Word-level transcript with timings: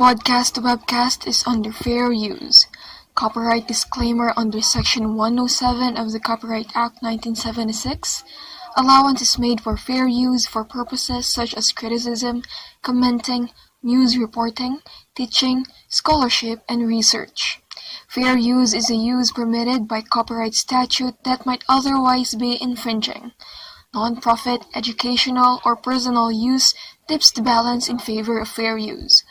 Podcast 0.00 0.56
webcast 0.62 1.26
is 1.26 1.44
under 1.46 1.70
fair 1.70 2.10
use. 2.10 2.66
Copyright 3.14 3.68
disclaimer 3.68 4.32
under 4.34 4.62
Section 4.62 5.14
107 5.14 5.98
of 5.98 6.12
the 6.12 6.18
Copyright 6.18 6.68
Act 6.68 7.02
1976. 7.02 8.24
Allowance 8.78 9.20
is 9.20 9.38
made 9.38 9.60
for 9.60 9.76
fair 9.76 10.08
use 10.08 10.46
for 10.46 10.64
purposes 10.64 11.30
such 11.30 11.52
as 11.52 11.70
criticism, 11.70 12.42
commenting, 12.80 13.50
news 13.82 14.16
reporting, 14.16 14.78
teaching, 15.14 15.66
scholarship, 15.90 16.62
and 16.66 16.88
research. 16.88 17.60
Fair 18.08 18.38
use 18.38 18.72
is 18.72 18.88
a 18.88 18.96
use 18.96 19.30
permitted 19.30 19.86
by 19.86 20.00
copyright 20.00 20.54
statute 20.54 21.22
that 21.24 21.44
might 21.44 21.62
otherwise 21.68 22.34
be 22.34 22.56
infringing. 22.58 23.32
Non-profit, 23.92 24.64
educational, 24.74 25.60
or 25.62 25.76
personal 25.76 26.32
use 26.32 26.72
tips 27.06 27.30
the 27.30 27.42
balance 27.42 27.86
in 27.86 27.98
favor 27.98 28.38
of 28.40 28.48
fair 28.48 28.78
use. 28.78 29.24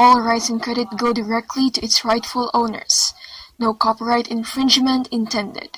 All 0.00 0.24
rights 0.24 0.48
and 0.48 0.56
credit 0.64 0.96
go 0.96 1.12
directly 1.12 1.68
to 1.76 1.84
its 1.84 2.08
rightful 2.08 2.48
owners. 2.56 3.12
No 3.60 3.76
copyright 3.76 4.32
infringement 4.32 5.12
intended. 5.12 5.76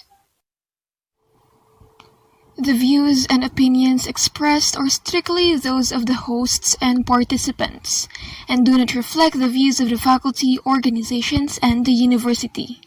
The 2.54 2.70
views 2.70 3.26
and 3.26 3.42
opinions 3.42 4.06
expressed 4.06 4.78
are 4.78 4.86
strictly 4.86 5.58
those 5.58 5.90
of 5.90 6.06
the 6.06 6.30
hosts 6.30 6.78
and 6.78 7.02
participants, 7.02 8.06
and 8.46 8.62
do 8.62 8.78
not 8.78 8.94
reflect 8.94 9.42
the 9.42 9.50
views 9.50 9.82
of 9.82 9.90
the 9.90 9.98
faculty, 9.98 10.54
organizations, 10.62 11.58
and 11.58 11.82
the 11.82 11.90
university. 11.90 12.78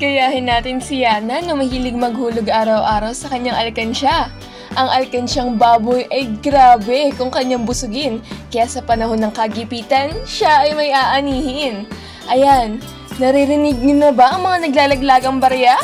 Gayahin 0.00 0.48
natin 0.48 0.80
si 0.80 1.04
Yana 1.04 1.44
na 1.44 1.52
mahilig 1.52 1.92
maghulog 1.92 2.48
araw-araw 2.48 3.12
sa 3.12 3.28
kanyang 3.28 3.60
alkansya. 3.60 4.32
Ang 4.72 4.88
alkansyang 4.88 5.60
baboy 5.60 6.08
ay 6.08 6.32
grabe 6.40 7.12
kung 7.20 7.28
kanyang 7.28 7.68
busugin, 7.68 8.24
kaya 8.48 8.64
sa 8.64 8.80
panahon 8.80 9.20
ng 9.20 9.32
kagipitan, 9.32 10.16
siya 10.24 10.64
ay 10.64 10.72
may 10.72 10.88
aanihin. 10.88 11.84
Ayan, 12.32 12.80
naririnig 13.20 13.76
niyo 13.76 14.00
na 14.00 14.12
ba 14.16 14.32
ang 14.32 14.48
mga 14.48 14.72
naglalaglagang 14.72 15.36
barya? 15.44 15.76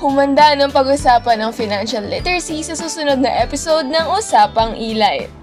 Humanda 0.00 0.56
ng 0.56 0.72
pag-usapan 0.72 1.44
ng 1.44 1.52
financial 1.52 2.08
literacy 2.08 2.64
sa 2.64 2.72
susunod 2.72 3.20
na 3.20 3.44
episode 3.44 3.84
ng 3.84 4.06
Usapang 4.16 4.72
Ilay. 4.80 5.39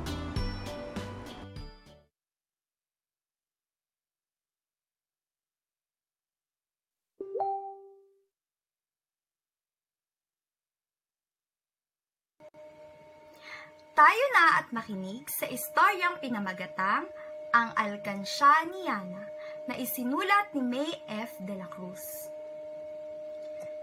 Tayo 14.07 14.27
na 14.31 14.63
at 14.63 14.71
makinig 14.71 15.27
sa 15.27 15.51
istoryang 15.51 16.23
pinamagatang 16.23 17.11
Ang 17.51 17.75
Alkansya 17.75 18.63
ni 18.71 18.87
Yana 18.87 19.27
na 19.67 19.75
isinulat 19.75 20.55
ni 20.55 20.63
May 20.63 20.87
F. 21.11 21.35
de 21.43 21.51
la 21.51 21.67
Cruz. 21.67 22.31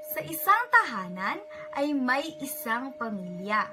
Sa 0.01 0.25
isang 0.25 0.65
tahanan 0.73 1.45
ay 1.77 1.93
may 1.93 2.41
isang 2.41 2.97
pamilya. 2.97 3.69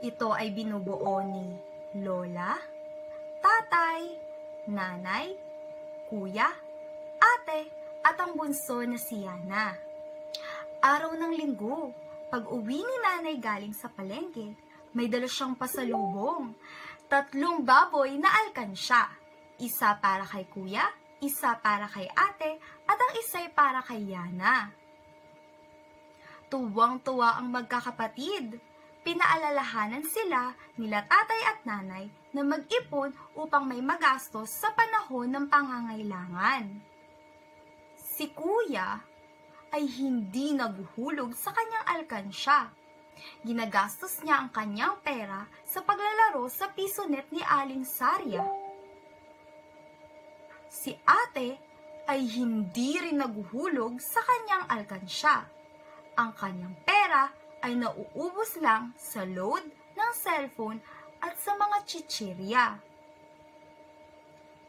Ito 0.00 0.32
ay 0.32 0.48
binubuo 0.56 1.20
ni 1.28 1.60
lola, 2.00 2.56
tatay, 3.44 4.16
nanay, 4.72 5.36
kuya, 6.08 6.56
ate, 7.20 7.68
at 8.00 8.16
ang 8.16 8.32
bunso 8.32 8.80
na 8.80 8.96
si 8.96 9.28
Yana. 9.28 9.76
Araw 10.80 11.12
ng 11.20 11.36
linggo, 11.36 11.92
pag 12.32 12.48
uwi 12.48 12.80
ni 12.80 12.96
nanay 13.04 13.36
galing 13.36 13.76
sa 13.76 13.92
palengke, 13.92 14.56
may 14.96 15.12
dala 15.12 15.28
siyang 15.28 15.52
pasalubong. 15.52 16.56
Tatlong 17.04 17.60
baboy 17.60 18.16
na 18.16 18.32
alkansya. 18.32 19.12
Isa 19.60 20.00
para 20.00 20.24
kay 20.24 20.48
kuya, 20.48 20.88
isa 21.20 21.52
para 21.60 21.84
kay 21.84 22.08
ate, 22.08 22.56
at 22.88 22.96
ang 22.96 23.12
isa'y 23.20 23.52
para 23.52 23.84
kay 23.84 24.08
Yana. 24.08 24.72
Tuwang-tuwa 26.48 27.36
ang 27.36 27.52
magkakapatid. 27.52 28.56
Pinaalalahanan 29.04 30.02
sila 30.02 30.50
nila 30.74 31.06
tatay 31.06 31.40
at 31.46 31.60
nanay 31.62 32.10
na 32.34 32.42
mag-ipon 32.42 33.14
upang 33.38 33.62
may 33.62 33.78
magastos 33.78 34.50
sa 34.50 34.74
panahon 34.74 35.30
ng 35.30 35.46
pangangailangan. 35.46 36.66
Si 37.94 38.34
kuya 38.34 38.98
ay 39.70 39.86
hindi 39.86 40.58
naguhulog 40.58 41.30
sa 41.38 41.54
kanyang 41.54 41.86
alkansya 41.86 42.66
Ginagastos 43.44 44.20
niya 44.22 44.42
ang 44.44 44.50
kanyang 44.52 44.96
pera 45.00 45.46
sa 45.64 45.80
paglalaro 45.82 46.46
sa 46.50 46.70
pisonet 46.72 47.28
ni 47.32 47.40
Aling 47.44 47.84
Sarya. 47.84 48.42
Si 50.66 50.92
ate 51.04 51.56
ay 52.06 52.22
hindi 52.22 53.00
rin 53.00 53.18
naguhulog 53.18 53.98
sa 53.98 54.22
kanyang 54.22 54.64
alkansya. 54.70 55.46
Ang 56.16 56.30
kanyang 56.38 56.76
pera 56.86 57.32
ay 57.66 57.74
nauubos 57.74 58.60
lang 58.62 58.94
sa 58.94 59.26
load 59.26 59.66
ng 59.96 60.12
cellphone 60.14 60.78
at 61.18 61.34
sa 61.40 61.56
mga 61.58 61.76
chichirya. 61.88 62.66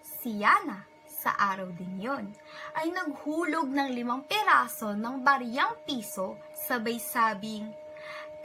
Si 0.01 0.41
Yana, 0.41 0.87
sa 1.07 1.33
araw 1.33 1.69
din 1.73 1.97
yon, 1.97 2.25
ay 2.77 2.93
naghulog 2.93 3.67
ng 3.69 3.89
limang 3.93 4.23
piraso 4.25 4.93
ng 4.93 5.21
bariyang 5.21 5.81
piso 5.83 6.37
sabay 6.53 7.01
sabing, 7.01 7.69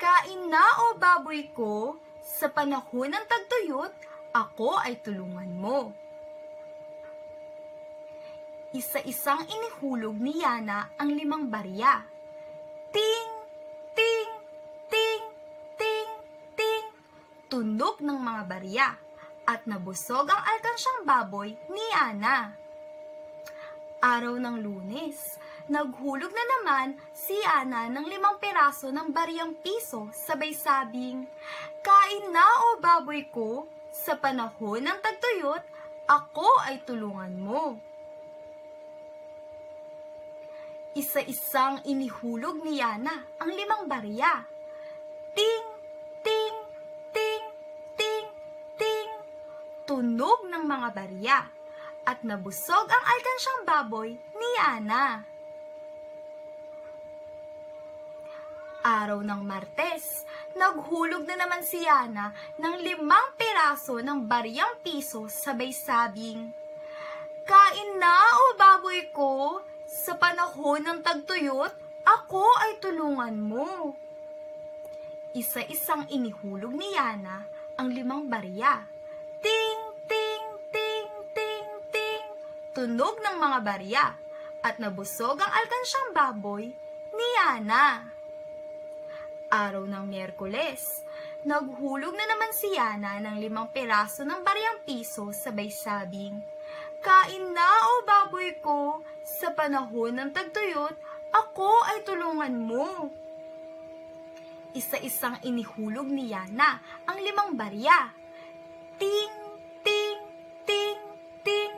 Kain 0.02 0.50
na 0.50 0.66
o 0.82 0.98
baboy 0.98 1.54
ko, 1.54 1.94
sa 2.18 2.50
panahon 2.50 3.14
ng 3.14 3.22
tagtuyot, 3.22 3.94
ako 4.34 4.74
ay 4.82 4.98
tulungan 4.98 5.46
mo. 5.54 5.94
Isa-isang 8.74 9.46
inihulog 9.46 10.18
ni 10.18 10.42
Yana 10.42 10.90
ang 10.98 11.14
limang 11.14 11.46
barya. 11.46 12.02
Ting! 12.90 13.30
Ting! 13.94 14.30
Ting! 14.90 15.22
Ting! 15.78 16.10
Ting! 16.58 16.86
Tunog 17.46 18.02
ng 18.02 18.18
mga 18.18 18.42
barya 18.50 18.88
at 19.46 19.70
nabusog 19.70 20.26
ang 20.26 20.42
alkansyang 20.50 21.06
baboy 21.06 21.54
ni 21.70 21.84
Yana. 21.94 22.58
Araw 24.02 24.34
ng 24.34 24.66
lunes, 24.66 25.38
naghulog 25.70 26.30
na 26.30 26.44
naman 26.58 26.98
si 27.14 27.34
Ana 27.46 27.86
ng 27.90 28.06
limang 28.06 28.38
peraso 28.42 28.90
ng 28.90 29.12
bariyang 29.14 29.58
piso, 29.60 30.10
sabay 30.10 30.54
sabing, 30.56 31.26
Kain 31.82 32.30
na 32.30 32.46
o 32.46 32.78
baboy 32.78 33.26
ko, 33.30 33.66
sa 33.92 34.16
panahon 34.16 34.86
ng 34.86 34.98
tagtuyot, 35.04 35.62
ako 36.08 36.48
ay 36.64 36.80
tulungan 36.86 37.34
mo. 37.36 37.76
Isa-isang 40.92 41.80
inihulog 41.88 42.60
ni 42.64 42.80
Yana 42.80 43.24
ang 43.40 43.50
limang 43.52 43.88
barya. 43.88 44.44
Ting, 45.32 45.66
ting, 46.20 46.56
ting, 47.12 47.44
ting, 47.96 48.26
ting. 48.76 49.10
Tunog 49.88 50.44
ng 50.52 50.64
mga 50.68 50.88
barya 50.92 51.38
at 52.04 52.20
nabusog 52.26 52.86
ang 52.92 53.04
alkansyang 53.08 53.62
baboy 53.64 54.10
ni 54.12 54.48
Yana. 54.60 55.31
Araw 58.82 59.22
ng 59.22 59.46
Martes, 59.46 60.26
naghulog 60.58 61.22
na 61.22 61.38
naman 61.38 61.62
si 61.62 61.86
Yana 61.86 62.34
ng 62.58 62.82
limang 62.82 63.38
piraso 63.38 64.02
ng 64.02 64.26
bariyang 64.26 64.82
piso 64.82 65.30
sabay 65.30 65.70
sabing, 65.70 66.50
Kain 67.46 67.90
na 68.02 68.10
o 68.34 68.58
baboy 68.58 69.06
ko, 69.14 69.62
sa 69.86 70.18
panahon 70.18 70.82
ng 70.82 70.98
tagtuyot, 70.98 71.70
ako 72.02 72.42
ay 72.42 72.82
tulungan 72.82 73.38
mo. 73.38 73.94
Isa-isang 75.30 76.10
inihulog 76.10 76.74
ni 76.74 76.98
Yana 76.98 77.46
ang 77.78 77.86
limang 77.86 78.26
barya. 78.26 78.82
Ting, 79.38 79.82
ting, 80.10 80.46
ting, 80.74 81.10
ting, 81.30 81.70
ting. 81.94 82.24
Tunog 82.74 83.22
ng 83.22 83.36
mga 83.38 83.58
barya 83.62 84.06
at 84.58 84.82
nabusog 84.82 85.38
ang 85.38 85.52
alkansyang 85.54 86.10
baboy 86.10 86.66
ni 87.14 87.28
Yana. 87.38 88.10
Araw 89.52 89.84
ng 89.84 90.08
Miyerkules, 90.08 91.04
naghulog 91.44 92.16
na 92.16 92.24
naman 92.24 92.56
si 92.56 92.72
Yana 92.72 93.20
ng 93.20 93.36
limang 93.36 93.68
piraso 93.68 94.24
ng 94.24 94.40
baryang 94.40 94.80
piso 94.88 95.28
sabay 95.28 95.68
sabing, 95.68 96.40
Kain 97.04 97.52
na 97.52 97.68
o 97.68 97.92
baboy 98.08 98.56
ko, 98.64 99.04
sa 99.20 99.52
panahon 99.52 100.16
ng 100.16 100.32
tagtuyot, 100.32 100.96
ako 101.36 101.68
ay 101.84 102.00
tulungan 102.00 102.56
mo. 102.64 103.12
Isa-isang 104.72 105.36
inihulog 105.44 106.08
ni 106.08 106.32
Yana 106.32 106.80
ang 107.04 107.20
limang 107.20 107.52
barya. 107.52 108.08
Ting, 108.96 109.36
ting, 109.84 110.20
ting, 110.64 111.00
ting, 111.44 111.74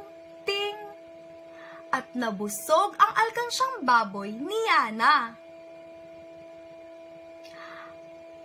ting. 0.46 0.78
At 1.90 2.06
nabusog 2.14 2.94
ang 3.02 3.12
alkansyang 3.18 3.82
baboy 3.82 4.30
ni 4.30 4.60
Yana. 4.70 5.42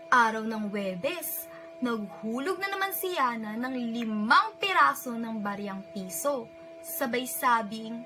Araw 0.09 0.41
ng 0.41 0.73
Webes, 0.73 1.45
naghulog 1.85 2.57
na 2.57 2.73
naman 2.73 2.89
si 2.97 3.13
Yana 3.13 3.53
ng 3.53 3.77
limang 3.93 4.57
piraso 4.57 5.13
ng 5.13 5.37
baryang 5.37 5.85
piso. 5.93 6.49
Sabay 6.81 7.29
sabing, 7.29 8.01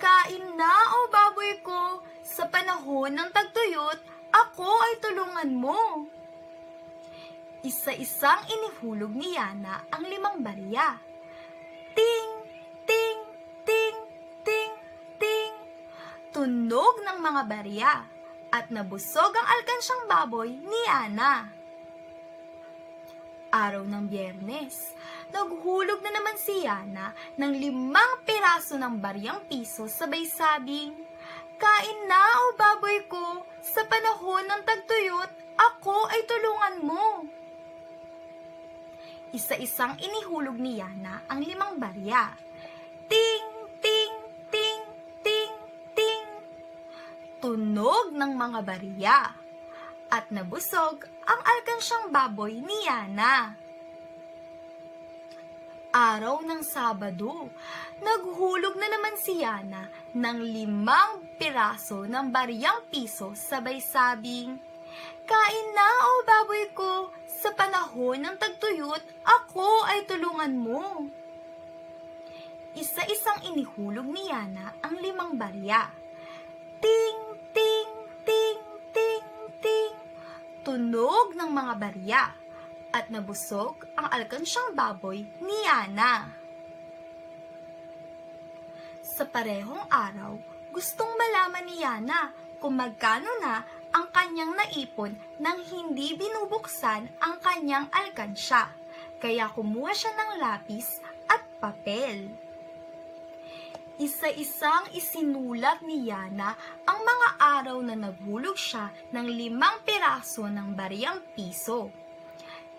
Kain 0.00 0.44
na 0.56 0.72
o 0.72 1.12
baboy 1.12 1.60
ko, 1.60 2.00
sa 2.24 2.48
panahon 2.48 3.12
ng 3.12 3.28
tagtuyot, 3.28 4.00
ako 4.32 4.64
ay 4.64 4.94
tulungan 5.04 5.52
mo. 5.52 6.08
Isa-isang 7.60 8.48
inihulog 8.48 9.12
ni 9.12 9.36
Yana 9.36 9.84
ang 9.92 10.08
limang 10.08 10.40
barya. 10.40 10.96
Ting, 11.92 12.32
ting, 12.88 13.20
ting, 13.68 13.96
ting, 14.48 14.72
ting. 15.20 15.54
Tunog 16.32 17.04
ng 17.04 17.18
mga 17.20 17.42
barya 17.44 18.13
at 18.54 18.70
nabusog 18.70 19.34
ang 19.34 19.46
alkansyang 19.50 20.04
baboy 20.06 20.54
ni 20.54 20.82
Ana. 20.86 21.50
Araw 23.50 23.82
ng 23.82 24.06
biyernes, 24.06 24.94
naghulog 25.34 25.98
na 26.02 26.14
naman 26.14 26.38
si 26.38 26.62
Yana 26.62 27.10
ng 27.34 27.50
limang 27.54 28.22
piraso 28.22 28.78
ng 28.78 29.02
baryang 29.02 29.42
piso 29.50 29.90
sabay 29.90 30.22
sabing, 30.26 30.94
Kain 31.54 31.98
na 32.10 32.18
o 32.18 32.44
baboy 32.58 33.06
ko, 33.10 33.46
sa 33.62 33.86
panahon 33.86 34.42
ng 34.46 34.62
tagtuyot, 34.66 35.30
ako 35.54 35.94
ay 36.10 36.20
tulungan 36.26 36.76
mo. 36.82 37.06
Isa-isang 39.34 39.98
inihulog 39.98 40.58
ni 40.58 40.78
Yana 40.78 41.26
ang 41.26 41.42
limang 41.42 41.78
barya. 41.78 42.34
Tunog 47.54 48.10
ng 48.10 48.34
mga 48.34 48.60
barya. 48.66 49.30
At 50.10 50.26
nabusog 50.34 51.06
ang 51.22 51.38
alkansyang 51.38 52.10
baboy 52.10 52.58
ni 52.58 52.82
Yana. 52.82 53.54
Araw 55.94 56.42
ng 56.42 56.66
Sabado, 56.66 57.46
naghulog 58.02 58.74
na 58.74 58.90
naman 58.90 59.14
si 59.22 59.38
Yana 59.38 59.86
ng 60.18 60.38
limang 60.42 61.22
piraso 61.38 62.10
ng 62.10 62.26
baryang 62.34 62.90
piso 62.90 63.38
sabay 63.38 63.78
sabing, 63.78 64.58
Kain 65.22 65.68
na 65.78 65.88
o 66.10 66.10
baboy 66.26 66.74
ko, 66.74 67.14
sa 67.22 67.54
panahon 67.54 68.18
ng 68.18 68.34
tagtuyot, 68.34 69.22
ako 69.22 69.86
ay 69.94 70.02
tulungan 70.10 70.58
mo. 70.58 71.06
Isa-isang 72.74 73.46
inihulog 73.46 74.10
ni 74.10 74.26
Yana 74.26 74.74
ang 74.82 74.98
limang 74.98 75.38
barya. 75.38 76.02
Ting, 76.82 77.23
Tunog 80.74 81.38
ng 81.38 81.54
mga 81.54 81.74
barya 81.78 82.24
at 82.90 83.06
nabusog 83.06 83.86
ang 83.94 84.10
alkansyang 84.10 84.74
baboy 84.74 85.22
ni 85.38 85.54
Yana. 85.62 86.34
Sa 88.98 89.22
parehong 89.22 89.86
araw, 89.86 90.34
gustong 90.74 91.14
malaman 91.14 91.70
ni 91.70 91.78
Yana 91.78 92.34
kung 92.58 92.74
magkano 92.74 93.30
na 93.38 93.62
ang 93.94 94.10
kanyang 94.10 94.50
naipon 94.58 95.14
nang 95.38 95.62
hindi 95.62 96.18
binubuksan 96.18 97.06
ang 97.22 97.38
kanyang 97.38 97.86
alkansya. 97.94 98.66
Kaya 99.22 99.54
kumuha 99.54 99.94
siya 99.94 100.10
ng 100.10 100.42
lapis 100.42 100.98
at 101.30 101.46
papel. 101.62 102.34
Isa-isang 103.94 104.90
isinulat 104.90 105.86
ni 105.86 106.10
Yana 106.10 106.58
ang 106.82 106.98
mga 106.98 107.28
araw 107.38 107.78
na 107.78 107.94
naghulog 107.94 108.58
siya 108.58 108.90
ng 109.14 109.26
limang 109.30 109.86
piraso 109.86 110.50
ng 110.50 110.74
bariyang 110.74 111.22
piso. 111.30 111.94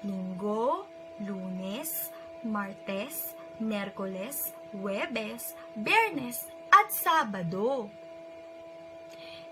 Linggo, 0.04 0.84
Lunes, 1.24 2.12
Martes, 2.44 3.32
Merkoles, 3.64 4.52
Webes, 4.76 5.56
Bernes, 5.72 6.52
at 6.68 6.92
Sabado. 6.92 7.88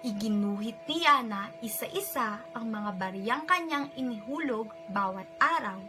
Iginuhit 0.03 0.83
ni 0.83 1.07
Yana 1.07 1.47
isa-isa 1.63 2.43
ang 2.51 2.67
mga 2.67 2.91
bariyang 2.99 3.47
kanyang 3.47 3.87
inihulog 3.95 4.67
bawat 4.91 5.31
araw. 5.39 5.79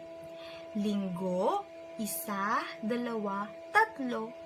Linggo, 0.79 1.67
isa, 1.99 2.63
dalawa, 2.79 3.51
tatlo, 3.75 4.44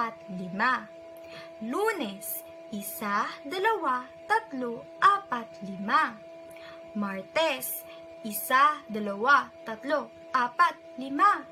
apat, 0.00 0.16
lima. 0.32 0.88
Lunes, 1.60 2.40
isa, 2.72 3.28
dalawa, 3.44 4.08
tatlo, 4.24 4.80
apat, 4.96 5.44
lima. 5.60 6.16
Martes, 6.96 7.84
isa, 8.24 8.80
dalawa, 8.88 9.52
tatlo, 9.68 10.08
apat, 10.32 10.72
lima. 10.96 11.44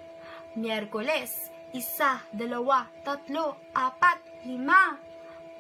Miyerkules, 0.57 1.53
isa, 1.77 2.25
dalawa, 2.33 2.89
tatlo, 3.05 3.61
apat, 3.77 4.17
lima. 4.49 4.97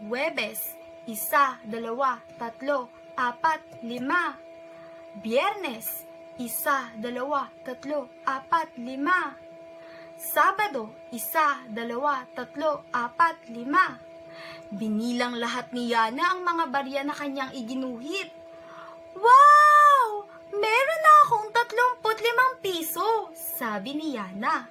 Webes, 0.09 0.73
isa, 1.04 1.61
dalawa, 1.68 2.25
tatlo, 2.40 2.88
apat, 3.21 3.85
lima. 3.85 4.33
Biyernes, 5.21 6.09
isa, 6.40 6.88
dalawa, 6.97 7.52
tatlo, 7.68 8.09
apat, 8.25 8.73
lima. 8.80 9.37
Sabado, 10.19 10.91
isa, 11.15 11.63
dalawa, 11.71 12.27
tatlo, 12.35 12.83
apat, 12.91 13.39
lima. 13.55 14.03
Binilang 14.67 15.39
lahat 15.39 15.71
ni 15.71 15.95
Yana 15.95 16.35
ang 16.35 16.43
mga 16.43 16.65
barya 16.75 17.07
na 17.07 17.15
kanyang 17.15 17.55
iginuhit. 17.55 18.27
Wow! 19.15 20.27
Meron 20.51 21.01
na 21.07 21.13
akong 21.23 21.49
35 21.55 22.67
piso, 22.67 23.31
sabi 23.31 23.95
ni 23.95 24.19
Yana. 24.19 24.67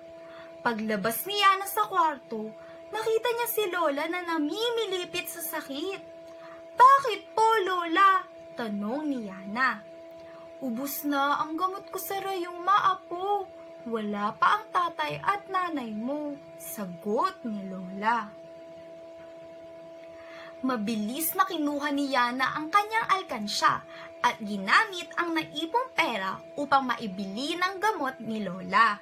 Paglabas 0.60 1.24
ni 1.24 1.40
Yana 1.40 1.64
sa 1.64 1.88
kwarto, 1.88 2.52
nakita 2.92 3.30
niya 3.32 3.48
si 3.48 3.64
Lola 3.72 4.04
na 4.12 4.28
namimilipit 4.28 5.32
sa 5.32 5.40
sakit. 5.40 6.02
Bakit 6.76 7.22
po, 7.32 7.48
Lola? 7.64 8.20
Tanong 8.60 9.08
ni 9.08 9.32
Yana. 9.32 9.80
Ubus 10.60 11.08
na 11.08 11.40
ang 11.40 11.56
gamot 11.56 11.88
ko 11.88 11.96
sa 11.96 12.20
rayong 12.20 12.60
maapo. 12.68 13.57
Wala 13.88 14.36
pa 14.36 14.60
ang 14.60 14.68
tatay 14.68 15.16
at 15.24 15.48
nanay 15.48 15.96
mo. 15.96 16.36
Sagot 16.60 17.40
ni 17.48 17.72
Lola. 17.72 18.28
Mabilis 20.60 21.32
na 21.40 21.48
kinuha 21.48 21.96
ni 21.96 22.12
Yana 22.12 22.52
ang 22.60 22.68
kanyang 22.68 23.08
alkansya 23.16 23.80
at 24.20 24.36
ginamit 24.44 25.08
ang 25.16 25.32
naipong 25.32 25.96
pera 25.96 26.36
upang 26.60 26.84
maibili 26.84 27.56
ng 27.56 27.80
gamot 27.80 28.20
ni 28.20 28.44
Lola. 28.44 29.00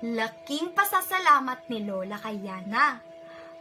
Laking 0.00 0.72
pasasalamat 0.72 1.68
ni 1.68 1.84
Lola 1.84 2.16
kay 2.16 2.40
Yana. 2.40 2.96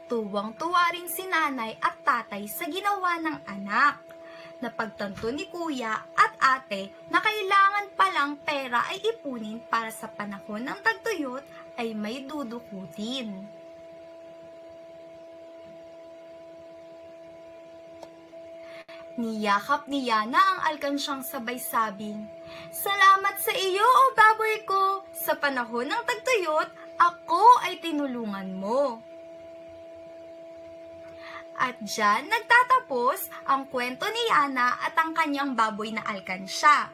Tuwang-tuwa 0.08 0.96
rin 0.96 1.12
si 1.12 1.28
nanay 1.28 1.76
at 1.76 2.00
tatay 2.08 2.48
sa 2.48 2.72
ginawa 2.72 3.20
ng 3.20 3.38
anak. 3.52 4.11
Napagtanto 4.62 5.34
ni 5.34 5.50
kuya 5.50 6.06
at 6.14 6.34
ate 6.38 6.94
na 7.10 7.18
kailangan 7.18 7.90
palang 7.98 8.38
pera 8.46 8.86
ay 8.94 9.02
ipunin 9.02 9.58
para 9.66 9.90
sa 9.90 10.06
panahon 10.06 10.62
ng 10.62 10.80
tagtuyot 10.86 11.42
ay 11.82 11.98
may 11.98 12.22
dudukutin. 12.30 13.50
Niyakap 19.22 19.92
ni 19.92 20.08
Yana 20.08 20.40
ang 20.40 20.60
alkansyang 20.72 21.22
sabay 21.22 21.60
sabing, 21.60 22.26
Salamat 22.72 23.36
sa 23.38 23.52
iyo, 23.52 23.84
o 23.84 24.04
baboy 24.16 24.64
ko! 24.64 25.04
Sa 25.12 25.36
panahon 25.36 25.92
ng 25.92 26.04
tagtuyot, 26.08 26.70
ako 26.96 27.44
ay 27.68 27.78
tinulungan 27.84 28.56
mo. 28.56 29.04
At 31.62 31.78
dyan 31.86 32.26
nagtatapos 32.26 33.30
ang 33.46 33.70
kwento 33.70 34.10
ni 34.10 34.34
Yana 34.34 34.82
at 34.82 34.98
ang 34.98 35.14
kanyang 35.14 35.54
baboy 35.54 35.94
na 35.94 36.02
alkansya. 36.10 36.90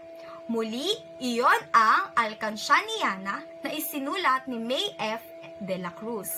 Muli, 0.48 0.92
iyon 1.24 1.60
ang 1.76 2.16
Alkansya 2.16 2.80
ni 2.88 3.04
Yana 3.04 3.44
na 3.64 3.70
isinulat 3.72 4.48
ni 4.48 4.60
May 4.60 4.96
F. 4.96 5.24
de 5.60 5.76
la 5.76 5.92
Cruz. 5.92 6.32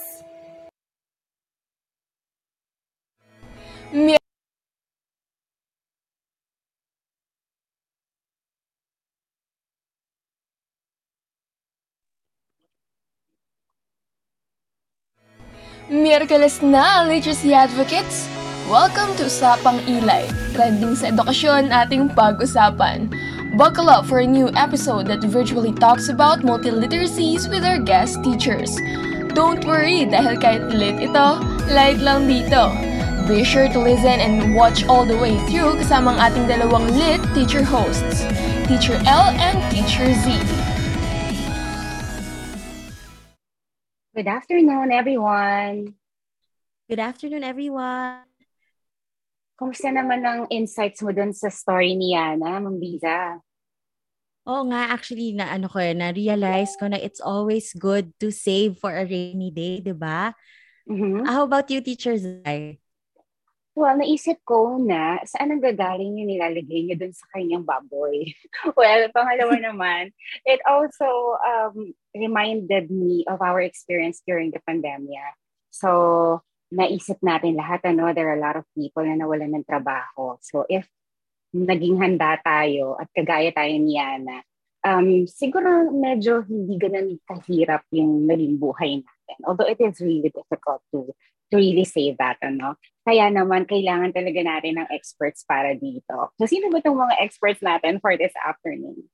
Miyerkules 15.90 16.62
na, 16.62 17.02
literacy 17.02 17.50
advocates! 17.50 18.30
Welcome 18.70 19.18
to 19.18 19.26
Usapang 19.26 19.82
Ilay, 19.90 20.30
trending 20.54 20.94
sa 20.94 21.10
edukasyon 21.10 21.74
ating 21.74 22.14
pag-usapan. 22.14 23.10
Buckle 23.58 23.90
up 23.90 24.06
for 24.06 24.22
a 24.22 24.30
new 24.30 24.54
episode 24.54 25.10
that 25.10 25.26
virtually 25.26 25.74
talks 25.74 26.06
about 26.06 26.46
multiliteracies 26.46 27.50
with 27.50 27.66
our 27.66 27.82
guest 27.82 28.22
teachers. 28.22 28.70
Don't 29.34 29.66
worry 29.66 30.06
dahil 30.06 30.38
kahit 30.38 30.70
lit 30.70 31.02
ito, 31.02 31.42
light 31.74 31.98
lang 31.98 32.30
dito. 32.30 32.70
Be 33.26 33.42
sure 33.42 33.66
to 33.74 33.82
listen 33.82 34.22
and 34.22 34.54
watch 34.54 34.86
all 34.86 35.10
the 35.10 35.18
way 35.18 35.42
through 35.50 35.74
kasamang 35.82 36.22
ating 36.22 36.46
dalawang 36.46 36.86
lit 37.02 37.18
teacher 37.34 37.66
hosts, 37.66 38.30
Teacher 38.70 39.02
L 39.10 39.34
and 39.42 39.58
Teacher 39.74 40.14
Z. 40.22 40.38
Good 44.20 44.28
afternoon, 44.28 44.92
everyone. 44.92 45.96
Good 46.92 47.00
afternoon, 47.00 47.40
everyone. 47.40 48.28
Kumusta 49.56 49.96
naman 49.96 50.28
ang 50.28 50.44
insights 50.52 51.00
mo 51.00 51.16
dun 51.16 51.32
sa 51.32 51.48
story 51.48 51.96
ni 51.96 52.12
Yana, 52.12 52.60
Ma'am 52.60 52.84
Biza? 52.84 53.40
Oo 54.44 54.68
nga, 54.68 54.92
actually, 54.92 55.32
na 55.32 55.48
ano 55.48 55.72
ko, 55.72 55.80
na-realize 55.80 56.76
ko 56.76 56.92
na 56.92 57.00
it's 57.00 57.24
always 57.24 57.72
good 57.80 58.12
to 58.20 58.28
save 58.28 58.76
for 58.76 58.92
a 58.92 59.08
rainy 59.08 59.56
day, 59.56 59.80
di 59.80 59.96
ba? 59.96 60.36
Mhm. 60.84 61.24
How 61.24 61.48
about 61.48 61.72
you, 61.72 61.80
Teacher 61.80 62.20
Zai? 62.20 62.84
Well, 63.80 63.96
naisip 63.96 64.44
ko 64.44 64.76
na 64.76 65.24
saan 65.24 65.56
ang 65.56 65.64
gagaling 65.64 66.20
yung 66.20 66.28
nilalagay 66.28 66.84
niya 66.84 67.00
dun 67.00 67.16
sa 67.16 67.24
kanyang 67.32 67.64
baboy. 67.64 68.28
well, 68.80 69.08
pangalawa 69.16 69.56
naman, 69.72 70.12
it 70.44 70.60
also 70.68 71.40
um, 71.40 71.96
reminded 72.12 72.92
me 72.92 73.24
of 73.32 73.40
our 73.40 73.64
experience 73.64 74.20
during 74.28 74.52
the 74.52 74.60
pandemia. 74.68 75.32
So, 75.72 76.44
naisip 76.76 77.24
natin 77.24 77.56
lahat, 77.56 77.88
ano, 77.88 78.12
there 78.12 78.28
are 78.28 78.36
a 78.36 78.44
lot 78.44 78.60
of 78.60 78.68
people 78.76 79.08
na 79.08 79.16
nawalan 79.16 79.56
ng 79.56 79.64
trabaho. 79.64 80.36
So, 80.44 80.68
if 80.68 80.84
naging 81.56 82.04
handa 82.04 82.36
tayo 82.44 83.00
at 83.00 83.08
kagaya 83.16 83.56
tayo 83.56 83.72
ni 83.80 83.96
Yana, 83.96 84.44
um, 84.84 85.24
siguro 85.24 85.88
medyo 85.96 86.44
hindi 86.44 86.76
ganun 86.76 87.16
kahirap 87.24 87.88
yung 87.96 88.28
naging 88.28 88.60
buhay 88.60 89.00
natin. 89.08 89.38
Although 89.48 89.72
it 89.72 89.80
is 89.80 90.04
really 90.04 90.36
difficult 90.36 90.84
to, 90.92 91.16
to 91.50 91.58
really 91.58 91.86
say 91.86 92.14
that, 92.18 92.38
ano. 92.42 92.78
Kaya 93.06 93.30
naman, 93.34 93.66
kailangan 93.66 94.14
talaga 94.14 94.42
natin 94.46 94.82
ng 94.82 94.88
experts 94.94 95.42
para 95.46 95.74
dito. 95.74 96.30
So, 96.38 96.46
sino 96.46 96.70
ba 96.70 96.78
itong 96.82 96.98
mga 96.98 97.16
experts 97.26 97.62
natin 97.66 97.98
for 97.98 98.14
this 98.18 98.34
afternoon? 98.46 99.10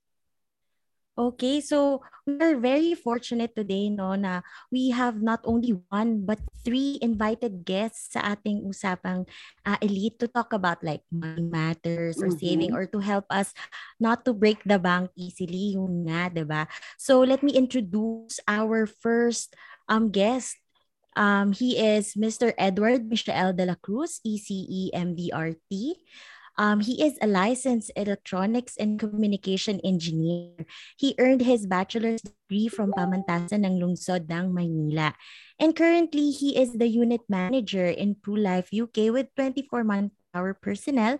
Okay, 1.15 1.63
so 1.63 2.03
we're 2.27 2.59
very 2.59 2.91
fortunate 2.91 3.55
today, 3.55 3.87
no, 3.87 4.19
na 4.19 4.43
we 4.67 4.91
have 4.91 5.23
not 5.23 5.39
only 5.47 5.71
one 5.87 6.27
but 6.27 6.43
three 6.59 6.99
invited 6.99 7.63
guests 7.63 8.11
sa 8.11 8.35
ating 8.35 8.67
usapang 8.67 9.23
uh, 9.63 9.79
elite 9.79 10.19
to 10.19 10.27
talk 10.27 10.51
about 10.51 10.83
like 10.83 11.07
money 11.07 11.39
matters 11.39 12.19
or 12.19 12.27
Mhm. 12.27 12.35
saving 12.35 12.71
or 12.75 12.83
to 12.83 12.99
help 12.99 13.23
us 13.31 13.55
not 13.95 14.27
to 14.27 14.35
break 14.35 14.59
the 14.67 14.75
bank 14.75 15.07
easily, 15.15 15.79
yun 15.79 16.03
nga, 16.03 16.27
'di 16.27 16.43
ba? 16.43 16.67
So 16.99 17.23
let 17.23 17.39
me 17.39 17.55
introduce 17.55 18.43
our 18.43 18.83
first 18.83 19.55
um 19.87 20.11
guest. 20.11 20.59
Um, 21.15 21.51
he 21.51 21.79
is 21.79 22.13
Mr. 22.13 22.53
Edward 22.57 23.09
Michael 23.09 23.53
de 23.53 23.65
la 23.65 23.75
Cruz, 23.75 24.19
ECE 24.27 24.91
MDRT. 24.93 25.95
Um, 26.57 26.79
he 26.79 27.03
is 27.03 27.19
a 27.21 27.27
licensed 27.27 27.91
electronics 27.95 28.77
and 28.77 28.99
communication 28.99 29.79
engineer. 29.83 30.63
He 30.95 31.15
earned 31.19 31.41
his 31.43 31.67
bachelor's 31.67 32.23
degree 32.23 32.71
from 32.71 32.95
Pamantasan 32.95 33.67
ng 33.67 33.75
Lungsod 33.75 34.31
ng 34.31 34.55
Maynila. 34.55 35.11
And 35.59 35.75
currently, 35.75 36.31
he 36.31 36.55
is 36.55 36.79
the 36.79 36.87
unit 36.87 37.27
manager 37.27 37.87
in 37.87 38.15
PruLife 38.15 38.71
UK 38.71 39.11
with 39.11 39.35
24 39.35 39.83
manpower 39.83 40.55
personnel. 40.55 41.19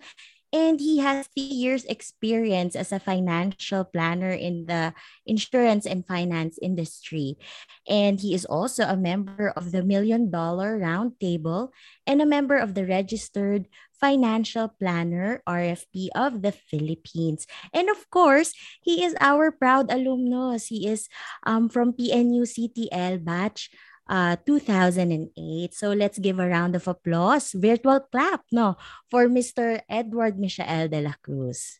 And 0.55 0.79
he 0.79 1.03
has 1.03 1.27
three 1.35 1.51
years 1.51 1.83
experience 1.83 2.79
as 2.79 2.95
a 2.95 3.03
financial 3.03 3.83
planner 3.83 4.31
in 4.31 4.71
the 4.71 4.95
insurance 5.27 5.83
and 5.83 6.07
finance 6.07 6.55
industry. 6.63 7.35
And 7.83 8.23
he 8.23 8.31
is 8.31 8.47
also 8.47 8.87
a 8.87 8.95
member 8.95 9.51
of 9.51 9.75
the 9.75 9.83
Million 9.83 10.31
Dollar 10.31 10.79
Roundtable 10.79 11.75
and 12.07 12.21
a 12.21 12.25
member 12.25 12.55
of 12.55 12.71
the 12.71 12.87
Registered 12.87 13.67
Financial 13.99 14.71
Planner 14.79 15.43
RFP 15.43 16.07
of 16.15 16.39
the 16.41 16.55
Philippines. 16.55 17.47
And 17.75 17.91
of 17.91 18.07
course, 18.07 18.55
he 18.79 19.03
is 19.03 19.11
our 19.19 19.51
proud 19.51 19.91
alumnus. 19.91 20.71
He 20.71 20.87
is 20.87 21.11
um, 21.43 21.67
from 21.67 21.91
PNU 21.91 22.47
CTL 22.47 23.25
batch 23.27 23.75
uh, 24.07 24.35
2008. 24.45 25.73
So 25.73 25.91
let's 25.93 26.19
give 26.19 26.39
a 26.39 26.47
round 26.47 26.75
of 26.75 26.87
applause, 26.87 27.51
virtual 27.53 27.99
clap, 28.11 28.45
no, 28.51 28.77
for 29.09 29.27
Mr. 29.27 29.81
Edward 29.89 30.39
Michael 30.39 30.89
de 30.89 31.01
la 31.01 31.13
Cruz. 31.21 31.79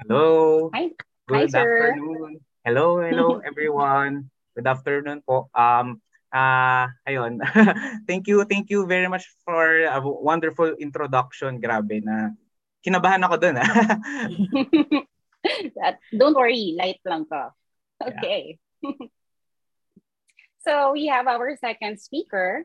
Hello. 0.00 0.70
Hi. 0.72 0.90
Good 1.28 1.36
Hi, 1.36 1.46
sir. 1.46 1.92
afternoon. 1.92 2.40
Hello, 2.64 3.00
hello 3.00 3.40
everyone. 3.48 4.30
Good 4.56 4.66
afternoon 4.66 5.20
po. 5.24 5.48
Um 5.52 6.00
ah 6.32 6.88
ayun. 7.04 7.40
thank 8.08 8.24
you, 8.28 8.44
thank 8.48 8.72
you 8.72 8.88
very 8.88 9.08
much 9.08 9.28
for 9.44 9.84
a 9.84 10.00
wonderful 10.00 10.72
introduction. 10.80 11.60
Grabe 11.60 12.00
na 12.00 12.32
kinabahan 12.80 13.20
ako 13.24 13.36
dun. 13.36 13.56
ah. 13.60 13.68
That- 15.76 16.00
Don't 16.12 16.36
worry, 16.36 16.76
light 16.76 17.00
lang 17.04 17.28
ka. 17.28 17.52
Okay. 18.00 18.56
So 20.60 20.92
we 20.92 21.06
have 21.06 21.26
our 21.26 21.56
second 21.56 22.00
speaker 22.00 22.64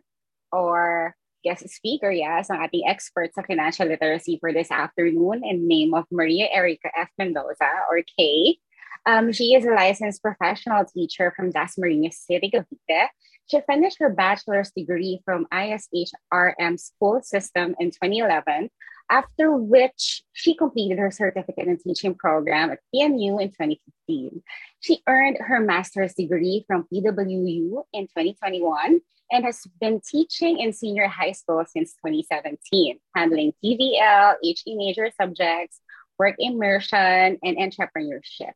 or 0.52 1.16
guest 1.44 1.70
speaker, 1.70 2.10
yes, 2.10 2.50
ang 2.50 2.66
ating 2.66 2.90
expert 2.90 3.30
sa 3.32 3.46
financial 3.46 3.86
literacy 3.86 4.42
for 4.42 4.50
this 4.52 4.74
afternoon 4.74 5.46
in 5.46 5.70
name 5.70 5.94
of 5.94 6.10
Maria 6.10 6.50
Erica 6.50 6.90
F. 6.98 7.14
Mendoza 7.22 7.86
or 7.88 8.02
Kay. 8.18 8.58
Um, 9.06 9.30
she 9.30 9.54
is 9.54 9.64
a 9.66 9.72
licensed 9.72 10.26
professional 10.26 10.84
teacher 10.84 11.32
from 11.38 11.54
Dasmariñas 11.54 12.18
City, 12.26 12.50
Cavite. 12.50 13.14
She 13.46 13.62
finished 13.70 14.02
her 14.02 14.10
bachelor's 14.10 14.74
degree 14.74 15.22
from 15.22 15.46
ISHRM 15.54 16.80
school 16.82 17.22
system 17.22 17.78
in 17.78 17.94
2011 17.94 18.74
after 19.10 19.52
which 19.52 20.24
she 20.34 20.56
completed 20.56 21.00
her 21.00 21.12
certificate 21.12 21.68
in 21.68 21.78
teaching 21.78 22.16
program 22.16 22.72
at 22.72 22.80
PMU 22.94 23.42
in 23.42 23.50
2015. 23.50 24.42
She 24.80 25.02
earned 25.08 25.38
her 25.40 25.60
master's 25.60 26.14
degree 26.14 26.64
from 26.68 26.88
PWU 26.92 27.84
in 27.94 28.04
2021 28.08 29.02
and 29.32 29.46
has 29.46 29.62
been 29.80 30.02
teaching 30.02 30.60
in 30.60 30.74
senior 30.74 31.08
high 31.08 31.32
school 31.32 31.64
since 31.68 31.94
2017, 32.06 33.00
handling 33.16 33.54
TVL, 33.64 34.36
HE 34.42 34.76
major 34.76 35.12
subjects, 35.20 35.80
work 36.20 36.36
immersion, 36.40 37.38
and 37.44 37.58
entrepreneurship. 37.58 38.54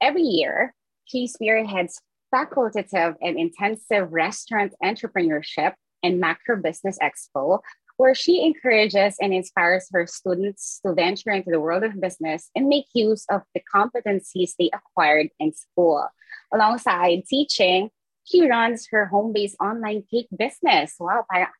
Every 0.00 0.22
year, 0.22 0.74
she 1.04 1.26
spearheads 1.26 2.00
facultative 2.34 3.16
and 3.20 3.38
intensive 3.38 4.12
restaurant 4.12 4.74
entrepreneurship 4.82 5.74
and 6.02 6.18
macro 6.18 6.60
business 6.60 6.98
expo, 7.00 7.60
where 8.02 8.18
she 8.18 8.42
encourages 8.42 9.14
and 9.22 9.32
inspires 9.32 9.86
her 9.92 10.06
students 10.06 10.80
to 10.84 10.92
venture 10.92 11.30
into 11.30 11.50
the 11.50 11.60
world 11.60 11.84
of 11.84 12.00
business 12.00 12.50
and 12.56 12.66
make 12.66 12.86
use 12.94 13.24
of 13.30 13.42
the 13.54 13.62
competencies 13.62 14.58
they 14.58 14.70
acquired 14.74 15.30
in 15.38 15.54
school. 15.54 16.04
Alongside 16.52 17.22
teaching, 17.30 17.90
she 18.24 18.48
runs 18.48 18.88
her 18.90 19.06
home-based 19.06 19.56
online 19.62 20.02
cake 20.10 20.26
business. 20.36 20.94
Wow, 20.98 21.24
parang 21.30 21.54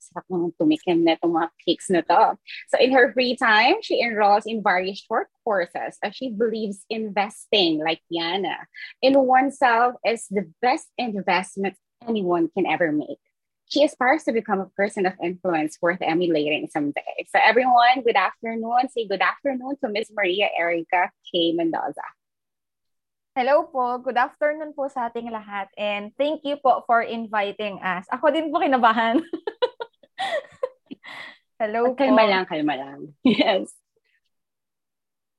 na 1.07 1.15
mga 1.23 1.49
cakes 1.65 1.91
na 1.91 2.03
to. 2.03 2.39
So 2.69 2.79
in 2.79 2.93
her 2.93 3.13
free 3.13 3.37
time, 3.37 3.79
she 3.83 4.03
enrolls 4.03 4.47
in 4.47 4.63
various 4.63 4.99
short 4.99 5.29
courses 5.45 5.99
as 6.03 6.15
she 6.15 6.31
believes 6.31 6.85
investing, 6.91 7.79
like 7.79 8.03
Diana, 8.11 8.67
in 9.01 9.15
oneself 9.15 9.95
is 10.05 10.27
the 10.31 10.51
best 10.61 10.87
investment 10.99 11.77
anyone 12.07 12.51
can 12.51 12.67
ever 12.67 12.91
make. 12.91 13.23
She 13.73 13.89
aspires 13.89 14.29
to 14.29 14.37
become 14.37 14.61
a 14.61 14.69
person 14.77 15.09
of 15.09 15.17
influence 15.17 15.81
worth 15.81 16.05
emulating 16.05 16.69
someday. 16.69 17.25
So 17.33 17.41
everyone, 17.41 18.05
good 18.05 18.21
afternoon. 18.21 18.93
Say 18.93 19.09
good 19.09 19.25
afternoon 19.25 19.81
to 19.81 19.89
Miss 19.89 20.13
Maria 20.13 20.53
Erica 20.53 21.09
K. 21.25 21.57
Mendoza. 21.57 22.05
Hello 23.33 23.65
po. 23.65 23.97
Good 23.97 24.21
afternoon 24.21 24.77
po 24.77 24.93
sa 24.93 25.09
ating 25.09 25.33
lahat. 25.33 25.73
And 25.81 26.13
thank 26.21 26.45
you 26.45 26.61
po 26.61 26.85
for 26.85 27.01
inviting 27.01 27.81
us. 27.81 28.05
Ako 28.13 28.29
din 28.29 28.53
po 28.53 28.61
kinabahan. 28.61 29.25
Hello 31.57 31.97
po. 31.97 32.05
Kalma 32.05 32.29
lang, 32.29 32.45
kalma 32.45 32.77
lang. 32.77 33.17
Yes. 33.25 33.73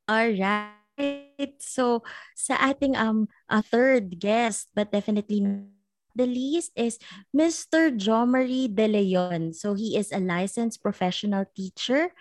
All 0.10 0.34
right. 0.34 1.54
So, 1.62 2.02
sa 2.34 2.58
ating 2.58 2.98
um 2.98 3.30
uh, 3.46 3.62
third 3.62 4.18
guest, 4.18 4.74
but 4.74 4.90
definitely 4.90 5.70
the 6.16 6.28
least 6.28 6.72
is 6.76 7.00
Mr. 7.36 7.92
Jomari 7.92 8.74
De 8.74 8.88
Leon. 8.88 9.54
So, 9.54 9.74
he 9.74 9.98
is 9.98 10.12
a 10.12 10.20
licensed 10.20 10.82
professional 10.82 11.46
teacher, 11.56 12.12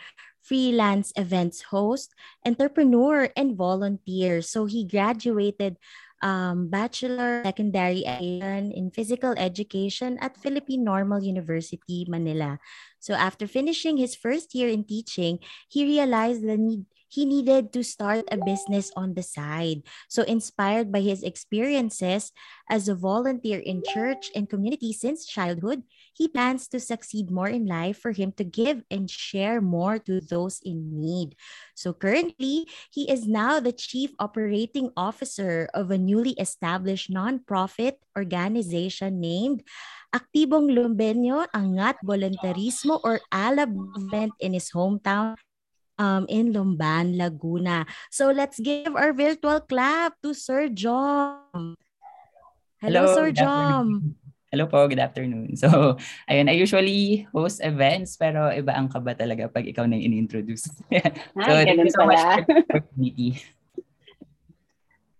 freelance 0.42 1.12
events 1.16 1.70
host, 1.70 2.14
entrepreneur, 2.44 3.30
and 3.36 3.56
volunteer. 3.56 4.42
So 4.42 4.66
he 4.66 4.84
graduated 4.84 5.78
um, 6.22 6.68
bachelor 6.68 7.42
secondary 7.44 8.06
in 8.06 8.90
physical 8.94 9.34
education 9.36 10.18
at 10.20 10.38
Philippine 10.38 10.84
Normal 10.84 11.22
University, 11.22 12.06
Manila. 12.08 12.58
So 13.00 13.14
after 13.14 13.46
finishing 13.46 13.96
his 13.96 14.14
first 14.14 14.54
year 14.54 14.68
in 14.68 14.84
teaching, 14.84 15.38
he 15.68 15.84
realized 15.84 16.42
the 16.46 16.56
need 16.56 16.86
he 17.12 17.28
needed 17.28 17.76
to 17.76 17.84
start 17.84 18.24
a 18.32 18.40
business 18.40 18.88
on 18.96 19.12
the 19.12 19.22
side. 19.22 19.84
So, 20.08 20.24
inspired 20.24 20.88
by 20.88 21.04
his 21.04 21.20
experiences 21.20 22.32
as 22.72 22.88
a 22.88 22.96
volunteer 22.96 23.60
in 23.60 23.84
church 23.84 24.32
and 24.32 24.48
community 24.48 24.96
since 24.96 25.28
childhood, 25.28 25.84
he 26.16 26.24
plans 26.24 26.72
to 26.72 26.80
succeed 26.80 27.28
more 27.28 27.52
in 27.52 27.68
life 27.68 28.00
for 28.00 28.16
him 28.16 28.32
to 28.40 28.44
give 28.48 28.80
and 28.88 29.12
share 29.12 29.60
more 29.60 30.00
to 30.08 30.24
those 30.24 30.64
in 30.64 30.96
need. 30.96 31.36
So 31.76 31.92
currently, 31.92 32.64
he 32.88 33.04
is 33.12 33.28
now 33.28 33.60
the 33.60 33.76
chief 33.76 34.16
operating 34.16 34.88
officer 34.96 35.68
of 35.76 35.92
a 35.92 36.00
newly 36.00 36.32
established 36.40 37.12
nonprofit 37.12 38.00
organization 38.16 39.20
named 39.20 39.60
Aktibong 40.16 40.72
Lumbenyo 40.72 41.44
Angat 41.52 42.00
Voluntarismo 42.04 43.00
or 43.04 43.20
ALAB 43.32 43.72
movement 43.76 44.32
in 44.40 44.56
his 44.56 44.72
hometown 44.72 45.36
um, 45.98 46.26
in 46.28 46.52
Lumban, 46.52 47.16
Laguna. 47.16 47.84
So 48.10 48.30
let's 48.30 48.60
give 48.60 48.94
our 48.96 49.12
virtual 49.12 49.60
clap 49.60 50.20
to 50.22 50.34
Sir 50.34 50.68
Jom. 50.68 51.74
Hello, 52.80 53.06
Hello 53.06 53.14
Sir 53.14 53.28
Jom. 53.32 54.16
Hello 54.52 54.68
po, 54.68 54.84
good 54.84 55.00
afternoon. 55.00 55.56
So, 55.56 55.96
ayun, 56.28 56.52
I 56.52 56.60
usually 56.60 57.24
host 57.32 57.64
events, 57.64 58.20
pero 58.20 58.52
iba 58.52 58.76
ang 58.76 58.92
kaba 58.92 59.16
talaga 59.16 59.48
pag 59.48 59.64
ikaw 59.64 59.88
na 59.88 59.96
yung 59.96 60.12
in-introduce. 60.12 60.68
so, 61.40 61.50
Ay, 61.56 61.64
thank 61.64 61.80
you 61.80 61.88
so 61.88 62.04
much 62.04 62.20
for 62.20 62.44
the 62.44 62.60
opportunity. 62.68 63.40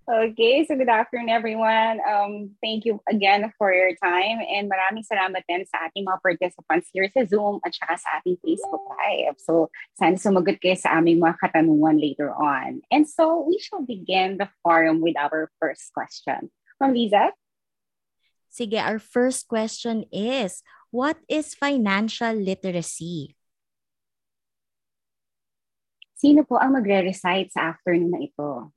Okay, 0.02 0.66
so 0.66 0.74
good 0.74 0.90
afternoon 0.90 1.30
everyone. 1.30 2.02
Um, 2.02 2.58
thank 2.58 2.82
you 2.82 2.98
again 3.06 3.46
for 3.54 3.70
your 3.70 3.94
time 4.02 4.42
and 4.42 4.66
maraming 4.66 5.06
salamat 5.06 5.46
din 5.46 5.62
sa 5.62 5.86
ating 5.86 6.02
mga 6.02 6.18
participants 6.18 6.90
here 6.90 7.06
sa 7.06 7.22
Zoom 7.22 7.62
at 7.62 7.70
saka 7.70 7.94
sa 8.02 8.18
ating 8.18 8.34
Facebook 8.42 8.82
Live. 8.98 9.38
So 9.38 9.70
sana 9.94 10.18
sumagot 10.18 10.58
kayo 10.58 10.74
sa 10.74 10.98
aming 10.98 11.22
mga 11.22 11.38
katanungan 11.38 12.02
later 12.02 12.34
on. 12.34 12.82
And 12.90 13.06
so 13.06 13.46
we 13.46 13.62
shall 13.62 13.86
begin 13.86 14.42
the 14.42 14.50
forum 14.66 14.98
with 15.06 15.14
our 15.14 15.54
first 15.62 15.94
question. 15.94 16.50
From 16.82 16.98
Lisa? 16.98 17.30
Sige, 18.50 18.82
our 18.82 18.98
first 18.98 19.46
question 19.46 20.02
is, 20.10 20.66
what 20.90 21.14
is 21.30 21.54
financial 21.54 22.34
literacy? 22.34 23.38
Sino 26.22 26.46
po 26.46 26.54
ang 26.54 26.78
magre-recite 26.78 27.50
sa 27.50 27.74
afternoon 27.74 28.14
na 28.14 28.22
ito? 28.22 28.70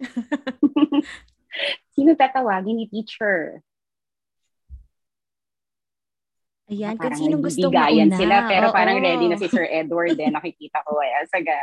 Sino 1.93 2.17
tatawagin 2.17 2.81
ni 2.81 2.89
teacher? 2.89 3.61
Ayan, 6.65 6.97
kung 6.97 7.13
sinong 7.13 7.45
gusto 7.45 7.69
mo 7.69 7.77
una. 7.77 8.17
sila, 8.17 8.49
pero 8.49 8.73
Oo. 8.73 8.75
parang 8.75 8.97
ready 8.97 9.29
na 9.29 9.37
si 9.37 9.45
Sir 9.45 9.69
Edward 9.69 10.17
din. 10.17 10.33
Nakikita 10.33 10.81
ko. 10.81 10.97
Ayan, 10.97 11.29
saga. 11.29 11.61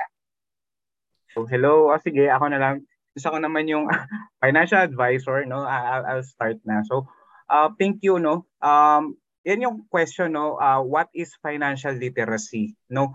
So, 1.35 1.43
hello. 1.51 1.91
Oh, 1.91 1.99
sige, 1.99 2.31
ako 2.31 2.55
na 2.55 2.63
lang. 2.63 2.87
Gusto 3.19 3.35
ko 3.35 3.43
naman 3.43 3.67
yung 3.67 3.91
financial 4.43 4.79
advisor, 4.79 5.43
no? 5.43 5.67
I'll, 5.67 6.07
I'll 6.07 6.23
start 6.23 6.63
na. 6.63 6.87
So, 6.87 7.11
uh, 7.53 7.69
thank 7.77 8.01
you 8.01 8.17
no 8.17 8.49
um 8.65 9.13
yan 9.45 9.61
yung 9.61 9.85
question 9.93 10.33
no 10.33 10.57
uh, 10.57 10.81
what 10.81 11.13
is 11.13 11.37
financial 11.45 11.93
literacy 11.93 12.73
no 12.89 13.13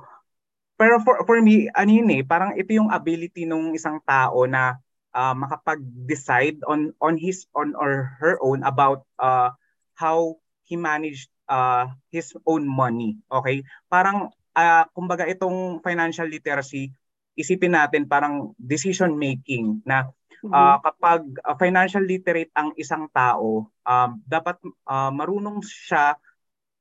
pero 0.78 1.02
for 1.02 1.26
for 1.26 1.42
me 1.42 1.68
ano 1.74 1.92
yun 1.92 2.10
eh 2.14 2.22
parang 2.22 2.54
ito 2.54 2.72
yung 2.78 2.94
ability 2.94 3.50
ng 3.50 3.74
isang 3.74 3.98
tao 4.06 4.46
na 4.46 4.78
uh, 5.12 5.34
makapag-decide 5.34 6.62
on 6.70 6.94
on 7.02 7.18
his 7.18 7.50
on 7.58 7.74
or 7.74 8.14
her 8.22 8.38
own 8.40 8.62
about 8.62 9.04
uh, 9.18 9.50
how 9.98 10.38
he 10.70 10.78
managed 10.78 11.34
uh, 11.50 11.90
his 12.14 12.32
own 12.46 12.64
money 12.64 13.18
okay? 13.28 13.66
Parang 13.90 14.30
uh, 14.54 14.84
kumbaga 14.94 15.26
itong 15.26 15.82
financial 15.82 16.30
literacy 16.30 16.94
isipin 17.38 17.74
natin 17.74 18.06
parang 18.06 18.54
decision 18.58 19.18
making 19.18 19.82
na 19.86 20.10
Uh, 20.46 20.78
kapag 20.86 21.26
uh, 21.42 21.58
financial 21.58 22.04
literate 22.06 22.54
ang 22.54 22.70
isang 22.78 23.10
tao, 23.10 23.66
um, 23.68 24.10
dapat 24.22 24.62
uh, 24.86 25.10
marunong 25.10 25.66
siya 25.66 26.14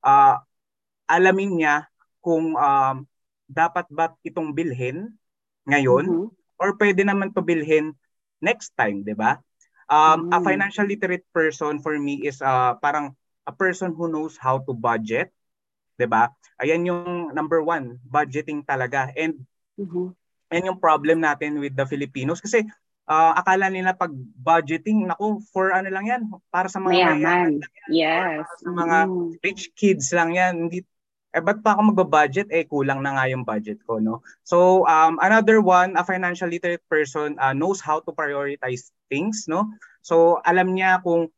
uh, 0.05 0.37
alamin 1.09 1.51
niya 1.57 1.77
kung 2.21 2.53
um, 2.53 2.97
dapat 3.47 3.87
ba 3.91 4.13
itong 4.27 4.53
bilhin 4.53 5.15
ngayon 5.67 6.05
mm-hmm. 6.07 6.29
or 6.59 6.69
pwede 6.79 7.03
naman 7.03 7.31
to 7.35 7.43
bilhin 7.43 7.95
next 8.43 8.75
time, 8.75 9.03
'di 9.03 9.15
ba? 9.15 9.39
Um, 9.87 10.29
mm-hmm. 10.29 10.35
A 10.35 10.39
financial 10.43 10.87
literate 10.87 11.27
person 11.31 11.79
for 11.83 11.95
me 11.99 12.27
is 12.27 12.43
uh, 12.43 12.75
parang 12.83 13.15
a 13.47 13.55
person 13.55 13.95
who 13.95 14.11
knows 14.11 14.35
how 14.39 14.59
to 14.63 14.75
budget, 14.75 15.31
'di 15.99 16.07
ba? 16.11 16.31
Ayan 16.59 16.87
yung 16.89 17.31
number 17.33 17.63
one, 17.63 17.99
budgeting 18.03 18.67
talaga. 18.67 19.11
And 19.15 19.47
mm-hmm. 19.79 20.15
and 20.51 20.63
yung 20.67 20.83
problem 20.83 21.23
natin 21.23 21.59
with 21.63 21.75
the 21.75 21.87
Filipinos 21.87 22.43
kasi 22.43 22.67
uh, 23.07 23.33
akala 23.39 23.71
nila 23.71 23.95
pag 23.95 24.11
budgeting, 24.37 25.07
naku, 25.07 25.41
for 25.55 25.71
ano 25.73 25.89
lang 25.91 26.07
yan, 26.07 26.23
para 26.51 26.67
sa 26.67 26.83
mga 26.83 27.17
mayaman. 27.17 27.63
Yes. 27.89 28.45
Para 28.45 28.61
sa 28.61 28.71
mga 28.71 28.99
mm. 29.07 29.29
rich 29.43 29.65
kids 29.79 30.11
lang 30.13 30.35
yan. 30.35 30.67
Hindi, 30.67 30.83
eh, 31.37 31.45
ba't 31.45 31.61
pa 31.61 31.77
ako 31.77 31.93
magba-budget? 31.93 32.49
Eh, 32.49 32.65
kulang 32.65 33.05
na 33.05 33.13
nga 33.13 33.29
yung 33.29 33.45
budget 33.45 33.85
ko, 33.85 34.01
no? 34.01 34.25
So, 34.41 34.89
um, 34.89 35.21
another 35.21 35.61
one, 35.61 35.93
a 36.01 36.03
financial 36.03 36.49
literate 36.49 36.83
person 36.89 37.37
uh, 37.37 37.53
knows 37.53 37.85
how 37.85 38.01
to 38.01 38.11
prioritize 38.17 38.89
things, 39.13 39.45
no? 39.45 39.69
So, 40.01 40.41
alam 40.49 40.73
niya 40.73 41.05
kung 41.05 41.29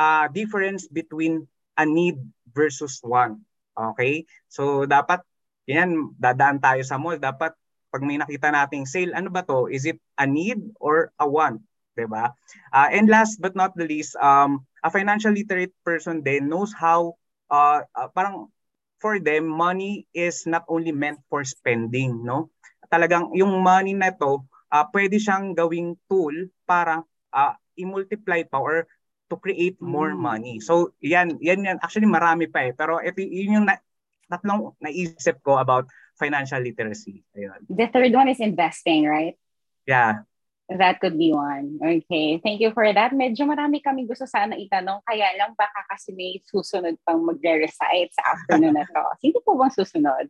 uh, 0.00 0.24
difference 0.32 0.88
between 0.88 1.44
a 1.76 1.84
need 1.84 2.16
versus 2.48 3.04
want. 3.04 3.44
Okay? 3.76 4.24
So, 4.48 4.88
dapat, 4.88 5.20
yan, 5.68 6.16
dadaan 6.16 6.64
tayo 6.64 6.80
sa 6.80 6.96
mall, 6.96 7.20
dapat 7.20 7.52
pag 7.92 8.00
may 8.00 8.16
nakita 8.16 8.48
nating 8.48 8.88
sale, 8.88 9.12
ano 9.12 9.28
ba 9.28 9.44
to? 9.44 9.68
Is 9.68 9.84
it 9.84 10.00
a 10.16 10.24
need 10.24 10.64
or 10.80 11.12
a 11.20 11.28
want? 11.28 11.60
'Di 11.92 12.08
ba? 12.08 12.32
Uh, 12.72 12.88
and 12.88 13.04
last 13.12 13.36
but 13.36 13.52
not 13.52 13.76
the 13.76 13.84
least, 13.84 14.16
um, 14.16 14.64
a 14.80 14.88
financial 14.88 15.28
literate 15.28 15.76
person 15.84 16.24
then 16.24 16.48
knows 16.48 16.72
how 16.72 17.20
uh, 17.52 17.84
uh, 17.92 18.08
parang 18.16 18.48
for 19.02 19.18
them 19.18 19.50
money 19.50 20.06
is 20.14 20.46
not 20.46 20.62
only 20.70 20.94
meant 20.94 21.18
for 21.26 21.42
spending, 21.42 22.22
no? 22.22 22.54
Talagang 22.86 23.34
yung 23.34 23.58
money 23.58 23.98
na 23.98 24.14
to, 24.14 24.46
uh, 24.70 24.86
pwede 24.94 25.18
siyang 25.18 25.58
gawing 25.58 25.98
tool 26.06 26.32
para 26.62 27.02
uh, 27.34 27.54
i-multiply 27.74 28.46
pa 28.46 28.62
or 28.62 28.86
to 29.26 29.34
create 29.42 29.80
more 29.82 30.14
mm. 30.14 30.22
money. 30.22 30.54
So, 30.62 30.94
yan, 31.02 31.42
yan, 31.42 31.66
yan. 31.66 31.82
Actually, 31.82 32.06
marami 32.06 32.46
pa 32.46 32.68
eh. 32.68 32.72
Pero 32.76 33.02
ito, 33.02 33.18
yun 33.18 33.58
yung 33.58 33.66
na, 33.66 33.82
tatlong 34.30 34.76
naisip 34.78 35.42
ko 35.42 35.58
about 35.58 35.88
financial 36.16 36.60
literacy. 36.60 37.24
Ayun. 37.36 37.64
The 37.68 37.88
third 37.90 38.12
one 38.12 38.28
is 38.28 38.40
investing, 38.40 39.08
right? 39.08 39.34
Yeah. 39.88 40.28
That 40.78 41.00
could 41.00 41.18
be 41.18 41.32
one. 41.32 41.76
Okay. 41.82 42.40
Thank 42.40 42.60
you 42.60 42.70
for 42.72 42.86
that. 42.86 43.12
Medyo 43.12 43.44
marami 43.48 43.82
kami 43.82 44.08
gusto 44.08 44.24
sana 44.24 44.56
itanong. 44.56 45.02
Kaya 45.04 45.32
lang 45.36 45.52
baka 45.58 45.84
kasi 45.90 46.12
may 46.16 46.40
susunod 46.48 46.96
pang 47.04 47.20
magre-recite 47.24 48.12
sa 48.14 48.22
afternoon 48.36 48.76
na 48.76 48.86
to. 48.86 49.04
Sino 49.22 49.40
po 49.44 49.58
bang 49.58 49.72
susunod? 49.72 50.26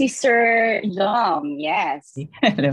Si 0.00 0.08
Sir 0.08 0.80
Dom, 0.96 1.60
yes. 1.60 2.16
hello. 2.40 2.72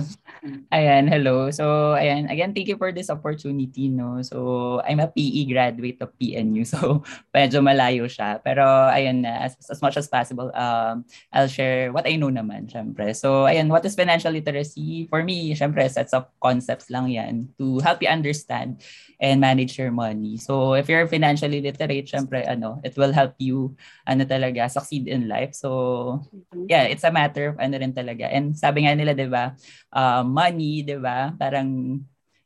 Ayan, 0.72 1.12
hello. 1.12 1.52
So, 1.52 1.92
ayan, 2.00 2.32
again, 2.32 2.56
thank 2.56 2.72
you 2.72 2.80
for 2.80 2.96
this 2.96 3.12
opportunity, 3.12 3.92
no? 3.92 4.24
So, 4.24 4.80
I'm 4.88 5.04
a 5.04 5.12
PE 5.12 5.52
graduate 5.52 6.00
of 6.00 6.16
PNU, 6.16 6.64
so 6.72 7.04
medyo 7.36 7.60
malayo 7.60 8.08
siya. 8.08 8.40
Pero, 8.40 8.64
ayan, 8.64 9.28
as, 9.28 9.60
as 9.68 9.84
much 9.84 10.00
as 10.00 10.08
possible, 10.08 10.56
um, 10.56 11.04
I'll 11.36 11.52
share 11.52 11.92
what 11.92 12.08
I 12.08 12.16
know 12.16 12.32
naman, 12.32 12.72
syempre. 12.72 13.12
So, 13.12 13.44
ayan, 13.44 13.68
what 13.68 13.84
is 13.84 14.00
financial 14.00 14.32
literacy? 14.32 15.12
For 15.12 15.20
me, 15.20 15.52
syempre, 15.52 15.84
sets 15.92 16.16
of 16.16 16.32
concepts 16.40 16.88
lang 16.88 17.12
yan 17.12 17.52
to 17.60 17.84
help 17.84 18.00
you 18.00 18.08
understand 18.08 18.80
and 19.20 19.44
manage 19.44 19.76
your 19.76 19.92
money. 19.92 20.40
So, 20.40 20.80
if 20.80 20.88
you're 20.88 21.12
financially 21.12 21.60
literate, 21.60 22.08
syempre, 22.08 22.48
ano, 22.48 22.80
it 22.88 22.96
will 22.96 23.12
help 23.12 23.36
you, 23.36 23.76
ano 24.08 24.24
talaga, 24.24 24.72
succeed 24.72 25.12
in 25.12 25.28
life. 25.28 25.52
So, 25.60 26.24
yeah, 26.72 26.88
it's 26.88 27.04
a 27.04 27.17
matter 27.18 27.46
of 27.54 27.58
ano 27.58 27.74
rin 27.82 27.94
talaga. 27.98 28.30
And 28.30 28.54
sabi 28.54 28.86
nga 28.86 28.94
nila, 28.94 29.18
'di 29.18 29.26
ba, 29.34 29.58
uh, 29.90 30.22
money, 30.22 30.86
'di 30.86 31.02
ba? 31.02 31.34
Parang 31.34 31.98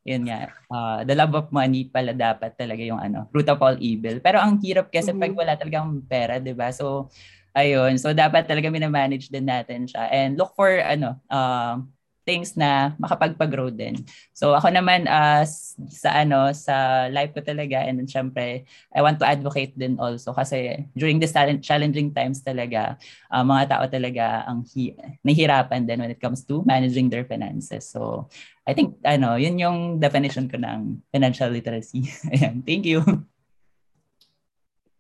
yun 0.02 0.24
nga, 0.26 0.50
uh, 0.72 1.00
the 1.06 1.14
love 1.14 1.36
of 1.38 1.52
money 1.54 1.86
pala 1.92 2.16
dapat 2.16 2.58
talaga 2.58 2.82
yung 2.82 2.98
ano, 3.04 3.28
root 3.36 3.52
of 3.52 3.60
all 3.60 3.76
evil. 3.78 4.18
Pero 4.24 4.40
ang 4.40 4.58
hirap 4.64 4.90
kasi 4.90 5.12
mm-hmm. 5.12 5.22
pag 5.22 5.34
wala 5.36 5.54
talagang 5.60 5.90
pera, 6.08 6.40
'di 6.40 6.56
ba? 6.56 6.72
So 6.72 7.12
ayun, 7.52 8.00
so 8.00 8.16
dapat 8.16 8.48
talaga 8.48 8.72
mina-manage 8.72 9.28
din 9.28 9.46
natin 9.52 9.84
siya 9.86 10.08
and 10.08 10.40
look 10.40 10.56
for 10.56 10.72
ano, 10.72 11.20
uh, 11.28 11.84
things 12.22 12.54
na 12.54 12.94
makapagpag-grow 13.02 13.74
din. 13.74 13.98
So 14.32 14.54
ako 14.54 14.70
naman 14.70 15.10
uh, 15.10 15.42
sa 15.90 16.22
ano 16.22 16.54
sa 16.54 17.08
life 17.10 17.34
ko 17.34 17.42
talaga 17.42 17.82
and 17.82 17.98
then 17.98 18.10
syempre 18.10 18.70
I 18.94 19.02
want 19.02 19.18
to 19.22 19.28
advocate 19.28 19.74
din 19.74 19.98
also 19.98 20.34
kasi 20.34 20.86
during 20.94 21.18
this 21.18 21.34
challenging 21.66 22.14
times 22.14 22.46
talaga 22.46 23.02
uh, 23.34 23.42
mga 23.42 23.64
tao 23.74 23.84
talaga 23.90 24.46
ang 24.46 24.62
hi- 24.70 24.94
nahihirapan 25.26 25.90
din 25.90 26.00
when 26.02 26.14
it 26.14 26.22
comes 26.22 26.46
to 26.46 26.62
managing 26.62 27.10
their 27.10 27.26
finances. 27.26 27.90
So 27.90 28.30
I 28.70 28.78
think 28.78 29.02
ano 29.02 29.42
yun 29.42 29.58
yung 29.58 29.78
definition 29.98 30.46
ko 30.46 30.62
ng 30.62 31.02
financial 31.10 31.50
literacy. 31.50 32.06
Ayan, 32.34 32.62
thank 32.62 32.86
you. 32.86 33.02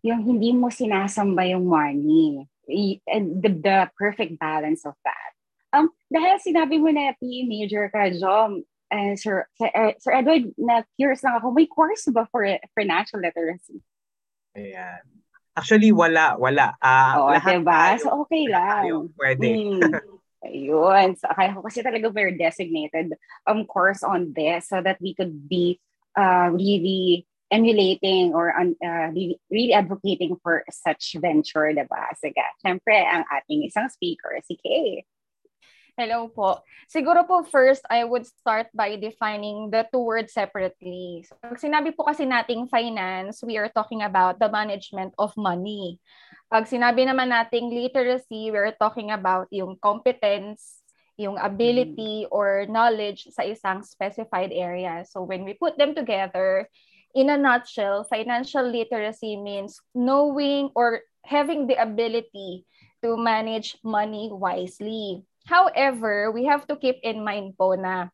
Yung 0.01 0.25
hindi 0.25 0.49
mo 0.57 0.73
sinasamba 0.73 1.45
yung 1.53 1.69
money. 1.69 2.49
The, 2.71 3.03
the 3.43 3.77
perfect 3.99 4.39
balance 4.39 4.87
of 4.87 4.95
that 5.03 5.30
Um, 5.71 5.87
dahil 6.11 6.35
sinabi 6.43 6.79
mo 6.79 6.91
na 6.91 7.15
PE 7.15 7.47
major 7.47 7.87
ka, 7.87 8.11
Jom, 8.11 8.63
uh, 8.91 9.13
Sir, 9.15 9.47
uh, 9.63 9.95
Sir 9.97 10.11
Edward, 10.11 10.51
na 10.59 10.83
curious 10.99 11.23
lang 11.23 11.39
ako, 11.39 11.55
may 11.55 11.67
course 11.67 12.05
ba 12.11 12.27
for 12.27 12.43
financial 12.75 13.23
literacy? 13.23 13.79
Ayan. 14.55 15.03
Actually, 15.55 15.91
wala. 15.91 16.35
Wala. 16.39 16.75
Uh, 16.79 17.13
Oo, 17.23 17.31
lahat 17.35 17.59
diba? 17.59 17.81
Tayo, 17.95 18.03
so, 18.03 18.11
okay 18.23 18.45
lang. 18.47 18.83
Tayo, 18.87 18.97
pwede. 19.19 19.47
Hmm. 19.47 19.81
Ayun. 20.47 21.07
So, 21.15 21.29
akala 21.29 21.55
ko 21.55 21.61
kasi 21.63 21.79
talaga 21.85 22.07
very 22.11 22.35
designated 22.35 23.13
um, 23.45 23.63
course 23.67 24.01
on 24.01 24.33
this 24.33 24.67
so 24.67 24.81
that 24.81 24.97
we 24.99 25.13
could 25.13 25.47
be 25.47 25.79
uh, 26.17 26.49
really 26.51 27.27
emulating 27.51 28.33
or 28.33 28.55
uh, 28.55 29.07
really, 29.11 29.37
really 29.51 29.75
advocating 29.75 30.39
for 30.41 30.63
such 30.71 31.19
venture, 31.19 31.75
diba? 31.75 32.03
Sige, 32.15 32.41
syempre, 32.63 32.95
ang 32.95 33.27
ating 33.27 33.67
isang 33.67 33.91
speaker, 33.91 34.39
si 34.47 34.55
Kay. 34.55 35.03
Hello 36.01 36.33
po. 36.33 36.65
Siguro 36.89 37.21
po 37.29 37.45
first, 37.45 37.85
I 37.85 38.01
would 38.01 38.25
start 38.25 38.73
by 38.73 38.97
defining 38.97 39.69
the 39.69 39.85
two 39.93 40.01
words 40.01 40.33
separately. 40.33 41.21
So, 41.29 41.37
pag 41.37 41.61
sinabi 41.61 41.93
po 41.93 42.09
kasi 42.09 42.25
nating 42.25 42.73
finance, 42.73 43.45
we 43.45 43.61
are 43.61 43.69
talking 43.69 44.01
about 44.01 44.41
the 44.41 44.49
management 44.49 45.13
of 45.21 45.29
money. 45.37 46.01
Pag 46.49 46.65
sinabi 46.65 47.05
naman 47.05 47.29
nating 47.29 47.69
literacy, 47.69 48.49
we 48.49 48.57
are 48.57 48.73
talking 48.81 49.13
about 49.13 49.45
yung 49.53 49.77
competence, 49.77 50.81
yung 51.21 51.37
ability 51.37 52.25
or 52.33 52.65
knowledge 52.65 53.29
sa 53.29 53.45
isang 53.45 53.85
specified 53.85 54.49
area. 54.49 55.05
So 55.05 55.21
when 55.21 55.45
we 55.45 55.53
put 55.53 55.77
them 55.77 55.93
together, 55.93 56.65
in 57.13 57.29
a 57.29 57.37
nutshell, 57.37 58.09
financial 58.09 58.65
literacy 58.65 59.37
means 59.37 59.77
knowing 59.93 60.73
or 60.73 61.05
having 61.29 61.69
the 61.69 61.77
ability 61.77 62.65
to 63.05 63.13
manage 63.21 63.77
money 63.85 64.33
wisely. 64.33 65.29
However, 65.45 66.31
we 66.31 66.45
have 66.45 66.67
to 66.67 66.75
keep 66.75 67.01
in 67.01 67.25
mind 67.25 67.57
po 67.57 67.73
na 67.73 68.13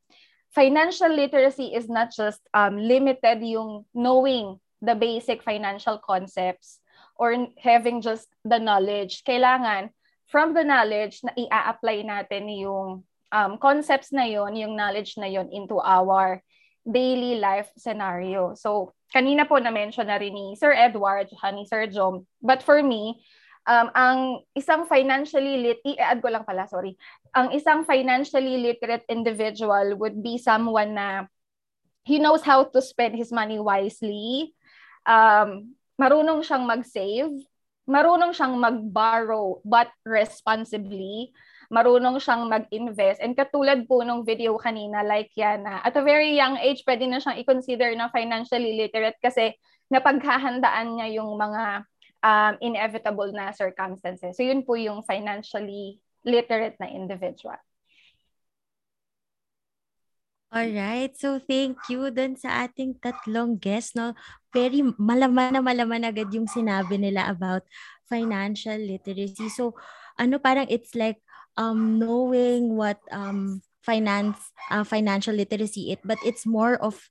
financial 0.52 1.12
literacy 1.12 1.76
is 1.76 1.90
not 1.90 2.10
just 2.16 2.40
um, 2.54 2.80
limited 2.80 3.44
yung 3.44 3.86
knowing 3.94 4.60
the 4.82 4.96
basic 4.96 5.44
financial 5.44 6.00
concepts 6.00 6.80
or 7.18 7.34
having 7.58 8.02
just 8.02 8.30
the 8.46 8.58
knowledge. 8.58 9.24
Kailangan 9.28 9.90
from 10.28 10.54
the 10.54 10.64
knowledge 10.64 11.22
na 11.24 11.34
i-apply 11.36 12.06
natin 12.06 12.48
yung 12.52 13.04
um, 13.32 13.52
concepts 13.58 14.14
na 14.14 14.24
yon, 14.24 14.56
yung 14.56 14.76
knowledge 14.76 15.18
na 15.18 15.28
yon 15.28 15.50
into 15.52 15.80
our 15.82 16.42
daily 16.88 17.36
life 17.38 17.68
scenario. 17.76 18.56
So, 18.56 18.96
kanina 19.12 19.44
po 19.48 19.60
na-mention 19.60 20.08
na 20.08 20.20
rin 20.20 20.34
ni 20.34 20.56
Sir 20.56 20.72
Edward, 20.72 21.28
ni 21.54 21.68
Sir 21.68 21.88
Jom. 21.92 22.24
But 22.40 22.64
for 22.64 22.80
me, 22.80 23.20
um, 23.68 23.88
ang 23.92 24.18
isang 24.56 24.88
financially 24.88 25.60
lit, 25.60 25.80
i-add 25.84 26.24
ko 26.24 26.32
lang 26.32 26.48
pala, 26.48 26.66
sorry. 26.66 26.96
Ang 27.36 27.52
isang 27.54 27.84
financially 27.84 28.64
literate 28.64 29.04
individual 29.12 30.00
would 30.00 30.24
be 30.24 30.40
someone 30.40 30.96
na 30.96 31.28
he 32.08 32.18
knows 32.18 32.42
how 32.42 32.64
to 32.64 32.80
spend 32.80 33.20
his 33.20 33.30
money 33.36 33.60
wisely, 33.60 34.56
um, 35.04 35.76
marunong 36.00 36.40
siyang 36.40 36.64
mag-save, 36.64 37.36
marunong 37.84 38.32
siyang 38.32 38.56
mag-borrow 38.56 39.60
but 39.68 39.92
responsibly, 40.08 41.36
marunong 41.68 42.24
siyang 42.24 42.48
mag-invest. 42.48 43.20
And 43.20 43.36
katulad 43.36 43.84
po 43.92 44.08
nung 44.08 44.24
video 44.24 44.56
kanina, 44.56 45.04
like 45.04 45.36
yan 45.36 45.68
na, 45.68 45.84
at 45.84 46.00
a 46.00 46.04
very 46.04 46.32
young 46.32 46.56
age, 46.56 46.88
pwede 46.88 47.04
na 47.12 47.20
siyang 47.20 47.44
i-consider 47.44 47.92
na 48.00 48.08
financially 48.08 48.80
literate 48.80 49.20
kasi 49.20 49.52
napaghahandaan 49.92 50.96
niya 50.96 51.20
yung 51.20 51.36
mga 51.36 51.84
um, 52.24 52.54
inevitable 52.62 53.30
na 53.34 53.52
circumstances. 53.54 54.38
So 54.38 54.44
yun 54.44 54.64
po 54.64 54.76
yung 54.76 55.04
financially 55.04 56.00
literate 56.26 56.78
na 56.82 56.90
individual. 56.92 57.58
All 60.48 60.72
right. 60.72 61.12
So 61.12 61.44
thank 61.44 61.76
you 61.92 62.08
dun 62.08 62.40
sa 62.40 62.64
ating 62.66 63.04
tatlong 63.04 63.60
guests 63.60 64.00
no. 64.00 64.16
Very 64.56 64.80
malaman 64.96 65.60
na 65.60 65.62
malaman 65.62 66.08
agad 66.08 66.32
yung 66.32 66.48
sinabi 66.48 66.96
nila 66.96 67.28
about 67.28 67.68
financial 68.08 68.80
literacy. 68.80 69.52
So 69.52 69.76
ano 70.16 70.40
parang 70.40 70.72
it's 70.72 70.96
like 70.96 71.20
um 71.60 72.00
knowing 72.00 72.80
what 72.80 73.04
um 73.12 73.60
finance 73.84 74.52
uh, 74.72 74.84
financial 74.84 75.32
literacy 75.32 75.96
it 75.96 76.02
but 76.04 76.20
it's 76.28 76.44
more 76.44 76.76
of 76.84 77.08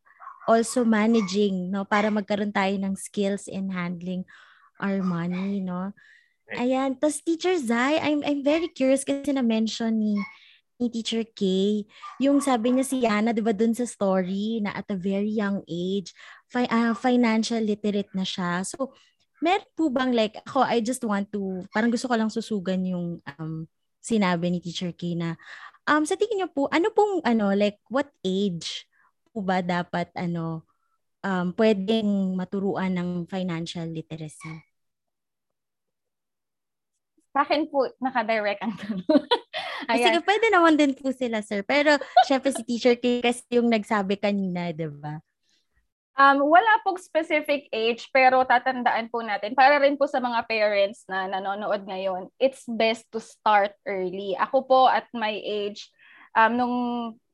also 0.46 0.84
managing 0.84 1.72
no 1.72 1.88
para 1.88 2.12
magkaroon 2.12 2.52
tayo 2.52 2.76
ng 2.76 2.94
skills 2.94 3.48
in 3.48 3.72
handling 3.72 4.22
our 4.80 5.00
money, 5.00 5.60
no? 5.60 5.92
Ayan. 6.54 6.94
Tapos 6.98 7.22
Teacher 7.24 7.58
Zai, 7.58 7.98
I'm, 7.98 8.22
I'm 8.22 8.42
very 8.46 8.70
curious 8.70 9.02
kasi 9.02 9.34
na-mention 9.34 9.98
ni, 9.98 10.14
ni 10.76 10.92
Teacher 10.92 11.24
K, 11.24 11.42
yung 12.20 12.38
sabi 12.38 12.76
niya 12.76 12.84
si 12.84 13.02
Yana, 13.02 13.32
di 13.32 13.40
ba 13.40 13.56
dun 13.56 13.72
sa 13.72 13.88
story 13.88 14.60
na 14.60 14.76
at 14.76 14.86
a 14.92 14.96
very 14.96 15.32
young 15.32 15.64
age, 15.64 16.12
fi- 16.52 16.68
uh, 16.68 16.92
financial 16.92 17.58
literate 17.64 18.12
na 18.12 18.22
siya. 18.22 18.60
So, 18.62 18.92
meron 19.40 19.66
po 19.72 19.88
bang 19.88 20.12
like, 20.12 20.36
ako, 20.44 20.62
I 20.62 20.84
just 20.84 21.02
want 21.02 21.32
to, 21.32 21.64
parang 21.72 21.88
gusto 21.88 22.06
ko 22.06 22.14
lang 22.14 22.28
susugan 22.28 22.84
yung 22.84 23.24
um, 23.36 23.64
sinabi 24.04 24.52
ni 24.52 24.60
Teacher 24.60 24.92
K 24.92 25.16
na, 25.16 25.34
um, 25.88 26.04
sa 26.04 26.14
tingin 26.14 26.44
niyo 26.44 26.48
po, 26.52 26.68
ano 26.68 26.92
pong, 26.92 27.24
ano, 27.24 27.56
like, 27.56 27.80
what 27.88 28.12
age 28.22 28.84
po 29.32 29.40
ba 29.40 29.64
dapat, 29.64 30.12
ano, 30.14 30.62
um, 31.26 31.50
pwedeng 31.58 32.38
maturuan 32.38 32.94
ng 32.94 33.10
financial 33.26 33.90
literacy? 33.90 34.62
Sa 37.34 37.44
akin 37.44 37.68
po, 37.68 37.90
nakadirect 38.00 38.62
ang 38.62 38.74
tanong. 38.78 39.04
Ayan. 39.92 40.08
Sige, 40.08 40.18
pwede 40.24 40.46
naman 40.48 40.78
din 40.78 40.96
po 40.96 41.12
sila, 41.12 41.44
sir. 41.44 41.60
Pero, 41.66 42.00
syempre 42.24 42.54
si 42.54 42.64
Teacher 42.64 42.96
K 42.96 43.20
kasi 43.20 43.44
yung 43.52 43.68
nagsabi 43.68 44.16
kanina, 44.16 44.72
di 44.72 44.88
ba? 44.88 45.20
Um, 46.16 46.48
wala 46.48 46.80
pong 46.80 46.96
specific 46.96 47.68
age, 47.68 48.08
pero 48.08 48.40
tatandaan 48.40 49.12
po 49.12 49.20
natin, 49.20 49.52
para 49.52 49.76
rin 49.76 50.00
po 50.00 50.08
sa 50.08 50.16
mga 50.16 50.48
parents 50.48 51.04
na 51.12 51.28
nanonood 51.28 51.84
ngayon, 51.84 52.32
it's 52.40 52.64
best 52.64 53.04
to 53.12 53.20
start 53.20 53.76
early. 53.84 54.32
Ako 54.40 54.64
po, 54.64 54.88
at 54.88 55.04
my 55.12 55.36
age, 55.44 55.92
um, 56.36 56.52
nung 56.52 56.76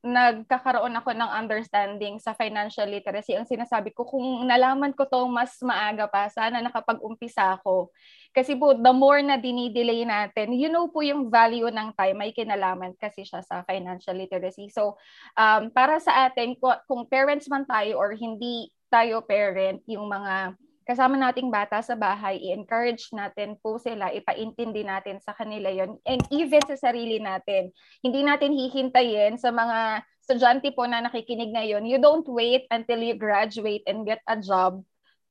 nagkakaroon 0.03 0.91
ako 0.99 1.15
ng 1.15 1.31
understanding 1.31 2.19
sa 2.19 2.35
financial 2.35 2.87
literacy, 2.87 3.39
ang 3.39 3.47
sinasabi 3.47 3.95
ko, 3.95 4.03
kung 4.03 4.43
nalaman 4.43 4.91
ko 4.91 5.07
to 5.07 5.27
mas 5.31 5.55
maaga 5.63 6.11
pa, 6.11 6.27
sana 6.27 6.59
nakapag-umpisa 6.59 7.55
ako. 7.55 7.87
Kasi 8.35 8.59
po, 8.59 8.75
the 8.75 8.91
more 8.91 9.23
na 9.23 9.39
dinidelay 9.39 10.03
natin, 10.03 10.51
you 10.51 10.67
know 10.67 10.91
po 10.91 10.99
yung 11.07 11.31
value 11.31 11.71
ng 11.71 11.95
time, 11.95 12.19
may 12.19 12.35
kinalaman 12.35 12.91
kasi 12.99 13.23
siya 13.23 13.39
sa 13.39 13.63
financial 13.63 14.15
literacy. 14.19 14.67
So, 14.67 14.99
um, 15.39 15.71
para 15.71 16.03
sa 16.03 16.27
atin, 16.27 16.59
kung 16.59 17.07
parents 17.07 17.47
man 17.47 17.63
tayo 17.63 17.95
or 17.95 18.11
hindi 18.11 18.75
tayo 18.91 19.23
parent, 19.23 19.79
yung 19.87 20.11
mga 20.11 20.59
kasama 20.83 21.15
nating 21.15 21.49
bata 21.49 21.79
sa 21.79 21.95
bahay, 21.95 22.39
i-encourage 22.39 23.09
natin 23.15 23.55
po 23.59 23.79
sila, 23.79 24.11
ipaintindi 24.11 24.83
natin 24.83 25.17
sa 25.23 25.31
kanila 25.35 25.71
yon 25.71 25.99
and 26.07 26.23
even 26.31 26.63
sa 26.67 26.91
sarili 26.91 27.19
natin. 27.19 27.71
Hindi 28.03 28.21
natin 28.23 28.51
hihintayin 28.55 29.35
sa 29.39 29.51
mga 29.51 30.03
estudyante 30.23 30.71
po 30.71 30.87
na 30.87 31.03
nakikinig 31.03 31.51
ngayon, 31.51 31.83
you 31.83 31.99
don't 31.99 32.27
wait 32.31 32.63
until 32.71 32.99
you 33.03 33.15
graduate 33.15 33.83
and 33.87 34.07
get 34.07 34.23
a 34.27 34.39
job 34.39 34.79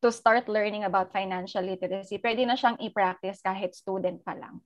to 0.04 0.12
start 0.12 0.50
learning 0.50 0.84
about 0.84 1.14
financial 1.14 1.64
literacy. 1.64 2.20
Pwede 2.20 2.44
na 2.44 2.58
siyang 2.58 2.76
i-practice 2.82 3.40
kahit 3.40 3.72
student 3.72 4.20
pa 4.20 4.36
lang. 4.36 4.60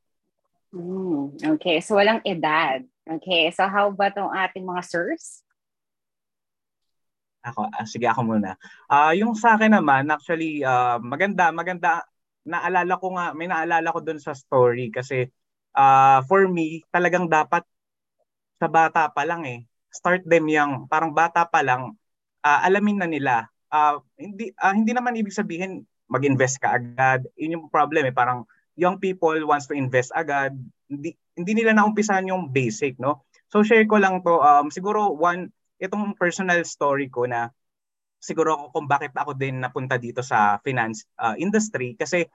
Mm, 0.75 1.39
okay, 1.57 1.79
so 1.79 1.95
walang 1.95 2.25
edad. 2.27 2.83
Okay, 3.07 3.55
so 3.55 3.71
how 3.71 3.87
about 3.87 4.19
ang 4.19 4.35
ating 4.35 4.67
mga 4.67 4.83
sirs? 4.83 5.46
Ako, 7.47 7.71
uh, 7.71 7.87
sige 7.87 8.11
ako 8.11 8.27
muna. 8.27 8.59
Uh, 8.91 9.15
yung 9.15 9.39
sa 9.39 9.55
akin 9.55 9.79
naman, 9.79 10.11
actually, 10.11 10.67
uh, 10.67 10.99
maganda, 10.99 11.55
maganda. 11.55 12.03
Naalala 12.47 12.95
ko 12.99 13.15
nga, 13.15 13.35
may 13.35 13.47
naalala 13.51 13.91
ko 13.95 14.03
dun 14.03 14.19
sa 14.23 14.35
story 14.35 14.91
kasi 14.91 15.31
uh, 15.75 16.23
for 16.27 16.47
me, 16.51 16.83
talagang 16.91 17.31
dapat 17.31 17.63
sa 18.59 18.67
bata 18.67 19.13
pa 19.13 19.23
lang 19.23 19.45
eh. 19.47 19.63
Start 19.93 20.27
them 20.27 20.47
young. 20.51 20.87
Parang 20.91 21.15
bata 21.15 21.47
pa 21.47 21.63
lang, 21.63 21.95
uh, 22.43 22.61
alamin 22.67 22.99
na 23.03 23.09
nila. 23.09 23.35
Uh, 23.71 23.99
hindi 24.15 24.55
uh, 24.63 24.75
hindi 24.75 24.95
naman 24.95 25.19
ibig 25.19 25.35
sabihin 25.35 25.83
mag-invest 26.07 26.63
ka 26.63 26.79
agad. 26.79 27.27
Yun 27.35 27.59
yung 27.59 27.67
problem 27.71 28.07
eh. 28.07 28.15
Parang 28.15 28.47
young 28.79 29.03
people 29.03 29.35
wants 29.43 29.67
to 29.67 29.75
invest 29.75 30.15
agad. 30.15 30.55
Hindi, 30.87 31.19
hindi 31.35 31.53
nila 31.53 31.75
naumpisahan 31.75 32.31
yung 32.31 32.55
basic, 32.55 32.97
no? 33.03 33.27
So 33.51 33.67
share 33.67 33.87
ko 33.91 33.99
lang 33.99 34.23
to. 34.23 34.39
Um, 34.39 34.71
siguro 34.71 35.11
one, 35.11 35.51
itong 35.81 36.17
personal 36.17 36.61
story 36.65 37.09
ko 37.13 37.29
na 37.29 37.53
siguro 38.21 38.73
kung 38.73 38.89
bakit 38.89 39.13
ako 39.13 39.37
din 39.37 39.61
napunta 39.61 40.01
dito 40.01 40.25
sa 40.25 40.59
finance 40.65 41.07
uh, 41.21 41.37
industry 41.37 41.95
kasi 41.95 42.27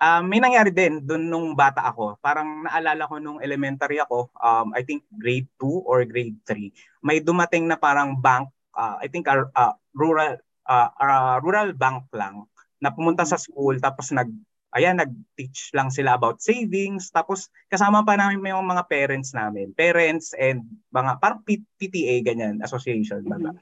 uh, 0.00 0.22
may 0.24 0.40
nangyari 0.40 0.72
din 0.72 1.04
doon 1.04 1.24
nung 1.28 1.48
bata 1.54 1.84
ako. 1.84 2.18
Parang 2.22 2.64
naalala 2.64 3.06
ko 3.06 3.20
nung 3.20 3.38
elementary 3.42 4.00
ako, 4.00 4.32
um, 4.38 4.72
I 4.72 4.82
think 4.82 5.04
grade 5.14 5.46
2 5.60 5.84
or 5.84 6.02
grade 6.08 6.38
3. 6.46 7.04
May 7.04 7.20
dumating 7.20 7.68
na 7.68 7.76
parang 7.76 8.18
bank, 8.18 8.50
uh, 8.74 8.96
I 8.98 9.06
think 9.10 9.28
uh, 9.28 9.46
uh, 9.52 9.74
rural 9.94 10.38
uh, 10.66 10.90
uh, 10.96 11.36
rural 11.42 11.74
bank 11.74 12.06
lang 12.14 12.46
na 12.78 12.94
pumunta 12.94 13.26
sa 13.26 13.40
school 13.40 13.78
tapos 13.82 14.14
nag 14.14 14.30
ayan, 14.78 15.02
nag-teach 15.02 15.74
lang 15.74 15.90
sila 15.90 16.14
about 16.14 16.38
savings. 16.38 17.10
Tapos 17.10 17.50
kasama 17.66 18.06
pa 18.06 18.14
namin 18.14 18.38
may 18.38 18.54
mga 18.54 18.86
parents 18.86 19.34
namin. 19.34 19.74
Parents 19.74 20.32
and 20.38 20.62
mga 20.94 21.18
parang 21.18 21.42
PTA, 21.44 22.22
ganyan, 22.22 22.62
association. 22.62 23.26
Mm-hmm. 23.26 23.58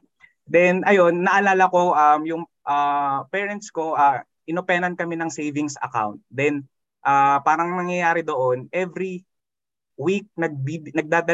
Then, 0.46 0.86
ayun, 0.86 1.26
naalala 1.26 1.66
ko 1.72 1.96
um, 1.96 2.22
yung 2.22 2.42
uh, 2.62 3.26
parents 3.34 3.74
ko, 3.74 3.98
uh, 3.98 4.22
inopenan 4.46 4.94
kami 4.94 5.18
ng 5.18 5.32
savings 5.32 5.74
account. 5.82 6.22
Then, 6.30 6.70
uh, 7.02 7.42
parang 7.42 7.74
nangyayari 7.74 8.22
doon, 8.22 8.70
every 8.70 9.26
week 9.96 10.28
nagde 10.36 10.86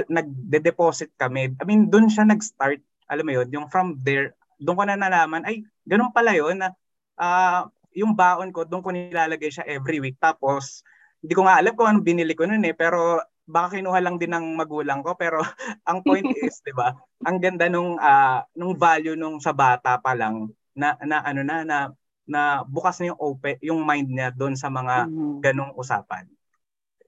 nagde-deposit 0.06 1.12
kami. 1.18 1.52
I 1.58 1.64
mean, 1.66 1.90
doon 1.92 2.08
siya 2.08 2.24
nag-start. 2.24 2.80
Alam 3.10 3.26
mo 3.28 3.32
yun, 3.36 3.48
yung 3.52 3.66
from 3.68 4.00
there, 4.00 4.32
doon 4.56 4.78
ko 4.78 4.84
na 4.86 4.96
nalaman, 4.96 5.44
ay, 5.44 5.66
ganun 5.84 6.14
pala 6.14 6.32
yun 6.32 6.56
na 6.56 6.72
uh, 7.20 7.68
yung 7.96 8.16
baon 8.16 8.50
ko, 8.50 8.64
doon 8.64 8.82
ko 8.84 8.90
nilalagay 8.90 9.50
siya 9.52 9.68
every 9.68 10.00
week. 10.00 10.16
Tapos, 10.18 10.84
hindi 11.22 11.32
ko 11.36 11.46
nga 11.46 11.60
alam 11.60 11.72
kung 11.76 11.88
anong 11.88 12.06
binili 12.06 12.34
ko 12.34 12.48
noon 12.48 12.66
eh, 12.66 12.74
pero 12.74 13.22
baka 13.46 13.78
kinuha 13.78 13.98
lang 14.02 14.16
din 14.18 14.32
ng 14.32 14.56
magulang 14.58 15.04
ko. 15.04 15.14
Pero 15.14 15.38
ang 15.88 16.02
point 16.02 16.24
is, 16.44 16.60
di 16.64 16.74
ba, 16.74 16.96
ang 17.24 17.38
ganda 17.38 17.70
nung, 17.70 17.96
uh, 18.00 18.42
nung 18.56 18.74
value 18.74 19.14
nung 19.14 19.38
sa 19.38 19.54
bata 19.54 19.98
pa 20.02 20.16
lang, 20.16 20.50
na, 20.72 20.96
na 21.04 21.20
ano 21.20 21.40
na, 21.44 21.56
na, 21.62 21.78
na 22.24 22.64
bukas 22.64 22.98
na 22.98 23.12
yung 23.12 23.20
open, 23.20 23.60
yung 23.60 23.80
mind 23.84 24.08
niya 24.08 24.28
doon 24.32 24.56
sa 24.56 24.72
mga 24.72 25.06
mm-hmm. 25.08 25.38
ganong 25.44 25.72
usapan. 25.76 26.24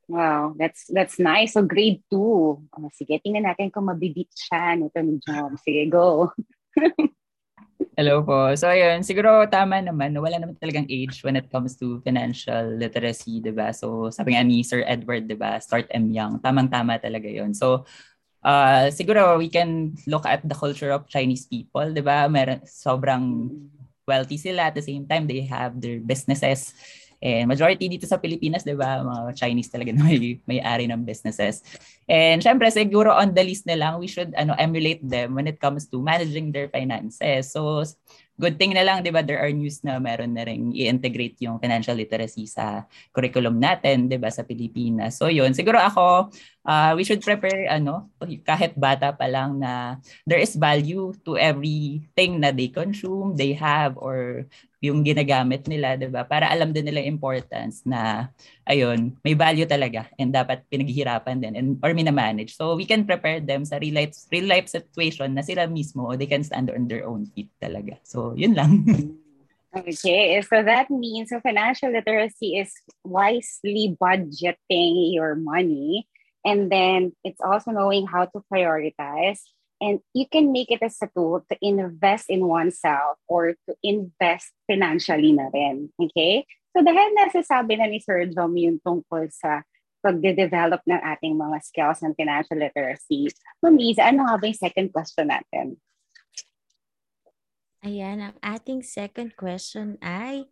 Wow, 0.04 0.52
that's 0.60 0.84
that's 0.92 1.16
nice. 1.16 1.56
So 1.56 1.64
grade 1.64 2.04
2. 2.12 2.20
Oh, 2.20 2.90
sige, 2.92 3.16
tingnan 3.24 3.48
natin 3.48 3.72
kung 3.72 3.88
mabibit 3.88 4.28
siya 4.36 4.76
nito 4.76 5.00
ni 5.00 5.16
John. 5.24 5.56
Sige, 5.56 5.88
go. 5.88 6.28
Hello 7.94 8.26
po. 8.26 8.50
So 8.58 8.66
ayun, 8.66 9.06
siguro 9.06 9.46
tama 9.46 9.78
naman, 9.78 10.10
wala 10.18 10.42
naman 10.42 10.58
talagang 10.58 10.90
age 10.90 11.22
when 11.22 11.38
it 11.38 11.46
comes 11.46 11.78
to 11.78 12.02
financial 12.02 12.74
literacy, 12.74 13.38
'di 13.38 13.54
ba? 13.54 13.70
So 13.70 14.10
sabi 14.10 14.34
nga 14.34 14.42
ni 14.42 14.66
Sir 14.66 14.82
Edward, 14.82 15.30
'di 15.30 15.38
ba? 15.38 15.62
Start 15.62 15.86
M 15.94 16.10
young. 16.10 16.42
Tamang-tama 16.42 16.98
talaga 16.98 17.30
'yon. 17.30 17.54
So 17.54 17.86
uh, 18.42 18.90
siguro 18.90 19.38
we 19.38 19.46
can 19.46 19.94
look 20.10 20.26
at 20.26 20.42
the 20.42 20.58
culture 20.58 20.90
of 20.90 21.06
Chinese 21.06 21.46
people, 21.46 21.86
'di 21.94 22.02
ba? 22.02 22.26
Meron 22.26 22.66
sobrang 22.66 23.54
wealthy 24.10 24.42
sila 24.42 24.68
at 24.68 24.76
the 24.76 24.82
same 24.82 25.06
time 25.06 25.30
they 25.30 25.46
have 25.46 25.78
their 25.78 26.02
businesses 26.02 26.74
And 27.24 27.48
majority 27.48 27.88
dito 27.88 28.04
sa 28.04 28.20
Pilipinas, 28.20 28.68
'di 28.68 28.76
ba, 28.76 29.00
mga 29.00 29.32
Chinese 29.32 29.72
talaga 29.72 29.90
na 29.96 30.04
may 30.04 30.36
may-ari 30.44 30.84
ng 30.84 31.08
businesses. 31.08 31.64
And 32.04 32.44
syempre 32.44 32.68
siguro 32.68 33.16
on 33.16 33.32
the 33.32 33.40
list 33.40 33.64
na 33.64 33.80
lang, 33.80 33.96
we 33.96 34.06
should 34.12 34.36
ano 34.36 34.52
emulate 34.60 35.00
them 35.00 35.32
when 35.32 35.48
it 35.48 35.56
comes 35.56 35.88
to 35.88 36.04
managing 36.04 36.52
their 36.52 36.68
finances. 36.68 37.48
So 37.56 37.80
good 38.34 38.58
thing 38.58 38.74
na 38.74 38.82
lang, 38.82 39.06
di 39.06 39.14
ba, 39.14 39.22
there 39.22 39.38
are 39.38 39.54
news 39.54 39.82
na 39.86 40.02
meron 40.02 40.34
na 40.34 40.42
rin 40.42 40.74
i-integrate 40.74 41.38
yung 41.46 41.62
financial 41.62 41.94
literacy 41.94 42.50
sa 42.50 42.82
curriculum 43.14 43.62
natin, 43.62 44.10
di 44.10 44.18
ba, 44.18 44.26
sa 44.30 44.42
Pilipinas. 44.42 45.18
So 45.18 45.30
yun, 45.30 45.54
siguro 45.54 45.78
ako, 45.78 46.34
uh, 46.66 46.92
we 46.98 47.06
should 47.06 47.22
prepare, 47.22 47.70
ano, 47.70 48.10
kahit 48.42 48.74
bata 48.74 49.14
pa 49.14 49.30
lang 49.30 49.62
na 49.62 50.02
there 50.26 50.42
is 50.42 50.58
value 50.58 51.14
to 51.22 51.38
everything 51.38 52.42
na 52.42 52.50
they 52.50 52.68
consume, 52.74 53.38
they 53.38 53.54
have, 53.54 53.94
or 54.02 54.50
yung 54.84 55.00
ginagamit 55.00 55.64
nila, 55.64 55.96
'di 55.96 56.12
ba? 56.12 56.28
Para 56.28 56.52
alam 56.52 56.68
din 56.76 56.84
nila 56.84 57.00
importance 57.00 57.80
na 57.88 58.28
ayun, 58.68 59.16
may 59.24 59.32
value 59.32 59.64
talaga 59.64 60.04
and 60.20 60.28
dapat 60.28 60.60
pinaghihirapan 60.68 61.40
din 61.40 61.54
and 61.56 61.68
or 61.80 61.96
mina-manage. 61.96 62.52
So 62.52 62.76
we 62.76 62.84
can 62.84 63.08
prepare 63.08 63.40
them 63.40 63.64
sa 63.64 63.80
real 63.80 63.96
life 63.96 64.12
real 64.28 64.44
life 64.44 64.68
situation 64.68 65.32
na 65.32 65.40
sila 65.40 65.64
mismo 65.64 66.12
they 66.12 66.28
can 66.28 66.44
stand 66.44 66.68
on 66.68 66.84
their 66.84 67.08
own 67.08 67.24
feet 67.32 67.48
talaga. 67.56 67.96
So 68.04 68.36
yun 68.36 68.52
lang. 68.52 68.84
Okay, 69.74 70.38
so 70.38 70.62
that 70.62 70.86
means 70.86 71.34
so 71.34 71.42
financial 71.42 71.90
literacy 71.90 72.62
is 72.62 72.70
wisely 73.02 73.98
budgeting 73.98 75.10
your 75.10 75.34
money 75.34 76.06
and 76.46 76.70
then 76.70 77.10
it's 77.26 77.42
also 77.42 77.74
knowing 77.74 78.06
how 78.06 78.30
to 78.30 78.38
prioritize 78.46 79.42
And 79.84 80.00
you 80.16 80.24
can 80.24 80.48
make 80.48 80.72
it 80.72 80.80
as 80.80 80.96
a 81.04 81.12
tool 81.12 81.44
to 81.44 81.54
invest 81.60 82.32
in 82.32 82.48
oneself 82.48 83.20
or 83.28 83.52
to 83.68 83.72
invest 83.84 84.48
financially 84.64 85.36
na 85.36 85.52
rin. 85.52 85.92
Okay? 86.00 86.48
So 86.72 86.80
dahil 86.80 87.12
nasasabi 87.12 87.76
na 87.76 87.92
ni 87.92 88.00
Sir 88.00 88.24
Dom 88.32 88.56
yung 88.56 88.80
tungkol 88.80 89.28
sa 89.28 89.60
pagde-develop 90.00 90.80
ng 90.88 91.00
ating 91.00 91.36
mga 91.36 91.56
skills 91.60 92.00
and 92.00 92.16
financial 92.16 92.56
literacy, 92.56 93.28
Ma'am 93.60 93.76
Liza, 93.76 94.08
ano 94.08 94.24
nga 94.24 94.40
ba 94.40 94.44
yung 94.48 94.56
second 94.56 94.88
question 94.88 95.28
natin? 95.28 95.66
Ayan, 97.84 98.24
ang 98.24 98.36
ating 98.40 98.80
second 98.80 99.36
question 99.36 100.00
ay, 100.00 100.48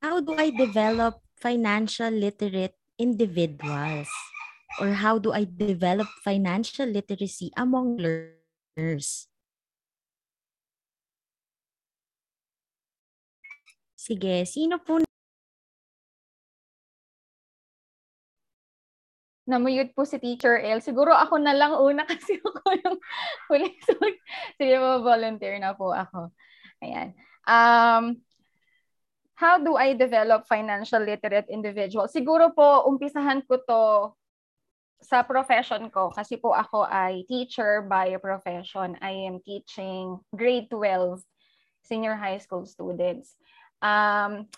how 0.00 0.24
do 0.24 0.32
I 0.32 0.48
develop 0.48 1.20
financial 1.36 2.08
literate 2.08 2.76
individuals? 2.96 4.08
Or 4.80 4.90
how 4.98 5.18
do 5.18 5.32
I 5.32 5.46
develop 5.46 6.08
financial 6.22 6.86
literacy 6.86 7.50
among 7.56 7.98
learners? 7.98 9.28
Sige, 13.94 14.44
sino 14.44 14.76
po 14.82 15.00
Namuyod 19.44 19.92
po 19.92 20.08
si 20.08 20.16
Teacher 20.16 20.56
L. 20.56 20.80
Siguro 20.80 21.12
ako 21.12 21.36
na 21.36 21.52
lang 21.52 21.76
una 21.76 22.04
kasi 22.10 22.40
ako 22.40 22.64
yung 22.80 22.96
huli. 23.52 23.76
Sige, 24.56 24.74
volunteer 25.04 25.60
na 25.60 25.76
po 25.76 25.92
ako. 25.92 26.32
Ayan. 26.80 27.12
Um, 27.44 28.24
how 29.36 29.60
do 29.60 29.76
I 29.76 29.92
develop 29.92 30.48
financial 30.48 31.04
literate 31.04 31.52
individual? 31.52 32.08
Siguro 32.08 32.56
po, 32.56 32.88
umpisahan 32.88 33.44
ko 33.44 33.60
to 33.68 33.80
sa 35.04 35.20
profession 35.20 35.92
ko, 35.92 36.08
kasi 36.08 36.40
po 36.40 36.56
ako 36.56 36.88
ay 36.88 37.28
teacher 37.28 37.84
by 37.84 38.16
profession. 38.16 38.96
I 39.04 39.28
am 39.28 39.44
teaching 39.44 40.16
grade 40.32 40.72
12 40.72 41.20
senior 41.84 42.16
high 42.16 42.40
school 42.40 42.64
students. 42.64 43.36
Um, 43.84 44.48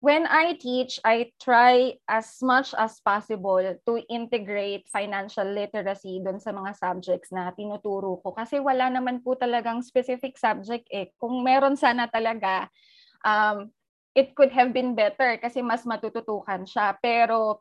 when 0.00 0.24
I 0.24 0.56
teach, 0.56 0.96
I 1.04 1.36
try 1.36 2.00
as 2.08 2.40
much 2.40 2.72
as 2.72 2.96
possible 3.04 3.60
to 3.60 3.92
integrate 4.08 4.88
financial 4.88 5.44
literacy 5.44 6.24
doon 6.24 6.40
sa 6.40 6.56
mga 6.56 6.72
subjects 6.72 7.28
na 7.28 7.52
tinuturo 7.52 8.24
ko. 8.24 8.32
Kasi 8.32 8.64
wala 8.64 8.88
naman 8.88 9.20
po 9.20 9.36
talagang 9.36 9.84
specific 9.84 10.40
subject 10.40 10.88
eh. 10.88 11.12
Kung 11.20 11.44
meron 11.44 11.76
sana 11.76 12.08
talaga, 12.08 12.72
um, 13.20 13.68
it 14.16 14.32
could 14.32 14.50
have 14.50 14.72
been 14.72 14.96
better 14.96 15.36
kasi 15.36 15.60
mas 15.60 15.84
matututukan 15.84 16.64
siya. 16.64 16.96
Pero 17.04 17.60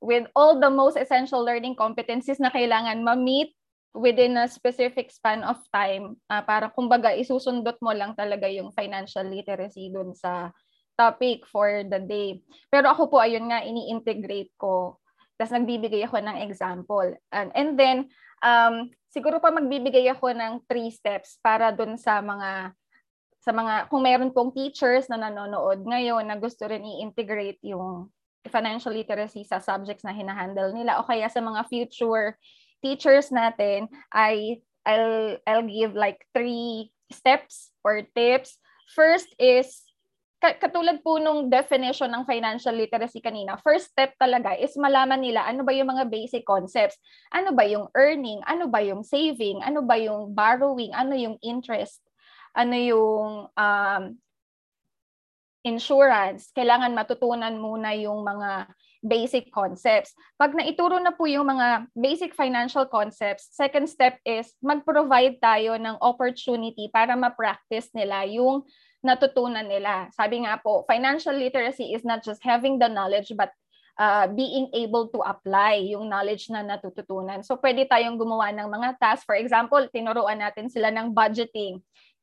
with 0.00 0.26
all 0.32 0.56
the 0.56 0.72
most 0.72 0.96
essential 0.96 1.44
learning 1.44 1.76
competencies 1.76 2.40
na 2.40 2.48
kailangan 2.48 3.04
ma-meet 3.04 3.52
within 3.92 4.38
a 4.40 4.48
specific 4.48 5.10
span 5.12 5.44
of 5.44 5.60
time 5.74 6.16
uh, 6.30 6.40
para 6.42 6.72
kumbaga 6.72 7.12
isusundot 7.12 7.76
mo 7.84 7.92
lang 7.92 8.16
talaga 8.16 8.48
yung 8.48 8.72
financial 8.72 9.26
literacy 9.28 9.92
doon 9.92 10.16
sa 10.16 10.50
topic 10.96 11.48
for 11.48 11.84
the 11.88 12.00
day. 12.00 12.44
Pero 12.68 12.92
ako 12.92 13.08
po, 13.08 13.16
ayun 13.24 13.48
nga, 13.48 13.64
ini-integrate 13.64 14.52
ko. 14.60 15.00
Tapos 15.40 15.56
nagbibigay 15.56 16.04
ako 16.04 16.20
ng 16.20 16.44
example. 16.44 17.16
And, 17.32 17.48
and 17.56 17.70
then, 17.80 18.12
um, 18.44 18.92
siguro 19.08 19.40
pa 19.40 19.48
magbibigay 19.48 20.06
ako 20.12 20.36
ng 20.36 20.52
three 20.68 20.92
steps 20.92 21.40
para 21.40 21.72
dun 21.72 21.96
sa 21.96 22.20
mga 22.20 22.76
sa 23.40 23.56
mga 23.56 23.88
kung 23.88 24.04
meron 24.04 24.36
pong 24.36 24.52
teachers 24.52 25.08
na 25.08 25.16
nanonood 25.16 25.80
ngayon 25.88 26.28
na 26.28 26.36
gusto 26.36 26.68
rin 26.68 26.84
i-integrate 26.84 27.56
yung 27.64 28.12
financial 28.48 28.96
literacy 28.96 29.44
sa 29.44 29.60
subjects 29.60 30.06
na 30.06 30.16
hinahandle 30.16 30.72
nila 30.72 30.96
o 30.96 31.04
kaya 31.04 31.28
sa 31.28 31.44
mga 31.44 31.68
future 31.68 32.40
teachers 32.80 33.28
natin 33.28 33.84
ay 34.16 34.64
I'll 34.88 35.36
I'll 35.44 35.68
give 35.68 35.92
like 35.92 36.24
three 36.32 36.88
steps 37.12 37.68
or 37.84 38.00
tips. 38.16 38.56
First 38.96 39.28
is 39.36 39.84
katulad 40.40 41.04
po 41.04 41.20
nung 41.20 41.52
definition 41.52 42.08
ng 42.08 42.24
financial 42.24 42.72
literacy 42.72 43.20
kanina, 43.20 43.60
first 43.60 43.92
step 43.92 44.16
talaga 44.16 44.56
is 44.56 44.72
malaman 44.80 45.20
nila 45.20 45.44
ano 45.44 45.60
ba 45.60 45.76
yung 45.76 45.92
mga 45.92 46.08
basic 46.08 46.48
concepts. 46.48 46.96
Ano 47.28 47.52
ba 47.52 47.68
yung 47.68 47.92
earning? 47.92 48.40
Ano 48.48 48.72
ba 48.72 48.80
yung 48.80 49.04
saving? 49.04 49.60
Ano 49.60 49.84
ba 49.84 50.00
yung 50.00 50.32
borrowing? 50.32 50.96
Ano 50.96 51.12
yung 51.12 51.36
interest? 51.44 52.00
Ano 52.56 52.72
yung 52.72 53.52
um, 53.52 54.02
insurance? 55.62 56.52
Kailangan 56.52 56.96
matutunan 56.96 57.56
muna 57.58 57.92
yung 57.96 58.24
mga 58.24 58.70
basic 59.00 59.48
concepts. 59.48 60.12
Pag 60.36 60.52
naituro 60.52 61.00
na 61.00 61.12
po 61.16 61.24
yung 61.24 61.48
mga 61.48 61.88
basic 61.96 62.36
financial 62.36 62.84
concepts, 62.84 63.48
second 63.56 63.88
step 63.88 64.20
is 64.28 64.52
mag-provide 64.60 65.40
tayo 65.40 65.80
ng 65.80 65.96
opportunity 66.04 66.92
para 66.92 67.16
ma-practice 67.16 67.88
nila 67.96 68.28
yung 68.28 68.64
natutunan 69.00 69.64
nila. 69.64 70.12
Sabi 70.12 70.44
nga 70.44 70.60
po, 70.60 70.84
financial 70.84 71.32
literacy 71.32 71.96
is 71.96 72.04
not 72.04 72.20
just 72.20 72.44
having 72.44 72.76
the 72.76 72.88
knowledge 72.92 73.32
but 73.32 73.48
uh, 73.96 74.28
being 74.28 74.68
able 74.76 75.08
to 75.08 75.24
apply 75.24 75.80
yung 75.80 76.08
knowledge 76.08 76.52
na 76.52 76.64
natututunan. 76.64 77.40
So 77.40 77.56
pwede 77.60 77.88
tayong 77.88 78.20
gumawa 78.20 78.52
ng 78.52 78.68
mga 78.68 79.00
tasks. 79.00 79.24
For 79.24 79.36
example, 79.36 79.80
tinuruan 79.92 80.40
natin 80.40 80.68
sila 80.68 80.92
ng 80.92 81.16
budgeting. 81.16 81.80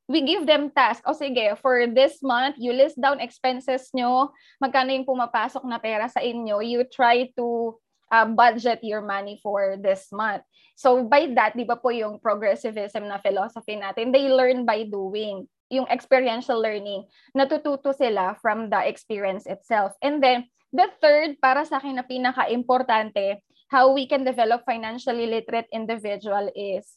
We 0.08 0.24
give 0.24 0.48
them 0.48 0.72
tasks. 0.72 1.04
O 1.04 1.12
sige, 1.12 1.60
for 1.60 1.84
this 1.88 2.24
month, 2.24 2.56
you 2.56 2.72
list 2.72 2.96
down 2.96 3.20
expenses 3.20 3.92
nyo, 3.92 4.32
magkano 4.64 4.96
yung 4.96 5.04
pumapasok 5.04 5.68
na 5.68 5.84
pera 5.84 6.08
sa 6.08 6.24
inyo. 6.24 6.64
You 6.64 6.88
try 6.88 7.28
to 7.36 7.76
uh, 8.12 8.28
budget 8.32 8.80
your 8.84 9.04
money 9.04 9.40
for 9.44 9.76
this 9.76 10.08
month. 10.16 10.48
So 10.80 11.04
by 11.04 11.34
that, 11.36 11.58
di 11.58 11.68
ba 11.68 11.76
po 11.76 11.92
yung 11.92 12.24
progressivism 12.24 13.10
na 13.10 13.20
philosophy 13.20 13.76
natin, 13.76 14.16
they 14.16 14.32
learn 14.32 14.64
by 14.64 14.88
doing 14.88 15.50
yung 15.68 15.90
experiential 15.92 16.60
learning, 16.62 17.04
natututo 17.36 17.92
sila 17.92 18.40
from 18.40 18.72
the 18.72 18.80
experience 18.88 19.44
itself. 19.44 19.92
And 20.00 20.24
then, 20.24 20.48
the 20.72 20.88
third, 21.04 21.42
para 21.44 21.68
sa 21.68 21.84
akin 21.84 22.00
na 22.00 22.08
pinaka-importante, 22.08 23.44
how 23.68 23.92
we 23.92 24.08
can 24.08 24.24
develop 24.24 24.64
financially 24.64 25.28
literate 25.28 25.68
individual 25.76 26.48
is, 26.56 26.96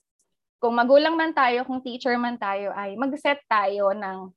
kung 0.61 0.77
magulang 0.77 1.17
man 1.17 1.33
tayo, 1.33 1.65
kung 1.65 1.81
teacher 1.81 2.15
man 2.21 2.37
tayo, 2.37 2.71
ay 2.77 2.93
mag-set 2.95 3.41
tayo 3.49 3.97
ng 3.97 4.29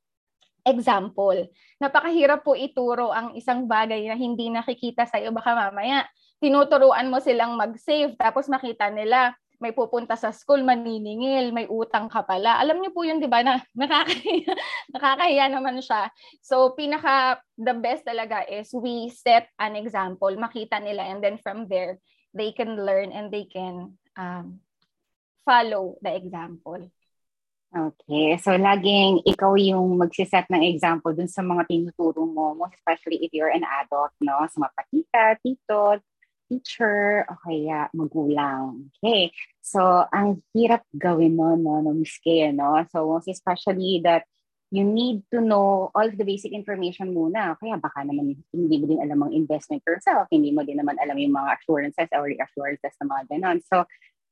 example. 0.63 1.51
Napakahirap 1.78 2.47
po 2.47 2.55
ituro 2.55 3.11
ang 3.11 3.36
isang 3.36 3.67
bagay 3.67 4.07
na 4.07 4.15
hindi 4.15 4.47
nakikita 4.47 5.03
sa'yo. 5.03 5.36
Baka 5.36 5.51
mamaya, 5.51 6.07
tinuturuan 6.39 7.11
mo 7.11 7.19
silang 7.19 7.59
mag-save, 7.59 8.15
tapos 8.15 8.47
makita 8.47 8.88
nila, 8.88 9.36
may 9.59 9.71
pupunta 9.71 10.19
sa 10.19 10.36
school, 10.36 10.59
maniningil, 10.59 11.55
may 11.55 11.67
utang 11.71 12.11
ka 12.11 12.24
pala. 12.24 12.59
Alam 12.59 12.84
niyo 12.84 12.91
po 12.91 13.07
yun, 13.07 13.24
di 13.24 13.32
ba, 13.32 13.43
na 13.43 13.63
nakakahiya, 13.76 14.51
nakakahiya 14.95 15.45
naman 15.51 15.80
siya. 15.80 16.11
So, 16.43 16.76
pinaka, 16.76 17.39
the 17.55 17.71
best 17.76 18.03
talaga 18.03 18.43
is 18.47 18.71
we 18.76 19.07
set 19.11 19.47
an 19.59 19.80
example, 19.80 20.32
makita 20.36 20.84
nila, 20.84 21.07
and 21.07 21.24
then 21.24 21.39
from 21.39 21.71
there, 21.71 21.99
they 22.36 22.51
can 22.51 22.76
learn 22.76 23.15
and 23.15 23.32
they 23.32 23.47
can 23.47 23.95
um, 24.19 24.59
follow 25.46 25.96
the 26.02 26.16
example. 26.16 26.89
Okay. 27.74 28.38
So, 28.38 28.54
laging 28.54 29.26
ikaw 29.26 29.58
yung 29.58 29.98
magsiset 29.98 30.46
ng 30.54 30.62
example 30.62 31.10
dun 31.18 31.26
sa 31.26 31.41
mga 31.41 31.66
tinuturo 31.66 32.22
mo, 32.30 32.54
especially 32.70 33.18
if 33.26 33.34
you're 33.34 33.50
an 33.50 33.66
adult, 33.66 34.14
no? 34.22 34.46
Sa 34.46 34.62
mga 34.62 34.74
patita, 34.78 35.24
tito, 35.41 35.98
teacher 36.46 37.26
o 37.26 37.34
kaya 37.41 37.89
magulang. 37.98 38.94
Okay. 39.02 39.34
So, 39.66 40.06
ang 40.14 40.46
hirap 40.54 40.86
gawin 40.94 41.34
no, 41.34 41.58
no, 41.58 41.82
no, 41.82 41.98
Miss 41.98 42.14
Kay, 42.22 42.54
no? 42.54 42.78
So, 42.94 43.10
most 43.10 43.26
especially 43.26 44.06
that 44.06 44.30
you 44.74 44.86
need 44.86 45.22
to 45.30 45.41
know 45.41 45.94
all 45.94 46.08
of 46.10 46.18
the 46.18 46.26
basic 46.26 46.54
information 46.54 47.14
muna. 47.14 47.58
Kaya 47.58 47.78
baka 47.78 48.06
naman 48.06 48.38
hindi 48.54 48.76
mo 48.82 48.86
din 48.89 49.02
alam 49.02 49.22
ang 49.22 49.34
investment 49.34 49.86
yourself, 49.86 50.26
hindi 50.34 50.50
mo 50.50 50.66
din 50.66 50.82
naman 50.82 50.98
alam 50.98 51.18
yung 51.18 51.34
mga 51.34 51.62
assurances 51.62 52.10
or 52.14 52.26
reassurances 52.26 52.94
na 52.98 53.06
mga 53.06 53.24
ganon. 53.34 53.62
So, 53.66 53.86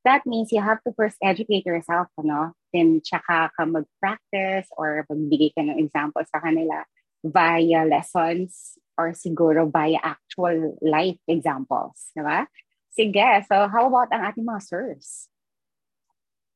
that 0.04 0.26
means 0.26 0.52
you 0.52 0.60
have 0.60 0.82
to 0.86 0.92
first 0.94 1.16
educate 1.22 1.66
yourself, 1.66 2.08
no? 2.18 2.52
Then, 2.72 3.00
tsaka 3.04 3.50
ka 3.54 3.62
mag-practice 3.66 4.68
or 4.76 5.06
magbigay 5.10 5.54
ka 5.54 5.62
ng 5.62 5.78
examples 5.78 6.28
sa 6.32 6.40
kanila 6.40 6.84
via 7.22 7.86
lessons 7.86 8.78
or 8.98 9.14
siguro 9.14 9.70
via 9.70 9.98
actual 10.02 10.76
life 10.82 11.18
examples, 11.28 12.12
di 12.12 12.22
ba? 12.22 12.46
Sige, 12.92 13.46
so 13.48 13.68
how 13.72 13.88
about 13.88 14.12
ang 14.12 14.26
ating 14.26 14.44
mga 14.44 14.62
sirs? 14.62 15.32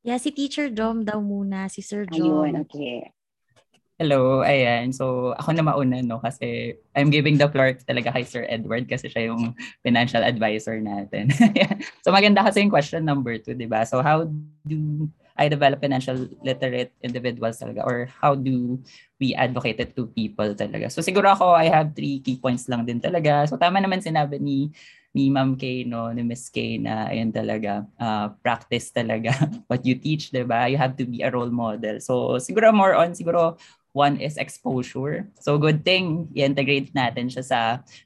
Yeah, 0.07 0.23
si 0.23 0.31
Teacher 0.31 0.71
Dom 0.71 1.03
daw 1.03 1.19
muna, 1.19 1.67
si 1.67 1.83
Sir 1.83 2.07
Dom. 2.07 2.23
Ayun, 2.23 2.53
okay. 2.63 3.16
Hello, 3.97 4.45
ayan. 4.45 4.93
So, 4.93 5.33
ako 5.41 5.57
na 5.57 5.65
mauna, 5.65 6.05
no? 6.05 6.21
Kasi 6.21 6.77
I'm 6.93 7.09
giving 7.09 7.41
the 7.41 7.49
floor 7.49 7.73
talaga 7.81 8.13
kay 8.13 8.29
Sir 8.29 8.45
Edward 8.45 8.85
kasi 8.93 9.09
siya 9.09 9.33
yung 9.33 9.57
financial 9.81 10.21
advisor 10.21 10.77
natin. 10.85 11.33
so, 12.05 12.13
maganda 12.13 12.45
kasi 12.45 12.61
yung 12.61 12.69
question 12.69 13.09
number 13.09 13.41
two, 13.41 13.57
di 13.57 13.65
ba? 13.65 13.89
So, 13.89 14.05
how 14.05 14.29
do 14.69 15.09
I 15.37 15.49
develop 15.49 15.81
financial 15.85 16.29
literate 16.41 16.93
individuals 17.05 17.61
talaga 17.61 17.85
or 17.85 18.09
how 18.21 18.37
do 18.37 18.81
we 19.21 19.37
advocate 19.37 19.81
it 19.81 19.93
to 19.93 20.09
people 20.17 20.49
talaga. 20.57 20.89
So 20.89 21.05
siguro 21.05 21.29
ako, 21.29 21.53
I 21.53 21.69
have 21.69 21.93
three 21.93 22.25
key 22.25 22.41
points 22.41 22.65
lang 22.73 22.89
din 22.89 23.05
talaga. 23.05 23.45
So 23.45 23.61
tama 23.61 23.77
naman 23.85 24.01
sinabi 24.01 24.41
ni 24.41 24.73
ni 25.17 25.33
Ma'am 25.33 25.57
Kay, 25.57 25.89
no, 25.89 26.13
ni 26.13 26.25
Miss 26.25 26.49
Kay 26.53 26.77
na 26.81 27.09
ayun 27.09 27.33
talaga, 27.33 27.85
uh, 27.97 28.33
practice 28.45 28.93
talaga 28.93 29.33
what 29.69 29.85
you 29.85 29.97
teach, 29.97 30.33
di 30.33 30.45
ba? 30.45 30.69
You 30.69 30.77
have 30.81 30.97
to 31.01 31.05
be 31.09 31.21
a 31.25 31.33
role 31.33 31.53
model. 31.53 32.01
So 32.01 32.37
siguro 32.41 32.73
more 32.73 32.97
on, 32.97 33.13
siguro 33.13 33.61
one 33.97 34.21
is 34.21 34.37
exposure. 34.37 35.25
So 35.41 35.57
good 35.57 35.81
thing, 35.81 36.29
i-integrate 36.37 36.93
natin 36.93 37.33
siya 37.33 37.45
sa 37.45 37.61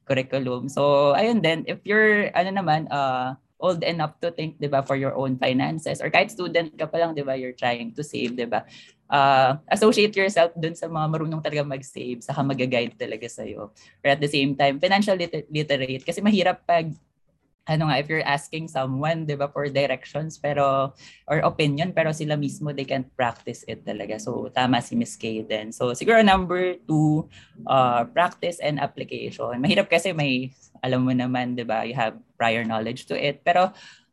curriculum. 0.07 0.71
So 0.71 1.13
ayun 1.19 1.43
din, 1.43 1.67
if 1.67 1.83
you're, 1.83 2.31
ano 2.31 2.55
naman, 2.55 2.87
uh, 2.95 3.35
old 3.61 3.85
enough 3.85 4.17
to 4.25 4.33
think, 4.33 4.57
'di 4.57 4.73
ba, 4.73 4.81
for 4.81 4.97
your 4.97 5.13
own 5.19 5.37
finances 5.37 6.01
or 6.01 6.09
kahit 6.09 6.33
student 6.33 6.73
ka 6.79 6.89
pa 6.89 7.03
lang, 7.03 7.13
'di 7.13 7.27
ba, 7.27 7.37
you're 7.37 7.55
trying 7.55 7.93
to 7.93 8.01
save, 8.01 8.33
'di 8.33 8.49
ba? 8.49 8.65
Uh, 9.11 9.59
associate 9.69 10.15
yourself 10.17 10.55
dun 10.57 10.73
sa 10.73 10.87
mga 10.87 11.07
marunong 11.11 11.43
talaga 11.43 11.67
mag-save, 11.67 12.23
saka 12.23 12.41
mag-guide 12.47 12.95
talaga 12.95 13.27
sa 13.29 13.43
iyo. 13.43 13.75
Or 14.01 14.09
at 14.09 14.23
the 14.23 14.31
same 14.31 14.55
time, 14.55 14.79
financial 14.79 15.19
liter- 15.19 15.51
literate 15.51 16.07
kasi 16.07 16.23
mahirap 16.23 16.63
pag 16.65 16.95
ano 17.69 17.89
nga, 17.89 18.01
if 18.01 18.09
you're 18.09 18.25
asking 18.25 18.67
someone, 18.67 19.29
di 19.29 19.37
ba, 19.37 19.51
for 19.51 19.69
directions, 19.69 20.41
pero, 20.41 20.95
or 21.29 21.39
opinion, 21.45 21.93
pero 21.93 22.11
sila 22.11 22.35
mismo, 22.35 22.73
they 22.73 22.89
can't 22.89 23.09
practice 23.15 23.65
it 23.69 23.85
talaga. 23.85 24.17
So, 24.17 24.49
tama 24.51 24.81
si 24.81 24.97
Miss 24.97 25.15
Kay 25.15 25.45
din. 25.45 25.71
So, 25.71 25.93
siguro 25.93 26.25
number 26.25 26.81
two, 26.89 27.29
uh, 27.69 28.09
practice 28.11 28.59
and 28.65 28.81
application. 28.81 29.61
Mahirap 29.61 29.93
kasi 29.93 30.17
may, 30.17 30.51
alam 30.81 31.05
mo 31.05 31.13
naman, 31.13 31.55
di 31.55 31.63
ba, 31.63 31.85
you 31.85 31.95
have 31.95 32.17
prior 32.41 32.65
knowledge 32.65 33.05
to 33.07 33.15
it. 33.15 33.45
Pero, 33.45 33.71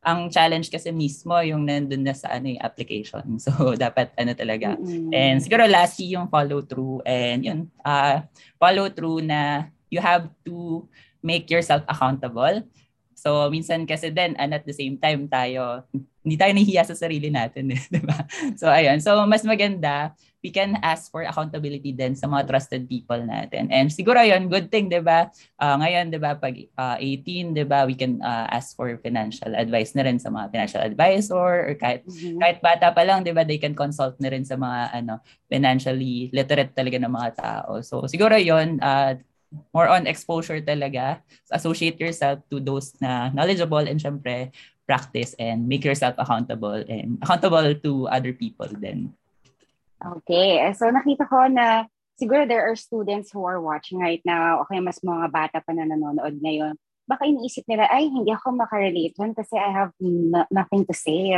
ang 0.08 0.32
challenge 0.32 0.72
kasi 0.72 0.94
mismo 0.96 1.36
yung 1.44 1.68
nandun 1.68 2.06
na 2.06 2.16
sa 2.16 2.32
ano 2.32 2.48
yung 2.48 2.64
application. 2.64 3.26
So, 3.44 3.52
dapat 3.76 4.16
ano 4.16 4.32
talaga. 4.32 4.80
Mm-hmm. 4.80 5.12
And 5.12 5.38
siguro 5.44 5.68
lastly, 5.68 6.16
yung 6.16 6.32
follow 6.32 6.64
through. 6.64 7.04
And 7.04 7.44
yun, 7.44 7.60
uh, 7.84 8.24
follow 8.56 8.88
through 8.88 9.28
na 9.28 9.68
you 9.92 10.00
have 10.00 10.32
to 10.48 10.88
make 11.20 11.52
yourself 11.52 11.84
accountable 11.92 12.64
So, 13.18 13.50
minsan 13.50 13.90
kasi 13.90 14.14
din, 14.14 14.38
and 14.38 14.54
at 14.54 14.62
the 14.62 14.76
same 14.78 15.02
time 15.02 15.26
tayo, 15.26 15.90
hindi 16.22 16.38
tayo 16.38 16.54
nahihiya 16.54 16.86
sa 16.86 16.94
sarili 16.94 17.34
natin, 17.34 17.74
eh, 17.74 17.82
di 17.98 18.02
ba? 18.06 18.14
So, 18.54 18.70
ayun. 18.70 19.02
So, 19.02 19.18
mas 19.26 19.42
maganda, 19.42 20.14
we 20.46 20.54
can 20.54 20.78
ask 20.86 21.10
for 21.10 21.26
accountability 21.26 21.98
din 21.98 22.14
sa 22.14 22.30
mga 22.30 22.46
trusted 22.46 22.86
people 22.86 23.18
natin. 23.26 23.74
And 23.74 23.90
siguro 23.90 24.22
yun, 24.22 24.54
good 24.54 24.70
thing, 24.70 24.86
di 24.86 25.02
ba? 25.02 25.34
Uh, 25.58 25.82
ngayon, 25.82 26.14
di 26.14 26.20
ba, 26.22 26.38
pag 26.38 26.54
uh, 26.78 26.96
18, 27.02 27.58
di 27.58 27.66
ba, 27.66 27.90
we 27.90 27.98
can 27.98 28.22
uh, 28.22 28.46
ask 28.54 28.78
for 28.78 28.94
financial 29.02 29.50
advice 29.58 29.98
na 29.98 30.06
rin 30.06 30.22
sa 30.22 30.30
mga 30.30 30.54
financial 30.54 30.84
advisor 30.86 31.74
or 31.74 31.74
kahit, 31.74 32.06
mm-hmm. 32.06 32.38
kahit 32.38 32.58
bata 32.62 32.94
pa 32.94 33.02
lang, 33.02 33.26
di 33.26 33.34
ba, 33.34 33.42
they 33.42 33.58
can 33.58 33.74
consult 33.74 34.14
na 34.22 34.30
rin 34.30 34.46
sa 34.46 34.62
mga 34.62 34.94
ano 34.94 35.18
financially 35.50 36.30
literate 36.30 36.78
talaga 36.78 37.02
ng 37.02 37.12
mga 37.12 37.30
tao. 37.34 37.82
So, 37.82 38.06
siguro 38.06 38.38
yun, 38.38 38.78
uh, 38.78 39.18
more 39.74 39.88
on 39.88 40.08
exposure 40.08 40.60
talaga. 40.62 41.24
Associate 41.52 41.96
yourself 42.00 42.44
to 42.52 42.60
those 42.60 42.96
na 43.00 43.30
knowledgeable 43.32 43.84
and 43.84 44.00
syempre 44.00 44.52
practice 44.88 45.36
and 45.40 45.68
make 45.68 45.84
yourself 45.84 46.16
accountable 46.18 46.80
and 46.88 47.20
accountable 47.22 47.76
to 47.76 48.08
other 48.08 48.32
people 48.32 48.68
then. 48.80 49.12
Okay. 50.00 50.64
So 50.78 50.88
nakita 50.88 51.28
ko 51.28 51.52
na 51.52 51.88
siguro 52.16 52.48
there 52.48 52.64
are 52.64 52.78
students 52.80 53.30
who 53.34 53.44
are 53.44 53.60
watching 53.60 54.00
right 54.00 54.22
now 54.26 54.64
okay 54.66 54.80
mas 54.80 55.04
mga 55.04 55.28
bata 55.30 55.58
pa 55.60 55.72
na 55.76 55.88
nanonood 55.88 56.40
ngayon. 56.40 56.76
Baka 57.08 57.24
iniisip 57.24 57.64
nila, 57.72 57.88
ay, 57.88 58.12
hindi 58.12 58.36
ako 58.36 58.60
makarelate 58.60 59.16
dun 59.16 59.32
kasi 59.32 59.56
I 59.56 59.72
have 59.72 59.96
n- 60.04 60.44
nothing 60.52 60.84
to 60.84 60.92
say. 60.92 61.32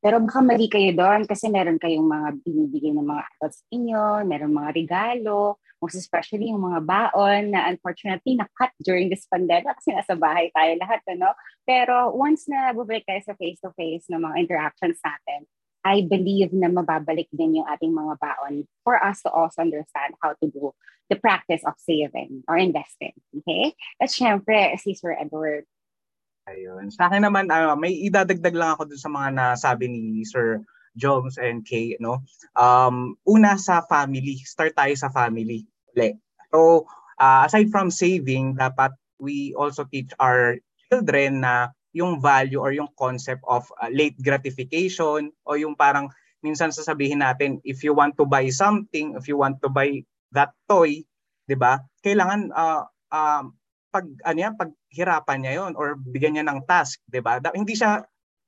Pero 0.00 0.16
baka 0.24 0.40
mali 0.40 0.64
kayo 0.64 0.96
doon 0.96 1.28
kasi 1.28 1.52
meron 1.52 1.76
kayong 1.76 2.08
mga 2.08 2.28
binibigay 2.40 2.96
ng 2.96 3.04
mga 3.04 3.22
adults 3.36 3.60
inyo, 3.68 4.24
meron 4.24 4.56
mga 4.56 4.72
regalo, 4.72 5.60
most 5.80 5.96
especially 5.96 6.52
yung 6.52 6.60
mga 6.60 6.84
baon 6.84 7.56
na 7.56 7.66
unfortunately 7.72 8.36
na-cut 8.36 8.70
during 8.84 9.08
this 9.08 9.24
pandemic 9.26 9.72
kasi 9.80 9.96
nasa 9.96 10.12
bahay 10.12 10.52
tayo 10.52 10.76
lahat, 10.76 11.00
ano? 11.08 11.32
Pero 11.64 12.12
once 12.12 12.46
na 12.46 12.76
bubalik 12.76 13.08
tayo 13.08 13.20
sa 13.24 13.34
face-to-face 13.34 14.12
ng 14.12 14.20
mga 14.20 14.36
interactions 14.44 15.00
natin, 15.00 15.48
I 15.80 16.04
believe 16.04 16.52
na 16.52 16.68
mababalik 16.68 17.32
din 17.32 17.64
yung 17.64 17.68
ating 17.68 17.96
mga 17.96 18.20
baon 18.20 18.68
for 18.84 19.00
us 19.00 19.24
to 19.24 19.32
also 19.32 19.64
understand 19.64 20.12
how 20.20 20.36
to 20.36 20.46
do 20.52 20.76
the 21.08 21.16
practice 21.16 21.64
of 21.64 21.74
saving 21.80 22.44
or 22.44 22.60
investing. 22.60 23.16
Okay? 23.42 23.72
At 23.96 24.12
syempre, 24.12 24.76
si 24.76 24.92
Sir 24.92 25.16
Edward. 25.16 25.64
Ayun. 26.44 26.92
Sa 26.92 27.08
akin 27.08 27.24
naman, 27.24 27.48
uh, 27.48 27.72
may 27.80 27.96
idadagdag 27.96 28.52
lang 28.52 28.76
ako 28.76 28.92
dun 28.92 29.00
sa 29.00 29.08
mga 29.08 29.28
nasabi 29.32 29.88
ni 29.88 30.22
Sir 30.28 30.60
Jones 30.96 31.38
and 31.38 31.62
Kay, 31.62 31.96
no? 32.02 32.22
Um, 32.58 33.18
una 33.26 33.58
sa 33.58 33.82
family, 33.86 34.40
start 34.42 34.74
tayo 34.74 34.94
sa 34.94 35.10
family. 35.10 35.66
So, 36.50 36.86
uh, 37.18 37.46
aside 37.46 37.70
from 37.70 37.90
saving, 37.90 38.58
dapat 38.58 38.94
we 39.20 39.54
also 39.54 39.86
teach 39.86 40.10
our 40.18 40.58
children 40.90 41.44
na 41.44 41.70
yung 41.94 42.22
value 42.22 42.58
or 42.58 42.70
yung 42.70 42.90
concept 42.94 43.42
of 43.46 43.66
uh, 43.78 43.90
late 43.90 44.16
gratification 44.22 45.30
o 45.46 45.58
yung 45.58 45.74
parang 45.74 46.10
minsan 46.40 46.72
sasabihin 46.72 47.20
natin 47.20 47.60
if 47.66 47.84
you 47.84 47.92
want 47.92 48.16
to 48.16 48.24
buy 48.24 48.46
something, 48.48 49.14
if 49.18 49.28
you 49.28 49.36
want 49.36 49.60
to 49.60 49.68
buy 49.68 50.00
that 50.32 50.54
toy, 50.70 51.02
'di 51.46 51.56
ba? 51.58 51.82
Kailangan 52.00 52.54
uh, 52.54 52.86
uh, 53.10 53.44
pag 53.90 54.06
ano 54.22 54.38
yan, 54.38 54.54
paghirapan 54.54 55.38
niya 55.42 55.52
'yon 55.60 55.72
or 55.74 55.98
bigyan 55.98 56.38
niya 56.38 56.46
ng 56.46 56.64
task, 56.64 57.02
'di 57.10 57.20
ba? 57.20 57.42
Hindi 57.42 57.74
siya 57.74 58.00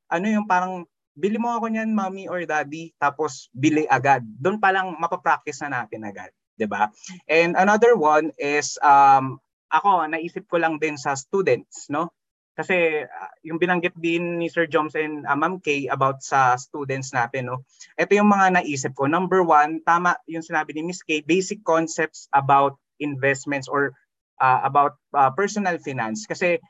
ano 0.09 0.27
yung 0.31 0.47
parang 0.47 0.87
bili 1.13 1.37
mo 1.37 1.53
ako 1.53 1.69
niyan, 1.69 1.93
mommy 1.93 2.27
or 2.29 2.45
daddy, 2.49 2.93
tapos 2.97 3.49
bili 3.53 3.85
agad. 3.89 4.25
Doon 4.25 4.59
pa 4.59 4.73
lang 4.73 4.97
mapapractice 4.97 5.61
na 5.65 5.83
natin 5.83 6.05
agad, 6.09 6.33
'di 6.57 6.67
ba? 6.69 6.89
And 7.29 7.57
another 7.57 7.97
one 7.97 8.33
is 8.41 8.77
um 8.81 9.41
ako 9.73 10.05
naisip 10.09 10.45
ko 10.49 10.61
lang 10.61 10.77
din 10.77 11.01
sa 11.01 11.17
students, 11.17 11.89
no? 11.89 12.13
Kasi 12.53 13.09
uh, 13.09 13.33
yung 13.49 13.57
binanggit 13.57 13.97
din 13.97 14.37
ni 14.37 14.53
Sir 14.53 14.69
Joms 14.69 14.93
and 14.93 15.25
uh, 15.25 15.33
Ma'am 15.33 15.57
Kay 15.65 15.89
about 15.89 16.21
sa 16.21 16.61
students 16.61 17.17
natin, 17.17 17.49
no? 17.49 17.65
Ito 17.97 18.13
yung 18.13 18.29
mga 18.29 18.61
naisip 18.61 18.93
ko. 18.93 19.09
Number 19.09 19.41
one, 19.41 19.81
tama 19.89 20.21
yung 20.29 20.45
sinabi 20.45 20.77
ni 20.77 20.85
Miss 20.85 21.01
Kay, 21.01 21.25
basic 21.25 21.65
concepts 21.65 22.29
about 22.37 22.77
investments 23.01 23.73
or 23.73 23.97
uh, 24.37 24.61
about 24.69 25.01
uh, 25.17 25.33
personal 25.33 25.81
finance. 25.81 26.29
Kasi 26.29 26.61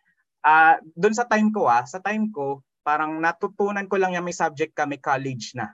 uh, 0.46 0.78
doon 0.94 1.18
sa 1.18 1.26
time 1.26 1.50
ko, 1.50 1.66
ah, 1.66 1.82
sa 1.82 1.98
time 1.98 2.30
ko, 2.30 2.62
parang 2.82 3.18
natutunan 3.18 3.86
ko 3.86 3.96
lang 3.98 4.14
yung 4.18 4.26
may 4.26 4.36
subject 4.36 4.74
kami 4.76 4.98
college 4.98 5.54
na. 5.54 5.70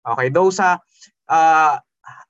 Okay, 0.00 0.32
though 0.32 0.48
sa 0.48 0.80
uh, 1.28 1.76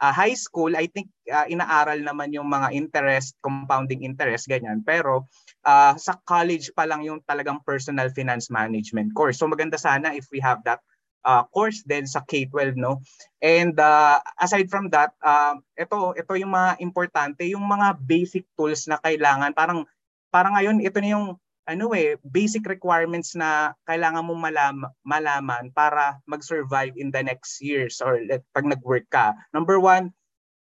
uh, 0.01 0.12
high 0.12 0.34
school, 0.34 0.74
I 0.74 0.91
think 0.91 1.11
uh, 1.30 1.47
inaaral 1.47 2.03
naman 2.03 2.34
yung 2.34 2.51
mga 2.51 2.74
interest, 2.74 3.38
compounding 3.43 4.03
interest, 4.03 4.51
ganyan. 4.51 4.82
Pero 4.82 5.30
uh, 5.64 5.95
sa 5.95 6.18
college 6.26 6.74
pa 6.74 6.86
lang 6.86 7.07
yung 7.07 7.22
talagang 7.24 7.62
personal 7.62 8.11
finance 8.11 8.51
management 8.51 9.14
course. 9.14 9.38
So 9.38 9.47
maganda 9.47 9.78
sana 9.78 10.14
if 10.14 10.26
we 10.34 10.43
have 10.43 10.62
that 10.66 10.82
uh, 11.24 11.45
course 11.53 11.84
then 11.86 12.09
sa 12.09 12.24
K-12 12.24 12.76
no. 12.76 13.01
And 13.41 13.76
uh, 13.78 14.20
aside 14.41 14.68
from 14.72 14.91
that, 14.91 15.14
uh, 15.22 15.57
ito 15.76 16.16
ito 16.16 16.32
yung 16.36 16.53
mga 16.53 16.80
importante, 16.80 17.47
yung 17.47 17.64
mga 17.64 18.01
basic 18.03 18.45
tools 18.57 18.88
na 18.91 18.99
kailangan 19.01 19.53
parang 19.55 19.86
parang 20.30 20.55
ngayon 20.57 20.82
ito 20.82 20.99
na 21.03 21.11
yung 21.14 21.26
ano 21.70 21.94
eh, 21.94 22.18
basic 22.26 22.66
requirements 22.66 23.38
na 23.38 23.78
kailangan 23.86 24.26
mong 24.26 24.42
malam, 24.42 24.76
malaman 25.06 25.70
para 25.70 26.18
mag-survive 26.26 26.98
in 26.98 27.14
the 27.14 27.22
next 27.22 27.62
years 27.62 28.02
or 28.02 28.18
let, 28.26 28.42
pag 28.50 28.66
nag-work 28.66 29.06
ka. 29.06 29.38
Number 29.54 29.78
one, 29.78 30.10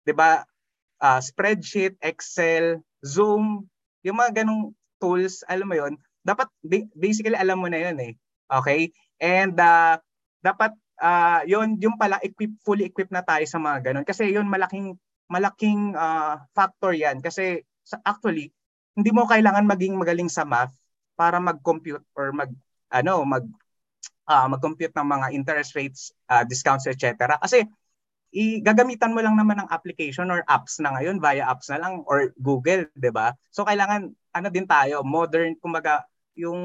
di 0.02 0.18
ba, 0.18 0.42
uh, 1.06 1.22
spreadsheet, 1.22 1.94
Excel, 2.02 2.82
Zoom, 3.06 3.70
yung 4.02 4.18
mga 4.18 4.42
ganong 4.42 4.74
tools, 4.98 5.46
alam 5.46 5.70
mo 5.70 5.78
yon 5.78 5.94
dapat 6.26 6.50
basically 6.98 7.38
alam 7.38 7.62
mo 7.62 7.70
na 7.70 7.86
yun 7.86 7.98
eh. 8.02 8.14
Okay? 8.50 8.90
And 9.22 9.54
uh, 9.62 10.02
dapat 10.42 10.74
uh, 10.98 11.46
yun, 11.46 11.78
yung 11.78 12.02
pala 12.02 12.18
equip, 12.26 12.58
fully 12.66 12.90
equipped 12.90 13.14
na 13.14 13.22
tayo 13.22 13.46
sa 13.46 13.62
mga 13.62 13.94
ganon. 13.94 14.06
Kasi 14.10 14.34
yun 14.34 14.50
malaking 14.50 14.98
malaking 15.30 15.94
uh, 15.94 16.42
factor 16.58 16.98
yan. 16.98 17.22
Kasi 17.22 17.62
actually, 18.02 18.50
hindi 18.98 19.12
mo 19.14 19.30
kailangan 19.30 19.70
maging 19.70 20.02
magaling 20.02 20.34
sa 20.34 20.50
math 20.50 20.74
para 21.16 21.40
mag-compute 21.40 22.04
or 22.16 22.36
mag 22.36 22.52
ano 22.92 23.24
mag 23.24 23.44
uh, 24.30 24.48
mag-compute 24.50 24.94
ng 24.94 25.08
mga 25.08 25.28
interest 25.34 25.72
rates, 25.74 26.02
uh, 26.30 26.44
discounts, 26.46 26.86
etc. 26.86 27.38
Kasi 27.40 27.66
igagamitan 28.36 29.16
mo 29.16 29.24
lang 29.24 29.40
naman 29.40 29.64
ng 29.64 29.72
application 29.72 30.28
or 30.28 30.44
apps 30.52 30.82
na 30.84 30.92
ngayon 30.92 31.24
via 31.24 31.48
apps 31.48 31.72
na 31.72 31.80
lang 31.80 32.04
or 32.04 32.36
Google, 32.36 32.84
'di 33.00 33.12
ba? 33.16 33.32
So 33.54 33.64
kailangan 33.64 34.12
ano 34.36 34.48
din 34.52 34.68
tayo, 34.68 35.08
modern 35.08 35.56
kumbaga 35.64 36.04
yung 36.36 36.60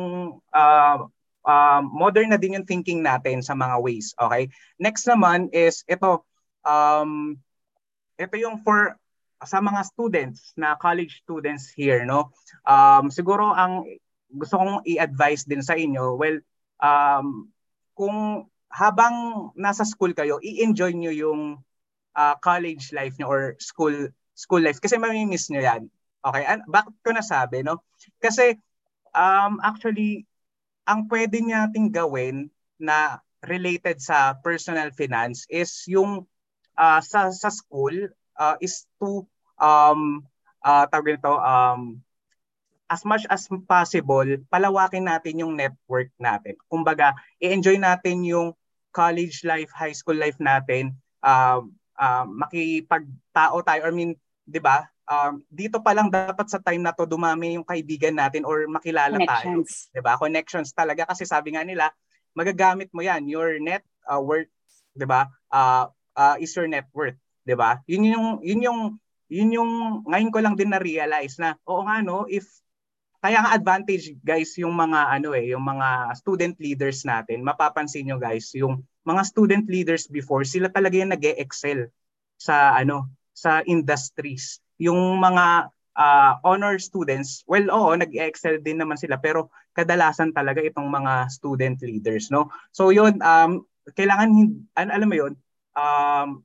uh, 0.51 0.99
uh, 1.47 1.83
modern 1.87 2.35
na 2.35 2.41
din 2.41 2.59
yung 2.59 2.67
thinking 2.67 3.07
natin 3.07 3.39
sa 3.39 3.55
mga 3.55 3.79
ways, 3.79 4.11
okay? 4.19 4.51
Next 4.83 5.07
naman 5.07 5.47
is 5.55 5.87
ito 5.87 6.27
um 6.67 7.39
ito 8.19 8.35
yung 8.35 8.61
for 8.67 8.99
sa 9.41 9.63
mga 9.63 9.81
students 9.89 10.53
na 10.59 10.75
college 10.77 11.23
students 11.23 11.71
here 11.71 12.03
no. 12.03 12.35
Um 12.67 13.15
siguro 13.15 13.55
ang 13.55 13.87
gusto 14.33 14.59
kong 14.59 14.87
i-advise 14.87 15.45
din 15.47 15.63
sa 15.63 15.75
inyo, 15.75 16.17
well, 16.17 16.39
um, 16.83 17.51
kung 17.95 18.47
habang 18.71 19.51
nasa 19.59 19.83
school 19.83 20.15
kayo, 20.15 20.39
i-enjoy 20.41 20.95
nyo 20.95 21.11
yung 21.11 21.41
uh, 22.15 22.35
college 22.39 22.95
life 22.95 23.19
nyo 23.19 23.27
or 23.27 23.43
school 23.59 23.95
school 24.35 24.63
life 24.63 24.79
kasi 24.79 24.97
mamimiss 24.97 25.51
nyo 25.51 25.61
yan. 25.61 25.83
Okay, 26.21 26.45
An- 26.47 26.67
bakit 26.69 26.95
ko 27.03 27.11
nasabi, 27.13 27.65
no? 27.65 27.83
Kasi 28.21 28.57
um, 29.13 29.59
actually, 29.61 30.25
ang 30.87 31.09
pwede 31.11 31.41
nating 31.43 31.93
gawin 31.93 32.49
na 32.81 33.21
related 33.45 34.01
sa 34.01 34.37
personal 34.41 34.93
finance 34.93 35.49
is 35.49 35.85
yung 35.89 36.29
uh, 36.77 37.01
sa 37.01 37.33
sa 37.33 37.49
school 37.49 37.95
uh, 38.37 38.57
is 38.61 38.85
to 39.01 39.25
um 39.61 40.25
uh, 40.65 40.85
tawag 40.89 41.17
nito 41.17 41.33
um 41.41 42.01
as 42.91 43.07
much 43.07 43.23
as 43.31 43.47
possible, 43.71 44.27
palawakin 44.51 45.07
natin 45.07 45.47
yung 45.47 45.55
network 45.55 46.11
natin. 46.19 46.59
Kumbaga, 46.67 47.15
i-enjoy 47.39 47.79
natin 47.79 48.27
yung 48.27 48.51
college 48.91 49.47
life, 49.47 49.71
high 49.71 49.95
school 49.95 50.19
life 50.19 50.37
natin, 50.43 50.99
uh, 51.23 51.63
uh, 51.95 52.27
makipagtao 52.27 53.63
tayo, 53.63 53.87
I 53.87 53.95
mean, 53.95 54.19
di 54.43 54.59
ba, 54.59 54.91
um, 55.07 55.39
dito 55.47 55.79
pa 55.79 55.95
lang 55.95 56.11
dapat 56.11 56.51
sa 56.51 56.59
time 56.59 56.83
na 56.83 56.91
to 56.91 57.07
dumami 57.07 57.55
yung 57.55 57.63
kaibigan 57.63 58.19
natin 58.19 58.43
or 58.43 58.67
makilala 58.67 59.23
tayo. 59.23 59.63
Di 59.95 60.03
ba? 60.03 60.19
Connections 60.19 60.75
talaga 60.75 61.07
kasi 61.07 61.23
sabi 61.23 61.55
nga 61.55 61.63
nila, 61.63 61.95
magagamit 62.35 62.91
mo 62.91 63.07
yan. 63.07 63.31
Your 63.31 63.63
net 63.63 63.87
uh, 64.11 64.19
worth, 64.19 64.51
di 64.99 65.07
ba, 65.07 65.31
uh, 65.55 65.87
uh, 66.19 66.35
is 66.43 66.51
your 66.59 66.67
net 66.67 66.91
worth. 66.91 67.19
Di 67.47 67.55
ba? 67.55 67.79
Yun 67.87 68.11
yung, 68.11 68.29
yun 68.43 68.61
yung, 68.67 68.81
yun 69.31 69.51
yung, 69.55 69.73
ngayon 70.11 70.35
ko 70.35 70.39
lang 70.43 70.59
din 70.59 70.75
na-realize 70.75 71.39
na, 71.39 71.55
oo 71.71 71.87
nga 71.87 72.03
no, 72.03 72.27
if 72.27 72.51
kaya 73.21 73.45
nga 73.45 73.53
advantage 73.53 74.17
guys 74.25 74.57
yung 74.57 74.73
mga 74.73 75.13
ano 75.21 75.37
eh, 75.37 75.53
yung 75.53 75.65
mga 75.65 76.17
student 76.17 76.57
leaders 76.57 77.05
natin. 77.05 77.45
Mapapansin 77.45 78.09
nyo 78.09 78.17
guys, 78.17 78.49
yung 78.57 78.81
mga 79.05 79.23
student 79.29 79.65
leaders 79.69 80.09
before, 80.09 80.45
sila 80.45 80.73
talaga 80.73 80.97
yung 80.97 81.13
nag 81.13 81.25
excel 81.37 81.93
sa 82.41 82.77
ano, 82.81 83.13
sa 83.37 83.61
industries. 83.69 84.65
Yung 84.81 85.21
mga 85.21 85.69
uh, 85.97 86.33
honor 86.45 86.81
students, 86.81 87.45
well, 87.45 87.69
oo, 87.69 87.93
nag-excel 87.93 88.61
din 88.65 88.81
naman 88.81 88.97
sila, 88.97 89.21
pero 89.21 89.53
kadalasan 89.77 90.33
talaga 90.33 90.65
itong 90.65 90.89
mga 90.89 91.29
student 91.29 91.79
leaders, 91.85 92.33
no? 92.33 92.49
So 92.73 92.89
yun, 92.89 93.21
um, 93.21 93.69
kailangan, 93.93 94.57
an- 94.77 94.93
alam 94.93 95.09
mo 95.09 95.17
yun, 95.17 95.33
um, 95.77 96.41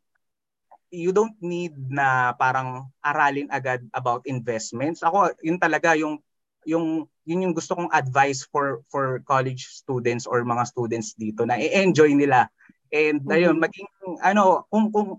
you 0.91 1.11
don't 1.11 1.35
need 1.43 1.75
na 1.91 2.31
parang 2.39 2.87
aralin 3.03 3.51
agad 3.51 3.83
about 3.91 4.23
investments. 4.27 5.03
Ako, 5.03 5.33
yun 5.43 5.59
talaga 5.59 5.95
yung 5.97 6.21
yung 6.65 7.05
yun 7.25 7.41
yung 7.45 7.55
gusto 7.57 7.73
kong 7.73 7.93
advice 7.93 8.45
for 8.45 8.85
for 8.89 9.21
college 9.25 9.69
students 9.69 10.29
or 10.29 10.45
mga 10.45 10.65
students 10.69 11.17
dito 11.17 11.45
na 11.45 11.57
i-enjoy 11.57 12.13
nila. 12.13 12.49
And 12.93 13.21
mm-hmm. 13.21 13.33
ayun, 13.33 13.57
maging 13.57 13.89
ano, 14.21 14.65
kung 14.69 14.93
kung 14.93 15.09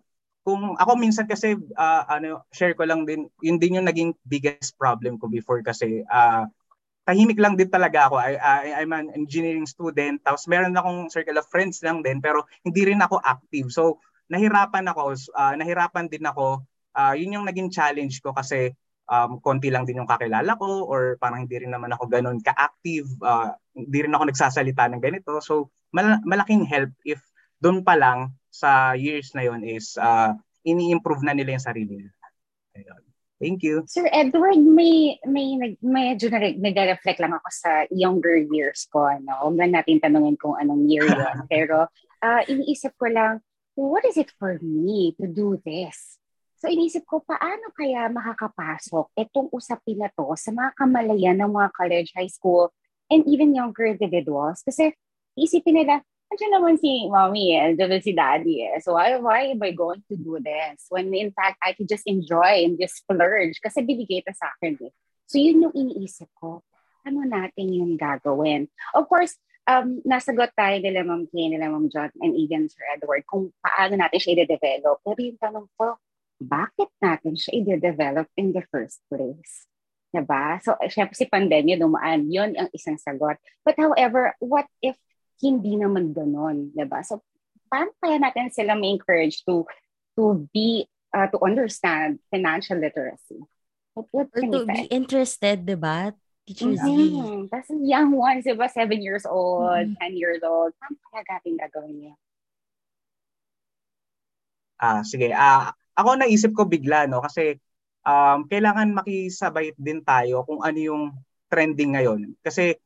kung 0.47 0.79
ako 0.79 0.95
minsan 0.95 1.27
kasi 1.27 1.59
uh, 1.75 2.03
ano 2.07 2.47
share 2.55 2.79
ko 2.79 2.87
lang 2.87 3.03
din, 3.03 3.27
yun 3.43 3.59
din 3.59 3.83
yung 3.83 3.91
naging 3.91 4.15
biggest 4.23 4.79
problem 4.79 5.19
ko 5.19 5.27
before 5.27 5.59
kasi 5.67 6.07
uh, 6.07 6.47
tahimik 7.03 7.39
lang 7.43 7.59
din 7.59 7.67
talaga 7.67 8.07
ako. 8.07 8.19
I, 8.23 8.39
I, 8.39 8.59
I'm 8.83 8.95
an 8.95 9.11
engineering 9.15 9.67
student. 9.67 10.23
Tapos 10.23 10.47
meron 10.47 10.75
akong 10.79 11.11
circle 11.11 11.39
of 11.43 11.51
friends 11.51 11.83
lang 11.83 12.07
din 12.07 12.23
pero 12.23 12.47
hindi 12.63 12.87
rin 12.87 13.03
ako 13.03 13.19
active. 13.27 13.75
So 13.75 13.99
nahirapan 14.31 14.87
ako, 14.87 15.19
uh, 15.35 15.55
nahirapan 15.59 16.07
din 16.07 16.23
ako. 16.27 16.63
Uh, 16.95 17.15
yun 17.19 17.43
yung 17.43 17.47
naging 17.47 17.71
challenge 17.71 18.23
ko 18.23 18.31
kasi 18.31 18.71
um, 19.11 19.39
konti 19.43 19.71
lang 19.71 19.87
din 19.87 20.03
yung 20.03 20.11
kakilala 20.11 20.59
ko 20.59 20.87
or 20.87 21.17
parang 21.19 21.47
hindi 21.47 21.63
rin 21.63 21.73
naman 21.73 21.95
ako 21.95 22.11
ganun 22.11 22.39
ka-active, 22.43 23.07
uh, 23.23 23.55
hindi 23.75 23.99
rin 24.07 24.15
ako 24.15 24.31
nagsasalita 24.31 24.91
ng 24.91 25.03
ganito. 25.03 25.39
So 25.43 25.71
mal- 25.95 26.23
malaking 26.27 26.67
help 26.67 26.93
if 27.07 27.23
doon 27.63 27.83
pa 27.83 27.97
lang 27.97 28.37
sa 28.53 28.93
years 28.93 29.33
na 29.33 29.45
yon 29.47 29.65
is 29.65 29.97
uh, 29.97 30.33
ini-improve 30.67 31.25
na 31.25 31.33
nila 31.33 31.57
yung 31.57 31.67
sarili 31.67 31.95
nila. 32.03 32.15
Ayun. 32.77 33.03
Thank 33.37 33.61
you. 33.61 33.85
Sir 33.85 34.09
Edward, 34.17 34.65
may 34.65 35.21
may 35.29 35.61
medyo 35.85 36.33
na 36.33 36.41
nag-reflect 36.41 37.21
lang 37.21 37.37
ako 37.37 37.49
sa 37.53 37.85
younger 37.93 38.41
years 38.49 38.89
ko, 38.89 39.13
no. 39.21 39.53
Huwag 39.53 39.61
na 39.61 39.69
natin 39.81 40.01
tanungin 40.01 40.41
kung 40.41 40.57
anong 40.57 40.89
year 40.89 41.05
'yon, 41.05 41.45
pero 41.53 41.85
uh, 42.25 42.43
iniisip 42.49 42.97
ko 42.97 43.13
lang 43.13 43.45
what 43.77 44.09
is 44.09 44.17
it 44.17 44.33
for 44.41 44.57
me 44.65 45.13
to 45.21 45.29
do 45.29 45.61
this? 45.69 46.17
So 46.57 46.73
inisip 46.73 47.05
ko, 47.05 47.21
paano 47.21 47.69
kaya 47.77 48.09
makakapasok 48.09 49.13
itong 49.13 49.53
usapin 49.53 50.01
na 50.01 50.09
to 50.13 50.33
sa 50.41 50.51
mga 50.53 50.73
kamalayan 50.73 51.37
ng 51.37 51.53
mga 51.53 51.69
college, 51.77 52.11
high 52.17 52.33
school, 52.33 52.73
and 53.13 53.23
even 53.29 53.53
younger 53.53 53.85
individuals? 53.85 54.65
Kasi 54.65 54.97
isipin 55.37 55.85
nila, 55.85 56.01
Andiyan 56.27 56.59
naman 56.59 56.75
si 56.83 57.07
mommy 57.07 57.55
eh, 57.55 57.71
andiyan 57.71 58.03
si 58.03 58.11
daddy 58.11 58.67
eh. 58.67 58.83
So 58.83 58.99
why, 58.99 59.15
why 59.23 59.55
am 59.55 59.63
I 59.63 59.71
going 59.71 60.03
to 60.11 60.19
do 60.19 60.43
this? 60.43 60.91
When 60.91 61.15
in 61.15 61.31
fact, 61.31 61.55
I 61.63 61.71
could 61.71 61.87
just 61.87 62.03
enjoy 62.03 62.67
and 62.67 62.75
just 62.75 63.07
splurge 63.07 63.63
kasi 63.63 63.87
bibigay 63.87 64.27
ito 64.27 64.35
sa 64.35 64.51
akin 64.59 64.91
eh. 64.91 64.93
So 65.31 65.39
yun 65.39 65.63
yung 65.63 65.75
iniisip 65.75 66.27
ko. 66.35 66.67
Ano 67.07 67.23
natin 67.23 67.71
yung 67.71 67.95
gagawin? 67.95 68.67
Of 68.91 69.07
course, 69.07 69.39
um, 69.71 70.03
nasagot 70.03 70.51
tayo 70.59 70.83
nila 70.83 71.07
Ma'am 71.07 71.31
Kay, 71.31 71.55
nila 71.55 71.71
Ma'am 71.71 71.87
John, 71.95 72.11
and 72.19 72.35
even 72.35 72.67
Sir 72.67 72.83
Edward 72.91 73.23
kung 73.31 73.55
paano 73.63 73.95
natin 73.95 74.19
siya 74.19 74.43
i-develop. 74.43 75.07
Pero 75.07 75.21
yung 75.23 75.39
tanong 75.39 75.71
ko, 75.79 75.95
bakit 76.41 76.93
natin 77.01 77.34
siya 77.37 77.64
i-develop 77.64 78.28
in 78.37 78.53
the 78.53 78.64
first 78.68 79.01
place? 79.09 79.66
Diba? 80.12 80.61
So, 80.64 80.76
syempre 80.89 81.12
si 81.12 81.28
pandemya 81.28 81.76
dumaan, 81.76 82.32
yun 82.32 82.57
ang 82.57 82.72
isang 82.72 82.97
sagot. 82.97 83.37
But 83.66 83.76
however, 83.76 84.32
what 84.41 84.64
if 84.80 84.97
hindi 85.41 85.76
naman 85.76 86.16
ganon, 86.16 86.72
'di 86.72 86.87
ba? 86.89 87.05
So 87.05 87.20
paano 87.68 87.93
kaya 88.01 88.16
natin 88.16 88.49
sila 88.49 88.78
may 88.78 88.95
encourage 88.97 89.45
to 89.45 89.68
to 90.16 90.49
be 90.53 90.89
uh, 91.12 91.28
to 91.28 91.39
understand 91.45 92.22
financial 92.32 92.80
literacy? 92.80 93.41
What, 93.93 94.09
what 94.12 94.28
Or 94.32 94.41
to 94.41 94.64
be 94.64 94.89
interested, 94.89 95.68
'di 95.68 95.76
ba? 95.76 96.16
Teachers 96.47 96.78
mm-hmm. 96.80 97.51
That's 97.53 97.68
young 97.68 98.16
ones, 98.16 98.49
'di 98.49 98.57
ba? 98.57 98.70
Seven 98.72 99.05
years 99.05 99.28
old, 99.28 99.93
mm-hmm. 99.93 100.16
10 100.16 100.16
years 100.16 100.41
old. 100.41 100.72
Paano 100.80 100.97
kaya 101.12 101.22
gating 101.37 101.61
gagawin 101.61 101.97
niya? 102.01 102.14
Ah, 104.76 105.01
sige. 105.01 105.32
Ah, 105.32 105.72
ako 105.97 106.21
naisip 106.21 106.53
ko 106.53 106.69
bigla 106.69 107.09
no? 107.09 107.25
Kasi 107.25 107.57
um, 108.07 108.47
kailangan 108.47 108.95
makisabay 108.95 109.75
din 109.75 110.05
tayo 110.05 110.47
kung 110.47 110.63
ano 110.63 110.79
yung 110.79 111.05
trending 111.51 111.97
ngayon. 111.99 112.37
Kasi 112.45 112.77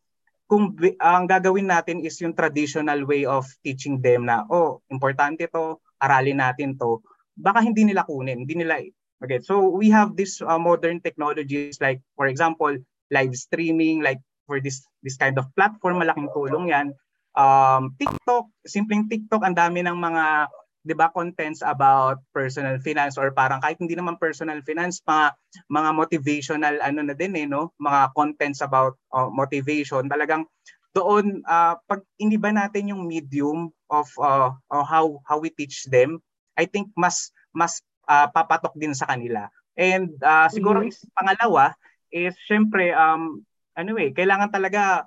kung 0.50 0.74
ang 0.98 1.30
gagawin 1.30 1.70
natin 1.70 2.02
is 2.02 2.18
yung 2.18 2.34
traditional 2.34 3.06
way 3.06 3.22
of 3.22 3.46
teaching 3.62 4.02
them 4.02 4.26
na 4.26 4.42
oh 4.50 4.82
importante 4.90 5.46
to 5.46 5.78
aralin 6.02 6.42
natin 6.42 6.74
to. 6.74 6.98
Baka 7.38 7.62
hindi 7.62 7.86
nila 7.86 8.02
kunin 8.02 8.42
hindi 8.42 8.58
nila 8.58 8.82
okay? 9.22 9.38
So 9.46 9.70
we 9.70 9.94
have 9.94 10.18
this 10.18 10.42
uh, 10.42 10.58
modern 10.58 10.98
technologies 10.98 11.78
like 11.78 12.02
for 12.18 12.26
example 12.26 12.74
live 13.14 13.34
streaming 13.38 14.02
like 14.02 14.18
for 14.50 14.58
this 14.58 14.82
this 15.06 15.14
kind 15.14 15.38
of 15.38 15.46
platform 15.54 16.02
malaking 16.02 16.26
tulong 16.34 16.74
yan. 16.74 16.90
Um 17.38 17.94
TikTok 17.94 18.50
simpleng 18.66 19.06
TikTok 19.06 19.46
ang 19.46 19.54
dami 19.54 19.86
ng 19.86 19.94
mga 19.94 20.50
'di 20.80 20.94
ba 20.96 21.12
contents 21.12 21.60
about 21.60 22.20
personal 22.32 22.80
finance 22.80 23.20
or 23.20 23.28
parang 23.36 23.60
kahit 23.60 23.76
hindi 23.76 23.92
naman 23.92 24.16
personal 24.16 24.64
finance 24.64 25.04
mga 25.04 25.36
mga 25.68 25.90
motivational 25.92 26.74
ano 26.80 27.00
na 27.04 27.14
din 27.14 27.36
eh 27.36 27.46
no? 27.46 27.76
Mga 27.76 28.16
contents 28.16 28.64
about 28.64 28.96
uh, 29.12 29.28
motivation. 29.28 30.08
Talagang 30.08 30.48
doon 30.96 31.44
uh, 31.46 31.78
pag 31.86 32.02
iniba 32.18 32.50
natin 32.50 32.90
yung 32.90 33.06
medium 33.06 33.70
of 33.92 34.08
uh, 34.18 34.50
uh, 34.72 34.84
how 34.84 35.20
how 35.28 35.38
we 35.38 35.52
teach 35.54 35.86
them 35.86 36.18
I 36.58 36.66
think 36.66 36.90
mas 36.98 37.30
mas 37.54 37.78
uh, 38.10 38.26
papatok 38.32 38.74
din 38.74 38.96
sa 38.96 39.06
kanila. 39.06 39.46
And 39.78 40.12
uh, 40.20 40.50
siguro 40.50 40.82
mm-hmm. 40.82 40.92
is, 40.92 40.98
pangalawa 41.14 41.76
is 42.10 42.34
syempre 42.50 42.90
um 42.90 43.46
ano 43.78 43.94
eh 44.02 44.10
kailangan 44.10 44.50
talaga 44.50 45.06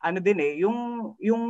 ano 0.00 0.18
din 0.18 0.38
eh, 0.40 0.52
yung 0.64 1.12
yung 1.20 1.44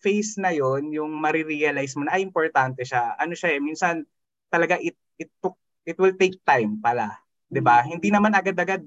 phase 0.00 0.36
na 0.36 0.52
yon, 0.52 0.92
yung 0.92 1.12
marirealize 1.16 1.96
mo 1.96 2.04
na 2.04 2.20
ay 2.20 2.22
importante 2.24 2.84
siya. 2.84 3.16
Ano 3.16 3.32
siya 3.32 3.56
eh, 3.56 3.60
minsan 3.60 4.04
talaga 4.52 4.76
it 4.76 4.96
it 5.16 5.32
took 5.40 5.56
it 5.88 5.96
will 5.96 6.14
take 6.16 6.36
time 6.44 6.76
pala, 6.84 7.16
ba? 7.48 7.80
Mm-hmm. 7.80 7.90
Hindi 7.96 8.08
naman 8.12 8.36
agad-agad 8.36 8.84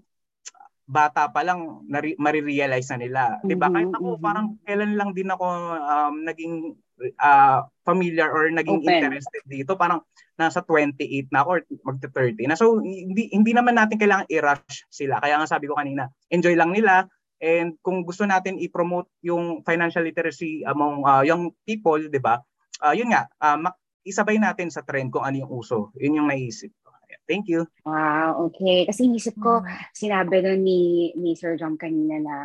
bata 0.92 1.32
pa 1.32 1.42
lang 1.42 1.88
nari, 1.88 2.14
marirealize 2.20 2.92
na 2.94 3.00
nila. 3.00 3.22
'Di 3.42 3.56
ba? 3.56 3.72
Kahit 3.72 3.96
ako 3.96 4.08
mm-hmm. 4.18 4.26
parang 4.26 4.46
kailan 4.68 4.94
lang 5.00 5.12
din 5.16 5.30
ako 5.32 5.46
um, 5.80 6.16
naging 6.28 6.76
uh, 7.18 7.66
familiar 7.88 8.30
or 8.30 8.52
naging 8.52 8.84
Open. 8.84 8.92
interested 9.00 9.44
dito, 9.48 9.74
parang 9.80 10.04
nasa 10.36 10.62
28 10.62 11.32
na 11.32 11.42
ako 11.42 11.50
or 11.50 11.62
magte-30 11.90 12.50
na. 12.50 12.58
So 12.60 12.82
hindi 12.84 13.32
hindi 13.32 13.52
naman 13.56 13.80
natin 13.80 13.98
kailangan 13.98 14.30
i-rush 14.30 14.86
sila. 14.92 15.18
Kaya 15.24 15.40
nga 15.42 15.48
sabi 15.50 15.72
ko 15.72 15.80
kanina, 15.80 16.12
enjoy 16.30 16.54
lang 16.54 16.76
nila 16.76 17.08
And 17.42 17.74
kung 17.82 18.06
gusto 18.06 18.24
natin 18.30 18.62
i-promote 18.62 19.10
yung 19.26 19.66
financial 19.66 20.06
literacy 20.06 20.62
among 20.62 21.02
uh, 21.02 21.26
young 21.26 21.50
people, 21.66 21.98
'di 21.98 22.22
ba? 22.22 22.38
Uh, 22.78 22.94
yun 22.94 23.10
nga, 23.10 23.26
uh, 23.42 23.58
isabay 24.06 24.38
natin 24.38 24.70
sa 24.70 24.86
trend 24.86 25.10
kung 25.10 25.26
ano 25.26 25.46
yung 25.46 25.52
uso. 25.52 25.94
Yun 25.98 26.22
yung 26.22 26.30
naisip 26.30 26.70
ko. 26.82 26.94
Thank 27.30 27.48
you. 27.48 27.70
Wow, 27.86 28.50
okay. 28.50 28.90
Kasi 28.90 29.08
isip 29.14 29.38
ko, 29.38 29.62
hmm. 29.62 29.70
sinabi 29.94 30.42
doon 30.42 30.62
ni, 30.66 31.14
ni 31.16 31.38
Sir 31.38 31.56
John 31.56 31.78
kanina 31.78 32.18
na 32.20 32.36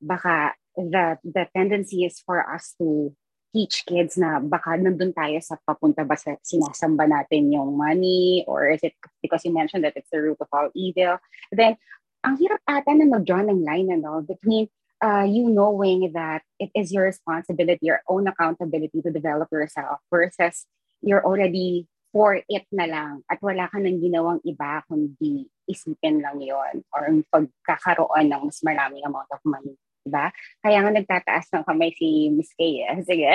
baka 0.00 0.56
the, 0.74 1.20
the 1.22 1.44
tendency 1.52 2.08
is 2.08 2.18
for 2.24 2.42
us 2.42 2.74
to 2.80 3.12
teach 3.52 3.84
kids 3.84 4.16
na 4.16 4.40
baka 4.40 4.80
nandun 4.80 5.12
tayo 5.12 5.36
sa 5.44 5.60
papunta 5.60 6.08
ba 6.08 6.16
sa 6.16 6.40
sinasamba 6.40 7.04
natin 7.04 7.52
yung 7.52 7.76
money 7.76 8.40
or 8.48 8.72
is 8.72 8.80
it 8.80 8.96
because 9.20 9.44
you 9.44 9.52
mentioned 9.52 9.84
that 9.84 9.92
it's 9.92 10.08
the 10.08 10.16
root 10.16 10.40
of 10.40 10.48
all 10.50 10.72
evil. 10.72 11.20
Then 11.52 11.76
ang 12.22 12.38
hirap 12.38 12.62
ata 12.66 12.90
na 12.94 13.06
mag-draw 13.10 13.42
ng 13.42 13.66
line 13.66 13.90
ano, 13.90 14.22
between 14.22 14.70
uh, 15.02 15.26
you 15.26 15.50
knowing 15.50 16.14
that 16.14 16.46
it 16.62 16.70
is 16.74 16.94
your 16.94 17.04
responsibility, 17.04 17.82
your 17.82 18.00
own 18.06 18.30
accountability 18.30 19.02
to 19.02 19.10
develop 19.10 19.50
yourself 19.50 19.98
versus 20.08 20.64
you're 21.02 21.26
already 21.26 21.90
for 22.14 22.38
it 22.38 22.64
na 22.70 22.86
lang 22.86 23.24
at 23.26 23.40
wala 23.40 23.66
ka 23.72 23.80
nang 23.80 23.98
ginawang 23.98 24.38
iba 24.44 24.84
kundi 24.84 25.48
isipin 25.64 26.20
lang 26.20 26.38
yon 26.38 26.84
or 26.92 27.08
pagkakaroon 27.32 28.28
ng 28.28 28.42
mas 28.46 28.60
maraming 28.62 29.02
amount 29.02 29.26
of 29.32 29.42
money. 29.42 29.74
Diba? 30.02 30.28
Kaya 30.60 30.78
nga 30.82 30.92
nagtataas 30.92 31.46
ng 31.50 31.64
kamay 31.64 31.90
si 31.96 32.28
Miss 32.30 32.52
Kay. 32.54 32.84
Eh. 32.84 33.00
Sige. 33.08 33.32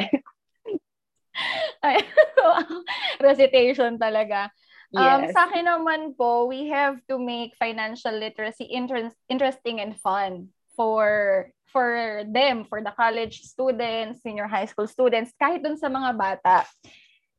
Recitation 3.27 3.97
talaga. 3.97 4.53
Um, 4.95 5.03
yes. 5.03 5.31
Um, 5.31 5.35
sa 5.35 5.41
akin 5.51 5.65
naman 5.67 6.01
po, 6.15 6.47
we 6.47 6.71
have 6.71 7.01
to 7.11 7.19
make 7.19 7.57
financial 7.59 8.15
literacy 8.15 8.63
interest, 8.71 9.15
interesting 9.27 9.83
and 9.83 9.99
fun 9.99 10.47
for 10.79 11.51
for 11.67 12.23
them, 12.31 12.63
for 12.63 12.79
the 12.79 12.95
college 12.95 13.43
students, 13.43 14.23
senior 14.23 14.47
high 14.47 14.65
school 14.65 14.87
students, 14.87 15.35
kahit 15.35 15.59
dun 15.59 15.75
sa 15.75 15.91
mga 15.91 16.15
bata. 16.15 16.63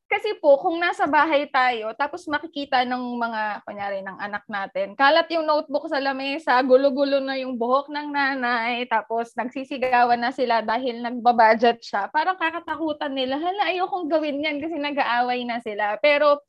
Kasi 0.08 0.40
po, 0.40 0.56
kung 0.56 0.80
nasa 0.80 1.04
bahay 1.04 1.44
tayo, 1.52 1.92
tapos 1.92 2.24
makikita 2.24 2.80
ng 2.88 3.20
mga, 3.20 3.60
kunyari, 3.68 4.00
ng 4.00 4.16
anak 4.16 4.40
natin, 4.48 4.96
kalat 4.96 5.28
yung 5.28 5.44
notebook 5.44 5.84
sa 5.84 6.00
lamesa, 6.00 6.56
gulo-gulo 6.64 7.20
na 7.20 7.36
yung 7.36 7.60
buhok 7.60 7.92
ng 7.92 8.08
nanay, 8.08 8.88
tapos 8.88 9.36
nagsisigawan 9.36 10.16
na 10.16 10.32
sila 10.32 10.64
dahil 10.64 11.04
nagbabudget 11.04 11.84
siya, 11.84 12.08
parang 12.08 12.40
kakatakutan 12.40 13.12
nila, 13.12 13.36
hala, 13.36 13.68
ayokong 13.68 14.08
gawin 14.08 14.40
yan 14.40 14.56
kasi 14.64 14.80
nag-aaway 14.80 15.44
na 15.44 15.60
sila. 15.60 16.00
Pero, 16.00 16.40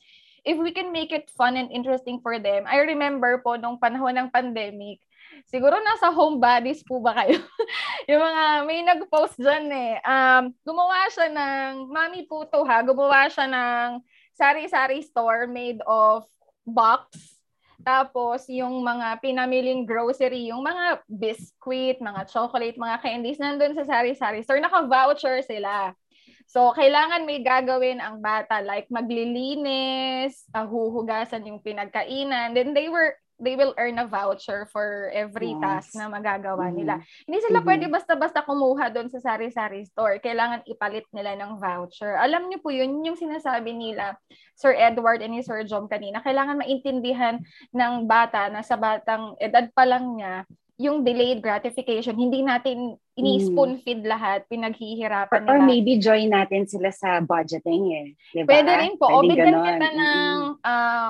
if 0.46 0.58
we 0.58 0.72
can 0.72 0.92
make 0.92 1.12
it 1.12 1.32
fun 1.34 1.56
and 1.58 1.72
interesting 1.72 2.20
for 2.20 2.38
them. 2.38 2.68
I 2.68 2.84
remember 2.84 3.40
po 3.44 3.56
nung 3.56 3.80
panahon 3.80 4.16
ng 4.18 4.30
pandemic, 4.34 5.00
siguro 5.48 5.78
nasa 5.80 6.12
home 6.12 6.38
bodies 6.38 6.84
po 6.86 7.00
ba 7.00 7.16
kayo? 7.24 7.40
yung 8.10 8.22
mga, 8.22 8.44
may 8.66 8.80
nag-post 8.84 9.38
dyan 9.40 9.68
eh. 9.72 9.96
Um, 10.04 10.52
gumawa 10.64 11.08
siya 11.12 11.28
ng, 11.32 11.90
mami 11.90 12.26
po 12.28 12.46
to 12.48 12.64
ha, 12.66 12.84
gumawa 12.84 13.28
siya 13.28 13.48
ng 13.48 14.04
sari-sari 14.36 15.04
store 15.04 15.50
made 15.50 15.84
of 15.88 16.24
box 16.64 17.40
tapos, 17.80 18.44
yung 18.52 18.84
mga 18.84 19.24
pinamiling 19.24 19.88
grocery, 19.88 20.52
yung 20.52 20.64
mga 20.64 21.00
biscuit, 21.08 21.98
mga 22.04 22.28
chocolate, 22.28 22.76
mga 22.76 22.98
candies, 23.00 23.40
nandun 23.40 23.76
sa 23.76 23.88
sari-sari 23.88 24.44
store, 24.44 24.60
naka-voucher 24.60 25.40
sila. 25.48 25.96
So, 26.50 26.74
kailangan 26.74 27.30
may 27.30 27.46
gagawin 27.46 28.02
ang 28.02 28.26
bata, 28.26 28.66
like 28.66 28.90
maglilinis, 28.90 30.50
uh, 30.58 30.66
huhugasan 30.66 31.46
yung 31.46 31.62
pinagkainan. 31.62 32.58
Then 32.58 32.74
they 32.74 32.90
were 32.90 33.14
they 33.40 33.56
will 33.56 33.72
earn 33.80 34.02
a 34.02 34.10
voucher 34.10 34.68
for 34.68 35.08
every 35.16 35.56
yes. 35.56 35.62
task 35.64 35.90
na 35.96 36.12
magagawa 36.12 36.70
mm-hmm. 36.70 36.78
nila. 36.82 36.94
Hindi 37.24 37.40
sila 37.40 37.64
mm-hmm. 37.64 37.68
pwede 37.72 37.86
basta-basta 37.88 38.44
kumuha 38.44 38.92
doon 38.92 39.08
sa 39.08 39.24
sari-sari 39.24 39.88
store. 39.88 40.20
Kailangan 40.20 40.68
ipalit 40.68 41.08
nila 41.16 41.40
ng 41.40 41.56
voucher. 41.56 42.20
Alam 42.20 42.52
niyo 42.52 42.60
po 42.60 42.74
yun, 42.74 43.00
yung 43.06 43.16
sinasabi 43.16 43.72
nila, 43.72 44.20
Sir 44.60 44.76
Edward 44.76 45.24
and 45.24 45.40
ni 45.40 45.42
Sir 45.46 45.64
John 45.64 45.88
kanina, 45.88 46.20
kailangan 46.20 46.60
maintindihan 46.60 47.40
ng 47.72 47.94
bata 48.10 48.52
na 48.52 48.60
sa 48.60 48.76
batang 48.76 49.40
edad 49.40 49.72
pa 49.72 49.88
lang 49.88 50.20
niya, 50.20 50.44
yung 50.80 51.04
delayed 51.04 51.44
gratification, 51.44 52.16
hindi 52.16 52.40
natin 52.40 52.96
ini-spoon 53.20 53.72
mm. 53.78 53.82
feed 53.84 54.02
lahat, 54.08 54.48
pinaghihirapan 54.48 55.44
nila. 55.44 55.52
Or 55.52 55.60
maybe 55.62 56.00
join 56.00 56.32
natin 56.32 56.64
sila 56.66 56.90
sa 56.90 57.20
budgeting 57.20 57.84
eh. 57.92 58.08
Diba? 58.32 58.50
Pwede 58.50 58.72
rin 58.80 58.96
po. 58.96 59.12
Pwede 59.12 59.20
o 59.20 59.28
bigyan 59.28 59.58
kita 59.60 59.88
ng 59.94 60.38
uh, 60.64 61.10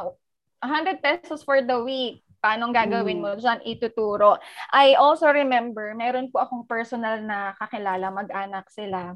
100 0.66 1.00
pesos 1.00 1.46
for 1.46 1.62
the 1.62 1.78
week. 1.80 2.26
Paano 2.40 2.72
gagawin 2.72 3.20
mm. 3.20 3.24
mo 3.24 3.32
dyan? 3.36 3.60
Ituturo. 3.68 4.40
I 4.72 4.96
also 4.96 5.28
remember, 5.30 5.92
meron 5.94 6.32
po 6.32 6.42
akong 6.42 6.66
personal 6.66 7.20
na 7.22 7.54
kakilala, 7.60 8.10
mag-anak 8.10 8.68
sila. 8.72 9.16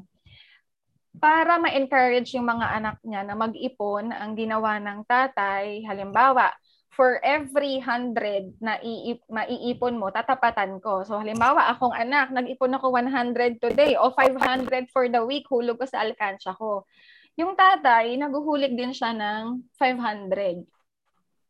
Para 1.14 1.56
ma-encourage 1.62 2.34
yung 2.36 2.50
mga 2.50 2.66
anak 2.74 2.96
niya 3.00 3.22
na 3.24 3.34
mag-ipon, 3.38 4.12
ang 4.12 4.34
ginawa 4.36 4.76
ng 4.82 5.06
tatay, 5.08 5.86
halimbawa, 5.88 6.52
for 6.94 7.18
every 7.26 7.82
100 7.82 8.62
na 8.62 8.78
iip, 8.78 9.26
maiipon 9.26 9.98
mo, 9.98 10.14
tatapatan 10.14 10.78
ko. 10.78 11.02
So, 11.02 11.18
halimbawa, 11.18 11.74
akong 11.74 11.94
anak, 11.94 12.30
nag-ipon 12.30 12.74
ako 12.78 12.94
100 12.94 13.58
today 13.58 13.98
o 13.98 14.14
500 14.14 14.88
for 14.94 15.10
the 15.10 15.22
week, 15.22 15.44
hulog 15.50 15.82
ko 15.82 15.86
sa 15.86 16.06
alkansya 16.06 16.54
ko. 16.54 16.86
Yung 17.34 17.58
tatay, 17.58 18.14
naguhulik 18.14 18.78
din 18.78 18.94
siya 18.94 19.10
ng 19.10 19.66
500. 19.76 20.62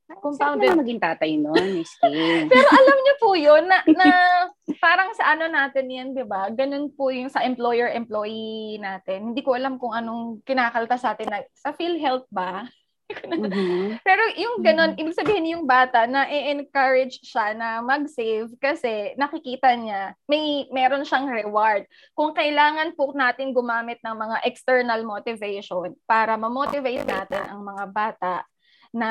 Compounded. 0.04 0.68
Saan 0.68 0.80
maging 0.84 1.00
tatay 1.00 1.30
noon, 1.40 1.80
Miss 1.80 1.96
Pero 2.52 2.68
alam 2.68 2.98
niyo 3.00 3.14
po 3.16 3.32
yun, 3.32 3.64
na, 3.64 3.80
na 3.88 4.08
parang 4.76 5.16
sa 5.16 5.32
ano 5.32 5.48
natin 5.48 5.88
yan, 5.88 6.08
di 6.12 6.24
ba? 6.24 6.52
Ganun 6.52 6.92
po 6.92 7.08
yung 7.08 7.32
sa 7.32 7.40
employer-employee 7.40 8.80
natin. 8.80 9.32
Hindi 9.32 9.40
ko 9.40 9.56
alam 9.56 9.80
kung 9.80 9.96
anong 9.96 10.44
kinakalta 10.44 11.00
sa 11.00 11.16
atin. 11.16 11.28
Na, 11.32 11.40
sa 11.56 11.72
PhilHealth 11.72 12.28
ba? 12.28 12.68
mm-hmm. 13.26 14.00
Pero 14.02 14.22
yung 14.38 14.62
ganun, 14.62 14.94
mm-hmm. 14.94 15.02
ibig 15.04 15.18
sabihin 15.18 15.52
yung 15.52 15.64
bata 15.64 16.06
na 16.08 16.26
i-encourage 16.28 17.20
siya 17.24 17.54
na 17.54 17.80
mag-save 17.80 18.50
kasi 18.58 19.14
nakikita 19.18 19.74
niya 19.74 20.14
may 20.30 20.66
meron 20.70 21.06
siyang 21.06 21.28
reward. 21.28 21.84
Kung 22.16 22.32
kailangan 22.32 22.96
po 22.96 23.12
natin 23.12 23.54
gumamit 23.54 23.98
ng 24.02 24.16
mga 24.16 24.36
external 24.46 25.02
motivation 25.02 25.92
para 26.06 26.34
ma-motivate 26.38 27.04
natin 27.04 27.42
ang 27.48 27.60
mga 27.62 27.84
bata 27.90 28.34
na 28.94 29.10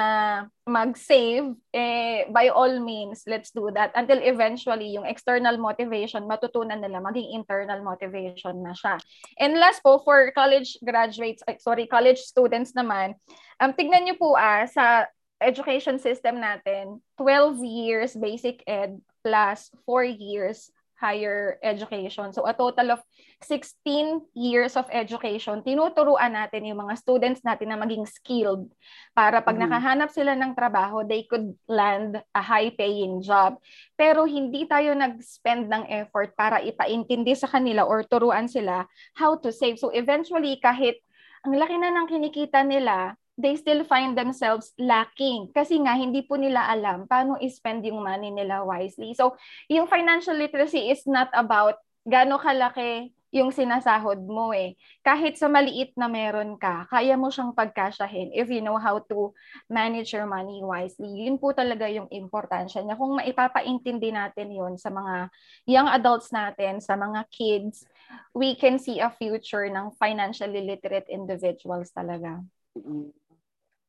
mag-save, 0.63 1.59
eh, 1.75 2.23
by 2.31 2.47
all 2.47 2.79
means, 2.79 3.27
let's 3.27 3.51
do 3.51 3.67
that 3.75 3.91
until 3.99 4.15
eventually 4.23 4.95
yung 4.95 5.03
external 5.03 5.59
motivation, 5.59 6.23
matutunan 6.23 6.79
nila 6.79 7.03
maging 7.03 7.35
internal 7.35 7.83
motivation 7.83 8.63
na 8.63 8.71
siya. 8.71 8.95
And 9.35 9.59
last 9.59 9.83
po, 9.83 9.99
for 9.99 10.31
college 10.31 10.79
graduates, 10.79 11.43
sorry, 11.59 11.91
college 11.91 12.23
students 12.23 12.71
naman, 12.71 13.19
um, 13.59 13.75
tignan 13.75 14.07
niyo 14.07 14.15
po 14.15 14.39
ah, 14.39 14.63
sa 14.63 15.11
education 15.43 15.99
system 15.99 16.39
natin, 16.39 17.03
12 17.19 17.59
years 17.61 18.15
basic 18.15 18.63
ed 18.63 19.03
plus 19.19 19.67
4 19.85 20.07
years 20.07 20.71
higher 21.03 21.59
education. 21.59 22.31
So 22.31 22.47
a 22.47 22.55
total 22.55 22.95
of 22.95 23.03
16 23.43 24.23
years 24.31 24.79
of 24.79 24.87
education, 24.87 25.59
tinuturuan 25.67 26.31
natin 26.31 26.63
yung 26.63 26.79
mga 26.79 26.95
students 26.95 27.43
natin 27.43 27.75
na 27.75 27.77
maging 27.83 28.07
skilled 28.07 28.71
para 29.11 29.43
pag 29.43 29.59
mm-hmm. 29.59 29.67
nakahanap 29.67 30.09
sila 30.15 30.31
ng 30.39 30.55
trabaho, 30.55 31.03
they 31.03 31.27
could 31.27 31.51
land 31.67 32.23
a 32.31 32.39
high-paying 32.39 33.19
job. 33.19 33.59
Pero 33.99 34.23
hindi 34.23 34.63
tayo 34.63 34.95
nag-spend 34.95 35.67
ng 35.67 35.83
effort 35.91 36.31
para 36.39 36.63
ipaintindi 36.63 37.35
sa 37.35 37.51
kanila 37.51 37.83
or 37.83 38.07
turuan 38.07 38.47
sila 38.47 38.87
how 39.19 39.35
to 39.35 39.51
save. 39.51 39.75
So 39.75 39.91
eventually, 39.91 40.55
kahit 40.63 41.03
ang 41.43 41.59
laki 41.59 41.75
na 41.75 41.91
ng 41.91 42.07
kinikita 42.07 42.63
nila, 42.63 43.19
they 43.33 43.57
still 43.57 43.81
find 43.81 44.13
themselves 44.13 44.77
lacking 44.77 45.49
kasi 45.49 45.81
nga 45.81 45.97
hindi 45.97 46.21
po 46.21 46.37
nila 46.37 46.69
alam 46.69 47.09
paano 47.09 47.41
i-spend 47.41 47.81
yung 47.85 48.05
money 48.05 48.29
nila 48.29 48.61
wisely. 48.61 49.17
So, 49.17 49.33
yung 49.69 49.89
financial 49.89 50.37
literacy 50.37 50.93
is 50.93 51.05
not 51.09 51.33
about 51.33 51.81
gaano 52.05 52.37
kalaki 52.37 53.15
yung 53.33 53.49
sinasahod 53.49 54.21
mo 54.29 54.53
eh. 54.53 54.77
Kahit 55.01 55.41
sa 55.41 55.49
maliit 55.49 55.97
na 55.97 56.05
meron 56.05 56.53
ka, 56.53 56.85
kaya 56.85 57.17
mo 57.17 57.33
siyang 57.33 57.57
pagkasyahin 57.57 58.29
if 58.29 58.45
you 58.53 58.61
know 58.61 58.77
how 58.77 59.01
to 59.09 59.33
manage 59.65 60.13
your 60.13 60.29
money 60.29 60.61
wisely. 60.61 61.25
Yun 61.25 61.41
po 61.41 61.49
talaga 61.49 61.89
yung 61.89 62.05
importansya 62.13 62.85
niya. 62.85 62.93
Kung 62.93 63.17
maipapaintindi 63.17 64.13
natin 64.13 64.53
yun 64.53 64.77
sa 64.77 64.93
mga 64.93 65.33
young 65.65 65.89
adults 65.89 66.29
natin, 66.29 66.77
sa 66.77 66.93
mga 66.93 67.25
kids, 67.33 67.89
we 68.37 68.53
can 68.53 68.77
see 68.77 69.01
a 69.01 69.09
future 69.09 69.65
ng 69.65 69.89
financially 69.97 70.61
literate 70.61 71.09
individuals 71.09 71.89
talaga. 71.89 72.37
Mm-hmm 72.77 73.22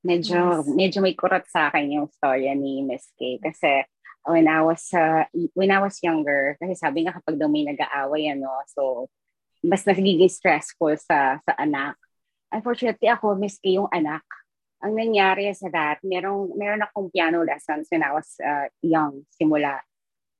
medyo 0.04 0.60
yes. 0.60 0.68
medyo 0.68 0.98
may 1.00 1.16
kurot 1.16 1.48
sa 1.48 1.72
akin 1.72 1.98
yung 1.98 2.08
storya 2.12 2.52
ni 2.52 2.84
Miss 2.84 3.08
K. 3.16 3.40
Kasi 3.40 3.88
when 4.28 4.46
I 4.46 4.60
was 4.60 4.84
uh, 4.92 5.24
when 5.56 5.72
I 5.72 5.80
was 5.80 5.98
younger 6.04 6.60
kasi 6.60 6.76
sabi 6.76 7.08
nga 7.08 7.16
kapag 7.16 7.40
daw 7.40 7.48
may 7.48 7.64
nag-aaway 7.64 8.28
ano 8.32 8.52
so 8.68 9.08
mas 9.64 9.88
nagiging 9.88 10.28
stressful 10.28 10.94
sa 11.00 11.40
sa 11.40 11.52
anak. 11.56 11.96
Unfortunately 12.52 13.08
ako 13.08 13.34
Miss 13.34 13.56
K 13.58 13.80
yung 13.80 13.88
anak. 13.90 14.22
Ang 14.84 15.00
nangyari 15.00 15.48
sa 15.56 15.72
that 15.72 16.04
merong 16.04 16.52
meron 16.60 16.84
akong 16.84 17.08
piano 17.08 17.40
lessons 17.40 17.88
when 17.88 18.04
I 18.04 18.12
was 18.12 18.36
uh, 18.44 18.68
young 18.84 19.24
simula 19.32 19.80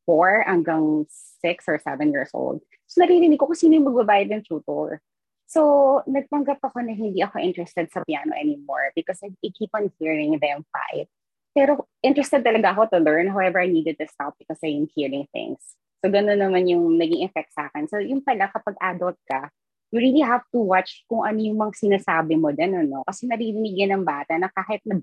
4 0.05 0.45
hanggang 0.45 1.09
6 1.09 1.65
or 1.65 1.81
7 1.81 2.13
years 2.13 2.29
old. 2.37 2.61
So 2.85 3.01
naririnig 3.01 3.41
ko 3.41 3.49
kung 3.49 3.57
sino 3.57 3.81
yung 3.81 3.89
magbabayad 3.89 4.29
ng 4.29 4.45
tutor 4.45 5.01
So, 5.55 6.03
nagpanggap 6.11 6.59
ako 6.59 6.83
na 6.83 6.99
hindi 6.99 7.23
ako 7.23 7.39
interested 7.39 7.87
sa 7.95 8.03
piano 8.03 8.35
anymore 8.35 8.91
because 8.99 9.23
I, 9.23 9.31
keep 9.39 9.71
on 9.71 9.87
hearing 10.03 10.35
them 10.43 10.67
fight. 10.75 11.07
Pero 11.55 11.87
interested 12.03 12.43
talaga 12.43 12.75
ako 12.75 12.91
to 12.91 12.99
learn. 12.99 13.31
However, 13.31 13.63
I 13.63 13.71
needed 13.71 14.03
to 14.03 14.11
stop 14.11 14.35
because 14.35 14.59
I'm 14.67 14.91
hearing 14.91 15.31
things. 15.31 15.63
So, 16.03 16.11
gano'n 16.11 16.43
naman 16.43 16.67
yung 16.67 16.99
naging 16.99 17.23
effect 17.23 17.55
sa 17.55 17.71
akin. 17.71 17.87
So, 17.87 18.03
yung 18.03 18.27
pala, 18.27 18.51
kapag 18.51 18.75
adult 18.83 19.15
ka, 19.31 19.47
you 19.95 20.03
really 20.03 20.27
have 20.27 20.43
to 20.51 20.59
watch 20.59 21.07
kung 21.07 21.23
ano 21.23 21.39
yung 21.39 21.63
mga 21.63 21.79
sinasabi 21.79 22.35
mo 22.35 22.51
din, 22.51 22.75
ano? 22.75 23.07
Kasi 23.07 23.31
naririnig 23.31 23.79
yan 23.79 23.95
ng 23.95 24.05
bata 24.05 24.35
na 24.35 24.51
kahit 24.51 24.83
na, 24.83 24.99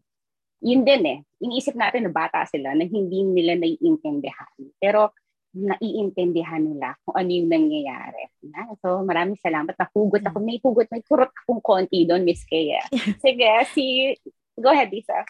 yun 0.60 0.84
din 0.84 1.04
eh, 1.08 1.20
iniisip 1.40 1.80
natin 1.80 2.06
na 2.06 2.12
bata 2.12 2.44
sila 2.44 2.76
na 2.76 2.84
hindi 2.84 3.24
nila 3.24 3.56
naiintindihan. 3.56 4.52
Pero 4.84 5.16
naiintindihan 5.52 6.64
nila 6.64 6.96
kung 7.04 7.16
ano 7.20 7.30
yung 7.30 7.52
nangyayari. 7.52 8.32
So, 8.80 9.04
maraming 9.04 9.40
salamat. 9.44 9.76
Nahugot 9.76 10.24
ako. 10.24 10.38
May 10.40 10.58
hugot, 10.64 10.88
may 10.88 11.04
kurot 11.04 11.32
akong 11.44 11.60
konti 11.60 12.08
doon, 12.08 12.24
Miss 12.24 12.48
Kaya. 12.48 12.80
Sige, 13.24 13.52
si... 13.76 14.16
Go 14.56 14.72
ahead, 14.72 14.92
Lisa. 14.92 15.28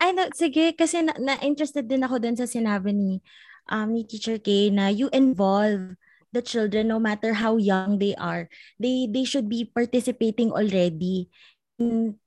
Ay, 0.00 0.16
no, 0.16 0.24
sige, 0.32 0.72
kasi 0.72 1.04
na, 1.04 1.12
na-interested 1.20 1.84
din 1.84 2.00
ako 2.00 2.16
doon 2.24 2.36
sa 2.36 2.48
sinabi 2.48 2.96
ni, 2.96 3.20
um, 3.68 3.92
ni 3.92 4.08
Teacher 4.08 4.40
K 4.40 4.72
na 4.72 4.88
you 4.88 5.12
involve 5.12 5.92
the 6.32 6.40
children 6.40 6.88
no 6.88 6.98
matter 6.98 7.36
how 7.36 7.60
young 7.60 8.00
they 8.00 8.16
are. 8.16 8.48
They 8.78 9.10
they 9.10 9.26
should 9.26 9.50
be 9.50 9.68
participating 9.68 10.54
already 10.54 11.28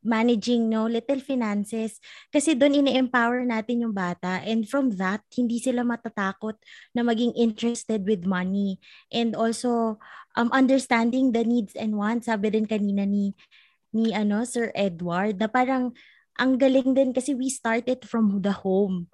managing 0.01 0.67
no 0.67 0.89
little 0.89 1.21
finances. 1.21 2.01
Kasi 2.33 2.57
doon 2.57 2.83
ini-empower 2.83 3.45
natin 3.45 3.85
yung 3.85 3.93
bata. 3.93 4.41
And 4.41 4.65
from 4.65 4.97
that 4.97 5.21
hindi 5.37 5.61
sila 5.61 5.85
matatakot 5.85 6.57
na 6.97 7.05
maging 7.05 7.37
interested 7.37 8.03
with 8.03 8.25
money. 8.25 8.81
And 9.13 9.37
also 9.37 10.01
um 10.33 10.49
understanding 10.49 11.31
the 11.31 11.45
needs 11.45 11.77
and 11.77 11.93
wants. 11.95 12.25
Sabi 12.25 12.49
din 12.49 12.65
kanina 12.65 13.05
ni 13.05 13.37
ni 13.93 14.09
ano 14.11 14.41
Sir 14.43 14.73
Edward 14.73 15.37
na 15.37 15.45
parang 15.45 15.93
ang 16.41 16.57
galing 16.57 16.97
din 16.97 17.13
kasi 17.13 17.37
we 17.37 17.53
started 17.53 18.01
from 18.09 18.41
the 18.41 18.53
home. 18.65 19.05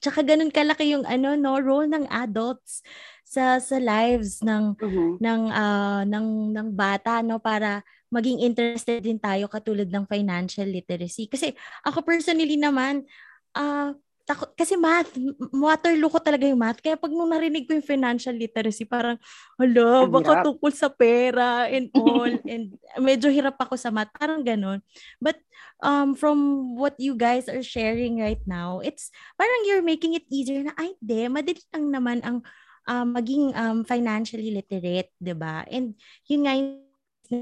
Tsaka 0.00 0.24
ganun 0.24 0.50
kalaki 0.50 0.96
yung 0.96 1.04
ano 1.04 1.36
no 1.36 1.60
role 1.60 1.86
ng 1.86 2.08
adults 2.08 2.80
sa 3.22 3.60
sa 3.60 3.76
lives 3.76 4.40
ng 4.40 4.74
uh-huh. 4.74 5.12
ng 5.20 5.42
uh, 5.52 6.02
ng 6.08 6.26
ng 6.56 6.68
bata 6.72 7.20
no 7.20 7.38
para 7.38 7.84
maging 8.12 8.44
interested 8.44 9.00
din 9.00 9.16
tayo 9.16 9.48
katulad 9.48 9.88
ng 9.88 10.04
financial 10.04 10.68
literacy. 10.68 11.26
Kasi 11.26 11.56
ako 11.82 12.04
personally 12.04 12.60
naman, 12.60 13.08
uh, 13.56 13.96
takot, 14.22 14.54
kasi 14.54 14.78
math, 14.78 15.10
waterloo 15.50 16.12
ko 16.12 16.20
talaga 16.22 16.46
yung 16.46 16.60
math. 16.60 16.78
Kaya 16.78 16.94
pag 16.94 17.10
nung 17.10 17.32
narinig 17.32 17.66
ko 17.66 17.74
yung 17.74 17.84
financial 17.84 18.36
literacy, 18.36 18.86
parang, 18.86 19.18
hala, 19.58 20.06
baka 20.06 20.46
tungkol 20.46 20.70
sa 20.70 20.92
pera 20.92 21.66
and 21.66 21.90
all. 21.98 22.30
and 22.46 22.78
medyo 23.02 23.32
hirap 23.32 23.58
ako 23.58 23.74
sa 23.74 23.90
math. 23.90 24.12
Parang 24.14 24.44
ganun. 24.46 24.78
But 25.18 25.40
um, 25.82 26.14
from 26.14 26.72
what 26.78 26.94
you 27.02 27.18
guys 27.18 27.50
are 27.50 27.64
sharing 27.64 28.22
right 28.22 28.42
now, 28.46 28.78
it's 28.84 29.10
parang 29.34 29.66
you're 29.66 29.82
making 29.82 30.14
it 30.14 30.28
easier 30.30 30.62
na, 30.62 30.74
ay, 30.78 30.94
de, 31.02 31.26
madali 31.26 31.62
lang 31.74 31.90
naman 31.90 32.18
ang 32.22 32.46
um, 32.86 33.06
maging 33.14 33.54
um, 33.54 33.78
financially 33.86 34.54
literate, 34.54 35.10
'di 35.18 35.34
ba? 35.36 35.66
And 35.70 35.94
yun 36.26 36.46
nga 36.46 36.54
yung 36.56 36.91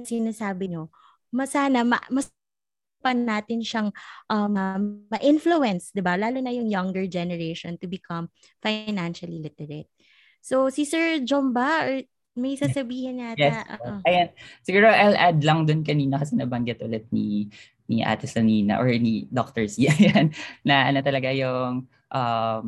sinasabi 0.07 0.70
nyo, 0.70 0.88
masana, 1.34 1.82
ma, 1.82 1.99
mas 2.11 2.30
pa 3.01 3.16
natin 3.16 3.64
siyang 3.64 3.88
um, 4.28 4.55
ma-influence, 5.09 5.91
'di 5.91 6.05
ba? 6.05 6.20
Lalo 6.20 6.38
na 6.45 6.53
yung 6.53 6.68
younger 6.68 7.09
generation 7.09 7.80
to 7.80 7.88
become 7.88 8.28
financially 8.61 9.41
literate. 9.41 9.88
So 10.45 10.68
si 10.68 10.84
Sir 10.84 11.24
Jomba 11.24 11.88
or 11.88 11.97
may 12.36 12.55
sasabihin 12.55 13.24
yata. 13.24 13.41
Yes. 13.41 13.57
Uh-uh. 13.66 13.99
Ayan. 14.07 14.28
Siguro 14.62 14.86
I'll 14.88 15.18
add 15.18 15.41
lang 15.43 15.66
dun 15.66 15.82
kanina 15.82 16.20
kasi 16.20 16.36
nabanggit 16.36 16.84
ulit 16.84 17.09
ni 17.11 17.49
ni 17.91 18.07
Ate 18.07 18.30
Sanina 18.30 18.78
or 18.78 18.86
ni 18.86 19.26
Dr. 19.26 19.66
C. 19.66 19.88
Ayan, 19.91 20.30
na 20.62 20.86
ano 20.93 21.03
talaga 21.03 21.34
yung 21.34 21.91
um, 22.14 22.66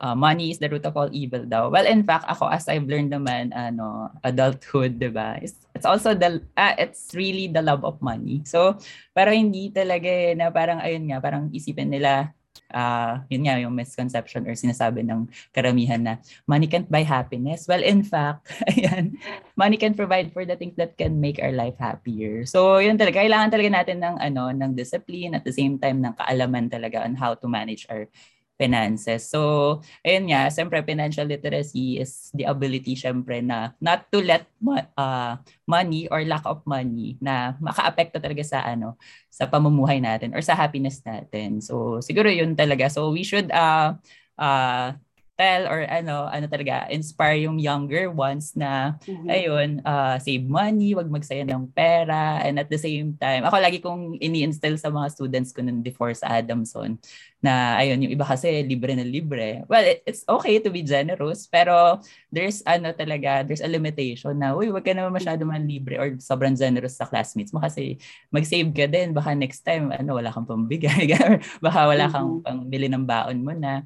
uh, 0.00 0.14
money 0.14 0.50
is 0.50 0.58
the 0.58 0.68
root 0.68 0.86
of 0.86 0.96
all 0.96 1.10
evil 1.12 1.44
daw. 1.44 1.70
Well, 1.70 1.86
in 1.86 2.02
fact, 2.02 2.26
ako 2.26 2.50
as 2.50 2.66
I've 2.66 2.88
learned 2.88 3.12
naman, 3.12 3.54
ano, 3.54 4.10
adulthood, 4.24 4.98
di 4.98 5.10
ba? 5.10 5.38
It's, 5.38 5.54
it's 5.74 5.86
also 5.86 6.14
the, 6.14 6.42
ah, 6.56 6.74
it's 6.78 7.14
really 7.14 7.46
the 7.46 7.62
love 7.62 7.84
of 7.84 8.00
money. 8.02 8.42
So, 8.44 8.78
pero 9.14 9.30
hindi 9.30 9.70
talaga 9.70 10.08
eh, 10.08 10.34
na 10.34 10.50
parang, 10.50 10.82
ayun 10.82 11.10
nga, 11.10 11.18
parang 11.22 11.50
isipin 11.54 11.90
nila, 11.90 12.34
uh, 12.74 13.22
yun 13.30 13.46
nga 13.46 13.58
yung 13.62 13.74
misconception 13.74 14.46
or 14.46 14.54
sinasabi 14.58 15.06
ng 15.06 15.30
karamihan 15.54 16.02
na 16.02 16.14
money 16.46 16.66
can't 16.66 16.90
buy 16.90 17.02
happiness. 17.06 17.66
Well, 17.70 17.82
in 17.82 18.02
fact, 18.02 18.50
ayan, 18.70 19.18
money 19.54 19.78
can 19.78 19.94
provide 19.94 20.34
for 20.34 20.46
the 20.46 20.58
things 20.58 20.74
that 20.76 20.98
can 20.98 21.22
make 21.22 21.38
our 21.42 21.54
life 21.54 21.78
happier. 21.78 22.46
So, 22.46 22.78
yun 22.82 22.98
talaga, 22.98 23.22
kailangan 23.22 23.50
talaga 23.54 23.70
natin 23.70 23.98
ng 24.02 24.16
ano, 24.18 24.50
ng 24.50 24.74
discipline 24.74 25.38
at 25.38 25.46
the 25.46 25.54
same 25.54 25.78
time 25.78 26.02
ng 26.02 26.14
kaalaman 26.18 26.70
talaga 26.70 27.02
on 27.06 27.14
how 27.14 27.34
to 27.38 27.46
manage 27.46 27.86
our 27.90 28.10
finances. 28.54 29.26
So, 29.26 29.80
ayun 30.06 30.30
nga, 30.30 30.46
siyempre 30.50 30.78
financial 30.86 31.26
literacy 31.26 31.98
is 31.98 32.30
the 32.34 32.46
ability 32.46 32.94
siyempre 32.94 33.42
na 33.42 33.74
not 33.82 34.06
to 34.14 34.22
let 34.22 34.46
uh, 34.94 35.36
money 35.66 36.06
or 36.08 36.22
lack 36.22 36.46
of 36.46 36.62
money 36.62 37.18
na 37.18 37.58
makaapekto 37.58 38.22
talaga 38.22 38.46
sa 38.46 38.62
ano, 38.62 38.94
sa 39.26 39.50
pamumuhay 39.50 39.98
natin 39.98 40.32
or 40.32 40.42
sa 40.42 40.54
happiness 40.54 41.02
natin. 41.02 41.58
So, 41.58 41.98
siguro 41.98 42.30
yun 42.30 42.54
talaga. 42.54 42.86
So, 42.86 43.10
we 43.10 43.26
should 43.26 43.50
uh, 43.50 43.98
uh, 44.38 44.94
tell 45.34 45.66
or 45.66 45.82
ano 45.90 46.30
ano 46.30 46.46
talaga 46.46 46.86
inspire 46.94 47.42
yung 47.42 47.58
younger 47.58 48.06
ones 48.06 48.54
na 48.54 48.94
mm-hmm. 49.02 49.26
ayun 49.26 49.68
uh, 49.82 50.14
save 50.22 50.46
money 50.46 50.94
wag 50.94 51.10
magsayang 51.10 51.50
ng 51.50 51.66
pera 51.74 52.38
and 52.46 52.62
at 52.62 52.70
the 52.70 52.78
same 52.78 53.18
time 53.18 53.42
ako 53.42 53.56
lagi 53.58 53.82
kong 53.82 54.14
ini-instill 54.22 54.78
sa 54.78 54.94
mga 54.94 55.10
students 55.10 55.50
ko 55.50 55.66
nun 55.66 55.82
before 55.82 56.14
sa 56.14 56.38
Adamson 56.38 56.94
na 57.42 57.76
ayun 57.82 58.06
yung 58.06 58.14
iba 58.14 58.22
kasi 58.22 58.62
libre 58.62 58.94
na 58.94 59.02
libre 59.02 59.66
well 59.66 59.82
it, 59.82 60.06
it's 60.06 60.22
okay 60.30 60.62
to 60.62 60.70
be 60.70 60.86
generous 60.86 61.50
pero 61.50 61.98
there's 62.30 62.62
ano 62.62 62.94
talaga 62.94 63.42
there's 63.42 63.60
a 63.60 63.68
limitation 63.68 64.38
na 64.38 64.54
uy 64.54 64.70
wag 64.70 64.86
ka 64.86 64.94
naman 64.94 65.12
masyado 65.12 65.42
man 65.42 65.66
libre 65.66 65.98
or 65.98 66.14
sobrang 66.22 66.54
generous 66.54 66.94
sa 66.94 67.10
classmates 67.10 67.50
mo 67.50 67.58
kasi 67.58 67.98
mag-save 68.30 68.70
ka 68.70 68.86
din 68.86 69.10
baka 69.10 69.34
next 69.34 69.66
time 69.66 69.90
ano 69.90 70.14
wala 70.14 70.30
kang 70.30 70.46
pambigay 70.46 71.10
baka 71.64 71.80
wala 71.90 72.06
kang 72.06 72.38
mm-hmm. 72.38 72.46
pangbili 72.46 72.86
ng 72.86 73.02
baon 73.02 73.42
mo 73.42 73.50
na 73.50 73.82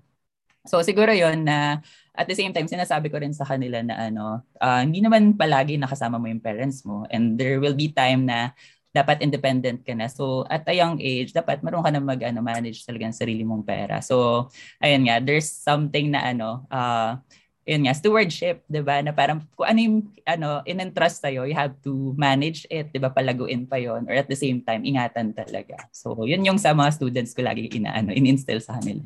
So 0.66 0.82
siguro 0.82 1.14
yon 1.14 1.46
na 1.46 1.84
at 2.18 2.26
the 2.26 2.34
same 2.34 2.50
time 2.50 2.66
sinasabi 2.66 3.12
ko 3.12 3.22
rin 3.22 3.30
sa 3.30 3.46
kanila 3.46 3.78
na 3.84 4.10
ano, 4.10 4.42
uh, 4.58 4.80
hindi 4.82 4.98
naman 4.98 5.38
palagi 5.38 5.78
nakasama 5.78 6.18
mo 6.18 6.26
yung 6.26 6.42
parents 6.42 6.82
mo 6.82 7.06
and 7.12 7.38
there 7.38 7.62
will 7.62 7.76
be 7.76 7.92
time 7.94 8.26
na 8.26 8.50
dapat 8.90 9.22
independent 9.22 9.84
ka 9.86 9.94
na. 9.94 10.10
So 10.10 10.48
at 10.50 10.66
a 10.66 10.74
young 10.74 10.98
age, 10.98 11.30
dapat 11.30 11.62
marunong 11.62 11.84
ka 11.86 11.92
na 11.94 12.02
mag 12.02 12.20
ano, 12.24 12.42
manage 12.42 12.82
talaga 12.82 13.06
ang 13.06 13.16
sarili 13.16 13.46
mong 13.46 13.62
pera. 13.62 14.02
So 14.02 14.48
ayun 14.82 15.06
nga, 15.06 15.22
there's 15.22 15.46
something 15.46 16.10
na 16.10 16.34
ano, 16.34 16.66
uh, 16.72 17.20
yun 17.68 17.84
nga, 17.84 17.92
stewardship, 17.92 18.64
di 18.64 18.80
ba? 18.80 19.04
Na 19.04 19.12
parang 19.12 19.44
kung 19.52 19.68
ano 19.68 19.76
yung 19.76 19.96
ano, 20.24 20.64
in-entrust 20.64 21.20
sa'yo, 21.20 21.44
you 21.44 21.52
have 21.52 21.76
to 21.84 22.16
manage 22.16 22.64
it, 22.72 22.88
di 22.88 22.96
ba? 22.96 23.12
Palaguin 23.12 23.68
pa 23.68 23.76
yon 23.76 24.08
Or 24.08 24.16
at 24.16 24.24
the 24.24 24.40
same 24.40 24.64
time, 24.64 24.88
ingatan 24.88 25.36
talaga. 25.36 25.76
So, 25.92 26.16
yun 26.24 26.48
yung 26.48 26.56
sa 26.56 26.72
mga 26.72 26.96
students 26.96 27.36
ko 27.36 27.44
lagi 27.44 27.68
inaano, 27.68 28.16
in-instill 28.16 28.64
sa 28.64 28.80
kanila. 28.80 29.04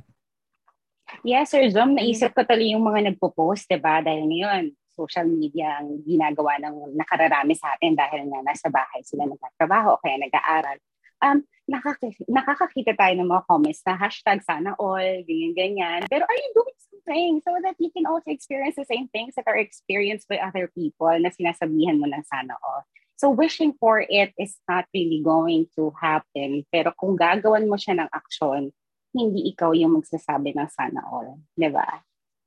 Yes, 1.22 1.54
Sir 1.54 1.70
Zom, 1.70 1.94
naisip 1.94 2.34
ko 2.34 2.42
tuloy 2.42 2.74
yung 2.74 2.82
mga 2.82 3.14
nagpo-post, 3.14 3.70
diba? 3.70 4.02
Dahil 4.02 4.26
ngayon, 4.26 4.74
social 4.90 5.30
media 5.30 5.78
ang 5.78 6.02
ginagawa 6.02 6.58
ng 6.58 6.98
nakararami 6.98 7.54
sa 7.54 7.78
atin 7.78 7.94
dahil 7.94 8.26
nga 8.26 8.42
nasa 8.42 8.66
bahay 8.66 9.06
sila 9.06 9.30
nagtatrabaho 9.30 10.02
kaya 10.02 10.18
nag-aaral. 10.18 10.82
Um, 11.22 11.46
nakak- 11.70 12.26
nakakakita 12.26 12.98
tayo 12.98 13.14
ng 13.14 13.30
mga 13.30 13.46
comments 13.46 13.86
na 13.86 13.94
hashtag 13.94 14.42
sana 14.42 14.74
all, 14.82 15.22
ganyan-ganyan. 15.22 16.10
Pero 16.10 16.26
are 16.26 16.40
you 16.42 16.50
doing 16.58 16.78
something 16.90 17.32
so 17.46 17.54
that 17.62 17.78
you 17.78 17.94
can 17.94 18.02
also 18.02 18.26
experience 18.26 18.74
the 18.74 18.90
same 18.90 19.06
things 19.14 19.38
that 19.38 19.46
are 19.46 19.62
experienced 19.62 20.26
by 20.26 20.42
other 20.42 20.74
people 20.74 21.14
na 21.22 21.30
sinasabihan 21.30 22.02
mo 22.02 22.10
ng 22.10 22.26
sana 22.26 22.58
all? 22.66 22.82
So 23.14 23.30
wishing 23.30 23.78
for 23.78 24.02
it 24.02 24.34
is 24.34 24.58
not 24.66 24.90
really 24.90 25.22
going 25.22 25.70
to 25.78 25.94
happen. 25.94 26.66
Pero 26.74 26.90
kung 26.98 27.14
gagawan 27.14 27.70
mo 27.70 27.78
siya 27.78 28.02
ng 28.02 28.10
action, 28.10 28.74
hindi 29.12 29.52
ikaw 29.52 29.76
yung 29.76 30.00
magsasabi 30.00 30.56
ng 30.56 30.68
sana 30.72 31.04
all. 31.08 31.36
Di 31.52 31.68
ba? 31.68 31.86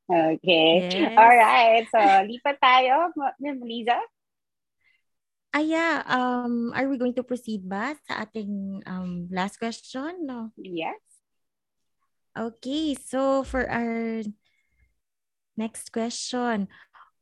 Okay. 0.05 0.86
Yes. 0.86 1.18
All 1.18 1.34
right. 1.34 1.86
So, 1.89 1.97
lipat 2.01 2.57
tayo. 2.61 3.09
Liza. 3.41 3.97
Aya, 5.55 6.03
um, 6.11 6.76
are 6.76 6.91
we 6.91 6.99
going 6.99 7.16
to 7.16 7.24
proceed 7.24 7.63
ba 7.63 7.95
sa 8.03 8.28
ating 8.28 8.84
um, 8.91 9.32
last 9.32 9.55
question? 9.55 10.28
No? 10.28 10.51
Yes. 10.59 10.99
Okay, 12.36 12.91
so 12.99 13.47
for 13.47 13.63
our 13.63 14.20
next 15.55 15.95
question, 15.95 16.68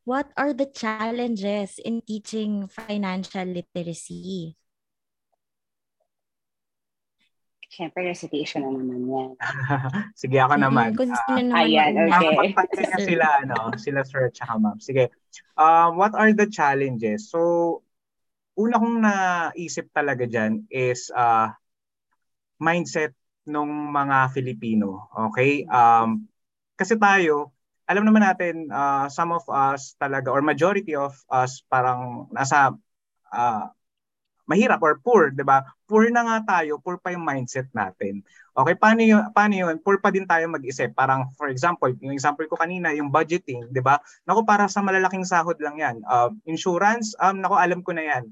what 0.01 0.33
are 0.33 0.49
the 0.49 0.65
challenges 0.65 1.77
in 1.77 2.01
teaching 2.01 2.65
financial 2.65 3.45
literacy? 3.45 4.57
Siyempre, 7.73 8.05
recitation 8.05 8.61
na 8.61 8.69
naman 8.69 9.01
yan. 9.09 9.29
Sige, 10.21 10.37
ako 10.37 10.61
naman. 10.61 10.93
Mm-hmm. 10.93 11.09
Uh, 11.09 11.41
naman 11.41 11.57
ayan, 11.57 11.91
okay. 12.05 12.53
Mapagpahinga 12.53 12.99
sila, 13.01 13.25
ano, 13.41 13.57
sila 13.81 14.05
sir 14.05 14.29
at 14.29 14.37
saka 14.37 14.61
ma'am. 14.61 14.77
Sige. 14.77 15.09
Um, 15.57 15.97
what 15.97 16.13
are 16.13 16.29
the 16.37 16.45
challenges? 16.45 17.33
So, 17.33 17.81
una 18.53 18.77
kong 18.77 19.01
naisip 19.01 19.89
talaga 19.89 20.29
dyan 20.29 20.69
is 20.69 21.09
uh, 21.17 21.49
mindset 22.61 23.17
ng 23.49 23.69
mga 23.89 24.29
Filipino. 24.37 25.09
Okay? 25.33 25.65
Um, 25.65 26.29
kasi 26.77 26.93
tayo, 27.01 27.57
alam 27.89 28.05
naman 28.05 28.21
natin, 28.21 28.69
uh, 28.69 29.09
some 29.09 29.33
of 29.33 29.41
us 29.49 29.97
talaga, 29.97 30.29
or 30.29 30.45
majority 30.45 30.93
of 30.93 31.17
us, 31.25 31.65
parang 31.73 32.29
nasa 32.29 32.77
uh, 33.33 33.65
mahirap 34.49 34.79
or 34.83 34.99
poor, 34.99 35.31
'di 35.31 35.43
ba? 35.45 35.63
Poor 35.87 36.07
na 36.11 36.23
nga 36.25 36.37
tayo, 36.59 36.79
poor 36.81 36.99
pa 36.99 37.11
yung 37.15 37.23
mindset 37.23 37.69
natin. 37.71 38.23
Okay, 38.53 38.75
paano 38.77 39.01
yun? 39.01 39.23
Paano 39.33 39.53
yun? 39.55 39.75
Poor 39.81 39.97
pa 39.97 40.13
din 40.13 40.27
tayo 40.29 40.45
mag-isip. 40.51 40.93
Parang 40.93 41.31
for 41.39 41.49
example, 41.49 41.89
yung 42.03 42.13
example 42.13 42.45
ko 42.45 42.59
kanina, 42.59 42.91
yung 42.93 43.09
budgeting, 43.09 43.65
'di 43.71 43.81
ba? 43.81 43.97
Nako 44.27 44.45
para 44.45 44.67
sa 44.67 44.83
malalaking 44.83 45.25
sahod 45.25 45.57
lang 45.63 45.79
'yan. 45.79 46.03
Uh, 46.05 46.29
insurance, 46.45 47.15
um 47.23 47.39
nako 47.39 47.55
alam 47.57 47.79
ko 47.81 47.95
na 47.95 48.03
'yan. 48.03 48.23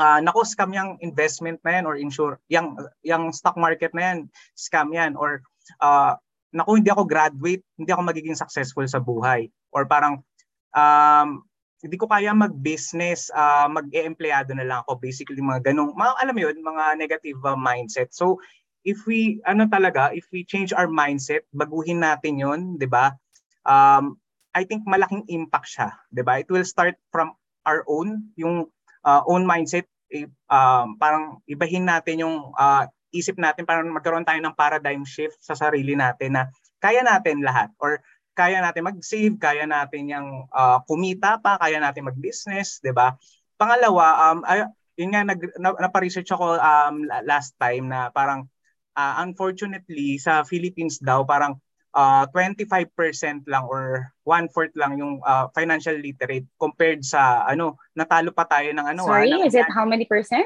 Uh, 0.00 0.18
nako 0.24 0.48
scam 0.48 0.72
yung 0.72 0.96
investment 1.04 1.60
na 1.60 1.76
yan 1.76 1.84
or 1.84 2.00
insure 2.00 2.40
yung 2.48 2.72
yung 3.04 3.36
stock 3.36 3.52
market 3.60 3.92
na 3.92 4.02
yan 4.08 4.18
scam 4.56 4.88
yan 4.96 5.12
or 5.12 5.44
uh, 5.84 6.16
nako 6.56 6.80
hindi 6.80 6.88
ako 6.88 7.04
graduate 7.04 7.60
hindi 7.76 7.90
ako 7.92 8.08
magiging 8.08 8.32
successful 8.32 8.86
sa 8.88 8.96
buhay 8.96 9.52
or 9.68 9.84
parang 9.84 10.24
um, 10.72 11.44
hindi 11.80 11.96
ko 11.96 12.06
kaya 12.06 12.36
mag-business, 12.36 13.32
uh, 13.32 13.64
mag-e-empleyado 13.72 14.52
na 14.52 14.68
lang 14.68 14.78
ako. 14.84 15.00
Basically, 15.00 15.40
mga 15.40 15.72
ganong, 15.72 15.96
mga, 15.96 16.12
alam 16.20 16.34
mo 16.36 16.40
yun, 16.44 16.56
mga 16.60 16.84
negative 17.00 17.40
uh, 17.40 17.56
mindset. 17.56 18.12
So, 18.12 18.36
if 18.84 19.08
we, 19.08 19.40
ano 19.48 19.64
talaga, 19.64 20.12
if 20.12 20.28
we 20.28 20.44
change 20.44 20.76
our 20.76 20.88
mindset, 20.88 21.48
baguhin 21.56 22.04
natin 22.04 22.36
yun, 22.36 22.60
di 22.76 22.84
ba? 22.84 23.16
Um, 23.64 24.20
I 24.52 24.68
think 24.68 24.84
malaking 24.84 25.24
impact 25.32 25.72
siya, 25.72 25.88
di 26.12 26.20
ba? 26.20 26.44
It 26.44 26.52
will 26.52 26.68
start 26.68 27.00
from 27.08 27.32
our 27.64 27.84
own, 27.88 28.28
yung 28.36 28.68
uh, 29.04 29.22
own 29.24 29.48
mindset, 29.48 29.88
eh, 30.12 30.28
um, 30.52 31.00
parang 31.00 31.40
ibahin 31.48 31.88
natin 31.88 32.20
yung 32.20 32.52
uh, 32.60 32.84
isip 33.14 33.40
natin, 33.40 33.64
parang 33.64 33.88
magkaroon 33.88 34.26
tayo 34.26 34.38
ng 34.42 34.56
paradigm 34.58 35.06
shift 35.06 35.38
sa 35.40 35.56
sarili 35.56 35.96
natin 35.96 36.36
na 36.36 36.42
kaya 36.80 37.04
natin 37.04 37.44
lahat 37.44 37.68
or 37.78 38.00
kaya 38.34 38.62
natin 38.64 38.86
mag-save, 38.86 39.36
kaya 39.36 39.64
natin 39.68 40.10
yung 40.10 40.28
uh, 40.48 40.78
kumita 40.86 41.38
pa, 41.42 41.60
kaya 41.60 41.78
natin 41.82 42.08
mag-business, 42.08 42.80
'di 42.80 42.94
ba? 42.94 43.14
Pangalawa, 43.60 44.32
um 44.32 44.40
ay, 44.48 44.64
yun 45.00 45.16
nga, 45.16 45.24
nag, 45.24 45.40
na, 45.56 45.72
naparesearch 45.80 46.28
ako 46.28 46.60
um, 46.60 47.08
last 47.24 47.56
time 47.56 47.88
na 47.88 48.12
parang, 48.12 48.44
uh, 48.92 49.14
unfortunately, 49.24 50.20
sa 50.20 50.44
Philippines 50.44 51.00
daw, 51.00 51.24
parang 51.24 51.56
uh, 51.96 52.28
25% 52.36 53.48
lang 53.48 53.64
or 53.64 54.12
one-fourth 54.28 54.76
lang 54.76 55.00
yung 55.00 55.24
uh, 55.24 55.48
financial 55.56 55.96
literate 55.96 56.44
compared 56.60 57.00
sa, 57.00 57.48
ano, 57.48 57.80
natalo 57.96 58.28
pa 58.36 58.44
tayo 58.44 58.68
ng 58.76 58.86
ano. 58.92 59.08
Sorry, 59.08 59.32
ah, 59.32 59.40
ng, 59.40 59.48
is 59.48 59.56
it 59.56 59.68
how 59.72 59.88
many 59.88 60.04
percent? 60.04 60.44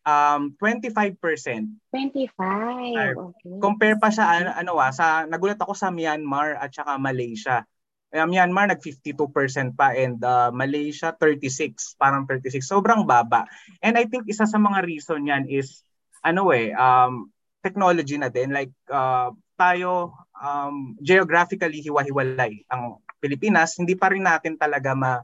Um, 0.00 0.56
25%. 0.56 1.20
25, 1.92 2.32
okay. 2.32 3.56
Compare 3.60 3.96
pa 4.00 4.08
sa, 4.08 4.40
ano, 4.40 4.50
ano 4.56 4.72
ah, 4.80 4.92
sa, 4.96 5.28
nagulat 5.28 5.60
ako 5.60 5.76
sa 5.76 5.92
Myanmar 5.92 6.56
at 6.56 6.72
saka 6.72 6.96
Malaysia 6.96 7.68
uh, 8.14 8.26
Myanmar 8.26 8.70
nag 8.70 8.82
52% 8.82 9.76
pa 9.78 9.94
and 9.94 10.18
uh, 10.22 10.50
Malaysia 10.50 11.14
36, 11.14 11.94
parang 11.98 12.26
36. 12.26 12.62
Sobrang 12.66 13.06
baba. 13.06 13.46
And 13.82 13.94
I 13.94 14.06
think 14.10 14.26
isa 14.26 14.46
sa 14.46 14.58
mga 14.58 14.82
reason 14.86 15.26
yan 15.26 15.46
is 15.46 15.82
ano 16.20 16.52
eh 16.52 16.74
um 16.76 17.32
technology 17.64 18.20
na 18.20 18.28
din 18.28 18.52
like 18.52 18.72
uh, 18.92 19.32
tayo 19.56 20.12
um, 20.36 20.96
geographically 21.00 21.80
hiwa-hiwalay 21.84 22.64
ang 22.68 23.00
Pilipinas 23.20 23.76
hindi 23.76 23.96
pa 23.96 24.08
rin 24.12 24.24
natin 24.24 24.56
talaga 24.56 24.96
ma 24.96 25.20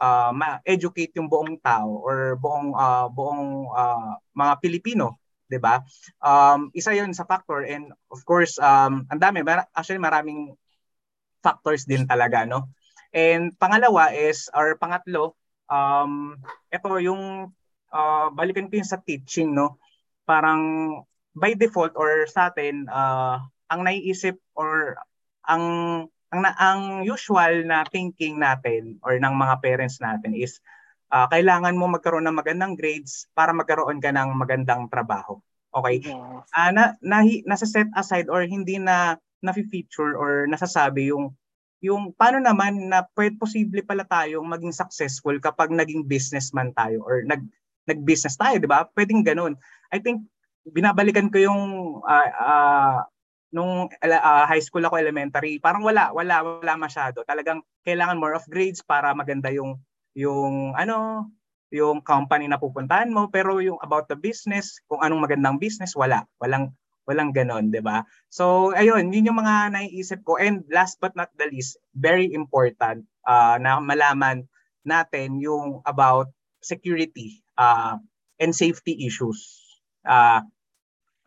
uh, 0.00 0.30
ma-educate 0.32 1.16
yung 1.16 1.28
buong 1.28 1.60
tao 1.60 2.00
or 2.04 2.36
buong 2.40 2.72
uh, 2.72 3.08
buong 3.12 3.70
uh, 3.72 4.16
mga 4.36 4.54
Pilipino 4.60 5.20
'di 5.46 5.62
ba? 5.62 5.78
Um, 6.18 6.74
isa 6.74 6.90
'yon 6.90 7.14
sa 7.14 7.22
factor 7.22 7.62
and 7.62 7.94
of 8.10 8.18
course 8.26 8.58
um 8.58 9.06
ang 9.06 9.20
dami 9.22 9.46
actually 9.78 10.02
maraming 10.02 10.58
factors 11.46 11.86
din 11.86 12.02
talaga, 12.10 12.42
no? 12.42 12.74
And 13.14 13.54
pangalawa 13.54 14.10
is, 14.10 14.50
or 14.50 14.74
pangatlo, 14.74 15.38
um, 15.70 16.34
ito 16.74 16.90
yung, 16.98 17.54
uh, 17.94 18.26
balikan 18.34 18.66
ko 18.66 18.82
yung 18.82 18.90
sa 18.90 18.98
teaching, 18.98 19.54
no? 19.54 19.78
Parang 20.26 20.90
by 21.38 21.54
default 21.54 21.94
or 21.94 22.26
sa 22.26 22.50
atin, 22.50 22.90
uh, 22.90 23.38
ang 23.70 23.80
naiisip 23.86 24.34
or 24.58 24.98
ang 25.46 25.64
ang 26.44 26.56
ang 26.60 26.80
usual 27.06 27.64
na 27.64 27.86
thinking 27.88 28.36
natin 28.36 29.00
or 29.00 29.16
ng 29.16 29.34
mga 29.34 29.54
parents 29.64 30.02
natin 30.02 30.36
is 30.36 30.60
uh, 31.12 31.26
kailangan 31.30 31.78
mo 31.78 31.88
magkaroon 31.88 32.26
ng 32.26 32.36
magandang 32.36 32.74
grades 32.74 33.30
para 33.32 33.54
magkaroon 33.54 34.02
ka 34.02 34.12
ng 34.12 34.34
magandang 34.36 34.90
trabaho. 34.92 35.38
Okay? 35.72 36.04
Yes. 36.04 36.44
Uh, 36.56 36.70
na, 36.72 36.82
na 37.04 37.24
nasa 37.44 37.66
set 37.68 37.88
aside 37.94 38.28
or 38.32 38.44
hindi 38.44 38.80
na 38.80 39.20
na-feature 39.44 40.16
or 40.16 40.48
nasasabi 40.48 41.12
yung 41.12 41.36
yung 41.84 42.16
paano 42.16 42.40
naman 42.40 42.88
na 42.88 43.04
pwede 43.14 43.36
posible 43.36 43.84
pala 43.84 44.02
tayong 44.08 44.48
maging 44.48 44.72
successful 44.72 45.36
kapag 45.38 45.70
naging 45.70 46.08
businessman 46.08 46.72
tayo 46.72 47.04
or 47.04 47.22
nag 47.22 47.44
nag-business 47.86 48.34
tayo, 48.34 48.58
'di 48.58 48.66
ba? 48.66 48.88
Pwedeng 48.96 49.22
ganoon. 49.22 49.54
I 49.94 50.02
think 50.02 50.26
binabalikan 50.66 51.30
ko 51.30 51.38
yung 51.38 51.62
uh, 52.02 52.30
uh, 52.34 52.98
nung 53.56 53.88
uh, 53.88 54.44
high 54.44 54.60
school 54.60 54.84
ako 54.84 55.00
elementary, 55.00 55.56
parang 55.56 55.80
wala, 55.80 56.12
wala, 56.12 56.44
wala 56.44 56.74
masyado. 56.76 57.24
Talagang 57.24 57.64
kailangan 57.88 58.20
more 58.20 58.36
of 58.36 58.44
grades 58.52 58.84
para 58.84 59.16
maganda 59.16 59.48
yung 59.48 59.80
yung 60.12 60.76
ano, 60.76 61.32
yung 61.72 62.04
company 62.04 62.44
na 62.44 62.60
pupuntahan 62.60 63.08
mo, 63.08 63.32
pero 63.32 63.56
yung 63.64 63.80
about 63.80 64.12
the 64.12 64.18
business, 64.20 64.76
kung 64.84 65.00
anong 65.00 65.24
magandang 65.24 65.56
business, 65.56 65.96
wala. 65.96 66.28
Walang 66.36 66.76
Walang 67.06 67.30
ganon, 67.30 67.70
di 67.70 67.78
ba? 67.78 68.02
So, 68.34 68.74
ayun, 68.74 69.14
yun 69.14 69.30
yung 69.30 69.38
mga 69.38 69.78
naiisip 69.78 70.26
ko. 70.26 70.42
And 70.42 70.66
last 70.74 70.98
but 70.98 71.14
not 71.14 71.30
the 71.38 71.46
least, 71.46 71.78
very 71.94 72.34
important 72.34 73.06
uh, 73.22 73.62
na 73.62 73.78
malaman 73.78 74.50
natin 74.82 75.38
yung 75.38 75.86
about 75.86 76.26
security 76.58 77.46
uh, 77.54 77.94
and 78.42 78.50
safety 78.50 79.06
issues. 79.06 79.38
Uh, 80.02 80.42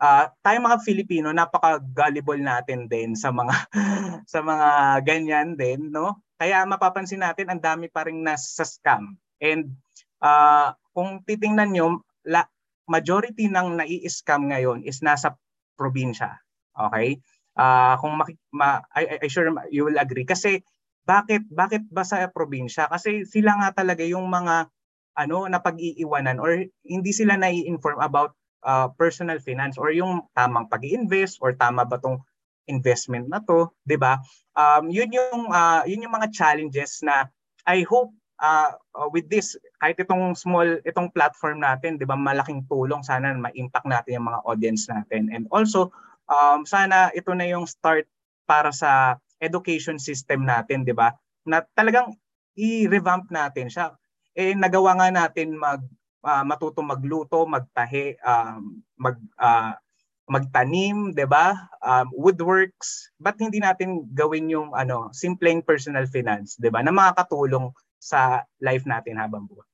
uh, 0.00 0.24
tayo 0.40 0.58
mga 0.64 0.80
Filipino, 0.82 1.28
napaka-gullible 1.30 2.40
natin 2.40 2.88
din 2.88 3.12
sa 3.14 3.30
mga 3.30 3.54
sa 4.32 4.40
mga 4.40 4.68
ganyan 5.04 5.54
din, 5.54 5.92
no? 5.92 6.24
Kaya 6.40 6.64
mapapansin 6.64 7.20
natin 7.20 7.52
ang 7.52 7.60
dami 7.60 7.92
pa 7.92 8.08
ring 8.08 8.24
nasa 8.24 8.64
scam. 8.64 9.20
And 9.38 9.76
uh, 10.24 10.72
kung 10.96 11.20
titingnan 11.28 11.76
nyo, 11.76 12.00
la, 12.24 12.48
majority 12.90 13.46
ng 13.46 13.78
nai-scam 13.78 14.50
ngayon 14.50 14.82
is 14.82 15.04
nasa 15.04 15.36
probinsya. 15.76 16.40
Okay? 16.74 17.20
Uh, 17.54 17.94
kung 18.00 18.16
maki, 18.16 18.34
ma, 18.56 18.80
I, 18.96 19.20
I 19.20 19.28
sure 19.28 19.46
you 19.68 19.84
will 19.84 20.00
agree 20.00 20.24
kasi 20.24 20.64
bakit 21.04 21.44
bakit 21.52 21.84
ba 21.92 22.02
sa 22.02 22.24
probinsya? 22.32 22.88
Kasi 22.88 23.28
sila 23.28 23.56
nga 23.60 23.84
talaga 23.84 24.02
yung 24.06 24.26
mga 24.26 24.68
ano 25.18 25.44
na 25.50 25.60
pag-iiwanan 25.60 26.38
or 26.40 26.64
hindi 26.86 27.12
sila 27.12 27.36
nai-inform 27.36 28.00
about 28.00 28.32
uh, 28.64 28.88
personal 28.96 29.38
finance 29.40 29.76
or 29.80 29.92
yung 29.92 30.24
tamang 30.36 30.68
pag-invest 30.68 31.40
or 31.40 31.52
tama 31.56 31.84
ba 31.84 32.00
tong 32.00 32.20
investment 32.70 33.26
na 33.26 33.42
to, 33.42 33.72
'di 33.82 33.98
ba? 33.98 34.22
Um 34.54 34.88
yun 34.94 35.10
yung 35.10 35.50
uh, 35.50 35.82
yun 35.88 36.06
yung 36.06 36.14
mga 36.14 36.30
challenges 36.30 37.02
na 37.02 37.26
I 37.66 37.82
hope 37.82 38.14
uh, 38.38 38.72
with 39.10 39.26
this 39.26 39.58
kahit 39.82 39.98
itong 39.98 40.38
small 40.38 40.78
itong 40.86 41.10
platform 41.10 41.60
natin, 41.64 41.98
'di 41.98 42.06
ba, 42.06 42.14
malaking 42.14 42.62
tulong 42.70 43.02
sana 43.02 43.34
ma-impact 43.34 43.88
natin 43.90 44.22
yung 44.22 44.28
mga 44.30 44.40
audience 44.46 44.86
natin. 44.86 45.32
And 45.34 45.50
also 45.50 45.90
um 46.30 46.62
sana 46.62 47.10
ito 47.12 47.34
na 47.34 47.48
yung 47.50 47.66
start 47.66 48.06
para 48.46 48.70
sa 48.70 49.18
education 49.42 49.98
system 49.98 50.46
natin, 50.46 50.86
'di 50.86 50.94
ba? 50.94 51.10
Na 51.48 51.64
talagang 51.74 52.14
i-revamp 52.54 53.32
natin 53.34 53.66
siya. 53.66 53.96
Eh 54.38 54.54
nagawa 54.54 54.94
nga 55.00 55.08
natin 55.10 55.58
mag 55.58 55.82
uh, 56.24 56.44
matuto 56.44 56.80
magluto, 56.84 57.44
magtahi, 57.48 58.20
um, 58.20 58.80
mag 58.96 59.16
uh, 59.40 59.74
magtanim, 60.30 61.10
'di 61.10 61.26
ba? 61.26 61.58
Um, 61.82 62.14
woodworks. 62.14 63.10
But 63.18 63.36
hindi 63.42 63.58
natin 63.58 64.06
gawin 64.14 64.46
yung 64.52 64.70
ano, 64.76 65.10
simpleng 65.10 65.64
personal 65.66 66.06
finance, 66.06 66.54
'di 66.56 66.70
ba? 66.70 66.80
Na 66.86 66.94
makakatulong 66.94 67.74
sa 68.00 68.46
life 68.62 68.86
natin 68.88 69.18
habang 69.18 69.44
buhay. 69.44 69.66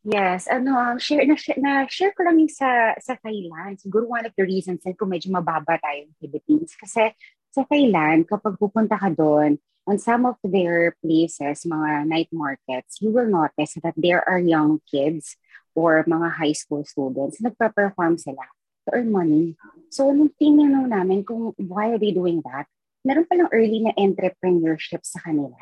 Yes, 0.00 0.48
ano, 0.48 0.80
um, 0.80 0.96
share, 0.96 1.28
na, 1.28 1.36
na 1.60 1.84
share 1.84 2.16
ko 2.16 2.24
lang 2.24 2.40
yung 2.40 2.48
sa, 2.48 2.96
sa 2.96 3.20
Thailand. 3.20 3.76
Siguro 3.84 4.08
one 4.08 4.24
of 4.24 4.32
the 4.32 4.48
reasons 4.48 4.80
na 4.80 4.96
kung 4.96 5.12
medyo 5.12 5.28
mababa 5.28 5.76
tayo 5.76 6.08
ng 6.08 6.16
Philippines. 6.16 6.72
Kasi 6.72 7.12
sa 7.52 7.62
Thailand, 7.68 8.24
kapag 8.24 8.56
pupunta 8.56 8.96
ka 8.96 9.12
doon, 9.12 9.60
on 9.86 9.98
some 9.98 10.26
of 10.26 10.36
their 10.44 10.96
places, 11.02 11.64
mga 11.64 12.06
night 12.06 12.30
markets, 12.32 13.00
you 13.00 13.10
will 13.10 13.28
notice 13.28 13.76
that 13.82 13.94
there 13.96 14.26
are 14.28 14.38
young 14.38 14.80
kids 14.90 15.36
or 15.74 16.04
mga 16.04 16.28
high 16.32 16.56
school 16.56 16.84
students, 16.84 17.40
nagpa-perform 17.40 18.18
sila 18.18 18.44
to 18.86 18.96
earn 18.96 19.12
money. 19.12 19.56
So, 19.90 20.10
nung 20.10 20.30
tingnan 20.40 20.88
namin 20.88 21.24
kung 21.24 21.54
why 21.56 21.94
are 21.94 22.00
they 22.00 22.12
doing 22.12 22.42
that, 22.44 22.66
meron 23.04 23.26
palang 23.26 23.52
early 23.52 23.80
na 23.80 23.96
entrepreneurship 23.96 25.06
sa 25.06 25.20
kanila. 25.24 25.56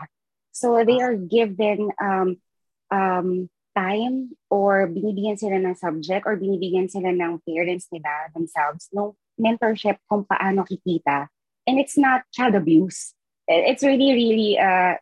So, 0.50 0.82
they 0.82 0.98
are 1.00 1.14
given 1.14 1.92
um, 2.00 2.40
um, 2.90 3.48
time 3.78 4.34
or 4.50 4.90
binibigyan 4.90 5.38
sila 5.38 5.62
ng 5.62 5.78
subject 5.78 6.26
or 6.26 6.34
binibigyan 6.34 6.90
sila 6.90 7.14
ng 7.14 7.38
parents 7.46 7.86
nila 7.94 8.26
themselves 8.34 8.90
no 8.90 9.14
mentorship 9.38 10.02
kung 10.10 10.26
paano 10.26 10.66
kikita. 10.66 11.30
And 11.68 11.78
it's 11.78 11.94
not 11.94 12.26
child 12.34 12.58
abuse. 12.58 13.14
It's 13.48 13.80
really, 13.80 14.12
really 14.12 14.52
uh, 14.60 15.00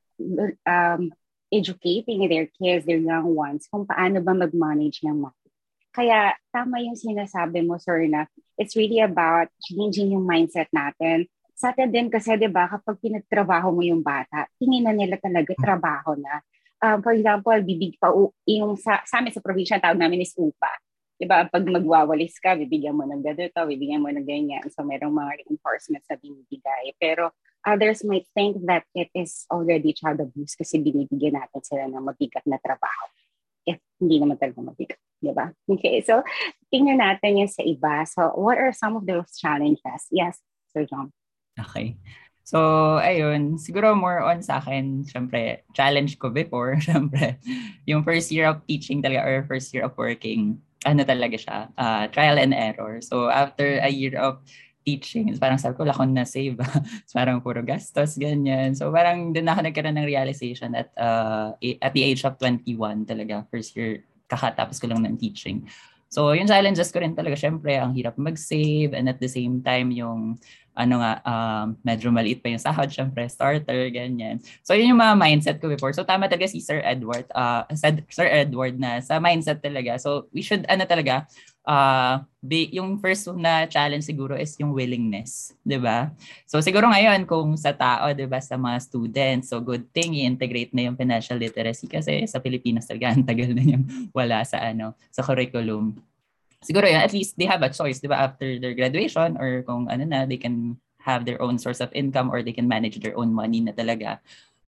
um, 0.63 1.11
educating 1.51 2.23
their 2.31 2.47
kids, 2.47 2.87
their 2.87 3.03
young 3.03 3.35
ones, 3.35 3.67
kung 3.67 3.87
paano 3.87 4.23
ba 4.23 4.39
mag-manage 4.39 5.03
ng 5.03 5.19
money. 5.19 5.51
Kaya 5.91 6.37
tama 6.55 6.79
yung 6.79 6.95
sinasabi 6.95 7.67
mo, 7.67 7.81
sir, 7.83 8.07
na 8.07 8.31
it's 8.55 8.79
really 8.79 9.03
about 9.03 9.51
changing 9.67 10.15
yung 10.15 10.29
mindset 10.29 10.71
natin. 10.71 11.27
Sa 11.57 11.73
atin 11.73 11.89
din 11.91 12.13
kasi, 12.13 12.37
di 12.37 12.47
ba, 12.53 12.69
kapag 12.69 13.01
pinagtrabaho 13.01 13.73
mo 13.73 13.83
yung 13.83 14.05
bata, 14.05 14.47
tingin 14.61 14.85
na 14.85 14.93
nila 14.93 15.17
talaga 15.17 15.57
trabaho 15.57 16.15
na 16.15 16.45
um, 16.85 16.99
for 17.01 17.13
example, 17.17 17.57
bibig 17.65 17.97
pa, 17.97 18.13
yung 18.45 18.77
sa, 18.77 19.01
sa 19.09 19.21
amin 19.21 19.33
sa 19.33 19.41
probinsya, 19.41 19.81
tawag 19.81 20.01
namin 20.01 20.25
is 20.25 20.37
upa. 20.37 20.71
Diba, 21.17 21.49
pag 21.49 21.65
magwawalis 21.65 22.37
ka, 22.37 22.53
bibigyan 22.61 22.93
mo 22.93 23.09
ng 23.09 23.25
ganito, 23.25 23.57
bibigyan 23.65 24.05
mo 24.05 24.13
ng 24.13 24.27
ganyan. 24.29 24.61
So, 24.69 24.85
merong 24.85 25.17
mga 25.17 25.33
reinforcements 25.41 26.05
na 26.13 26.21
binibigay. 26.21 26.93
Pero 27.01 27.33
others 27.67 28.07
might 28.07 28.25
think 28.33 28.63
that 28.71 28.87
it 28.95 29.11
is 29.13 29.45
already 29.51 29.91
child 29.93 30.23
abuse 30.23 30.55
kasi 30.55 30.79
binibigyan 30.79 31.35
natin 31.35 31.61
sila 31.67 31.91
ng 31.91 32.07
mabigat 32.07 32.47
na 32.47 32.63
trabaho. 32.63 33.05
If 33.67 33.83
hindi 33.99 34.23
naman 34.23 34.39
talaga 34.39 34.63
mabigat. 34.63 35.03
Diba? 35.19 35.51
Okay, 35.67 36.05
so 36.07 36.23
tingnan 36.71 37.03
natin 37.03 37.43
yung 37.43 37.51
sa 37.51 37.67
iba. 37.67 38.07
So, 38.07 38.31
what 38.39 38.63
are 38.63 38.71
some 38.71 38.95
of 38.95 39.05
those 39.09 39.35
challenges? 39.35 40.07
Yes, 40.15 40.39
Sir 40.71 40.87
John. 40.87 41.11
Okay. 41.59 41.99
So, 42.47 43.03
ayun, 43.03 43.59
siguro 43.59 43.99
more 43.99 44.23
on 44.23 44.39
sa 44.39 44.63
akin, 44.63 45.03
syempre, 45.03 45.67
challenge 45.75 46.15
ko 46.23 46.31
before, 46.31 46.79
syempre, 46.87 47.43
yung 47.91 48.07
first 48.07 48.31
year 48.31 48.47
of 48.47 48.63
teaching 48.71 49.03
talaga 49.03 49.27
or 49.27 49.37
first 49.51 49.75
year 49.75 49.83
of 49.83 49.99
working, 49.99 50.63
ano 50.87 51.03
talaga 51.03 51.35
siya, 51.35 51.59
uh, 51.75 52.07
trial 52.15 52.39
and 52.39 52.55
error. 52.55 53.03
So, 53.03 53.27
after 53.27 53.83
a 53.83 53.91
year 53.91 54.15
of 54.15 54.39
teaching. 54.87 55.35
Parang 55.43 55.59
sabi 55.59 55.75
ko, 55.75 55.83
wala 55.83 55.91
akong 55.91 56.15
na-save. 56.15 56.55
parang 57.19 57.43
puro 57.43 57.59
gastos, 57.67 58.15
ganyan. 58.15 58.79
So 58.79 58.95
parang 58.95 59.35
doon 59.35 59.51
ako 59.51 59.61
nagkaroon 59.67 59.99
ng 59.99 60.07
realization 60.07 60.79
at 60.79 60.95
uh, 60.95 61.59
at 61.59 61.93
the 61.93 62.07
age 62.07 62.23
of 62.23 62.39
21 62.39 63.03
talaga, 63.03 63.43
first 63.51 63.75
year, 63.75 64.07
kakatapos 64.31 64.79
ko 64.79 64.87
lang 64.87 65.03
ng 65.03 65.19
teaching. 65.19 65.67
So 66.07 66.31
yung 66.31 66.47
challenges 66.47 66.95
ko 66.95 67.03
rin 67.03 67.19
talaga, 67.19 67.35
syempre, 67.35 67.75
ang 67.75 67.91
hirap 67.99 68.15
mag-save 68.15 68.95
and 68.95 69.11
at 69.11 69.19
the 69.19 69.27
same 69.27 69.59
time 69.67 69.91
yung 69.91 70.39
ano 70.77 71.01
nga, 71.01 71.13
um, 71.25 71.67
medyo 71.81 72.13
maliit 72.13 72.45
pa 72.45 72.53
yung 72.53 72.61
sahod, 72.61 72.93
syempre, 72.93 73.25
starter, 73.33 73.89
ganyan. 73.89 74.39
So, 74.61 74.77
yun 74.77 74.93
yung 74.93 75.01
mga 75.01 75.17
mindset 75.17 75.57
ko 75.57 75.73
before. 75.73 75.97
So, 75.97 76.05
tama 76.05 76.29
talaga 76.29 76.53
si 76.53 76.61
Sir 76.61 76.85
Edward, 76.85 77.25
uh, 77.33 77.65
Sir 78.13 78.29
Edward 78.29 78.77
na 78.77 79.01
sa 79.01 79.17
mindset 79.17 79.65
talaga. 79.65 79.97
So, 79.97 80.29
we 80.37 80.45
should, 80.45 80.69
ano 80.69 80.85
talaga, 80.85 81.25
uh, 81.65 82.21
be, 82.45 82.69
yung 82.77 83.01
first 83.01 83.27
na 83.35 83.65
challenge 83.67 84.05
siguro 84.05 84.37
is 84.37 84.53
yung 84.61 84.77
willingness, 84.77 85.57
di 85.65 85.81
ba? 85.81 86.13
So, 86.45 86.61
siguro 86.61 86.93
ngayon, 86.93 87.25
kung 87.25 87.57
sa 87.57 87.73
tao, 87.73 88.13
di 88.13 88.29
ba, 88.29 88.39
sa 88.39 88.61
mga 88.61 88.79
students, 88.85 89.51
so 89.51 89.59
good 89.65 89.89
thing 89.97 90.13
i-integrate 90.13 90.77
na 90.77 90.93
yung 90.93 90.97
financial 90.97 91.41
literacy 91.41 91.89
kasi 91.89 92.29
sa 92.29 92.39
Pilipinas 92.39 92.85
talaga, 92.85 93.11
ang 93.17 93.25
tagal 93.25 93.51
na 93.57 93.65
yung 93.65 93.85
wala 94.13 94.45
sa, 94.45 94.61
ano, 94.61 94.93
sa 95.09 95.25
curriculum 95.25 95.97
siguro 96.65 96.87
yun, 96.89 97.03
at 97.03 97.13
least 97.13 97.37
they 97.37 97.49
have 97.49 97.63
a 97.63 97.73
choice, 97.73 98.01
di 98.01 98.09
ba, 98.09 98.31
after 98.31 98.59
their 98.59 98.75
graduation 98.75 99.37
or 99.37 99.63
kung 99.65 99.89
ano 99.89 100.05
na, 100.05 100.25
they 100.25 100.39
can 100.39 100.77
have 101.03 101.25
their 101.25 101.41
own 101.41 101.59
source 101.59 101.79
of 101.79 101.93
income 101.95 102.31
or 102.31 102.43
they 102.43 102.53
can 102.53 102.67
manage 102.67 102.99
their 102.99 103.15
own 103.15 103.31
money 103.31 103.63
na 103.63 103.71
talaga 103.71 104.19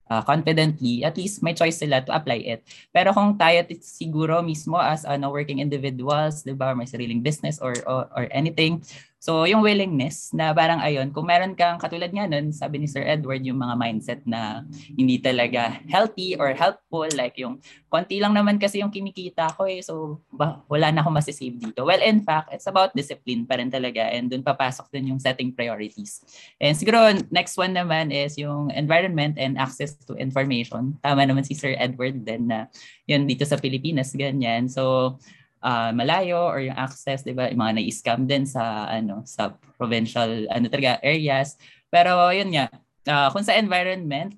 uh, 0.10 0.22
confidently, 0.22 1.04
at 1.04 1.18
least 1.18 1.44
may 1.44 1.54
choice 1.54 1.80
sila 1.80 2.02
to 2.02 2.12
apply 2.14 2.42
it. 2.44 2.62
Pero 2.92 3.14
kung 3.14 3.38
tayo 3.38 3.64
siguro 3.82 4.42
mismo 4.42 4.82
as 4.82 5.06
ano, 5.06 5.30
working 5.30 5.60
individuals, 5.60 6.44
di 6.44 6.54
ba, 6.54 6.76
may 6.76 6.90
sariling 6.90 7.22
business 7.22 7.62
or, 7.62 7.74
or, 7.86 8.10
or 8.14 8.26
anything, 8.34 8.82
So, 9.24 9.48
yung 9.48 9.64
willingness 9.64 10.36
na 10.36 10.52
parang 10.52 10.84
ayun, 10.84 11.16
kung 11.16 11.32
meron 11.32 11.56
kang 11.56 11.80
katulad 11.80 12.12
nga 12.12 12.28
nun, 12.28 12.52
sabi 12.52 12.84
ni 12.84 12.92
Sir 12.92 13.08
Edward, 13.08 13.40
yung 13.48 13.56
mga 13.56 13.80
mindset 13.80 14.22
na 14.28 14.68
hindi 15.00 15.16
talaga 15.16 15.80
healthy 15.88 16.36
or 16.36 16.52
helpful, 16.52 17.08
like 17.16 17.40
yung 17.40 17.64
konti 17.88 18.20
lang 18.20 18.36
naman 18.36 18.60
kasi 18.60 18.84
yung 18.84 18.92
kinikita 18.92 19.56
ko 19.56 19.64
eh, 19.64 19.80
so 19.80 20.20
ba, 20.28 20.60
wala 20.68 20.92
na 20.92 21.00
akong 21.00 21.16
masisave 21.16 21.56
dito. 21.56 21.88
Well, 21.88 22.04
in 22.04 22.20
fact, 22.20 22.52
it's 22.52 22.68
about 22.68 22.92
discipline 23.00 23.48
pa 23.48 23.64
rin 23.64 23.72
talaga 23.72 24.12
and 24.12 24.28
dun 24.28 24.44
papasok 24.44 24.92
din 24.92 25.16
yung 25.16 25.24
setting 25.24 25.56
priorities. 25.56 26.20
And 26.60 26.76
siguro, 26.76 27.16
next 27.32 27.56
one 27.56 27.72
naman 27.72 28.12
is 28.12 28.36
yung 28.36 28.76
environment 28.76 29.40
and 29.40 29.56
access 29.56 29.96
to 30.04 30.20
information. 30.20 31.00
Tama 31.00 31.24
naman 31.24 31.48
si 31.48 31.56
Sir 31.56 31.80
Edward 31.80 32.28
din 32.28 32.52
na 32.52 32.68
yun 33.08 33.24
dito 33.24 33.48
sa 33.48 33.56
Pilipinas, 33.56 34.12
ganyan. 34.20 34.68
So, 34.68 35.16
uh, 35.64 35.90
malayo 35.96 36.52
or 36.52 36.60
yung 36.60 36.76
access, 36.76 37.24
'di 37.24 37.34
ba? 37.34 37.48
Yung 37.50 37.64
mga 37.64 37.74
na-scam 37.80 38.22
din 38.28 38.44
sa 38.44 38.92
ano 38.92 39.24
sa 39.24 39.56
provincial 39.80 40.46
ano 40.52 40.68
talaga 40.68 41.00
areas. 41.02 41.56
Pero 41.88 42.30
yun 42.36 42.52
nga, 42.52 42.68
uh, 43.08 43.28
kung 43.32 43.42
sa 43.42 43.56
environment, 43.56 44.36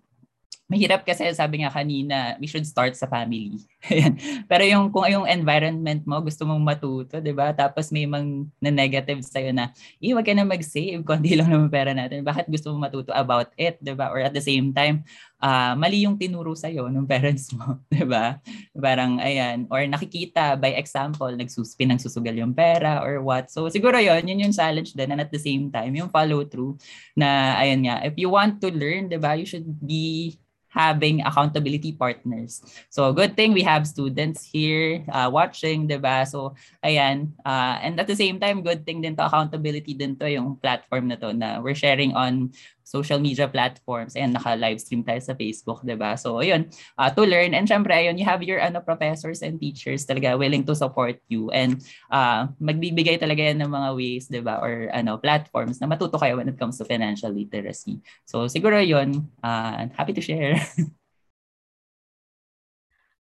mahirap 0.69 1.05
kasi 1.05 1.30
sabi 1.34 1.61
nga 1.65 1.73
kanina, 1.73 2.38
we 2.41 2.47
should 2.49 2.65
start 2.65 2.93
sa 2.93 3.09
family. 3.09 3.57
Pero 4.49 4.63
yung 4.65 4.89
kung 4.89 5.05
yung 5.05 5.25
environment 5.29 6.01
mo, 6.09 6.17
gusto 6.21 6.43
mong 6.45 6.61
matuto, 6.61 7.21
'di 7.21 7.33
ba? 7.36 7.53
Tapos 7.53 7.93
may 7.93 8.09
mang 8.09 8.49
na 8.57 8.73
negative 8.73 9.21
sa 9.21 9.41
na, 9.53 9.69
"Eh, 10.01 10.13
ka 10.13 10.33
na 10.33 10.45
mag-save, 10.47 11.01
kundi 11.05 11.38
lang 11.38 11.49
naman 11.53 11.69
pera 11.69 11.93
natin." 11.93 12.25
Bakit 12.25 12.49
gusto 12.49 12.73
mong 12.73 12.89
matuto 12.89 13.11
about 13.13 13.53
it, 13.55 13.77
'di 13.81 13.93
ba? 13.93 14.09
Or 14.09 14.21
at 14.25 14.33
the 14.33 14.41
same 14.41 14.73
time, 14.73 15.05
uh, 15.41 15.77
mali 15.77 16.05
yung 16.05 16.17
tinuro 16.17 16.57
sa 16.57 16.67
iyo 16.71 16.89
ng 16.89 17.05
parents 17.05 17.53
mo, 17.53 17.77
'di 17.93 18.05
ba? 18.09 18.41
Parang 18.73 19.21
ayan, 19.21 19.69
or 19.69 19.86
nakikita 19.86 20.57
by 20.57 20.73
example, 20.77 21.29
nagsuspin 21.29 21.93
ng 21.93 22.01
susugal 22.01 22.33
yung 22.33 22.57
pera 22.57 23.05
or 23.05 23.21
what. 23.21 23.53
So 23.53 23.69
siguro 23.69 24.01
'yon, 24.01 24.25
yun 24.25 24.49
yung 24.49 24.55
challenge 24.55 24.97
din 24.97 25.13
and 25.13 25.21
at 25.21 25.29
the 25.29 25.41
same 25.41 25.69
time, 25.69 25.93
yung 25.93 26.09
follow 26.09 26.41
through 26.47 26.77
na 27.13 27.59
ayan 27.61 27.86
nga, 27.86 28.01
if 28.01 28.17
you 28.17 28.33
want 28.33 28.57
to 28.65 28.73
learn, 28.73 29.13
'di 29.13 29.21
ba? 29.21 29.38
You 29.38 29.45
should 29.45 29.67
be 29.86 30.36
having 30.76 31.23
accountability 31.23 31.95
partners. 31.95 32.59
So 32.91 33.15
good 33.15 33.39
thing 33.39 33.55
we 33.55 33.63
have 33.63 33.88
students 33.88 34.43
here 34.43 35.07
uh, 35.07 35.32
watching, 35.32 35.88
'di 35.88 36.03
ba? 36.03 36.28
So 36.28 36.59
ayan, 36.84 37.32
uh, 37.47 37.80
and 37.80 37.95
at 37.95 38.11
the 38.11 38.19
same 38.19 38.38
time 38.38 38.59
good 38.59 38.84
thing 38.84 38.99
din 38.99 39.15
to 39.15 39.23
accountability 39.23 39.95
din 39.95 40.19
to 40.19 40.28
yung 40.28 40.59
platform 40.59 41.07
na 41.07 41.17
to 41.23 41.32
na 41.32 41.63
we're 41.63 41.80
sharing 41.80 42.11
on 42.11 42.51
social 42.86 43.17
media 43.17 43.49
platforms. 43.49 44.13
and 44.15 44.38
naka-live 44.38 44.79
stream 44.79 45.03
tayo 45.03 45.17
sa 45.19 45.33
Facebook, 45.33 45.81
di 45.81 45.97
ba? 45.97 46.13
So, 46.15 46.39
ayun, 46.39 46.69
uh, 46.95 47.09
to 47.09 47.25
learn. 47.25 47.57
And 47.57 47.65
syempre, 47.67 47.91
ayun, 47.91 48.21
you 48.21 48.25
have 48.29 48.45
your 48.45 48.61
ano, 48.61 48.79
professors 48.79 49.41
and 49.41 49.59
teachers 49.59 50.05
talaga 50.05 50.38
willing 50.38 50.63
to 50.69 50.77
support 50.77 51.17
you. 51.27 51.49
And 51.49 51.81
uh, 52.13 52.47
magbibigay 52.61 53.17
talaga 53.17 53.49
yan 53.51 53.65
ng 53.65 53.73
mga 53.73 53.89
ways, 53.97 54.29
di 54.29 54.39
ba? 54.39 54.61
Or 54.61 54.93
ano, 54.93 55.17
platforms 55.17 55.81
na 55.81 55.89
matuto 55.89 56.21
kayo 56.21 56.38
when 56.38 56.47
it 56.47 56.61
comes 56.61 56.77
to 56.77 56.86
financial 56.86 57.33
literacy. 57.33 57.99
So, 58.29 58.45
siguro 58.45 58.77
yun. 58.79 59.27
Uh, 59.41 59.89
happy 59.97 60.13
to 60.13 60.21
share. 60.21 60.61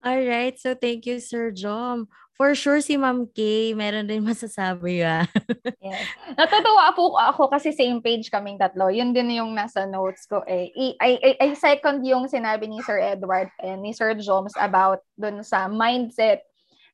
All 0.02 0.26
right. 0.26 0.58
So, 0.58 0.74
thank 0.74 1.06
you, 1.06 1.22
Sir 1.22 1.54
Jom. 1.54 2.10
For 2.42 2.58
sure, 2.58 2.82
si 2.82 2.98
Ma'am 2.98 3.30
Kay, 3.30 3.78
meron 3.78 4.10
din 4.10 4.26
masasabi 4.34 5.06
ya. 5.06 5.30
yes. 5.78 6.10
Natutuwa 6.34 6.90
po 6.98 7.14
ako 7.14 7.54
kasi 7.54 7.70
same 7.70 8.02
page 8.02 8.34
kaming 8.34 8.58
tatlo. 8.58 8.90
Yun 8.90 9.14
din 9.14 9.38
yung 9.38 9.54
nasa 9.54 9.86
notes 9.86 10.26
ko 10.26 10.42
eh. 10.50 10.74
I, 10.74 10.98
I, 10.98 11.38
I 11.38 11.48
second 11.54 12.02
yung 12.02 12.26
sinabi 12.26 12.66
ni 12.66 12.82
Sir 12.82 12.98
Edward 12.98 13.54
and 13.62 13.86
ni 13.86 13.94
Sir 13.94 14.18
Joms 14.18 14.58
about 14.58 15.06
dun 15.14 15.46
sa 15.46 15.70
mindset. 15.70 16.42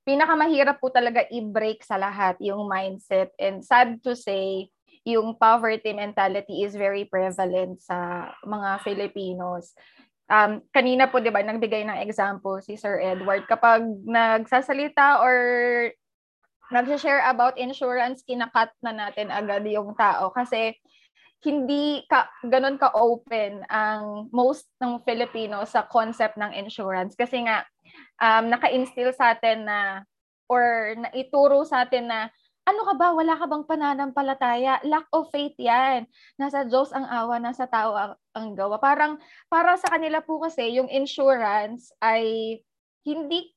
Pinakamahirap 0.03 0.83
po 0.83 0.91
talaga 0.91 1.23
i-break 1.31 1.79
sa 1.79 1.95
lahat 1.95 2.35
yung 2.43 2.67
mindset. 2.67 3.31
And 3.39 3.63
sad 3.63 4.03
to 4.03 4.19
say, 4.19 4.67
yung 5.07 5.39
poverty 5.39 5.95
mentality 5.95 6.67
is 6.67 6.75
very 6.75 7.07
prevalent 7.07 7.79
sa 7.79 8.27
mga 8.43 8.83
Filipinos 8.83 9.71
um, 10.31 10.61
kanina 10.71 11.07
po, 11.07 11.19
di 11.19 11.31
ba, 11.31 11.43
nagbigay 11.43 11.87
ng 11.87 12.01
example 12.03 12.59
si 12.59 12.75
Sir 12.75 12.99
Edward. 12.99 13.47
Kapag 13.47 13.83
nagsasalita 14.03 15.23
or 15.23 15.37
nag-share 16.71 17.23
about 17.27 17.55
insurance, 17.55 18.23
kinakat 18.27 18.71
na 18.83 18.91
natin 18.91 19.31
agad 19.31 19.63
yung 19.67 19.95
tao. 19.95 20.31
Kasi 20.31 20.75
hindi 21.45 22.03
ka, 22.11 22.27
ganun 22.43 22.81
ka-open 22.81 23.63
ang 23.71 24.27
most 24.33 24.67
ng 24.81 24.99
Filipino 25.05 25.63
sa 25.63 25.85
concept 25.87 26.35
ng 26.35 26.51
insurance. 26.51 27.15
Kasi 27.15 27.45
nga, 27.47 27.63
um, 28.19 28.51
naka-instill 28.51 29.15
sa 29.15 29.37
atin 29.37 29.63
na 29.63 30.03
or 30.47 30.95
naituro 30.95 31.63
sa 31.67 31.83
atin 31.83 32.07
na 32.07 32.19
ano 32.67 32.81
ka 32.83 32.93
ba? 32.99 33.15
Wala 33.15 33.39
ka 33.39 33.47
bang 33.47 33.63
pananampalataya? 33.63 34.83
Lack 34.83 35.07
of 35.15 35.31
faith 35.31 35.55
yan. 35.55 36.03
Nasa 36.35 36.67
Diyos 36.67 36.91
ang 36.91 37.07
awa, 37.07 37.39
nasa 37.39 37.63
tao 37.63 37.95
ang, 37.95 38.13
ang 38.35 38.47
gawa. 38.59 38.75
Parang, 38.75 39.15
para 39.47 39.79
sa 39.79 39.87
kanila 39.87 40.19
po 40.19 40.43
kasi, 40.43 40.75
yung 40.75 40.91
insurance 40.91 41.95
ay 42.03 42.59
hindi, 43.07 43.55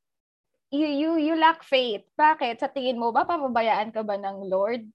you, 0.71 0.87
you, 0.87 1.11
you 1.19 1.35
lack 1.35 1.67
faith. 1.67 2.07
Bakit? 2.15 2.63
Sa 2.63 2.71
tingin 2.71 3.03
mo 3.03 3.11
ba, 3.11 3.27
papabayaan 3.27 3.91
ka 3.91 4.07
ba 4.07 4.15
ng 4.15 4.47
Lord? 4.47 4.87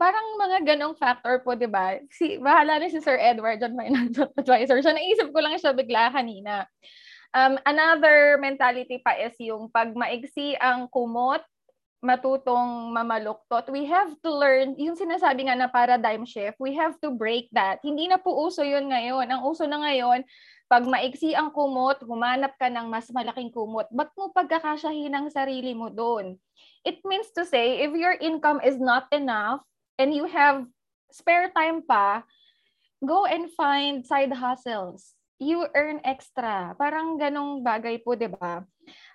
Parang 0.00 0.40
mga 0.40 0.76
ganong 0.76 0.96
factor 0.96 1.40
po, 1.44 1.52
di 1.52 1.68
ba? 1.68 2.00
Si, 2.08 2.40
bahala 2.40 2.80
na 2.80 2.88
si 2.88 3.00
Sir 3.00 3.20
Edward 3.20 3.60
on 3.60 3.76
my 3.76 3.92
advisor. 4.40 4.80
So, 4.80 4.92
naisip 4.96 5.36
ko 5.36 5.40
lang 5.44 5.60
siya 5.60 5.76
bigla 5.76 6.16
kanina. 6.16 6.64
Um, 7.36 7.60
another 7.68 8.40
mentality 8.40 9.04
pa 9.04 9.12
is 9.20 9.36
yung 9.36 9.68
pag 9.68 9.92
maigsi 9.92 10.56
ang 10.56 10.88
kumot, 10.88 11.44
matutong 12.04 12.92
mamaluktot, 12.92 13.72
we 13.72 13.88
have 13.88 14.12
to 14.20 14.30
learn, 14.30 14.76
yung 14.76 14.94
sinasabi 14.94 15.48
nga 15.48 15.56
na 15.56 15.68
paradigm 15.68 16.28
shift, 16.28 16.60
we 16.60 16.76
have 16.76 16.94
to 17.00 17.08
break 17.10 17.48
that. 17.50 17.80
Hindi 17.80 18.06
na 18.06 18.20
po 18.20 18.36
uso 18.46 18.60
yun 18.60 18.92
ngayon. 18.92 19.26
Ang 19.26 19.42
uso 19.48 19.64
na 19.64 19.80
ngayon, 19.80 20.22
pag 20.66 20.82
maiksi 20.84 21.32
ang 21.32 21.54
kumot, 21.54 22.02
humanap 22.02 22.58
ka 22.58 22.66
ng 22.66 22.90
mas 22.90 23.06
malaking 23.14 23.54
kumot. 23.54 23.86
Ba't 23.94 24.10
mo 24.18 24.34
pagkakasyahin 24.34 25.14
ang 25.14 25.26
sarili 25.30 25.72
mo 25.72 25.88
doon? 25.88 26.36
It 26.82 27.02
means 27.06 27.30
to 27.38 27.46
say, 27.46 27.82
if 27.86 27.94
your 27.94 28.18
income 28.18 28.58
is 28.62 28.78
not 28.78 29.06
enough 29.14 29.62
and 29.98 30.10
you 30.10 30.26
have 30.26 30.66
spare 31.14 31.54
time 31.54 31.86
pa, 31.86 32.26
go 32.98 33.24
and 33.24 33.46
find 33.54 34.02
side 34.02 34.34
hustles. 34.34 35.14
You 35.38 35.68
earn 35.76 36.00
extra. 36.02 36.74
Parang 36.80 37.20
ganong 37.20 37.60
bagay 37.62 38.00
po, 38.02 38.16
di 38.16 38.26
ba? 38.26 38.64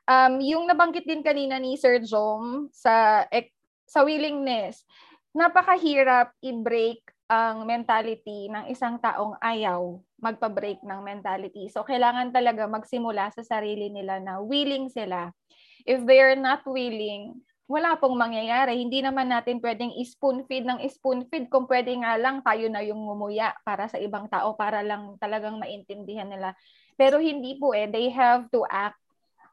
Um, 0.09 0.41
yung 0.41 0.65
nabanggit 0.65 1.05
din 1.05 1.21
kanina 1.21 1.61
ni 1.61 1.77
Sir 1.77 2.01
Jom 2.01 2.69
sa 2.73 3.25
sa 3.85 4.07
willingness, 4.07 4.87
napakahirap 5.35 6.31
i-break 6.39 7.03
ang 7.31 7.63
mentality 7.63 8.51
ng 8.51 8.67
isang 8.67 8.99
taong 8.99 9.39
ayaw 9.39 9.99
magpa-break 10.19 10.83
ng 10.83 10.99
mentality. 10.99 11.71
So, 11.71 11.87
kailangan 11.87 12.35
talaga 12.35 12.67
magsimula 12.67 13.31
sa 13.31 13.41
sarili 13.41 13.87
nila 13.87 14.19
na 14.19 14.43
willing 14.43 14.91
sila. 14.91 15.31
If 15.87 16.03
they 16.05 16.19
are 16.19 16.35
not 16.35 16.61
willing, 16.67 17.41
wala 17.71 17.95
pong 17.95 18.19
mangyayari. 18.19 18.83
Hindi 18.83 18.99
naman 18.99 19.31
natin 19.31 19.63
pwedeng 19.63 19.95
spoon 20.03 20.43
feed 20.45 20.67
ng 20.67 20.83
spoon 20.91 21.25
feed 21.31 21.47
kung 21.47 21.65
pwede 21.71 21.95
nga 22.03 22.19
lang 22.19 22.43
tayo 22.43 22.67
na 22.67 22.83
yung 22.83 22.99
ngumuya 22.99 23.55
para 23.63 23.87
sa 23.87 23.95
ibang 23.97 24.27
tao 24.27 24.53
para 24.59 24.83
lang 24.83 25.15
talagang 25.17 25.55
maintindihan 25.57 26.27
nila. 26.27 26.53
Pero 26.99 27.17
hindi 27.17 27.55
po 27.57 27.71
eh. 27.73 27.89
They 27.89 28.11
have 28.13 28.51
to 28.53 28.67
act 28.67 29.00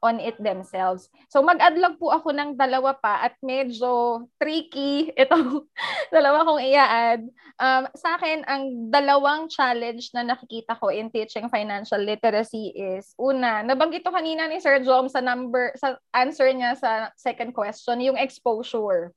on 0.02 0.22
it 0.22 0.38
themselves. 0.38 1.10
So 1.28 1.42
mag-adlog 1.42 1.98
po 1.98 2.14
ako 2.14 2.30
ng 2.34 2.54
dalawa 2.54 2.94
pa 2.94 3.26
at 3.26 3.34
medyo 3.42 4.24
tricky 4.38 5.10
ito 5.14 5.66
dalawa 6.14 6.46
kong 6.46 6.62
i-add. 6.62 7.22
Um, 7.58 7.84
sa 7.98 8.16
akin, 8.16 8.46
ang 8.46 8.90
dalawang 8.90 9.50
challenge 9.50 10.14
na 10.14 10.22
nakikita 10.22 10.78
ko 10.78 10.94
in 10.94 11.10
teaching 11.10 11.50
financial 11.50 11.98
literacy 11.98 12.70
is, 12.74 13.12
una, 13.18 13.66
nabanggit 13.66 14.06
ko 14.06 14.14
kanina 14.14 14.46
ni 14.46 14.62
Sir 14.62 14.78
Jom 14.86 15.10
sa 15.10 15.18
number, 15.18 15.74
sa 15.74 15.98
answer 16.14 16.48
niya 16.54 16.78
sa 16.78 17.10
second 17.18 17.50
question, 17.50 17.98
yung 17.98 18.18
exposure. 18.18 19.10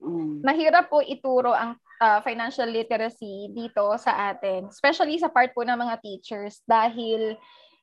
Mm. 0.00 0.40
Mahirap 0.40 0.88
po 0.88 1.04
ituro 1.04 1.52
ang 1.52 1.76
uh, 2.00 2.18
financial 2.24 2.66
literacy 2.66 3.52
dito 3.52 3.84
sa 4.00 4.32
atin, 4.32 4.72
especially 4.72 5.20
sa 5.20 5.28
part 5.28 5.52
po 5.52 5.60
ng 5.62 5.76
mga 5.76 6.00
teachers 6.00 6.64
dahil 6.64 7.36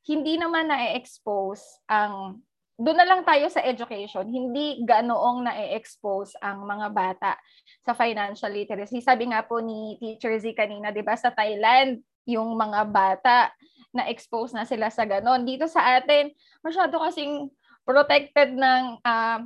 hindi 0.07 0.39
naman 0.39 0.71
na-expose 0.71 1.83
ang 1.91 2.39
doon 2.77 2.93
na 2.93 3.09
lang 3.09 3.25
tayo 3.25 3.49
sa 3.49 3.65
education, 3.65 4.29
hindi 4.29 4.85
ganoong 4.85 5.49
na-expose 5.49 6.37
ang 6.45 6.61
mga 6.61 6.93
bata 6.93 7.33
sa 7.81 7.97
financial 7.97 8.53
literacy. 8.53 9.01
Sabi 9.01 9.33
nga 9.33 9.41
po 9.41 9.57
ni 9.57 9.97
Teacher 9.97 10.37
Z 10.37 10.53
kanina, 10.53 10.93
'di 10.93 11.01
ba, 11.01 11.17
sa 11.17 11.33
Thailand, 11.33 11.97
yung 12.29 12.53
mga 12.53 12.85
bata 12.85 13.49
na-expose 13.97 14.53
na 14.53 14.61
sila 14.61 14.93
sa 14.93 15.09
ganon. 15.09 15.41
Dito 15.41 15.65
sa 15.65 15.97
atin, 15.97 16.29
masyado 16.61 17.01
kasing 17.01 17.49
protected 17.81 18.53
ng 18.53 19.01
uh, 19.01 19.41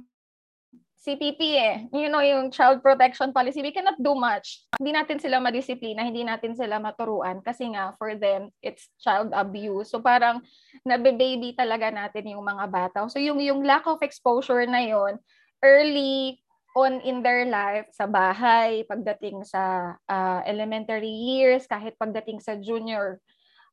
CPP 1.02 1.41
eh. 1.57 1.76
You 1.90 2.14
know, 2.14 2.22
yung 2.22 2.53
child 2.53 2.86
protection 2.86 3.34
policy, 3.34 3.65
we 3.65 3.73
cannot 3.73 3.98
do 3.98 4.14
much. 4.14 4.69
Hindi 4.78 4.94
natin 4.94 5.18
sila 5.18 5.41
madisiplina, 5.41 6.06
hindi 6.06 6.22
natin 6.22 6.53
sila 6.53 6.78
maturuan 6.78 7.41
kasi 7.41 7.73
nga 7.73 7.98
for 7.98 8.14
them, 8.14 8.53
it's 8.61 8.86
child 9.02 9.34
abuse. 9.34 9.90
So 9.90 9.98
parang 9.98 10.45
nabe-baby 10.86 11.57
talaga 11.57 11.90
natin 11.90 12.38
yung 12.38 12.45
mga 12.45 12.65
bata. 12.69 13.10
So 13.10 13.18
yung, 13.18 13.41
yung 13.41 13.65
lack 13.65 13.90
of 13.90 14.06
exposure 14.06 14.61
na 14.69 14.86
yon 14.86 15.18
early 15.65 16.38
on 16.78 17.02
in 17.02 17.26
their 17.26 17.49
life, 17.49 17.90
sa 17.91 18.06
bahay, 18.06 18.86
pagdating 18.86 19.41
sa 19.41 19.98
uh, 20.06 20.40
elementary 20.45 21.10
years, 21.11 21.65
kahit 21.65 21.98
pagdating 21.98 22.40
sa 22.45 22.56
junior, 22.61 23.18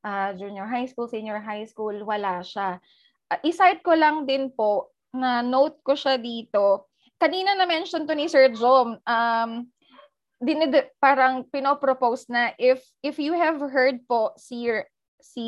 uh, 0.00 0.32
junior 0.32 0.64
high 0.64 0.88
school, 0.88 1.06
senior 1.06 1.44
high 1.44 1.68
school, 1.68 1.94
wala 2.09 2.40
siya. 2.40 2.80
Uh, 3.28 3.40
isite 3.44 3.84
ko 3.84 3.92
lang 3.92 4.24
din 4.24 4.48
po, 4.48 4.90
na 5.14 5.40
note 5.40 5.80
ko 5.84 5.96
siya 5.96 6.20
dito, 6.20 6.88
kanina 7.18 7.58
na-mention 7.58 8.06
to 8.06 8.14
ni 8.14 8.30
Sir 8.30 8.48
Jom, 8.54 8.96
um, 9.02 9.50
dinid, 10.38 10.94
parang 11.02 11.42
pinopropose 11.50 12.30
na 12.30 12.54
if 12.56 12.82
if 13.02 13.18
you 13.18 13.34
have 13.34 13.58
heard 13.58 13.98
po 14.06 14.32
si 14.38 14.70
si 15.18 15.46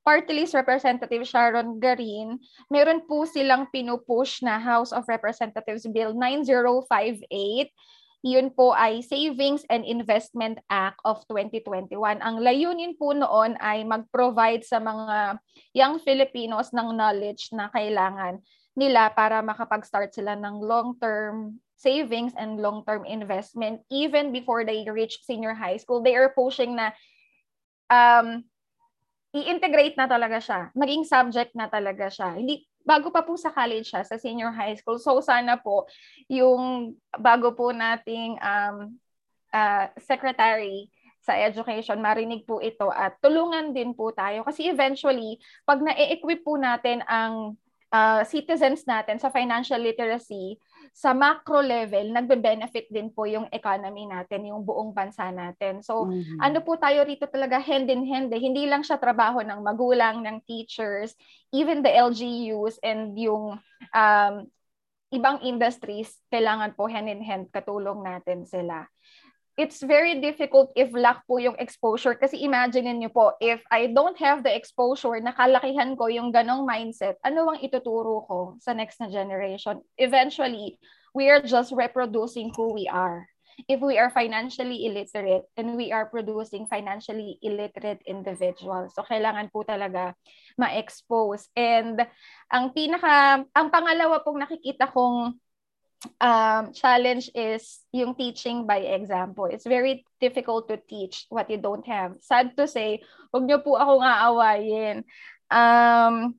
party 0.00 0.32
list 0.32 0.56
representative 0.56 1.28
Sharon 1.28 1.76
Garin, 1.76 2.40
meron 2.72 3.04
po 3.04 3.28
silang 3.28 3.68
pinupush 3.68 4.40
na 4.40 4.56
House 4.56 4.96
of 4.96 5.04
Representatives 5.06 5.84
Bill 5.92 6.16
9058. 6.16 7.68
Yun 8.20 8.52
po 8.52 8.76
ay 8.76 9.00
Savings 9.00 9.64
and 9.72 9.80
Investment 9.88 10.60
Act 10.68 11.00
of 11.08 11.24
2021. 11.24 12.20
Ang 12.20 12.36
layunin 12.44 12.92
po 13.00 13.16
noon 13.16 13.56
ay 13.64 13.80
mag-provide 13.84 14.60
sa 14.60 14.76
mga 14.76 15.40
young 15.72 15.96
Filipinos 16.04 16.68
ng 16.72 16.92
knowledge 16.92 17.48
na 17.56 17.72
kailangan 17.72 18.44
nila 18.80 19.12
para 19.12 19.44
makapag-start 19.44 20.16
sila 20.16 20.32
ng 20.40 20.64
long-term 20.64 21.60
savings 21.76 22.32
and 22.40 22.56
long-term 22.56 23.04
investment 23.04 23.84
even 23.92 24.32
before 24.32 24.64
they 24.64 24.80
reach 24.88 25.20
senior 25.24 25.52
high 25.52 25.76
school. 25.76 26.00
They 26.00 26.16
are 26.16 26.32
pushing 26.32 26.80
na 26.80 26.96
um, 27.92 28.40
i-integrate 29.36 30.00
na 30.00 30.08
talaga 30.08 30.40
siya. 30.40 30.72
Maging 30.72 31.04
subject 31.04 31.52
na 31.52 31.68
talaga 31.68 32.08
siya. 32.08 32.40
Hindi 32.40 32.64
bago 32.80 33.12
pa 33.12 33.20
po 33.20 33.36
sa 33.36 33.52
college 33.52 33.92
siya, 33.92 34.02
sa 34.08 34.16
senior 34.16 34.52
high 34.56 34.74
school. 34.80 34.96
So 34.96 35.20
sana 35.20 35.60
po 35.60 35.84
yung 36.32 36.96
bago 37.20 37.52
po 37.52 37.76
nating 37.76 38.40
um, 38.40 38.96
uh, 39.52 39.92
secretary 40.00 40.88
sa 41.20 41.36
education, 41.36 42.00
marinig 42.00 42.48
po 42.48 42.64
ito 42.64 42.88
at 42.88 43.20
tulungan 43.20 43.76
din 43.76 43.92
po 43.92 44.08
tayo. 44.10 44.40
Kasi 44.40 44.72
eventually, 44.72 45.36
pag 45.68 45.84
na-equip 45.84 46.40
po 46.40 46.56
natin 46.56 47.04
ang 47.04 47.60
uh, 47.90 48.22
citizens 48.26 48.86
natin 48.86 49.18
sa 49.18 49.28
financial 49.28 49.82
literacy, 49.82 50.58
sa 50.90 51.14
macro 51.14 51.62
level, 51.62 52.10
nagbe-benefit 52.10 52.90
din 52.90 53.14
po 53.14 53.26
yung 53.26 53.46
economy 53.54 54.10
natin, 54.10 54.50
yung 54.50 54.66
buong 54.66 54.90
bansa 54.90 55.30
natin. 55.30 55.82
So, 55.86 56.10
mm-hmm. 56.10 56.38
ano 56.42 56.58
po 56.66 56.74
tayo 56.78 57.06
rito 57.06 57.30
talaga 57.30 57.62
hand 57.62 57.86
in 57.90 58.02
hand, 58.06 58.34
eh. 58.34 58.42
hindi 58.42 58.66
lang 58.66 58.82
siya 58.82 58.98
trabaho 58.98 59.42
ng 59.42 59.60
magulang, 59.62 60.22
ng 60.26 60.42
teachers, 60.46 61.14
even 61.54 61.82
the 61.86 61.90
LGUs 61.94 62.82
and 62.82 63.14
yung 63.14 63.58
um, 63.94 64.34
ibang 65.14 65.42
industries, 65.46 66.10
kailangan 66.30 66.74
po 66.74 66.90
hand 66.90 67.10
in 67.10 67.22
hand 67.22 67.50
katulong 67.50 68.02
natin 68.02 68.46
sila 68.46 68.86
it's 69.56 69.82
very 69.82 70.20
difficult 70.20 70.70
if 70.78 70.90
lack 70.94 71.26
po 71.26 71.38
yung 71.38 71.58
exposure. 71.58 72.14
Kasi 72.14 72.42
imagine 72.42 72.90
niyo 73.00 73.10
po, 73.10 73.34
if 73.42 73.62
I 73.70 73.90
don't 73.90 74.16
have 74.18 74.42
the 74.42 74.52
exposure, 74.52 75.18
nakalakihan 75.18 75.98
ko 75.98 76.06
yung 76.06 76.30
ganong 76.30 76.66
mindset, 76.66 77.18
ano 77.26 77.50
ang 77.50 77.58
ituturo 77.62 78.26
ko 78.26 78.38
sa 78.62 78.72
next 78.72 79.02
na 79.02 79.10
generation? 79.10 79.82
Eventually, 79.98 80.78
we 81.14 81.28
are 81.28 81.42
just 81.42 81.74
reproducing 81.74 82.54
who 82.54 82.72
we 82.74 82.86
are. 82.86 83.26
If 83.68 83.84
we 83.84 84.00
are 84.00 84.08
financially 84.08 84.88
illiterate 84.88 85.44
and 85.58 85.76
we 85.76 85.92
are 85.92 86.08
producing 86.08 86.64
financially 86.64 87.36
illiterate 87.44 88.00
individuals. 88.08 88.96
So, 88.96 89.04
kailangan 89.04 89.52
po 89.52 89.68
talaga 89.68 90.16
ma-expose. 90.56 91.52
And 91.52 92.00
ang 92.48 92.72
pinaka, 92.72 93.44
ang 93.52 93.68
pangalawa 93.68 94.24
pong 94.24 94.40
nakikita 94.40 94.88
kong 94.88 95.36
um, 96.20 96.72
challenge 96.72 97.28
is 97.36 97.84
yung 97.92 98.16
teaching 98.16 98.64
by 98.64 98.80
example. 98.80 99.44
It's 99.48 99.68
very 99.68 100.04
difficult 100.20 100.68
to 100.68 100.80
teach 100.80 101.26
what 101.28 101.48
you 101.52 101.60
don't 101.60 101.84
have. 101.84 102.16
Sad 102.24 102.56
to 102.56 102.64
say, 102.64 103.04
huwag 103.32 103.44
niyo 103.44 103.60
po 103.60 103.76
akong 103.76 104.04
aawayin. 104.04 105.04
Um, 105.50 106.36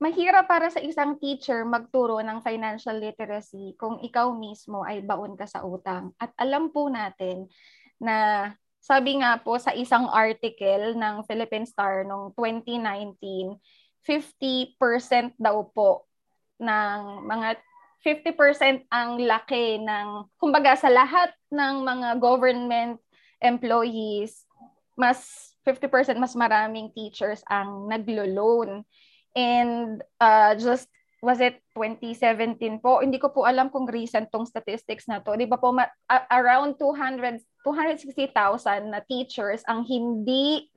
mahirap 0.00 0.46
para 0.46 0.70
sa 0.70 0.80
isang 0.80 1.18
teacher 1.18 1.66
magturo 1.66 2.22
ng 2.22 2.40
financial 2.40 2.96
literacy 2.96 3.74
kung 3.76 4.00
ikaw 4.00 4.32
mismo 4.32 4.86
ay 4.86 5.02
baon 5.02 5.34
ka 5.34 5.44
sa 5.44 5.66
utang. 5.66 6.14
At 6.16 6.30
alam 6.38 6.70
po 6.70 6.86
natin 6.88 7.50
na 8.00 8.48
sabi 8.80 9.20
nga 9.20 9.36
po 9.36 9.60
sa 9.60 9.76
isang 9.76 10.08
article 10.08 10.96
ng 10.96 11.20
Philippine 11.28 11.68
Star 11.68 12.08
noong 12.08 12.32
2019, 12.32 13.60
50% 14.00 15.36
daw 15.36 15.68
po 15.68 16.08
ng 16.56 17.28
mga 17.28 17.60
50% 18.00 18.88
ang 18.88 19.20
laki 19.20 19.76
ng, 19.84 20.32
kumbaga 20.40 20.72
sa 20.76 20.88
lahat 20.88 21.32
ng 21.52 21.84
mga 21.84 22.08
government 22.16 22.96
employees, 23.44 24.48
mas 24.96 25.52
50% 25.68 26.16
mas 26.16 26.32
maraming 26.32 26.88
teachers 26.96 27.44
ang 27.48 27.88
naglo-loan. 27.92 28.88
And 29.36 30.00
uh, 30.16 30.56
just, 30.56 30.88
was 31.20 31.44
it 31.44 31.60
2017 31.76 32.80
po? 32.80 33.04
Hindi 33.04 33.20
ko 33.20 33.28
po 33.28 33.44
alam 33.44 33.68
kung 33.68 33.84
recent 33.84 34.32
tong 34.32 34.48
statistics 34.48 35.04
na 35.04 35.20
to. 35.20 35.36
Di 35.36 35.44
ba 35.44 35.60
po, 35.60 35.76
ma- 35.76 35.92
around 36.32 36.80
200, 36.80 37.44
260,000 37.64 38.88
na 38.88 39.04
teachers 39.04 39.60
ang 39.68 39.84
hindi 39.84 40.72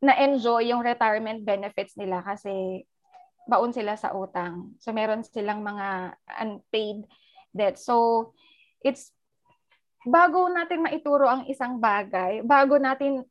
na-enjoy 0.00 0.72
yung 0.72 0.80
retirement 0.80 1.44
benefits 1.44 1.92
nila 2.00 2.24
kasi 2.24 2.88
baon 3.50 3.74
sila 3.74 3.98
sa 3.98 4.14
utang. 4.14 4.78
So 4.78 4.94
meron 4.94 5.26
silang 5.26 5.66
mga 5.66 6.14
unpaid 6.38 7.02
debt. 7.50 7.82
So 7.82 8.30
it's 8.86 9.10
bago 10.06 10.46
natin 10.46 10.86
maituro 10.86 11.26
ang 11.26 11.50
isang 11.50 11.82
bagay, 11.82 12.46
bago 12.46 12.78
natin 12.78 13.26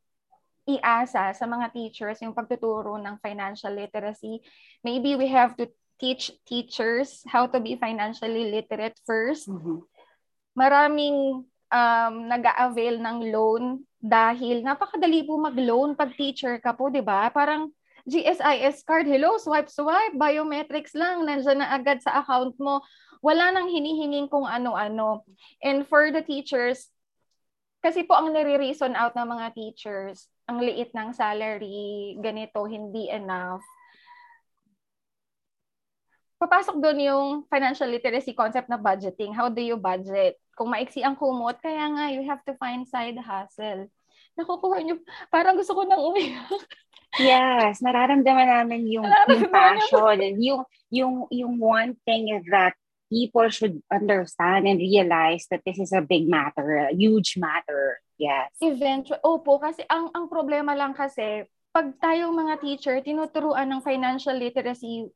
iasa 0.68 1.32
sa 1.32 1.44
mga 1.48 1.72
teachers 1.72 2.20
yung 2.20 2.36
pagtuturo 2.36 3.00
ng 3.00 3.16
financial 3.24 3.72
literacy, 3.72 4.44
maybe 4.84 5.16
we 5.16 5.26
have 5.26 5.56
to 5.56 5.66
teach 5.96 6.32
teachers 6.44 7.24
how 7.26 7.48
to 7.48 7.58
be 7.58 7.74
financially 7.80 8.52
literate 8.52 8.96
first. 9.08 9.48
Mm-hmm. 9.48 9.82
Maraming 10.54 11.44
um, 11.70 12.14
nag-avail 12.28 13.00
ng 13.00 13.18
loan 13.32 13.64
dahil 14.00 14.64
napakadali 14.64 15.24
po 15.28 15.36
mag-loan 15.36 15.92
pag 15.92 16.12
teacher 16.16 16.56
ka 16.56 16.72
po, 16.72 16.88
'di 16.88 17.04
ba? 17.04 17.28
Parang 17.28 17.68
GSIS 18.10 18.82
card, 18.82 19.06
hello, 19.06 19.38
swipe, 19.38 19.70
swipe, 19.70 20.18
biometrics 20.18 20.98
lang, 20.98 21.22
nandiyan 21.22 21.62
na 21.62 21.70
agad 21.70 22.02
sa 22.02 22.18
account 22.18 22.58
mo. 22.58 22.82
Wala 23.22 23.54
nang 23.54 23.70
hinihinging 23.70 24.26
kung 24.26 24.50
ano-ano. 24.50 25.22
And 25.62 25.86
for 25.86 26.10
the 26.10 26.26
teachers, 26.26 26.90
kasi 27.78 28.02
po 28.02 28.18
ang 28.18 28.34
nire-reason 28.34 28.98
out 28.98 29.14
ng 29.14 29.30
mga 29.30 29.46
teachers, 29.54 30.26
ang 30.50 30.58
liit 30.58 30.90
ng 30.90 31.14
salary, 31.14 32.18
ganito, 32.18 32.66
hindi 32.66 33.06
enough. 33.06 33.62
Papasok 36.42 36.82
doon 36.82 36.98
yung 36.98 37.26
financial 37.46 37.86
literacy 37.86 38.34
concept 38.34 38.66
na 38.66 38.80
budgeting. 38.80 39.30
How 39.30 39.46
do 39.52 39.62
you 39.62 39.78
budget? 39.78 40.40
Kung 40.56 40.72
maiksi 40.72 41.04
ang 41.04 41.14
kumot, 41.14 41.60
kaya 41.62 41.86
nga, 41.94 42.10
you 42.10 42.24
have 42.26 42.42
to 42.48 42.56
find 42.58 42.88
side 42.88 43.20
hustle. 43.20 43.86
Nakukuha 44.34 44.80
niyo, 44.82 45.04
parang 45.28 45.54
gusto 45.54 45.76
ko 45.76 45.84
nang 45.84 46.00
umiyak. 46.00 46.48
yes, 47.18 47.82
nararamdaman 47.82 48.46
namin 48.46 48.86
yung, 48.86 49.08
yung 49.08 49.50
passion, 49.50 50.16
yung, 50.38 50.62
yung, 50.92 51.14
yung 51.32 51.54
one 51.58 51.96
thing 52.06 52.30
is 52.30 52.46
that 52.52 52.78
people 53.10 53.50
should 53.50 53.82
understand 53.90 54.70
and 54.70 54.78
realize 54.78 55.50
that 55.50 55.66
this 55.66 55.82
is 55.82 55.90
a 55.90 56.00
big 56.00 56.30
matter, 56.30 56.86
a 56.86 56.94
huge 56.94 57.34
matter. 57.34 57.98
Yes. 58.20 58.54
Eventually, 58.62 59.18
opo, 59.26 59.58
kasi 59.58 59.82
ang, 59.90 60.14
ang 60.14 60.30
problema 60.30 60.78
lang 60.78 60.94
kasi, 60.94 61.48
pag 61.74 61.90
tayong 61.98 62.34
mga 62.34 62.54
teacher, 62.62 62.94
tinuturuan 63.02 63.66
ng 63.66 63.82
financial 63.82 64.36
literacy, 64.38 65.10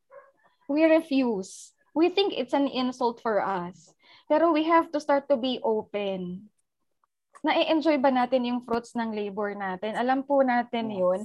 we 0.66 0.82
refuse. 0.88 1.70
We 1.94 2.10
think 2.10 2.34
it's 2.34 2.54
an 2.54 2.66
insult 2.66 3.22
for 3.22 3.38
us. 3.38 3.94
Pero 4.26 4.50
we 4.50 4.64
have 4.66 4.90
to 4.90 4.98
start 4.98 5.28
to 5.30 5.36
be 5.36 5.60
open. 5.62 6.50
Na-enjoy 7.44 8.00
ba 8.00 8.08
natin 8.08 8.48
yung 8.48 8.64
fruits 8.64 8.96
ng 8.96 9.12
labor 9.12 9.52
natin? 9.52 10.00
Alam 10.00 10.24
po 10.24 10.40
natin 10.40 10.88
yes. 10.88 10.98
yun. 10.98 11.20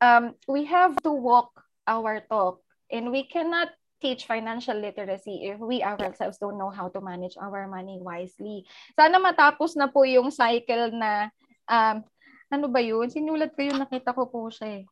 Um, 0.00 0.34
we 0.46 0.64
have 0.70 0.94
to 1.02 1.10
walk 1.10 1.50
our 1.86 2.22
talk. 2.28 2.60
And 2.88 3.10
we 3.12 3.24
cannot 3.24 3.72
teach 3.98 4.30
financial 4.30 4.78
literacy 4.78 5.50
if 5.50 5.58
we 5.58 5.82
ourselves 5.82 6.38
don't 6.38 6.56
know 6.56 6.70
how 6.70 6.88
to 6.88 7.00
manage 7.02 7.34
our 7.36 7.66
money 7.66 7.98
wisely. 7.98 8.64
Sana 8.94 9.18
matapos 9.18 9.74
na 9.74 9.90
po 9.90 10.06
yung 10.06 10.30
cycle 10.30 10.94
na, 10.94 11.28
um, 11.66 12.06
ano 12.48 12.66
ba 12.70 12.80
yun? 12.80 13.10
Sinulat 13.10 13.52
ko 13.58 13.66
yun, 13.66 13.82
nakita 13.82 14.14
ko 14.14 14.30
po 14.30 14.48
siya 14.48 14.80
eh. 14.80 14.84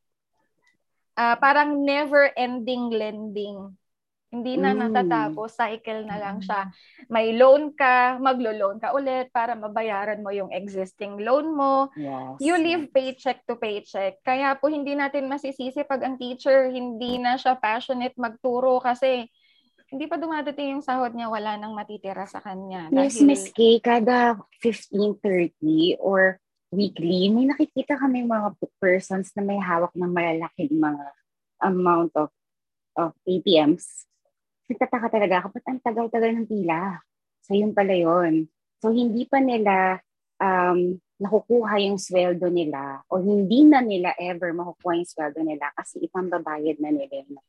Uh, 1.17 1.37
parang 1.41 1.81
never-ending 1.81 2.93
lending. 2.93 3.73
Hindi 4.27 4.59
na 4.59 4.75
mm. 4.75 4.79
natatapos, 4.91 5.55
cycle 5.55 6.03
na 6.03 6.19
lang 6.19 6.43
siya. 6.43 6.67
May 7.07 7.39
loan 7.39 7.71
ka, 7.79 8.19
maglo-loan 8.19 8.83
ka 8.83 8.91
ulit 8.91 9.31
para 9.31 9.55
mabayaran 9.55 10.19
mo 10.19 10.35
yung 10.35 10.51
existing 10.51 11.23
loan 11.23 11.55
mo. 11.55 11.95
Yes. 11.95 12.43
You 12.43 12.59
live 12.59 12.91
paycheck 12.91 13.47
to 13.47 13.55
paycheck. 13.55 14.19
Kaya 14.27 14.59
po 14.59 14.67
hindi 14.67 14.99
natin 14.99 15.31
masisisi 15.31 15.87
pag 15.87 16.03
ang 16.03 16.19
teacher 16.19 16.75
hindi 16.75 17.23
na 17.23 17.39
siya 17.39 17.55
passionate 17.55 18.19
magturo 18.19 18.83
kasi 18.83 19.31
hindi 19.87 20.11
pa 20.11 20.19
dumadating 20.19 20.75
yung 20.75 20.83
sahod 20.83 21.15
niya, 21.15 21.31
wala 21.31 21.55
nang 21.55 21.79
matitira 21.79 22.27
sa 22.27 22.43
kanya. 22.43 22.91
Yes, 22.91 23.23
dahil... 23.23 23.31
Miss 23.31 23.45
Kay, 23.55 23.79
kada 23.79 24.35
15.30 24.59 26.03
or 26.03 26.43
weekly, 26.75 27.31
may 27.31 27.47
nakikita 27.47 27.95
kami 27.95 28.27
mga 28.27 28.59
persons 28.83 29.31
na 29.39 29.47
may 29.47 29.63
hawak 29.63 29.95
ng 29.95 30.11
malalaking 30.11 30.75
mga 30.75 31.07
amount 31.63 32.11
of 32.19 32.35
of 32.97 33.13
ATMs 33.29 34.09
nagtataka 34.67 35.09
talaga 35.11 35.35
ako, 35.43 35.47
ba't 35.55 35.67
ang 35.67 35.81
tagal-tagal 35.83 36.31
ng 36.37 36.49
pila? 36.51 37.01
So, 37.47 37.55
yun 37.55 37.73
pala 37.73 37.95
yun. 37.95 38.51
So, 38.83 38.91
hindi 38.91 39.25
pa 39.27 39.39
nila 39.39 40.03
um, 40.43 40.99
nakukuha 41.17 41.81
yung 41.81 41.97
sweldo 41.97 42.53
nila 42.53 43.01
o 43.09 43.17
hindi 43.23 43.65
na 43.65 43.81
nila 43.81 44.13
ever 44.21 44.53
makukuha 44.53 45.01
yung 45.01 45.09
sweldo 45.09 45.41
nila 45.41 45.73
kasi 45.73 46.05
ipambabayad 46.05 46.77
na 46.77 46.93
nila 46.93 47.25
yung 47.25 47.41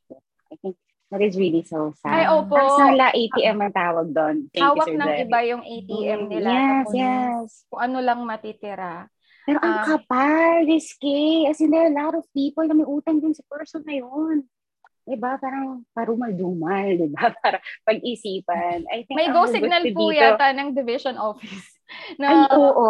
I 0.48 0.56
think 0.56 0.80
that 1.12 1.20
is 1.20 1.36
really 1.36 1.60
so 1.60 1.92
sad. 2.00 2.24
Ay, 2.24 2.24
opo. 2.32 2.56
Personal 2.56 3.12
ATM 3.12 3.58
ang 3.60 3.74
tawag 3.76 4.06
doon. 4.12 4.36
Thank 4.52 4.64
Hawak 4.64 4.88
you, 4.88 4.96
ng 4.96 5.08
Jerry. 5.08 5.24
iba 5.28 5.38
yung 5.44 5.62
ATM 5.64 6.20
mm, 6.24 6.28
nila. 6.32 6.48
Yes, 6.48 6.86
yes. 6.96 7.48
Kung 7.68 7.80
ano 7.84 7.98
lang 8.00 8.24
matitira. 8.24 9.08
Pero 9.48 9.60
ang 9.64 9.76
um, 9.80 9.86
kapal, 9.88 10.68
risky. 10.68 11.48
As 11.48 11.60
in, 11.60 11.72
there 11.72 11.88
are 11.88 11.92
a 11.92 11.96
lot 11.96 12.16
of 12.16 12.24
people 12.36 12.64
na 12.64 12.76
may 12.76 12.84
utang 12.84 13.20
din 13.20 13.32
sa 13.32 13.44
person 13.48 13.80
na 13.84 13.96
yun. 13.96 14.44
Diba? 15.08 15.40
Parang 15.40 15.80
parumal-dumal, 15.96 17.00
diba? 17.00 17.32
Para 17.40 17.64
pag-isipan. 17.88 18.84
I 18.92 19.08
think 19.08 19.16
May 19.16 19.32
go 19.32 19.48
signal 19.48 19.80
po 19.96 20.12
dito, 20.12 20.20
yata 20.20 20.52
ng 20.52 20.76
division 20.76 21.16
office. 21.16 21.64
Na, 22.20 22.44
Ay, 22.44 22.52
oo, 22.52 22.88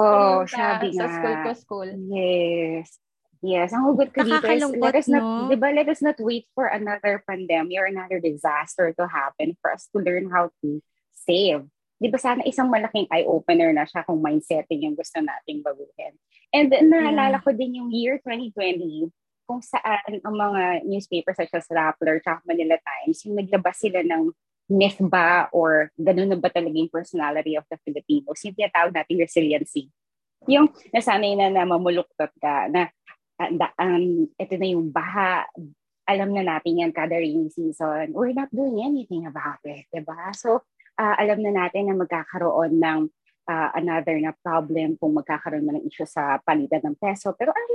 sabi 0.51 0.91
sa 0.91 1.07
nga. 1.07 1.15
school 1.15 1.37
to 1.47 1.53
school. 1.55 1.91
Yes. 2.11 2.99
Yes, 3.39 3.71
ang 3.71 3.87
hugot 3.87 4.11
ko 4.11 4.27
dito 4.27 4.51
is 4.51 4.67
let 4.83 4.99
us 4.99 5.07
not, 5.07 5.23
no? 5.23 5.47
di 5.47 5.55
ba, 5.55 5.71
let 5.71 5.87
us 5.87 6.03
not 6.03 6.19
wait 6.19 6.51
for 6.59 6.67
another 6.67 7.23
pandemic 7.23 7.79
or 7.79 7.87
another 7.87 8.19
disaster 8.19 8.91
to 8.99 9.07
happen 9.07 9.55
for 9.63 9.71
us 9.71 9.87
to 9.95 10.03
learn 10.03 10.27
how 10.27 10.51
to 10.59 10.83
save. 11.15 11.63
Di 12.03 12.11
ba 12.11 12.19
sana 12.19 12.43
isang 12.43 12.67
malaking 12.67 13.07
eye-opener 13.15 13.71
na 13.71 13.87
siya 13.87 14.03
kung 14.03 14.19
mindsetting 14.19 14.83
yung 14.91 14.99
gusto 14.99 15.23
nating 15.23 15.63
baguhin. 15.63 16.19
And 16.51 16.75
naalala 16.75 17.39
yeah. 17.39 17.45
ko 17.47 17.55
din 17.55 17.79
yung 17.79 17.95
year 17.95 18.19
2020, 18.27 19.07
kung 19.49 19.65
saan 19.65 20.21
ang 20.21 20.37
mga 20.37 20.85
newspapers 20.85 21.41
such 21.41 21.57
as 21.57 21.65
Rappler 21.73 22.21
at 22.21 22.45
Manila 22.45 22.77
Times, 22.77 23.25
yung 23.25 23.41
naglabas 23.41 23.81
sila 23.81 24.05
ng 24.05 24.29
myth 24.69 25.01
ba 25.01 25.49
or 25.57 25.89
ganun 25.97 26.29
na 26.29 26.37
ba 26.37 26.53
talaga 26.53 26.77
yung 26.77 26.93
personality 26.93 27.57
of 27.57 27.65
the 27.73 27.81
Filipinos, 27.81 28.45
yung 28.45 28.53
tinatawag 28.53 28.93
natin 28.93 29.17
resiliency. 29.17 29.89
Yung 30.45 30.69
nasanay 30.93 31.33
na 31.33 31.49
na 31.49 31.65
mamuluktot 31.65 32.29
ka, 32.37 32.69
na 32.69 32.93
um, 33.81 34.29
ito 34.37 34.55
na 34.61 34.69
yung 34.69 34.93
baha, 34.93 35.49
alam 36.05 36.37
na 36.37 36.45
natin 36.45 36.85
yan 36.85 36.93
kada 36.93 37.17
rainy 37.17 37.49
season, 37.49 38.13
we're 38.13 38.37
not 38.37 38.53
doing 38.53 38.85
anything 38.85 39.25
about 39.25 39.65
it, 39.65 39.89
diba? 39.89 40.29
So, 40.37 40.69
uh, 41.01 41.15
alam 41.17 41.41
na 41.41 41.65
natin 41.65 41.89
na 41.89 41.97
magkakaroon 41.97 42.77
ng 42.77 43.01
uh, 43.49 43.71
another 43.73 44.21
na 44.21 44.37
problem 44.45 45.01
kung 45.01 45.17
magkakaroon 45.17 45.65
man 45.65 45.81
ng 45.81 45.89
issue 45.89 46.05
sa 46.05 46.37
palitan 46.45 46.85
ng 46.85 46.97
peso. 47.01 47.33
Pero 47.33 47.57
are 47.57 47.69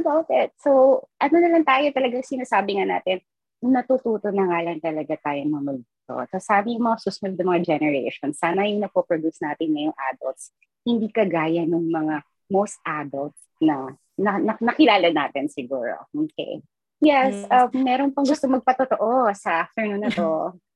about 0.00 0.28
it. 0.28 0.52
So, 0.60 1.02
ano 1.20 1.36
na 1.40 1.50
lang 1.52 1.64
tayo 1.64 1.88
talaga 1.92 2.20
sinasabi 2.22 2.78
nga 2.80 2.86
natin, 2.98 3.20
natututo 3.64 4.28
na 4.30 4.44
nga 4.46 4.60
lang 4.62 4.78
talaga 4.80 5.16
tayo 5.20 5.40
mamulto. 5.48 6.14
So, 6.30 6.36
sabi 6.38 6.78
mga 6.78 6.98
susunod 7.02 7.34
na 7.36 7.50
mga 7.56 7.76
generation, 7.76 8.30
sana 8.36 8.68
yung 8.68 8.84
napoproduce 8.84 9.40
natin 9.42 9.74
ngayong 9.74 9.98
adults, 10.14 10.52
hindi 10.86 11.10
kagaya 11.10 11.66
ng 11.66 11.90
mga 11.90 12.22
most 12.52 12.78
adults 12.86 13.40
na, 13.58 13.90
na, 14.14 14.38
na 14.38 14.54
nakilala 14.62 15.10
natin 15.10 15.50
siguro. 15.50 16.06
Okay. 16.14 16.62
Yes, 17.02 17.44
mm. 17.44 17.52
uh, 17.52 17.68
meron 17.76 18.14
pang 18.14 18.24
gusto 18.24 18.48
magpatotoo 18.48 19.28
sa 19.36 19.66
afternoon 19.66 20.06
na 20.06 20.12
to. 20.12 20.54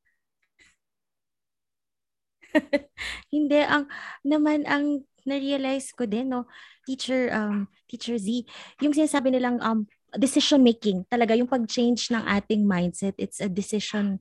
hindi 3.34 3.60
ang 3.62 3.86
naman 4.26 4.66
ang 4.66 5.06
na-realize 5.26 5.92
ko 5.96 6.04
din 6.06 6.32
no? 6.32 6.46
Teacher 6.84 7.30
um 7.34 7.66
teacher 7.90 8.16
Z 8.16 8.46
yung 8.80 8.94
sinasabi 8.94 9.34
nilang 9.34 9.58
um 9.60 9.84
decision 10.18 10.62
making 10.62 11.06
talaga 11.06 11.38
yung 11.38 11.50
pag-change 11.50 12.10
ng 12.10 12.24
ating 12.26 12.66
mindset 12.66 13.14
it's 13.14 13.38
a 13.38 13.46
decision 13.46 14.18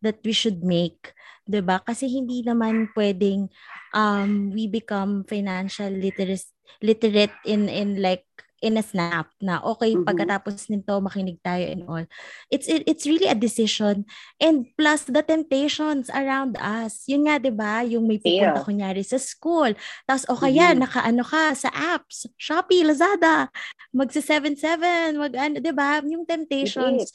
that 0.00 0.20
we 0.24 0.32
should 0.32 0.64
make 0.64 1.12
'di 1.48 1.64
ba? 1.64 1.80
Kasi 1.80 2.06
hindi 2.06 2.44
naman 2.44 2.92
pwedeng 2.92 3.48
um 3.96 4.52
we 4.52 4.68
become 4.68 5.24
financial 5.24 5.88
literate 5.88 6.44
literate 6.84 7.34
in 7.48 7.66
in 7.72 7.98
like 8.04 8.28
in 8.62 8.76
a 8.76 8.84
snap 8.84 9.30
na 9.38 9.62
okay 9.62 9.94
mm-hmm. 9.94 10.06
pagkatapos 10.06 10.66
nito 10.70 10.98
makinig 10.98 11.38
tayo 11.40 11.64
and 11.64 11.82
all. 11.86 12.04
It's 12.50 12.66
it, 12.66 12.84
it's 12.86 13.06
really 13.06 13.30
a 13.30 13.38
decision. 13.38 14.06
And 14.42 14.66
plus 14.74 15.06
the 15.06 15.22
temptations 15.22 16.10
around 16.10 16.58
us. 16.58 17.06
Yun 17.06 17.30
nga 17.30 17.38
'di 17.38 17.52
ba? 17.54 17.86
Yung 17.86 18.10
may 18.10 18.18
pupunta 18.18 18.60
yeah. 18.60 18.66
kunyari 18.66 19.02
sa 19.06 19.18
school. 19.18 19.72
Tapos 20.04 20.26
o 20.26 20.38
kaya 20.38 20.74
mm-hmm. 20.74 20.82
nakaano 20.82 21.24
ka 21.24 21.54
sa 21.54 21.70
apps. 21.70 22.26
Shopee 22.34 22.82
Lazada. 22.82 23.50
Magsa 23.94 24.20
77 24.20 25.14
mag 25.16 25.32
ano 25.38 25.56
'di 25.62 25.72
ba? 25.72 26.02
Yung 26.02 26.26
temptations 26.26 27.14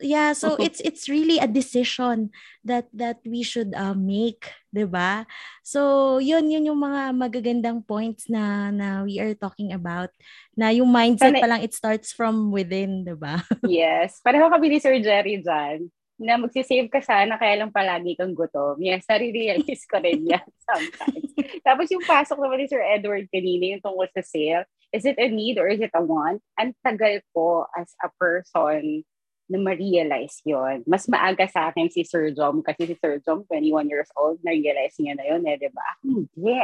yeah 0.00 0.32
so 0.34 0.56
it's 0.58 0.80
it's 0.80 1.06
really 1.06 1.38
a 1.38 1.46
decision 1.46 2.30
that 2.64 2.86
that 2.90 3.18
we 3.22 3.42
should 3.42 3.74
uh, 3.74 3.94
make 3.94 4.50
'di 4.74 4.86
ba 4.88 5.26
so 5.62 6.16
yun 6.18 6.50
yun 6.50 6.66
yung 6.66 6.80
mga 6.80 7.14
magagandang 7.14 7.82
points 7.84 8.26
na 8.26 8.74
na 8.74 9.06
we 9.06 9.22
are 9.22 9.34
talking 9.34 9.70
about 9.70 10.10
na 10.58 10.74
yung 10.74 10.90
mindset 10.90 11.38
pa 11.38 11.46
lang 11.46 11.62
it 11.62 11.74
starts 11.74 12.10
from 12.10 12.50
within 12.50 13.06
'di 13.06 13.14
ba 13.14 13.38
yes 13.68 14.18
pareho 14.24 14.50
kami 14.50 14.74
ni 14.74 14.78
Sir 14.82 14.98
Jerry 14.98 15.38
dyan 15.38 15.86
na 16.14 16.38
magsisave 16.38 16.86
ka 16.86 17.02
sana 17.02 17.34
kaya 17.34 17.58
lang 17.58 17.74
palagi 17.74 18.14
kang 18.14 18.38
gutom. 18.38 18.78
Yes, 18.78 19.02
nare-realize 19.10 19.82
ko 19.90 19.98
rin 19.98 20.22
yan 20.22 20.46
sometimes. 20.70 21.30
Tapos 21.66 21.90
yung 21.90 22.06
pasok 22.06 22.38
naman 22.38 22.62
ni 22.62 22.70
Sir 22.70 22.82
Edward 22.86 23.26
kanina, 23.34 23.74
yung 23.74 23.82
tungkol 23.82 24.06
sa 24.14 24.22
sale, 24.22 24.62
is 24.94 25.02
it 25.02 25.18
a 25.18 25.26
need 25.26 25.58
or 25.58 25.66
is 25.66 25.82
it 25.82 25.90
a 25.90 26.02
want? 26.02 26.38
Ang 26.54 26.70
tagal 26.86 27.18
ko 27.34 27.66
as 27.74 27.90
a 27.98 28.08
person 28.14 29.02
na 29.48 29.58
ma-realize 29.60 30.40
yun. 30.44 30.80
Mas 30.88 31.04
maaga 31.04 31.44
sa 31.44 31.68
akin 31.68 31.92
si 31.92 32.04
Sir 32.04 32.32
Jom 32.32 32.64
kasi 32.64 32.88
si 32.88 32.94
Sir 32.96 33.20
Jom, 33.20 33.44
21 33.48 33.92
years 33.92 34.08
old, 34.16 34.40
na-realize 34.40 34.96
niya 34.96 35.14
na 35.16 35.24
yun 35.28 35.44
eh, 35.44 35.56
di 35.60 35.70
ba? 35.72 35.88
Hindi. 36.00 36.60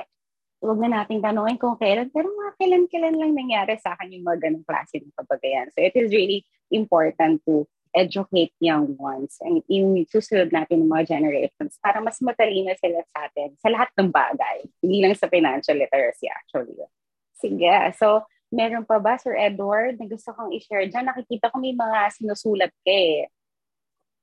Huwag 0.61 0.78
na 0.81 1.01
nating 1.01 1.24
tanongin 1.24 1.57
kung 1.57 1.77
kailan, 1.81 2.12
pero 2.12 2.28
mga 2.28 2.52
kailan-kailan 2.61 3.16
lang 3.16 3.32
nangyari 3.32 3.81
sa 3.81 3.97
akin 3.97 4.12
yung 4.12 4.24
mga 4.28 4.48
ganong 4.48 4.66
klase 4.69 5.01
ng 5.01 5.16
kabagayan. 5.16 5.73
So 5.73 5.81
it 5.81 5.97
is 5.97 6.12
really 6.12 6.44
important 6.69 7.40
to 7.48 7.65
educate 7.90 8.55
young 8.62 8.94
ones 8.94 9.35
and 9.43 9.66
yung 9.66 9.98
susunod 10.07 10.55
natin 10.55 10.86
ng 10.86 10.90
mga 10.90 11.19
generations 11.19 11.74
para 11.82 11.98
mas 11.98 12.23
matalino 12.23 12.70
sila 12.78 13.02
sa 13.11 13.27
atin 13.27 13.51
sa 13.59 13.69
lahat 13.73 13.90
ng 13.98 14.09
bagay. 14.15 14.59
Hindi 14.78 14.98
lang 15.02 15.15
sa 15.19 15.27
financial 15.27 15.74
literacy 15.74 16.31
actually. 16.31 16.78
Sige. 17.35 17.73
So, 17.97 18.23
Meron 18.51 18.82
pa 18.82 18.98
ba, 18.98 19.14
Sir 19.14 19.39
Edward, 19.39 19.98
na 19.98 20.10
gusto 20.10 20.35
kong 20.35 20.51
i-share 20.59 20.90
dyan? 20.90 21.06
Nakikita 21.06 21.55
ko 21.55 21.62
may 21.62 21.74
mga 21.74 21.98
sinusulat 22.18 22.74
ka 22.82 22.90
eh. 22.90 23.31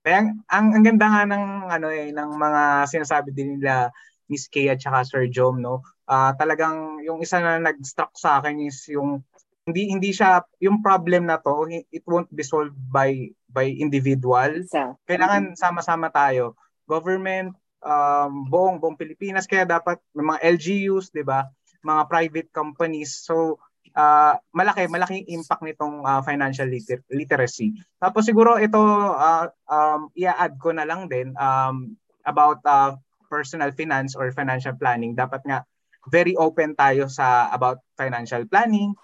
Kaya 0.03 0.27
ang, 0.51 0.67
ang 0.75 0.83
ganda 0.83 1.07
nga 1.07 1.23
ng, 1.23 1.45
ano 1.71 1.87
eh, 1.91 2.11
ng 2.11 2.31
mga 2.35 2.61
sinasabi 2.91 3.31
din 3.31 3.59
nila 3.59 3.91
Miss 4.27 4.51
Kay 4.51 4.67
at 4.67 4.83
saka 4.83 5.07
Sir 5.07 5.23
Jom, 5.31 5.63
no? 5.63 5.79
Uh, 6.07 6.35
talagang 6.35 6.99
yung 7.03 7.23
isa 7.23 7.39
na 7.39 7.59
nag-struck 7.59 8.11
sa 8.19 8.39
akin 8.39 8.59
is 8.63 8.83
yung 8.91 9.23
hindi 9.67 9.91
hindi 9.91 10.15
siya 10.15 10.47
yung 10.63 10.79
problem 10.79 11.27
na 11.27 11.39
to, 11.43 11.67
it 11.67 12.03
won't 12.07 12.31
be 12.31 12.43
solved 12.43 12.75
by 12.87 13.27
by 13.51 13.67
individual. 13.67 14.63
So, 14.63 14.95
Kailangan 15.03 15.59
sama-sama 15.59 16.07
tayo. 16.07 16.55
Government, 16.87 17.51
um, 17.83 18.47
buong 18.47 18.79
buong 18.79 18.95
Pilipinas 18.95 19.43
kaya 19.43 19.67
dapat 19.67 19.99
may 20.15 20.23
mga 20.23 20.39
LGUs, 20.55 21.11
'di 21.11 21.27
ba? 21.27 21.51
Mga 21.83 22.03
private 22.07 22.49
companies. 22.55 23.27
So 23.27 23.59
uh, 23.93 24.35
malaki 24.51 24.89
malaking 24.91 25.23
impact 25.31 25.63
nitong 25.63 26.03
uh, 26.03 26.19
financial 26.25 26.67
liter- 26.67 27.05
literacy. 27.11 27.75
Tapos 28.01 28.27
siguro 28.27 28.57
ito 28.59 28.79
uh, 28.79 29.47
um 29.69 30.11
i-add 30.17 30.57
ko 30.59 30.73
na 30.75 30.83
lang 30.83 31.07
din 31.07 31.31
um 31.37 31.95
about 32.27 32.59
uh, 32.67 32.95
personal 33.31 33.71
finance 33.71 34.15
or 34.15 34.31
financial 34.35 34.75
planning. 34.75 35.15
Dapat 35.15 35.43
nga 35.47 35.63
very 36.07 36.35
open 36.39 36.75
tayo 36.75 37.11
sa 37.11 37.51
about 37.51 37.83
financial 37.99 38.47
planning. 38.47 38.95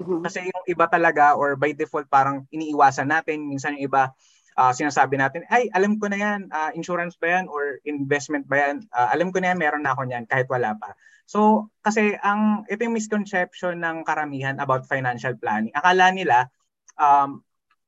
mhm. 0.00 0.24
Kasi 0.24 0.48
yung 0.48 0.64
iba 0.68 0.88
talaga 0.88 1.36
or 1.36 1.56
by 1.60 1.76
default 1.76 2.08
parang 2.08 2.48
iniiwasan 2.48 3.08
natin. 3.08 3.44
Minsan 3.44 3.76
yung 3.76 3.92
iba 3.92 4.12
ah, 4.60 4.76
sinasabi 4.76 5.16
natin, 5.16 5.46
ay 5.48 5.72
alam 5.72 5.96
ko 5.96 6.12
na 6.12 6.18
yan, 6.20 6.40
ah, 6.52 6.68
insurance 6.76 7.16
ba 7.16 7.40
yan 7.40 7.46
or 7.48 7.80
investment 7.88 8.44
ba 8.44 8.68
yan? 8.68 8.84
Ah, 8.92 9.08
alam 9.16 9.32
ko 9.32 9.40
na 9.40 9.54
yan, 9.54 9.58
meron 9.60 9.80
na 9.80 9.96
ako 9.96 10.04
niyan 10.04 10.28
kahit 10.28 10.44
wala 10.52 10.76
pa. 10.76 10.92
So 11.30 11.70
kasi 11.86 12.18
ang 12.26 12.66
ito 12.66 12.82
yung 12.82 12.98
misconception 12.98 13.78
ng 13.78 14.02
karamihan 14.02 14.58
about 14.58 14.90
financial 14.90 15.38
planning. 15.38 15.70
Akala 15.78 16.10
nila 16.10 16.50
um, 16.98 17.38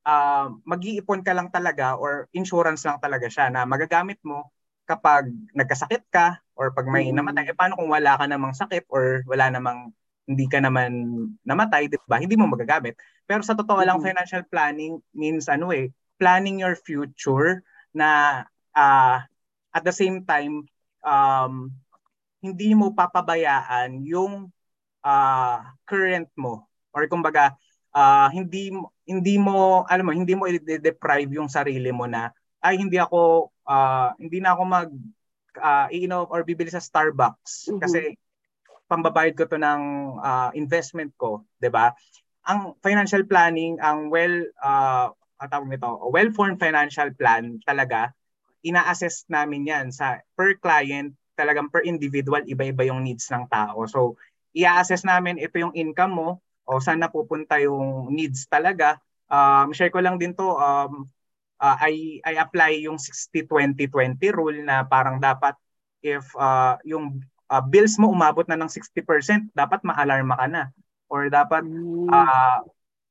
uh, 0.07 0.47
mag-iipon 0.63 1.27
ka 1.27 1.35
lang 1.35 1.51
talaga 1.51 1.99
or 1.99 2.31
insurance 2.39 2.87
lang 2.87 3.03
talaga 3.03 3.27
siya 3.27 3.51
na 3.51 3.67
magagamit 3.67 4.23
mo 4.23 4.55
kapag 4.87 5.27
nagkasakit 5.59 6.07
ka 6.15 6.39
or 6.55 6.71
pag 6.71 6.87
may 6.87 7.11
Mm. 7.11 7.19
namatay. 7.19 7.51
Eh 7.51 7.59
paano 7.59 7.75
kung 7.75 7.91
wala 7.91 8.15
ka 8.15 8.31
namang 8.31 8.55
sakit 8.55 8.87
or 8.87 9.27
wala 9.27 9.51
namang 9.51 9.91
hindi 10.23 10.47
ka 10.47 10.63
naman 10.63 11.03
namatay, 11.43 11.91
'di 11.91 11.99
ba? 12.07 12.23
Hindi 12.23 12.39
mo 12.39 12.47
magagamit. 12.47 12.95
Pero 13.27 13.43
sa 13.43 13.59
totoo 13.59 13.83
lang 13.83 13.99
Mhm. 13.99 14.07
financial 14.07 14.47
planning 14.47 15.03
means 15.19 15.51
ano 15.51 15.75
eh, 15.75 15.91
planning 16.15 16.63
your 16.63 16.79
future 16.79 17.67
na 17.91 18.43
ah, 18.79 19.27
at 19.75 19.83
the 19.83 19.91
same 19.91 20.23
time 20.23 20.63
um, 21.03 21.75
hindi 22.43 22.75
mo 22.75 22.91
papabayaan 22.93 24.03
yung 24.05 24.51
ah, 25.07 25.73
current 25.87 26.29
mo 26.35 26.67
or 26.93 27.07
kumbaga 27.07 27.55
ah, 27.95 28.29
hindi 28.35 28.75
hindi 29.07 29.35
mo 29.39 29.87
alam 29.87 30.05
mo 30.07 30.13
hindi 30.13 30.35
mo 30.35 30.51
i-deprive 30.51 31.31
yung 31.39 31.49
sarili 31.49 31.95
mo 31.95 32.05
na 32.11 32.35
ay 32.63 32.79
hindi 32.83 32.99
ako 32.99 33.51
ah, 33.67 34.13
hindi 34.19 34.43
na 34.43 34.55
ako 34.59 34.63
mag 34.67 34.91
ah, 35.63 35.87
iinom 35.89 36.27
or 36.29 36.43
bibili 36.43 36.69
sa 36.69 36.83
Starbucks 36.83 37.71
Mhm. 37.73 37.81
kasi 37.81 38.01
pambabayad 38.91 39.33
ko 39.39 39.49
to 39.49 39.57
ng 39.57 39.83
ah, 40.21 40.51
investment 40.53 41.15
ko, 41.17 41.47
'di 41.63 41.71
ba? 41.73 41.95
Ang 42.45 42.75
financial 42.83 43.23
planning, 43.23 43.79
ang 43.79 44.11
well 44.11 44.43
uh, 44.59 45.15
tawag 45.47 45.71
nito, 45.71 45.87
well-formed 46.11 46.59
financial 46.59 47.11
plan 47.15 47.59
talaga 47.63 48.11
ina-assess 48.63 49.27
namin 49.27 49.67
'yan 49.67 49.87
sa 49.91 50.23
per 50.39 50.55
client, 50.59 51.15
talagang 51.35 51.69
per 51.73 51.85
individual 51.85 52.45
iba-iba 52.45 52.87
yung 52.87 53.05
needs 53.05 53.29
ng 53.33 53.49
tao. 53.49 53.85
So, 53.89 54.21
i-assess 54.53 55.05
namin 55.05 55.41
ito 55.41 55.57
yung 55.57 55.73
income 55.73 56.13
mo 56.13 56.29
o 56.69 56.79
saan 56.79 57.01
napupunta 57.01 57.59
yung 57.59 58.13
needs 58.13 58.47
talaga. 58.47 59.01
Um, 59.33 59.73
share 59.73 59.91
ko 59.91 60.05
lang 60.05 60.21
din 60.21 60.37
to 60.37 60.45
um, 60.45 61.09
uh, 61.63 61.77
I 61.81 62.21
I 62.27 62.37
apply 62.43 62.85
yung 62.85 63.01
60-20-20 63.01 64.19
rule 64.35 64.61
na 64.61 64.85
parang 64.85 65.23
dapat 65.23 65.57
if 66.05 66.27
uh, 66.37 66.77
yung 66.85 67.23
uh, 67.49 67.63
bills 67.63 67.97
mo 67.97 68.13
umabot 68.13 68.45
na 68.51 68.59
ng 68.59 68.69
60%, 68.69 69.53
dapat 69.55 69.81
ma-alarma 69.87 70.35
ka 70.37 70.47
na. 70.51 70.65
Or 71.13 71.29
dapat 71.29 71.65
uh, 72.09 72.61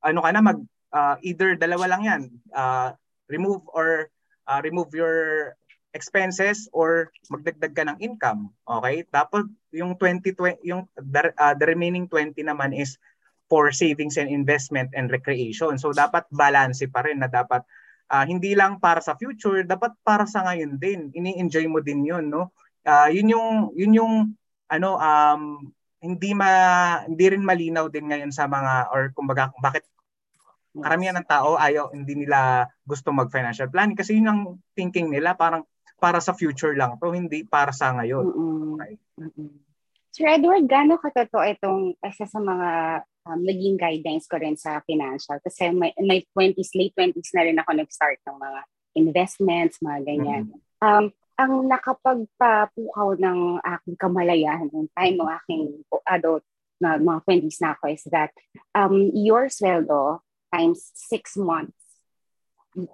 ano 0.02 0.20
ka 0.26 0.30
na 0.34 0.42
mag 0.42 0.60
uh, 0.90 1.16
either 1.22 1.54
dalawa 1.54 1.86
lang 1.96 2.02
'yan. 2.06 2.22
Uh, 2.50 2.90
remove 3.30 3.64
or 3.72 4.10
uh, 4.50 4.60
remove 4.66 4.92
your 4.92 5.54
expenses 5.92 6.72
or 6.72 7.12
magdagdag 7.28 7.74
ka 7.76 7.84
ng 7.88 7.98
income. 8.00 8.52
Okay? 8.64 9.04
Tapos 9.12 9.48
yung 9.76 9.96
20, 9.96 10.24
20 10.36 10.64
yung 10.64 10.88
the, 10.96 11.32
uh, 11.36 11.56
the 11.56 11.66
remaining 11.68 12.08
20 12.08 12.36
naman 12.44 12.72
is 12.76 12.96
for 13.52 13.68
savings 13.76 14.16
and 14.16 14.32
investment 14.32 14.92
and 14.96 15.12
recreation. 15.12 15.76
So 15.76 15.92
dapat 15.92 16.24
balance 16.32 16.80
pa 16.88 17.04
rin 17.04 17.20
na 17.20 17.28
dapat 17.28 17.68
ah, 18.12 18.28
hindi 18.28 18.56
lang 18.56 18.80
para 18.80 19.00
sa 19.00 19.16
future, 19.16 19.64
dapat 19.64 19.96
para 20.04 20.28
sa 20.28 20.44
ngayon 20.48 20.80
din. 20.80 21.12
Ini-enjoy 21.16 21.68
mo 21.68 21.80
din 21.80 22.04
'yun, 22.04 22.32
no? 22.32 22.52
Ah, 22.84 23.12
yun 23.12 23.32
yung 23.32 23.50
yun 23.76 23.92
yung 23.96 24.16
ano 24.72 24.96
um 25.00 25.72
hindi 26.02 26.32
ma 26.34 26.50
hindi 27.06 27.26
rin 27.28 27.44
malinaw 27.46 27.92
din 27.92 28.10
ngayon 28.10 28.32
sa 28.34 28.48
mga 28.48 28.90
or 28.90 29.12
kumbaga 29.14 29.54
bakit 29.62 29.86
karamihan 30.72 31.14
ng 31.20 31.28
tao 31.28 31.60
ayaw 31.60 31.92
hindi 31.92 32.26
nila 32.26 32.66
gusto 32.88 33.12
mag 33.12 33.30
financial 33.30 33.68
planning 33.68 34.00
kasi 34.00 34.18
yun 34.18 34.32
ang 34.32 34.42
thinking 34.74 35.12
nila 35.12 35.36
parang 35.36 35.68
para 36.02 36.18
sa 36.18 36.34
future 36.34 36.74
lang 36.74 36.98
to 36.98 37.14
hindi 37.14 37.46
para 37.46 37.70
sa 37.70 37.94
ngayon. 37.94 38.26
Mm-mm. 38.26 38.74
Okay. 38.82 38.94
Mm-mm. 39.22 39.54
Sir 40.12 40.28
Edward, 40.28 40.66
gaano 40.68 41.00
katotoo 41.00 41.46
itong 41.46 41.96
isa 42.04 42.28
sa 42.28 42.42
mga 42.42 42.70
um, 43.30 43.40
naging 43.46 43.80
guidelines 43.80 44.28
ko 44.28 44.42
rin 44.42 44.60
sa 44.60 44.84
financial? 44.84 45.40
Kasi 45.40 45.72
may, 45.72 45.96
may 46.02 46.26
20s, 46.36 46.76
late 46.76 46.92
20s 46.98 47.32
na 47.32 47.48
rin 47.48 47.56
ako 47.62 47.80
nag-start 47.80 48.20
ng 48.28 48.36
mga 48.36 48.60
investments, 49.00 49.80
mga 49.80 50.00
ganyan. 50.04 50.52
Um, 50.84 51.16
ang 51.40 51.54
nakapagpapukaw 51.72 53.16
ng 53.18 53.64
aking 53.64 53.96
kamalayan 53.96 54.68
ng 54.68 54.92
time 54.92 55.16
ng 55.16 55.32
aking 55.42 55.64
adult 56.10 56.44
na 56.82 57.00
mga 57.00 57.20
20s 57.24 57.62
na 57.62 57.72
ako 57.78 57.84
is 57.94 58.04
that 58.12 58.34
um, 58.76 59.14
your 59.14 59.48
sweldo 59.48 60.20
times 60.52 60.92
6 61.08 61.40
months 61.40 61.81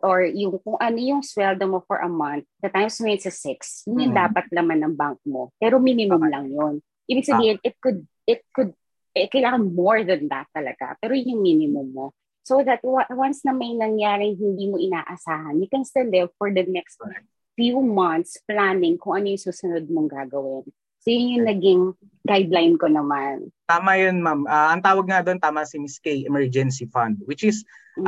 or 0.01 0.25
yung 0.25 0.57
kung 0.61 0.77
ano 0.81 0.97
yung 0.97 1.21
sweldo 1.21 1.69
mo 1.69 1.85
for 1.85 2.01
a 2.01 2.09
month, 2.09 2.45
the 2.61 2.69
times 2.69 2.97
mo 2.97 3.07
yun 3.13 3.21
sa 3.21 3.29
6, 3.29 3.85
yun 3.85 4.09
yung 4.09 4.15
Mhm. 4.17 4.23
dapat 4.25 4.45
laman 4.49 4.79
ng 4.83 4.95
bank 4.97 5.19
mo. 5.25 5.53
Pero 5.61 5.77
minimum 5.77 6.21
Okay. 6.21 6.33
lang 6.33 6.45
yun. 6.49 6.73
Ibig 7.07 7.27
sabihin, 7.29 7.57
it 7.61 7.77
could, 7.79 8.03
it 8.25 8.41
could, 8.51 8.73
eh, 9.13 9.29
kailangan 9.29 9.71
more 9.71 10.01
than 10.03 10.27
that 10.27 10.49
talaga. 10.51 10.97
Pero 10.99 11.13
yun 11.13 11.37
yung 11.37 11.43
minimum 11.45 11.87
mo. 11.93 12.05
So 12.47 12.63
that 12.63 12.79
once 13.11 13.43
na 13.43 13.51
may 13.51 13.75
nangyaring 13.75 14.39
hindi 14.39 14.71
mo 14.71 14.79
inaasahan, 14.79 15.59
you 15.59 15.67
can 15.67 15.83
still 15.83 16.07
live 16.07 16.31
for 16.39 16.47
the 16.47 16.63
next 16.63 16.95
Correct. 16.97 17.27
few 17.59 17.81
months 17.83 18.39
planning 18.47 18.95
kung 18.95 19.19
ano 19.19 19.35
yung 19.35 19.41
susunod 19.41 19.83
mong 19.91 20.07
gagawin. 20.07 20.63
So 21.03 21.11
yun 21.11 21.37
yung 21.37 21.45
naging 21.47 21.81
guideline 22.23 22.75
ko 22.79 22.87
naman. 22.87 23.51
Tama 23.67 23.99
yun, 23.99 24.23
ma'am. 24.23 24.47
Ah, 24.47 24.71
ang 24.71 24.79
tawag 24.79 25.05
nga 25.11 25.19
doon 25.23 25.39
tama 25.43 25.67
si 25.67 25.75
Miss 25.75 25.99
K, 25.99 26.23
emergency 26.23 26.87
fund, 26.87 27.19
which 27.27 27.43
is 27.43 27.67
Mm. 27.97 28.05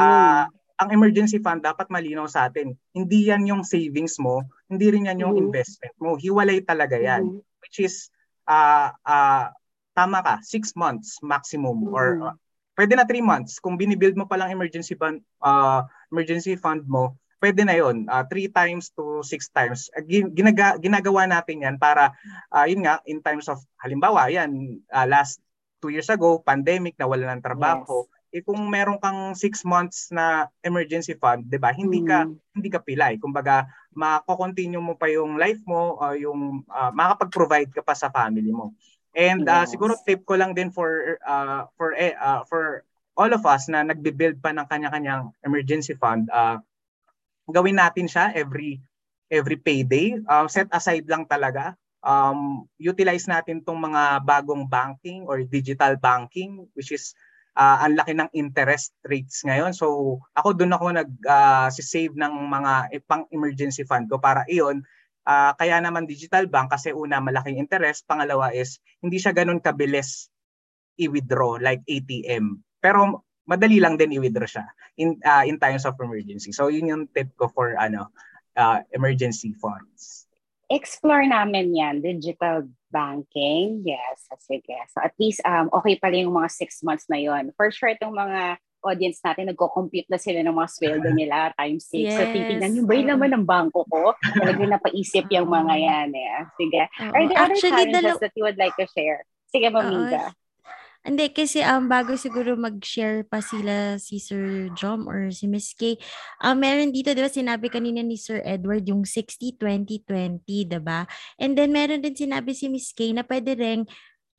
Ang 0.79 0.89
emergency 0.95 1.43
fund 1.43 1.59
dapat 1.59 1.91
malinaw 1.91 2.25
sa 2.31 2.47
atin. 2.47 2.71
Hindi 2.95 3.27
yan 3.27 3.43
yung 3.43 3.67
savings 3.67 4.15
mo, 4.15 4.47
hindi 4.71 4.87
rin 4.87 5.11
yan 5.11 5.19
yung 5.19 5.35
Mhm. 5.35 5.43
investment 5.51 5.95
mo. 5.99 6.15
Hiwalay 6.15 6.63
talaga 6.63 6.95
yan. 6.95 7.27
Mhm. 7.27 7.39
Which 7.59 7.83
is 7.83 8.07
ah 8.47 8.95
ah, 9.03 9.51
tama 9.91 10.23
ka, 10.23 10.39
six 10.41 10.73
months 10.79 11.19
maximum 11.19 11.83
or 11.91 12.05
Mhm. 12.15 12.23
ah, 12.31 12.35
pwede 12.79 12.95
na 12.95 13.03
three 13.03 13.21
months. 13.21 13.59
Kung 13.59 13.75
binibuild 13.75 14.15
mo 14.15 14.23
pa 14.23 14.39
lang 14.39 14.55
emergency 14.55 14.95
fund, 14.95 15.19
ah, 15.43 15.83
emergency 16.09 16.55
fund 16.55 16.87
mo, 16.87 17.19
pwede 17.39 17.63
na 17.63 17.75
yon 17.75 18.03
uh, 18.07 18.23
three 18.27 18.51
times 18.51 18.91
to 18.91 19.23
six 19.23 19.47
times. 19.47 19.87
Uh, 19.95 20.03
gin- 20.03 20.31
ginaga, 20.35 20.75
ginagawa 20.75 21.23
natin 21.23 21.63
yan 21.63 21.75
para, 21.79 22.11
ah, 22.51 22.67
yun 22.67 22.83
nga, 22.83 22.99
in 23.07 23.23
times 23.23 23.47
of, 23.47 23.59
halimbawa, 23.79 24.27
yan, 24.27 24.51
ah, 24.91 25.07
last 25.07 25.39
two 25.79 25.87
years 25.87 26.11
ago, 26.11 26.43
pandemic, 26.43 26.99
nawala 26.99 27.31
ng 27.35 27.43
trabaho. 27.43 28.03
Eh 28.29 28.45
kung 28.45 28.61
meron 28.69 29.01
kang 29.01 29.33
six 29.33 29.65
months 29.65 30.13
na 30.13 30.45
emergency 30.61 31.17
fund, 31.17 31.49
'di 31.49 31.57
ba? 31.57 31.73
Hindi 31.73 32.05
ka 32.05 32.29
Mhm. 32.29 32.37
hindi 32.53 32.69
ka 32.69 32.79
pilay. 32.83 33.17
Kumbaga, 33.17 33.65
mako-continue 33.95 34.81
mo 34.81 34.93
pa 34.93 35.09
yung 35.09 35.37
life 35.39 35.61
mo, 35.65 35.97
uh, 35.97 36.13
yung 36.13 36.61
uh, 36.69 36.91
makapag-provide 36.93 37.73
ka 37.73 37.81
pa 37.81 37.97
sa 37.97 38.11
family 38.13 38.53
mo. 38.53 38.73
And 39.17 39.49
uh, 39.49 39.65
Yes. 39.65 39.73
siguro 39.73 39.97
tip 40.05 40.21
ko 40.27 40.37
lang 40.37 40.53
din 40.53 40.69
for 40.69 41.17
uh, 41.25 41.65
for 41.73 41.97
uh, 41.97 42.45
for 42.45 42.85
all 43.17 43.31
of 43.33 43.43
us 43.49 43.67
na 43.67 43.81
nagbi-build 43.83 44.39
pa 44.39 44.53
ng 44.53 44.69
kanya-kanyang 44.69 45.33
emergency 45.43 45.97
fund, 45.97 46.29
uh, 46.31 46.61
gawin 47.49 47.77
natin 47.81 48.05
siya 48.07 48.31
every 48.37 48.79
every 49.29 49.57
payday. 49.57 50.17
Uh, 50.25 50.45
set 50.49 50.69
aside 50.71 51.05
lang 51.09 51.25
talaga. 51.25 51.73
Um, 51.99 52.63
utilize 52.79 53.27
natin 53.27 53.59
tong 53.59 53.75
mga 53.75 54.23
bagong 54.23 54.63
banking 54.69 55.27
or 55.27 55.43
digital 55.43 55.99
banking 55.99 56.63
which 56.71 56.95
is 56.95 57.11
uh, 57.57 57.77
ang 57.85 57.97
laki 57.97 58.13
ng 58.17 58.29
interest 58.35 58.93
rates 59.07 59.41
ngayon. 59.47 59.73
So 59.73 60.19
ako 60.37 60.59
doon 60.59 60.75
ako 60.75 60.85
nag 60.93 61.09
uh, 61.25 61.67
save 61.71 62.13
ng 62.13 62.33
mga 62.49 62.73
eh, 62.93 63.01
pang 63.01 63.25
emergency 63.31 63.87
fund 63.87 64.11
ko 64.11 64.21
para 64.21 64.45
iyon 64.51 64.83
Ah, 65.29 65.53
kaya 65.53 65.77
naman 65.77 66.09
digital 66.09 66.49
bank 66.49 66.73
kasi 66.73 66.89
una 66.89 67.21
malaking 67.21 67.61
interest, 67.61 68.09
pangalawa 68.09 68.49
is 68.49 68.81
hindi 68.97 69.21
siya 69.21 69.29
ganun 69.29 69.61
kabilis 69.61 70.33
i-withdraw 70.97 71.61
like 71.61 71.85
ATM. 71.85 72.57
Pero 72.81 73.21
madali 73.45 73.77
lang 73.77 73.93
din 73.93 74.17
i-withdraw 74.17 74.49
siya 74.49 74.65
in 74.97 75.21
ah, 75.21 75.45
in 75.45 75.61
times 75.61 75.85
of 75.85 75.93
emergency. 76.01 76.49
So 76.49 76.73
yun 76.73 76.89
yung 76.89 77.03
tip 77.13 77.29
ko 77.37 77.45
for 77.45 77.77
ano 77.77 78.09
ah, 78.57 78.81
emergency 78.89 79.53
funds. 79.53 80.25
explore 80.69 81.25
namin 81.25 81.73
yan, 81.73 81.97
digital 82.01 82.61
Banking, 82.89 83.85
yes. 83.85 84.25
Sige. 84.41 84.77
So 84.89 85.01
at 85.01 85.13
least 85.21 85.41
um, 85.45 85.69
okay 85.81 85.95
pala 85.97 86.17
yung 86.17 86.33
mga 86.33 86.49
six 86.49 86.81
months 86.81 87.05
na 87.09 87.21
yon. 87.21 87.53
For 87.53 87.69
sure, 87.69 87.93
itong 87.93 88.13
mga 88.13 88.57
audience 88.83 89.19
natin, 89.23 89.51
nagko-compute 89.51 90.07
na 90.07 90.19
sila 90.19 90.39
ng 90.43 90.55
mga 90.55 90.69
sweldo 90.71 91.09
nila 91.11 91.51
times 91.59 91.85
6. 91.91 91.99
Yes. 91.99 92.15
So, 92.15 92.23
titignan 92.31 92.75
yung 92.79 92.87
bay 92.87 93.03
naman 93.03 93.35
ng 93.35 93.43
bangko 93.43 93.83
ko. 93.87 94.15
Talagang 94.39 94.71
napaisip 94.75 95.27
yung 95.31 95.51
mga 95.51 95.73
yan. 95.75 96.09
Eh. 96.15 96.39
Sige. 96.55 96.81
Uh, 96.95 97.11
Are 97.11 97.25
there 97.27 97.39
Actually, 97.39 97.75
other 97.75 97.91
challenges 97.91 98.03
dalo- 98.15 98.21
that 98.23 98.33
you 98.35 98.43
would 98.47 98.59
like 98.59 98.75
to 98.79 98.87
share? 98.95 99.27
Sige, 99.51 99.67
Mamiga. 99.67 100.31
Uh, 100.31 100.48
hindi, 100.99 101.31
kasi 101.31 101.63
um, 101.63 101.87
bago 101.87 102.19
siguro 102.19 102.59
mag-share 102.59 103.23
pa 103.23 103.39
sila 103.39 103.95
si 103.97 104.19
Sir 104.19 104.67
Jom 104.75 105.07
or 105.07 105.31
si 105.31 105.47
Miss 105.47 105.71
K, 105.71 105.95
um, 106.43 106.59
meron 106.59 106.91
dito, 106.91 107.15
di 107.15 107.23
ba, 107.23 107.31
sinabi 107.31 107.71
kanina 107.71 108.03
ni 108.03 108.19
Sir 108.19 108.43
Edward 108.43 108.83
yung 108.83 109.07
60-20-20, 109.07 110.67
di 110.67 110.79
ba? 110.83 111.07
And 111.39 111.55
then 111.55 111.71
meron 111.71 112.03
din 112.03 112.19
sinabi 112.19 112.51
si 112.51 112.67
Miss 112.67 112.91
K 112.91 113.15
na 113.15 113.23
pwede 113.23 113.55
rin 113.55 113.87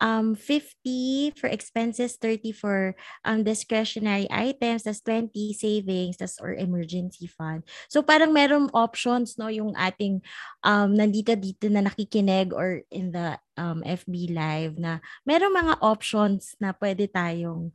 um, 0.00 0.34
50 0.34 1.36
for 1.36 1.46
expenses, 1.46 2.16
30 2.16 2.52
for 2.52 2.96
um, 3.24 3.44
discretionary 3.44 4.26
items, 4.32 4.88
tas 4.88 5.00
20 5.04 5.52
savings, 5.52 6.16
tas 6.16 6.40
or 6.40 6.56
emergency 6.56 7.28
fund. 7.28 7.62
So 7.92 8.02
parang 8.02 8.32
merong 8.32 8.72
options 8.72 9.36
no 9.36 9.52
yung 9.52 9.76
ating 9.76 10.24
um, 10.64 10.96
nandito 10.96 11.36
dito 11.36 11.68
na 11.68 11.84
nakikinig 11.84 12.56
or 12.56 12.82
in 12.90 13.12
the 13.12 13.36
um, 13.60 13.84
FB 13.84 14.32
live 14.32 14.80
na 14.80 15.04
merong 15.28 15.52
mga 15.52 15.74
options 15.84 16.56
na 16.58 16.72
pwede 16.72 17.06
tayong 17.12 17.70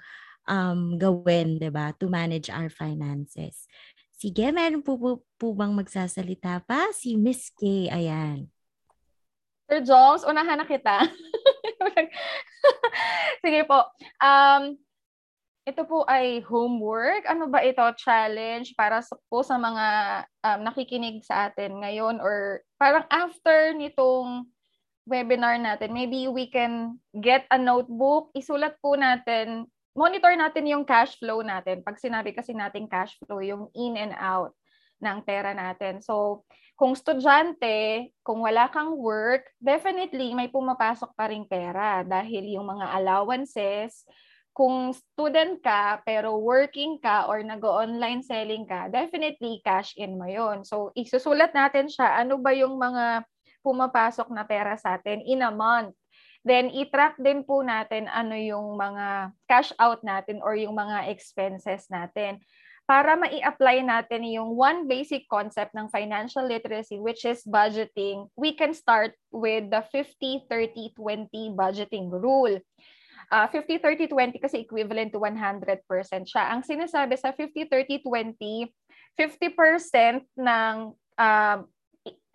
um, 0.50 0.98
gawin, 0.98 1.62
'di 1.62 1.70
ba, 1.70 1.94
to 1.98 2.10
manage 2.10 2.50
our 2.50 2.74
finances. 2.74 3.70
Sige, 4.16 4.48
meron 4.56 4.80
po, 4.82 4.96
po, 4.96 5.12
po 5.36 5.52
bang 5.52 5.76
magsasalita 5.76 6.64
pa? 6.64 6.90
Si 6.96 7.20
Miss 7.20 7.52
K, 7.52 7.92
ayan. 7.92 8.55
Sir 9.66 9.82
Jones, 9.82 10.22
unahan 10.22 10.62
na 10.62 10.68
kita. 10.70 11.10
Sige 13.44 13.66
po. 13.66 13.82
Um, 14.22 14.78
ito 15.66 15.82
po 15.90 16.06
ay 16.06 16.46
homework. 16.46 17.26
Ano 17.26 17.50
ba 17.50 17.66
ito? 17.66 17.82
Challenge 17.98 18.70
para 18.78 19.02
sa, 19.02 19.18
po 19.26 19.42
sa 19.42 19.58
mga 19.58 19.86
um, 20.46 20.60
nakikinig 20.70 21.26
sa 21.26 21.50
atin 21.50 21.82
ngayon 21.82 22.22
or 22.22 22.62
parang 22.78 23.10
after 23.10 23.74
nitong 23.74 24.46
webinar 25.10 25.58
natin, 25.58 25.94
maybe 25.94 26.30
we 26.30 26.50
can 26.50 26.98
get 27.22 27.46
a 27.54 27.58
notebook, 27.58 28.34
isulat 28.34 28.74
po 28.82 28.98
natin, 28.98 29.70
monitor 29.94 30.34
natin 30.34 30.66
yung 30.66 30.86
cash 30.86 31.18
flow 31.22 31.46
natin. 31.46 31.86
Pag 31.86 32.02
sinabi 32.02 32.34
kasi 32.34 32.58
natin 32.58 32.90
cash 32.90 33.14
flow, 33.22 33.42
yung 33.42 33.70
in 33.78 33.98
and 33.98 34.18
out 34.18 34.54
ng 35.00 35.20
pera 35.24 35.52
natin. 35.52 36.00
So, 36.00 36.46
kung 36.76 36.92
estudyante, 36.92 38.12
kung 38.20 38.44
wala 38.44 38.68
kang 38.68 39.00
work, 39.00 39.48
definitely 39.64 40.36
may 40.36 40.52
pumapasok 40.52 41.16
pa 41.16 41.32
rin 41.32 41.48
pera 41.48 42.04
dahil 42.04 42.60
yung 42.60 42.68
mga 42.68 42.92
allowances, 43.00 44.04
kung 44.56 44.96
student 44.96 45.60
ka 45.60 46.00
pero 46.08 46.40
working 46.40 46.96
ka 47.04 47.28
or 47.28 47.44
nag-online 47.44 48.24
selling 48.24 48.64
ka, 48.64 48.88
definitely 48.88 49.60
cash 49.68 49.92
in 50.00 50.16
mo 50.16 50.28
yon. 50.32 50.64
So, 50.64 50.96
isusulat 50.96 51.52
natin 51.52 51.92
siya, 51.92 52.24
ano 52.24 52.40
ba 52.40 52.56
yung 52.56 52.80
mga 52.80 53.28
pumapasok 53.60 54.32
na 54.32 54.48
pera 54.48 54.80
sa 54.80 54.96
atin 54.96 55.20
in 55.28 55.44
a 55.44 55.52
month. 55.52 55.92
Then, 56.46 56.72
i-track 56.72 57.20
din 57.20 57.44
po 57.44 57.66
natin 57.66 58.08
ano 58.08 58.38
yung 58.38 58.80
mga 58.80 59.34
cash 59.50 59.76
out 59.76 60.06
natin 60.06 60.40
or 60.40 60.56
yung 60.56 60.78
mga 60.78 61.12
expenses 61.12 61.92
natin 61.92 62.40
para 62.86 63.18
mai-apply 63.18 63.82
natin 63.82 64.30
yung 64.30 64.54
one 64.54 64.86
basic 64.86 65.26
concept 65.26 65.74
ng 65.74 65.90
financial 65.90 66.46
literacy 66.46 67.02
which 67.02 67.26
is 67.26 67.42
budgeting, 67.46 68.30
we 68.38 68.54
can 68.54 68.78
start 68.78 69.18
with 69.34 69.70
the 69.74 69.82
50-30-20 69.90 71.58
budgeting 71.58 72.14
rule. 72.14 72.62
Uh, 73.34 73.50
50-30-20 73.50 74.38
kasi 74.38 74.62
equivalent 74.62 75.10
to 75.10 75.18
100% 75.18 75.82
siya. 76.30 76.54
Ang 76.54 76.62
sinasabi 76.62 77.18
sa 77.18 77.34
50-30-20, 77.34 78.70
50% 79.18 80.22
ng 80.38 80.76
uh, 81.18 81.58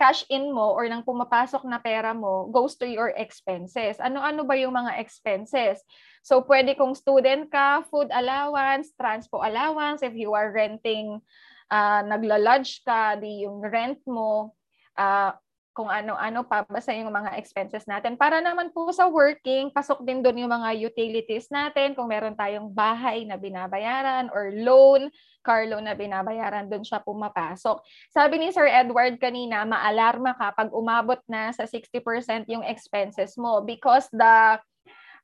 cash 0.00 0.24
in 0.32 0.48
mo 0.48 0.72
or 0.72 0.88
nang 0.88 1.04
pumapasok 1.04 1.68
na 1.68 1.76
pera 1.76 2.16
mo 2.16 2.48
goes 2.48 2.80
to 2.80 2.88
your 2.88 3.12
expenses. 3.12 4.00
Ano-ano 4.00 4.48
ba 4.48 4.56
yung 4.56 4.72
mga 4.72 4.96
expenses? 4.96 5.84
So, 6.24 6.40
pwede 6.48 6.72
kung 6.72 6.96
student 6.96 7.52
ka, 7.52 7.84
food 7.92 8.08
allowance, 8.08 8.96
transpo 8.96 9.44
allowance, 9.44 10.00
if 10.00 10.16
you 10.16 10.32
are 10.32 10.48
renting, 10.48 11.20
uh, 11.68 12.00
nagla-lodge 12.08 12.80
ka, 12.80 13.20
di 13.20 13.44
yung 13.44 13.60
rent 13.60 14.00
mo, 14.08 14.56
uh, 14.96 15.36
kung 15.80 15.88
ano-ano 15.88 16.44
pa, 16.44 16.60
basta 16.68 16.92
yung 16.92 17.08
mga 17.08 17.40
expenses 17.40 17.88
natin. 17.88 18.12
Para 18.20 18.44
naman 18.44 18.68
po 18.68 18.92
sa 18.92 19.08
working, 19.08 19.72
pasok 19.72 20.04
din 20.04 20.20
doon 20.20 20.44
yung 20.44 20.52
mga 20.52 20.76
utilities 20.76 21.48
natin. 21.48 21.96
Kung 21.96 22.12
meron 22.12 22.36
tayong 22.36 22.68
bahay 22.68 23.24
na 23.24 23.40
binabayaran 23.40 24.28
or 24.28 24.52
loan, 24.52 25.08
car 25.40 25.64
loan 25.64 25.88
na 25.88 25.96
binabayaran, 25.96 26.68
doon 26.68 26.84
siya 26.84 27.00
pumapasok. 27.00 27.80
Sabi 28.12 28.44
ni 28.44 28.52
Sir 28.52 28.68
Edward 28.68 29.16
kanina, 29.16 29.64
maalarma 29.64 30.36
ka 30.36 30.52
pag 30.52 30.68
umabot 30.68 31.16
na 31.24 31.48
sa 31.56 31.64
60% 31.64 32.44
yung 32.52 32.60
expenses 32.60 33.40
mo 33.40 33.64
because 33.64 34.04
the 34.12 34.60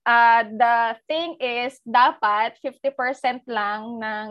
uh, 0.09 0.43
the 0.49 0.77
thing 1.05 1.37
is, 1.37 1.77
dapat 1.85 2.57
50% 2.65 3.45
lang 3.45 4.01
ng 4.01 4.27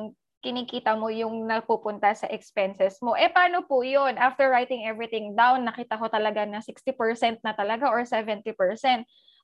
kinikita 0.46 0.94
mo 0.94 1.10
yung 1.10 1.50
napupunta 1.50 2.14
sa 2.14 2.30
expenses 2.30 3.02
mo. 3.02 3.18
Eh, 3.18 3.34
paano 3.34 3.66
po 3.66 3.82
yun? 3.82 4.14
After 4.22 4.54
writing 4.54 4.86
everything 4.86 5.34
down, 5.34 5.66
nakita 5.66 5.98
ko 5.98 6.06
talaga 6.06 6.46
na 6.46 6.62
60% 6.62 7.42
na 7.42 7.58
talaga 7.58 7.90
or 7.90 8.06
70%. 8.06 8.54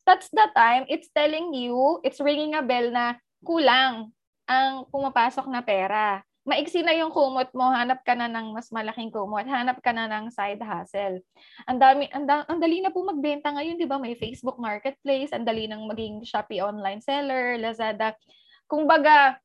That's 0.05 0.29
the 0.29 0.47
time, 0.53 0.85
it's 0.85 1.09
telling 1.09 1.57
you, 1.57 1.97
it's 2.05 2.21
ringing 2.21 2.53
a 2.53 2.61
bell 2.61 2.93
na 2.93 3.17
kulang 3.41 4.13
ang 4.45 4.85
pumapasok 4.93 5.49
na 5.49 5.65
pera 5.65 6.21
maiksi 6.41 6.81
na 6.81 6.97
yung 6.97 7.13
kumot 7.13 7.53
mo, 7.53 7.69
hanap 7.69 8.01
ka 8.01 8.17
na 8.17 8.25
ng 8.25 8.57
mas 8.57 8.73
malaking 8.73 9.13
kumot, 9.13 9.45
hanap 9.45 9.77
ka 9.77 9.93
na 9.93 10.09
ng 10.09 10.33
side 10.33 10.61
hustle. 10.61 11.21
Ang 11.69 11.77
dami 11.77 12.09
ang, 12.09 12.25
da, 12.25 12.41
ang 12.49 12.57
dali 12.57 12.81
na 12.81 12.89
po 12.89 13.05
magbenta 13.05 13.53
ngayon, 13.53 13.77
'di 13.77 13.85
ba? 13.85 14.01
May 14.01 14.17
Facebook 14.17 14.57
Marketplace, 14.57 15.29
ang 15.33 15.45
dali 15.45 15.69
nang 15.69 15.85
maging 15.85 16.25
Shopee 16.25 16.65
online 16.65 17.01
seller, 17.05 17.61
Lazada. 17.61 18.17
Kung 18.65 18.89
baga, 18.89 19.37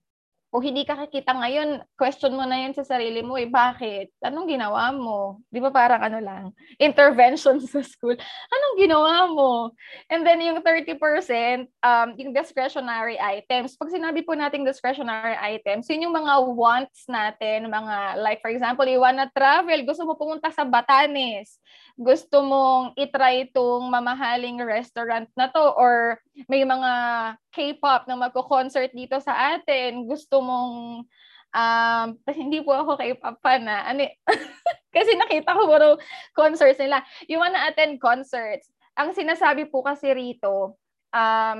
kung 0.56 0.72
hindi 0.72 0.88
ka 0.88 0.96
kikita 1.04 1.36
ngayon, 1.36 1.84
question 2.00 2.32
mo 2.32 2.48
na 2.48 2.64
yun 2.64 2.72
sa 2.72 2.80
sarili 2.80 3.20
mo, 3.20 3.36
eh, 3.36 3.44
bakit? 3.44 4.08
Anong 4.24 4.48
ginawa 4.48 4.88
mo? 4.88 5.44
Di 5.52 5.60
ba 5.60 5.68
parang 5.68 6.00
ano 6.00 6.16
lang, 6.16 6.44
intervention 6.80 7.60
sa 7.60 7.84
school. 7.84 8.16
Anong 8.48 8.76
ginawa 8.80 9.28
mo? 9.28 9.76
And 10.08 10.24
then 10.24 10.40
yung 10.40 10.64
30%, 10.64 10.96
um, 11.84 12.08
yung 12.16 12.32
discretionary 12.32 13.20
items. 13.20 13.76
Pag 13.76 13.92
sinabi 13.92 14.24
po 14.24 14.32
nating 14.32 14.64
discretionary 14.64 15.36
items, 15.36 15.92
yun 15.92 16.08
yung 16.08 16.16
mga 16.16 16.48
wants 16.48 17.04
natin, 17.04 17.68
mga, 17.68 18.24
like 18.24 18.40
for 18.40 18.48
example, 18.48 18.88
you 18.88 19.04
wanna 19.04 19.28
travel, 19.36 19.76
gusto 19.84 20.08
mo 20.08 20.16
pumunta 20.16 20.48
sa 20.48 20.64
Batanes, 20.64 21.60
gusto 22.00 22.40
mong 22.40 22.96
itry 22.96 23.44
itong 23.52 23.92
mamahaling 23.92 24.56
restaurant 24.64 25.28
na 25.36 25.52
to, 25.52 25.60
or 25.76 26.16
may 26.48 26.64
mga 26.64 26.92
K-pop 27.56 28.04
na 28.04 28.20
magko-concert 28.20 28.92
dito 28.92 29.16
sa 29.24 29.56
atin, 29.56 30.04
gusto 30.04 30.44
mong 30.46 31.02
um, 31.56 32.06
hindi 32.30 32.62
po 32.62 32.72
ako 32.76 33.00
K-pop 33.00 33.36
fan 33.42 33.66
na. 33.66 33.90
Ano, 33.90 34.06
kasi 34.96 35.10
nakita 35.18 35.56
ko 35.56 35.66
puro 35.66 35.88
concerts 36.32 36.78
nila. 36.78 37.02
You 37.26 37.42
wanna 37.42 37.66
attend 37.66 37.98
concerts. 37.98 38.70
Ang 38.96 39.12
sinasabi 39.12 39.68
po 39.68 39.84
kasi 39.84 40.14
rito, 40.14 40.78
um, 41.12 41.58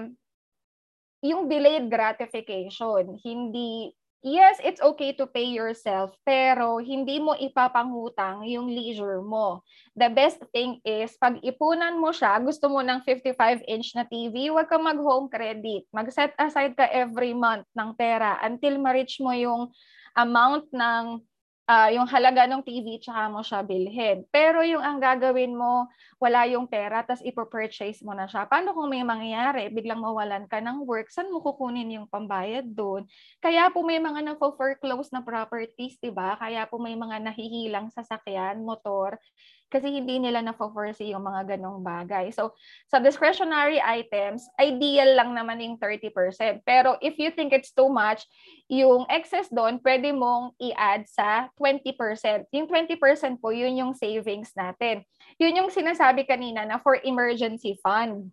yung 1.25 1.51
delayed 1.51 1.91
gratification, 1.91 3.19
hindi 3.21 3.93
yes, 4.27 4.59
it's 4.59 4.83
okay 4.83 5.15
to 5.15 5.31
pay 5.31 5.47
yourself, 5.47 6.11
pero 6.27 6.83
hindi 6.83 7.23
mo 7.23 7.39
ipapanghutang 7.39 8.43
yung 8.51 8.67
leisure 8.67 9.23
mo. 9.23 9.63
The 9.95 10.11
best 10.11 10.43
thing 10.51 10.83
is, 10.83 11.15
pag 11.15 11.39
ipunan 11.47 12.03
mo 12.03 12.11
siya, 12.11 12.35
gusto 12.43 12.67
mo 12.67 12.83
ng 12.83 13.07
55-inch 13.07 13.95
na 13.95 14.03
TV, 14.03 14.51
huwag 14.51 14.67
ka 14.67 14.83
mag-home 14.83 15.31
credit. 15.31 15.87
Mag-set 15.95 16.35
aside 16.35 16.75
ka 16.75 16.91
every 16.91 17.39
month 17.39 17.71
ng 17.79 17.95
pera 17.95 18.43
until 18.43 18.83
ma-reach 18.83 19.23
mo 19.23 19.31
yung 19.31 19.71
amount 20.19 20.67
ng 20.75 21.23
uh, 21.67 21.89
yung 21.93 22.07
halaga 22.07 22.47
ng 22.47 22.63
TV 22.63 23.03
tsaka 23.03 23.29
mo 23.29 23.43
siya 23.43 23.61
bilhin. 23.67 24.23
Pero 24.31 24.63
yung 24.63 24.81
ang 24.81 25.03
gagawin 25.03 25.53
mo, 25.53 25.91
wala 26.17 26.47
yung 26.49 26.65
pera, 26.65 27.05
tapos 27.05 27.21
ipo-purchase 27.27 28.01
mo 28.07 28.17
na 28.17 28.25
siya. 28.25 28.47
Paano 28.49 28.73
kung 28.73 28.89
may 28.89 29.03
mangyayari, 29.05 29.69
biglang 29.69 30.01
mawalan 30.01 30.47
ka 30.49 30.63
ng 30.63 30.87
work, 30.87 31.13
saan 31.13 31.29
mo 31.29 31.43
kukunin 31.43 32.01
yung 32.01 32.07
pambayad 32.09 32.65
doon? 32.65 33.05
Kaya 33.43 33.69
po 33.69 33.85
may 33.85 34.01
mga 34.01 34.33
na-foreclose 34.33 35.13
na 35.13 35.21
properties, 35.21 35.99
di 36.01 36.09
ba? 36.09 36.39
Kaya 36.41 36.65
po 36.71 36.81
may 36.81 36.97
mga 36.97 37.21
nahihilang 37.21 37.93
sasakyan, 37.93 38.63
motor. 38.63 39.19
Kasi 39.67 39.91
hindi 39.91 40.23
nila 40.23 40.43
na-foresee 40.47 41.11
yung 41.11 41.27
mga 41.27 41.57
ganong 41.57 41.83
bagay. 41.83 42.31
So, 42.31 42.55
sa 42.87 43.03
discretionary 43.03 43.83
items, 43.83 44.47
ideal 44.63 45.19
lang 45.19 45.35
naman 45.35 45.59
yung 45.59 45.77
30%. 45.79 46.63
Pero 46.63 46.95
if 47.03 47.19
you 47.19 47.35
think 47.35 47.51
it's 47.51 47.75
too 47.75 47.91
much, 47.91 48.23
yung 48.71 49.07
excess 49.11 49.51
doon, 49.51 49.83
pwede 49.83 50.15
mong 50.15 50.55
i-add 50.63 51.11
sa 51.11 51.51
20%. 51.59 52.47
Yung 52.55 52.71
20% 52.71 53.43
po, 53.43 53.51
yun 53.51 53.75
yung 53.75 53.93
savings 53.95 54.55
natin. 54.55 55.03
Yun 55.43 55.67
yung 55.67 55.71
sinasabi 55.75 56.23
kanina 56.23 56.63
na 56.63 56.79
for 56.79 57.03
emergency 57.03 57.75
fund. 57.83 58.31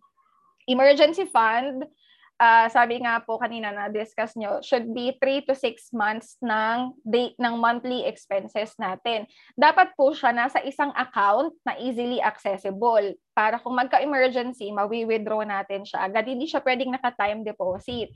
Emergency 0.70 1.26
fund, 1.28 1.82
uh, 2.38 2.66
sabi 2.70 3.02
nga 3.02 3.22
po 3.22 3.38
kanina 3.38 3.70
na 3.70 3.86
discuss 3.90 4.34
nyo, 4.34 4.58
should 4.62 4.90
be 4.90 5.14
3 5.22 5.46
to 5.46 5.54
6 5.54 5.94
months 5.94 6.38
ng 6.42 6.94
date 7.06 7.36
ng 7.38 7.54
monthly 7.58 8.06
expenses 8.06 8.74
natin. 8.78 9.26
Dapat 9.54 9.94
po 9.94 10.14
siya 10.14 10.34
nasa 10.34 10.58
isang 10.64 10.90
account 10.94 11.54
na 11.62 11.78
easily 11.78 12.18
accessible 12.18 13.14
para 13.34 13.58
kung 13.58 13.74
magka-emergency, 13.78 14.70
mawi-withdraw 14.70 15.42
natin 15.46 15.86
siya 15.86 16.06
agad. 16.06 16.26
Hindi 16.26 16.46
siya 16.46 16.62
pwedeng 16.62 16.94
naka-time 16.94 17.42
deposit. 17.46 18.10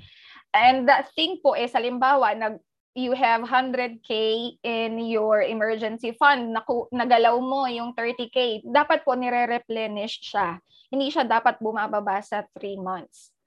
And 0.54 0.88
that 0.88 1.12
thing 1.14 1.38
po 1.42 1.54
is, 1.54 1.74
halimbawa, 1.74 2.34
nag 2.34 2.56
you 2.98 3.14
have 3.14 3.46
100k 3.46 4.10
in 4.66 4.98
your 5.06 5.46
emergency 5.46 6.18
fund, 6.18 6.50
naku, 6.50 6.90
nagalaw 6.90 7.38
mo 7.38 7.70
yung 7.70 7.94
30k, 7.94 8.66
dapat 8.66 9.06
po 9.06 9.14
nire-replenish 9.14 10.18
siya. 10.18 10.58
Hindi 10.90 11.14
siya 11.14 11.22
dapat 11.22 11.62
bumababa 11.62 12.18
sa 12.26 12.42
3 12.58 12.74
months 12.74 13.37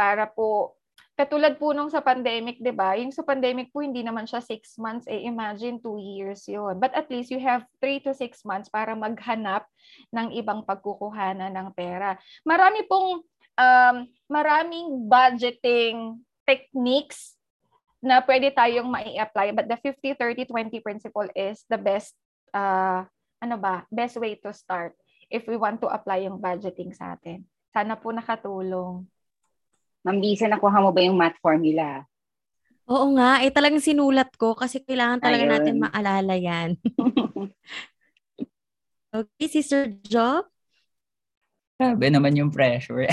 para 0.00 0.24
po 0.24 0.80
katulad 1.20 1.60
po 1.60 1.76
nung 1.76 1.92
sa 1.92 2.00
pandemic, 2.00 2.64
'di 2.64 2.72
ba? 2.72 2.96
Yung 2.96 3.12
sa 3.12 3.20
pandemic 3.20 3.68
po 3.68 3.84
hindi 3.84 4.00
naman 4.00 4.24
siya 4.24 4.40
6 4.40 4.80
months, 4.80 5.04
eh 5.04 5.28
imagine 5.28 5.76
2 5.76 6.16
years 6.16 6.48
'yon. 6.48 6.80
But 6.80 6.96
at 6.96 7.12
least 7.12 7.28
you 7.28 7.36
have 7.44 7.68
3 7.84 8.00
to 8.08 8.16
6 8.16 8.48
months 8.48 8.72
para 8.72 8.96
maghanap 8.96 9.68
ng 10.16 10.32
ibang 10.40 10.64
pagkukuhanan 10.64 11.52
ng 11.52 11.68
pera. 11.76 12.16
Marami 12.48 12.88
pong 12.88 13.20
um, 13.60 13.96
maraming 14.32 15.04
budgeting 15.04 16.24
techniques 16.48 17.36
na 18.00 18.24
pwede 18.24 18.48
tayong 18.56 18.88
mai-apply 18.88 19.52
but 19.52 19.68
the 19.68 19.76
50 19.76 20.16
30 20.16 20.48
20 20.48 20.80
principle 20.80 21.28
is 21.36 21.60
the 21.68 21.76
best 21.76 22.16
uh, 22.56 23.04
ano 23.40 23.56
ba, 23.60 23.84
best 23.92 24.16
way 24.16 24.40
to 24.40 24.52
start 24.56 24.96
if 25.28 25.44
we 25.44 25.60
want 25.60 25.80
to 25.84 25.88
apply 25.88 26.24
yung 26.24 26.40
budgeting 26.40 26.96
sa 26.96 27.16
atin. 27.16 27.44
Sana 27.72 27.96
po 27.96 28.12
nakatulong. 28.12 29.04
Ma'am 30.00 30.16
Lisa, 30.16 30.48
nakuha 30.48 30.80
mo 30.80 30.90
ba 30.96 31.00
yung 31.04 31.16
math 31.20 31.36
formula? 31.44 32.08
Oo 32.90 33.06
nga, 33.14 33.44
eh 33.44 33.52
talagang 33.52 33.84
sinulat 33.84 34.32
ko 34.34 34.56
kasi 34.56 34.82
kailangan 34.82 35.22
talaga 35.22 35.44
Ayun. 35.46 35.52
natin 35.54 35.74
maalala 35.78 36.34
yan. 36.34 36.68
okay, 39.14 39.46
Sister 39.46 39.92
Jo? 40.08 40.48
Grabe 41.80 42.12
naman 42.12 42.36
yung 42.36 42.52
pressure. 42.52 43.08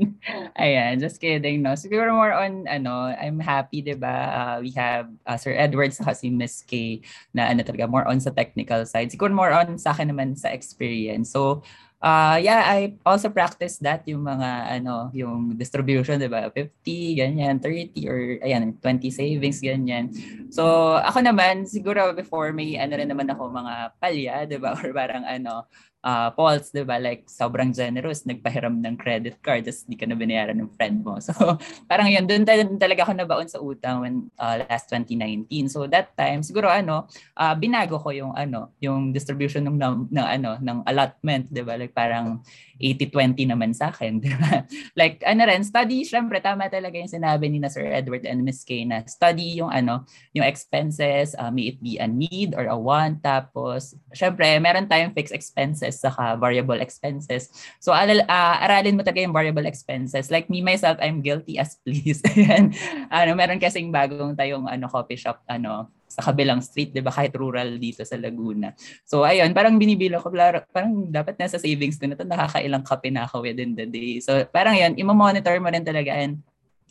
Ayan, 0.60 1.00
just 1.00 1.16
kidding, 1.16 1.64
no? 1.64 1.72
Siguro 1.72 2.12
more 2.12 2.36
on, 2.36 2.68
ano, 2.68 3.08
I'm 3.08 3.40
happy, 3.40 3.80
di 3.80 3.96
ba? 3.96 4.16
Uh, 4.28 4.56
we 4.60 4.68
have 4.76 5.08
uh, 5.24 5.40
Sir 5.40 5.56
Edward 5.56 5.96
sa 5.96 6.12
si 6.12 6.28
Miss 6.28 6.60
K 6.60 7.00
na 7.32 7.48
ano 7.48 7.64
talaga, 7.64 7.88
more 7.88 8.04
on 8.04 8.20
sa 8.20 8.28
technical 8.28 8.84
side. 8.84 9.08
Siguro 9.08 9.32
more 9.32 9.56
on 9.56 9.80
sa 9.80 9.96
akin 9.96 10.12
naman 10.12 10.36
sa 10.36 10.52
experience. 10.52 11.32
So, 11.32 11.64
uh, 12.02 12.36
yeah, 12.42 12.66
I 12.66 12.98
also 13.06 13.30
practice 13.30 13.78
that 13.80 14.02
yung 14.10 14.26
mga 14.26 14.82
ano, 14.82 15.08
yung 15.14 15.54
distribution, 15.54 16.18
'di 16.18 16.28
ba? 16.28 16.50
50, 16.50 16.74
ganyan, 17.16 17.62
30 17.62 18.10
or 18.10 18.18
ayan, 18.42 18.74
20 18.76 19.08
savings 19.08 19.62
ganyan. 19.62 20.10
So, 20.50 20.94
ako 20.98 21.22
naman 21.22 21.64
siguro 21.64 22.12
before 22.12 22.50
may 22.50 22.76
ano 22.76 22.98
rin 22.98 23.08
naman 23.08 23.30
ako 23.30 23.48
mga 23.48 23.74
palya, 24.02 24.34
'di 24.44 24.58
ba? 24.58 24.74
Or 24.82 24.90
parang 24.90 25.22
ano, 25.22 25.70
uh, 26.02 26.28
Pauls, 26.34 26.74
di 26.74 26.82
ba? 26.82 26.98
Like, 26.98 27.30
sobrang 27.30 27.70
generous, 27.70 28.26
nagpahiram 28.26 28.74
ng 28.82 28.98
credit 28.98 29.38
card, 29.40 29.64
tapos 29.64 29.86
di 29.86 29.94
ka 29.94 30.04
na 30.04 30.18
binayaran 30.18 30.58
ng 30.58 30.70
friend 30.76 31.00
mo. 31.02 31.16
So, 31.22 31.56
parang 31.86 32.10
yun, 32.10 32.26
doon 32.26 32.42
talaga 32.76 33.06
ako 33.06 33.14
nabaon 33.14 33.48
sa 33.48 33.62
utang 33.62 34.02
when 34.02 34.16
uh, 34.36 34.60
last 34.66 34.90
2019. 34.90 35.70
So, 35.70 35.86
that 35.86 36.12
time, 36.18 36.42
siguro 36.42 36.66
ano, 36.66 37.06
uh, 37.38 37.54
binago 37.54 37.96
ko 38.02 38.10
yung 38.10 38.34
ano, 38.34 38.74
yung 38.82 39.14
distribution 39.14 39.62
ng, 39.64 39.78
ng, 39.78 39.94
ng 40.10 40.26
ano, 40.26 40.50
ng 40.58 40.78
allotment, 40.84 41.48
di 41.48 41.62
ba? 41.62 41.78
Like, 41.78 41.94
parang 41.94 42.42
80-20 42.82 43.54
naman 43.54 43.70
sa 43.70 43.94
akin, 43.94 44.18
di 44.24 44.34
ba? 44.34 44.66
like, 44.98 45.22
ano 45.22 45.46
rin, 45.46 45.62
study, 45.62 46.02
syempre, 46.02 46.42
tama 46.42 46.66
talaga 46.66 46.98
yung 46.98 47.08
sinabi 47.08 47.46
ni 47.46 47.62
na 47.62 47.70
Sir 47.70 47.86
Edward 47.86 48.26
and 48.26 48.42
Miss 48.42 48.66
Kay 48.66 48.82
na 48.82 49.06
study 49.06 49.62
yung 49.62 49.70
ano, 49.70 50.02
yung 50.34 50.42
expenses, 50.42 51.38
uh, 51.38 51.54
may 51.54 51.72
it 51.72 51.78
be 51.78 51.96
a 52.02 52.10
need 52.10 52.58
or 52.58 52.66
a 52.66 52.76
want, 52.76 53.22
tapos, 53.22 53.94
syempre, 54.10 54.58
meron 54.58 54.90
tayong 54.90 55.14
fixed 55.14 55.32
expenses 55.32 56.02
saka 56.02 56.34
variable 56.34 56.82
expenses. 56.82 57.48
So, 57.78 57.94
alal, 57.94 58.26
uh, 58.26 58.56
aralin 58.66 58.98
mo 58.98 59.06
talaga 59.06 59.22
yung 59.22 59.36
variable 59.36 59.64
expenses. 59.64 60.34
Like 60.34 60.50
me, 60.50 60.58
myself, 60.60 60.98
I'm 60.98 61.22
guilty 61.22 61.62
as 61.62 61.78
please. 61.86 62.18
ano, 63.14 63.30
meron 63.38 63.62
kasing 63.62 63.94
bagong 63.94 64.34
tayong 64.34 64.66
ano, 64.66 64.90
coffee 64.90 65.16
shop, 65.16 65.46
ano, 65.46 65.86
sa 66.12 66.20
kabilang 66.20 66.60
street, 66.60 66.92
'di 66.92 67.00
ba? 67.00 67.08
Kahit 67.08 67.32
rural 67.32 67.80
dito 67.80 68.04
sa 68.04 68.20
Laguna. 68.20 68.76
So 69.08 69.24
ayun, 69.24 69.56
parang 69.56 69.80
binibila 69.80 70.20
ko 70.20 70.28
parang 70.68 71.08
dapat 71.08 71.40
nasa 71.40 71.56
savings 71.56 71.96
ko 71.96 72.04
na 72.04 72.16
to 72.20 72.28
nakakailang 72.28 72.84
kape 72.84 73.08
na 73.08 73.24
ako 73.24 73.48
within 73.48 73.72
the 73.72 73.88
day. 73.88 74.20
So 74.20 74.44
parang 74.52 74.76
'yun, 74.76 75.00
i-monitor 75.00 75.56
mo 75.56 75.72
rin 75.72 75.84
talaga 75.84 76.12
and 76.12 76.44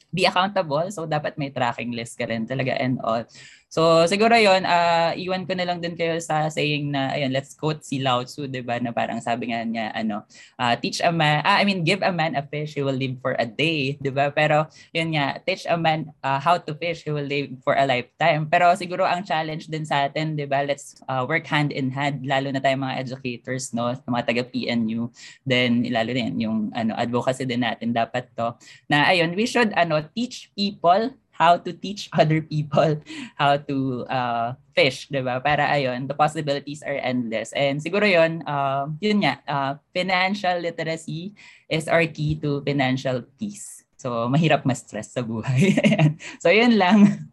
be 0.09 0.25
accountable. 0.25 0.89
So 0.89 1.05
dapat 1.05 1.37
may 1.37 1.53
tracking 1.53 1.93
list 1.93 2.17
ka 2.17 2.25
rin 2.25 2.49
talaga 2.49 2.75
and 2.75 2.97
all. 3.05 3.23
So 3.71 4.03
siguro 4.03 4.35
yon 4.35 4.67
uh, 4.67 4.67
ah, 4.67 5.11
iwan 5.15 5.47
ko 5.47 5.55
na 5.55 5.63
lang 5.63 5.79
din 5.79 5.95
kayo 5.95 6.19
sa 6.19 6.51
saying 6.51 6.91
na, 6.91 7.15
ayun, 7.15 7.31
let's 7.31 7.55
quote 7.55 7.87
si 7.87 8.03
Lao 8.03 8.19
Tzu, 8.27 8.51
di 8.51 8.59
ba, 8.59 8.75
na 8.83 8.91
parang 8.91 9.23
sabi 9.23 9.47
nga 9.47 9.63
niya, 9.63 9.95
ano, 9.95 10.27
uh, 10.59 10.75
teach 10.75 10.99
a 10.99 11.07
man, 11.07 11.39
ah, 11.47 11.55
I 11.55 11.63
mean, 11.63 11.87
give 11.87 12.03
a 12.03 12.11
man 12.11 12.35
a 12.35 12.43
fish, 12.43 12.75
he 12.75 12.83
will 12.83 12.99
live 12.99 13.15
for 13.23 13.31
a 13.39 13.47
day, 13.47 13.95
di 13.95 14.11
ba? 14.11 14.27
Pero 14.27 14.67
yun 14.91 15.15
nga, 15.15 15.39
teach 15.47 15.63
a 15.71 15.79
man 15.79 16.11
uh, 16.19 16.35
how 16.43 16.59
to 16.59 16.75
fish, 16.75 17.07
he 17.07 17.15
will 17.15 17.23
live 17.23 17.47
for 17.63 17.71
a 17.79 17.87
lifetime. 17.87 18.43
Pero 18.51 18.75
siguro 18.75 19.07
ang 19.07 19.23
challenge 19.23 19.71
din 19.71 19.87
sa 19.87 20.03
atin, 20.03 20.35
di 20.35 20.43
ba, 20.43 20.67
let's 20.67 20.99
uh, 21.07 21.23
work 21.23 21.47
hand 21.47 21.71
in 21.71 21.95
hand, 21.95 22.27
lalo 22.27 22.51
na 22.51 22.59
tayo 22.59 22.75
mga 22.75 22.99
educators, 22.99 23.71
no, 23.71 23.87
mga 24.03 24.27
taga-PNU, 24.27 25.07
then 25.47 25.87
lalo 25.87 26.11
din 26.11 26.43
yung 26.43 26.75
ano, 26.75 26.91
advocacy 26.99 27.47
din 27.47 27.63
natin 27.63 27.95
dapat 27.95 28.27
to, 28.35 28.51
na 28.91 29.07
ayun, 29.07 29.31
we 29.31 29.47
should 29.47 29.71
ano, 29.79 30.03
teach 30.11 30.51
people 30.59 31.15
how 31.41 31.57
to 31.57 31.73
teach 31.73 32.05
other 32.21 32.45
people 32.45 33.01
how 33.33 33.57
to 33.57 34.05
uh, 34.05 34.53
fish, 34.77 35.09
di 35.09 35.25
ba? 35.25 35.41
Para 35.41 35.65
ayun, 35.73 36.05
the 36.05 36.13
possibilities 36.13 36.85
are 36.85 37.01
endless. 37.01 37.49
And 37.57 37.81
siguro 37.81 38.05
yun, 38.05 38.45
uh, 38.45 38.93
yun 39.01 39.25
nga, 39.25 39.41
uh, 39.49 39.73
financial 39.89 40.61
literacy 40.61 41.33
is 41.65 41.89
our 41.89 42.05
key 42.05 42.37
to 42.45 42.61
financial 42.61 43.25
peace. 43.41 43.81
So, 43.97 44.29
mahirap 44.29 44.65
ma-stress 44.65 45.17
sa 45.17 45.25
buhay. 45.25 45.77
so, 46.43 46.53
yun 46.53 46.77
lang. 46.77 47.29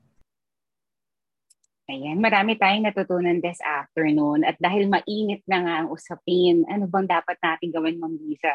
Ayan, 1.89 2.21
marami 2.21 2.61
tayong 2.61 2.85
natutunan 2.85 3.41
this 3.41 3.57
afternoon. 3.65 4.45
At 4.45 4.61
dahil 4.61 4.93
mainit 4.93 5.41
na 5.49 5.65
nga 5.65 5.75
ang 5.81 5.89
usapin, 5.89 6.69
ano 6.69 6.85
bang 6.85 7.09
dapat 7.09 7.41
natin 7.41 7.73
gawin, 7.73 7.97
Ma'am 7.97 8.13
Lisa? 8.21 8.53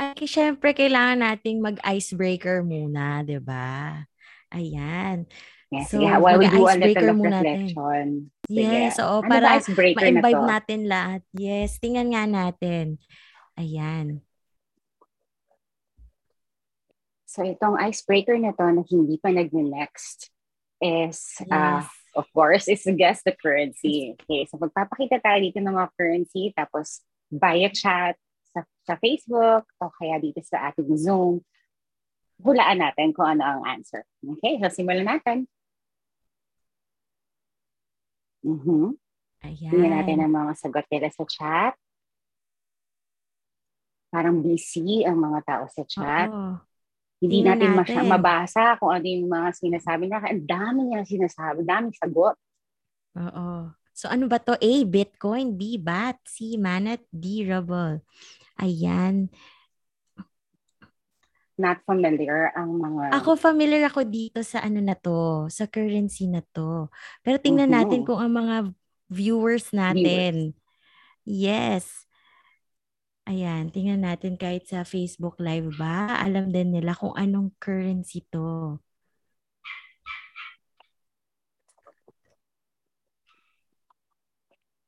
Ay, 0.00 0.24
syempre, 0.24 0.72
kailangan 0.72 1.20
nating 1.20 1.60
mag-icebreaker 1.60 2.64
muna, 2.64 3.20
di 3.20 3.36
ba? 3.36 4.00
Ayan. 4.48 5.28
Yes, 5.68 5.92
so, 5.92 6.00
yeah, 6.00 6.16
while 6.16 6.40
we 6.40 6.48
do 6.48 6.64
a 6.64 6.72
little 6.72 7.12
of 7.12 7.20
reflection. 7.20 8.32
Sige. 8.48 8.64
Yes, 8.64 8.96
oo, 8.96 9.20
ano 9.20 9.28
para 9.28 9.60
ma-imbibe 9.60 10.40
na 10.40 10.56
natin 10.56 10.80
lahat. 10.88 11.20
Yes, 11.36 11.76
tingnan 11.76 12.16
nga 12.16 12.24
natin. 12.24 12.96
Ayan. 13.60 14.24
So, 17.28 17.44
itong 17.44 17.76
icebreaker 17.76 18.40
na 18.40 18.56
to 18.56 18.72
na 18.72 18.82
hindi 18.88 19.20
pa 19.20 19.28
nag-next 19.28 20.32
is, 20.80 21.44
uh, 21.52 21.84
yes. 21.84 21.84
uh, 21.84 22.24
of 22.24 22.26
course, 22.32 22.72
is 22.72 22.88
guess 22.96 23.20
the 23.20 23.36
currency. 23.36 24.16
Okay, 24.16 24.48
so 24.48 24.56
magpapakita 24.56 25.20
tayo 25.20 25.44
dito 25.44 25.60
ng 25.60 25.76
mga 25.76 25.92
currency, 25.92 26.56
tapos 26.56 27.04
via 27.28 27.68
chat, 27.68 28.16
sa, 28.50 28.60
sa 28.84 28.94
Facebook 28.98 29.64
o 29.78 29.90
kaya 29.94 30.18
dito 30.18 30.42
sa 30.42 30.70
ating 30.70 30.90
Zoom, 30.98 31.42
hulaan 32.42 32.80
natin 32.80 33.12
kung 33.14 33.28
ano 33.28 33.42
ang 33.44 33.62
answer. 33.66 34.02
Okay, 34.22 34.58
so 34.58 34.72
simulan 34.72 35.06
natin. 35.06 35.46
Mm-hmm. 38.40 38.96
Ayan. 39.40 39.70
Tingnan 39.72 39.92
natin 40.00 40.18
ang 40.20 40.32
mga 40.32 40.52
sagot 40.56 40.86
nila 40.88 41.08
sa 41.12 41.24
chat. 41.28 41.72
Parang 44.10 44.42
busy 44.42 45.06
ang 45.06 45.20
mga 45.20 45.40
tao 45.46 45.64
sa 45.70 45.82
chat. 45.86 46.28
Oo. 46.28 46.58
Hindi 47.20 47.44
Tingnan 47.44 47.60
natin, 47.60 47.70
natin. 47.76 47.94
Masya, 48.00 48.02
mabasa 48.08 48.64
kung 48.80 48.92
ano 48.96 49.04
yung 49.04 49.28
mga 49.28 49.48
sinasabi 49.52 50.08
na. 50.08 50.24
Ang 50.24 50.44
dami 50.48 50.80
niya 50.88 51.04
sinasabi, 51.04 51.68
daming 51.68 51.92
sagot. 51.92 52.36
Oo. 53.20 53.70
So 53.92 54.08
ano 54.08 54.24
ba 54.24 54.40
to? 54.40 54.56
A, 54.56 54.72
Bitcoin. 54.88 55.60
B, 55.60 55.76
BAT. 55.76 56.16
C, 56.24 56.56
Manat. 56.56 57.04
D, 57.12 57.44
Rubble. 57.44 58.00
Ayan. 58.60 59.32
Not 61.60 61.84
familiar 61.84 62.52
ang 62.56 62.76
mga... 62.80 63.20
Ako 63.20 63.36
familiar 63.36 63.84
ako 63.88 64.04
dito 64.08 64.40
sa 64.40 64.64
ano 64.64 64.80
na 64.80 64.96
to, 64.96 65.48
sa 65.52 65.68
currency 65.68 66.28
na 66.28 66.40
to. 66.52 66.88
Pero 67.20 67.36
tingnan 67.36 67.68
mm-hmm. 67.68 67.84
natin 67.84 68.00
kung 68.04 68.20
ang 68.20 68.32
mga 68.32 68.56
viewers 69.12 69.68
natin, 69.72 70.56
viewers. 70.56 70.60
Yes. 71.28 71.86
Ayan, 73.28 73.68
tingnan 73.68 74.02
natin 74.02 74.40
kahit 74.40 74.66
sa 74.66 74.82
Facebook 74.88 75.36
Live 75.36 75.76
ba, 75.76 76.16
alam 76.18 76.48
din 76.48 76.72
nila 76.72 76.96
kung 76.96 77.12
anong 77.14 77.52
currency 77.60 78.24
to. 78.32 78.80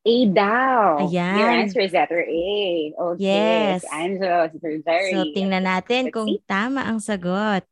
A 0.03 0.17
daw. 0.27 1.07
Ayan. 1.07 1.39
Your 1.39 1.51
answer 1.63 1.81
is 1.87 1.95
letter 1.95 2.27
A. 2.27 2.51
Okay. 2.91 3.23
Yes. 3.23 3.87
Angelo, 3.87 4.51
Sir 4.59 4.83
Jerry. 4.83 5.15
So, 5.15 5.31
tingnan 5.31 5.63
natin 5.63 6.11
Let's 6.11 6.15
kung 6.19 6.27
see. 6.27 6.43
tama 6.43 6.83
ang 6.83 6.99
sagot 6.99 7.63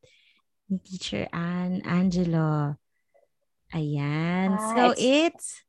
ni 0.71 0.79
Teacher 0.79 1.27
Ann 1.35 1.83
Angelo. 1.83 2.79
Ayan. 3.75 4.55
Ah, 4.55 4.63
so, 4.71 4.81
it's 4.95 5.67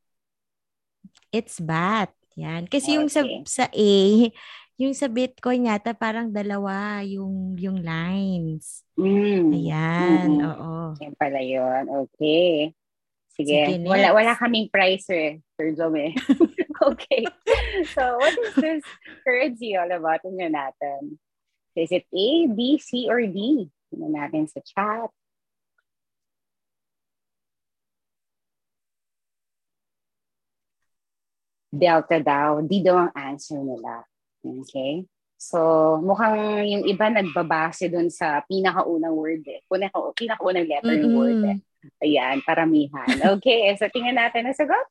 it's 1.35 1.59
bat. 1.59 2.15
Yan. 2.39 2.71
Kasi 2.71 2.95
yung 2.95 3.11
sa 3.11 3.27
Okay. 3.27 3.43
sa 3.43 3.65
A, 3.67 3.93
yung 4.79 4.95
sa 4.95 5.11
Bitcoin 5.11 5.67
yata 5.67 5.91
parang 5.91 6.31
dalawa 6.31 7.03
yung 7.03 7.59
yung 7.59 7.83
lines. 7.83 8.87
Mm. 8.95 9.51
Ayan. 9.51 10.27
Mm-mm. 10.39 10.47
Oo. 10.47 10.73
Yan 11.03 11.13
pala 11.19 11.43
yun. 11.43 11.83
Okay. 12.07 12.71
Sige. 13.33 13.65
Sige, 13.65 13.89
wala, 13.89 14.13
next. 14.13 14.17
wala 14.17 14.31
kaming 14.37 14.69
price 14.69 15.09
eh, 15.09 15.41
Sir 15.57 15.73
Jome. 15.73 16.13
okay. 16.93 17.25
So, 17.89 18.21
what 18.21 18.37
is 18.37 18.53
this 18.53 18.85
currency 19.25 19.73
all 19.73 19.89
about? 19.89 20.21
Tingnan 20.21 20.53
natin. 20.53 21.17
Is 21.73 21.89
it 21.89 22.05
A, 22.13 22.29
B, 22.53 22.77
C, 22.77 23.09
or 23.09 23.25
D? 23.25 23.65
Tingnan 23.89 24.13
natin 24.13 24.45
sa 24.45 24.61
chat. 24.61 25.09
Delta 31.73 32.21
daw. 32.21 32.61
D 32.61 32.85
daw 32.85 33.09
ang 33.09 33.11
answer 33.17 33.57
nila. 33.57 34.05
Okay? 34.45 35.09
So, 35.41 35.97
mukhang 36.05 36.69
yung 36.69 36.85
iba 36.85 37.09
nagbabase 37.09 37.89
dun 37.89 38.13
sa 38.13 38.45
pinakaunang 38.45 39.17
word 39.17 39.41
eh. 39.49 39.65
Pinaka, 39.65 40.13
pinakaunang 40.13 40.69
letter 40.69 40.95
ng 41.01 41.17
word 41.17 41.41
eh. 41.49 41.57
Ayan, 42.03 42.39
paramihan. 42.43 43.07
Okay, 43.37 43.71
so 43.79 43.87
tingnan 43.91 44.19
natin 44.19 44.47
ang 44.47 44.57
sagot. 44.57 44.85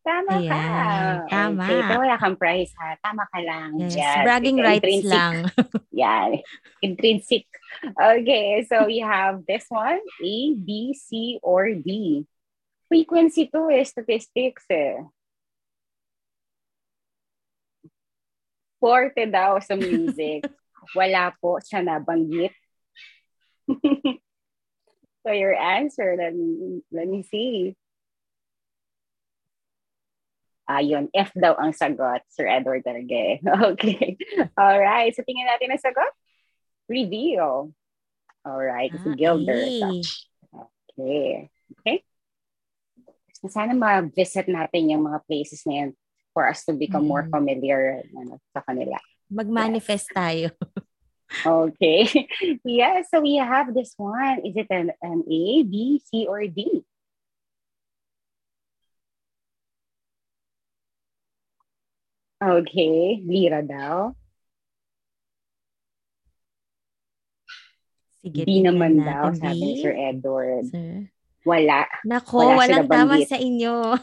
Tama 0.00 0.40
ka. 0.48 0.56
Ayan, 0.56 1.16
tama. 1.28 1.64
Okay, 1.68 1.80
pero 1.84 1.98
wala 2.00 2.16
kang 2.16 2.36
prize 2.40 2.72
ha. 2.80 2.96
Tama 3.04 3.28
ka 3.28 3.40
lang. 3.44 3.76
Yes. 3.76 4.00
Yes. 4.00 4.24
Bragging 4.24 4.58
rights 4.58 4.88
Intrinsic. 4.88 5.12
lang. 5.12 5.34
Yan. 6.00 6.30
Intrinsic. 6.80 7.44
Okay, 7.92 8.64
so 8.64 8.88
we 8.88 9.04
have 9.04 9.44
this 9.44 9.68
one. 9.68 10.00
A, 10.00 10.36
B, 10.56 10.96
C, 10.96 11.36
or 11.44 11.68
D. 11.76 12.24
Frequency 12.88 13.46
to 13.52 13.68
eh, 13.68 13.84
statistics 13.84 14.64
eh. 14.72 15.04
Forte 18.80 19.28
daw 19.28 19.60
sa 19.60 19.76
music. 19.76 20.48
Wala 20.98 21.36
po 21.36 21.60
siya 21.60 21.84
nabanggit. 21.84 22.56
So 25.24 25.32
your 25.32 25.54
answer, 25.54 26.16
let 26.18 26.34
me, 26.34 26.82
let 26.90 27.08
me 27.08 27.22
see. 27.22 27.76
Ayun, 30.70 31.10
F 31.10 31.34
daw 31.34 31.58
ang 31.58 31.74
sagot, 31.74 32.22
Sir 32.30 32.46
Edward 32.46 32.86
Targe. 32.86 33.42
Okay. 33.74 34.14
Alright, 34.54 35.10
so 35.18 35.26
tingnan 35.26 35.50
natin 35.50 35.74
ang 35.74 35.82
sagot. 35.82 36.12
Reveal. 36.86 37.74
Alright, 38.46 38.94
si 38.94 39.08
Ah, 39.10 39.16
Gilder. 39.18 39.66
A. 39.66 39.98
Okay. 40.94 41.50
Okay. 41.82 41.96
Sana 43.50 43.72
ma-visit 43.74 44.46
natin 44.46 44.92
yung 44.94 45.02
mga 45.10 45.24
places 45.26 45.64
na 45.66 45.74
yan 45.74 45.90
for 46.30 46.46
us 46.46 46.62
to 46.62 46.76
become 46.76 47.02
more 47.02 47.26
Mm. 47.26 47.32
familiar 47.34 47.82
ano, 48.14 48.38
sa 48.54 48.62
kanila. 48.62 48.94
Mag-manifest 49.26 50.12
tayo. 50.14 50.54
Okay. 51.46 52.28
yeah, 52.64 53.02
so 53.08 53.20
we 53.20 53.36
have 53.36 53.72
this 53.74 53.94
one. 53.96 54.44
Is 54.44 54.56
it 54.56 54.66
an, 54.70 54.92
an 55.02 55.24
A, 55.26 55.62
B, 55.62 56.02
C, 56.04 56.26
or 56.28 56.44
D? 56.46 56.82
Okay, 62.40 63.20
lira 63.20 63.60
daw. 63.60 64.16
Sige, 68.20 68.44
D 68.44 68.60
tingnan 68.64 68.76
naman 68.76 68.92
daw, 68.96 69.28
natin, 69.28 69.40
sabi 69.40 69.60
ni 69.60 69.72
B. 69.76 69.80
Sir 69.84 69.92
Edward. 69.92 70.64
Sir. 70.72 70.92
Wala. 71.44 71.84
Nako, 72.04 72.36
Wala 72.40 72.56
walang 72.64 72.88
tama 72.88 73.16
sa 73.24 73.36
inyo. 73.40 73.96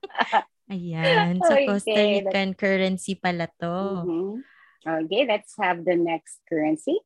Ayan. 0.72 1.44
So, 1.44 1.52
Okay, 1.52 1.64
Costa 1.68 2.00
Rican 2.08 2.56
currency 2.56 3.16
pala 3.16 3.48
to. 3.60 4.04
Mhm. 4.04 4.53
Okay, 4.84 5.24
let's 5.24 5.56
have 5.56 5.80
the 5.88 5.96
next 5.96 6.44
currency. 6.44 7.00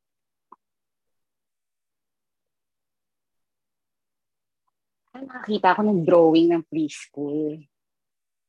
Ah, 5.15 5.23
nakakita 5.23 5.79
ko 5.79 5.81
ng 5.87 6.03
drawing 6.03 6.51
ng 6.51 6.63
preschool. 6.67 7.63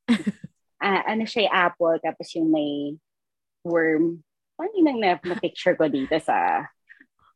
ah, 0.82 1.02
ano 1.06 1.30
siya, 1.30 1.46
yung 1.46 1.56
apple, 1.56 1.98
tapos 2.02 2.28
yung 2.34 2.50
may 2.50 2.98
worm. 3.62 4.26
Parang 4.58 4.74
yun 4.74 4.90
ang 4.90 5.00
na- 5.00 5.22
na-picture 5.30 5.78
ko 5.78 5.86
dito 5.86 6.18
sa 6.18 6.66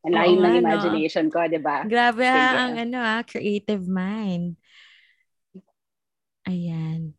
ang 0.04 0.12
layo 0.12 0.36
ng 0.36 0.60
imagination 0.60 1.30
ko, 1.32 1.46
di 1.48 1.62
ba? 1.62 1.86
Grabe 1.86 2.26
ha, 2.28 2.68
ang 2.68 2.76
ano 2.76 2.98
ah, 3.00 3.22
creative 3.24 3.86
mind. 3.88 4.58
Ayan. 6.44 7.16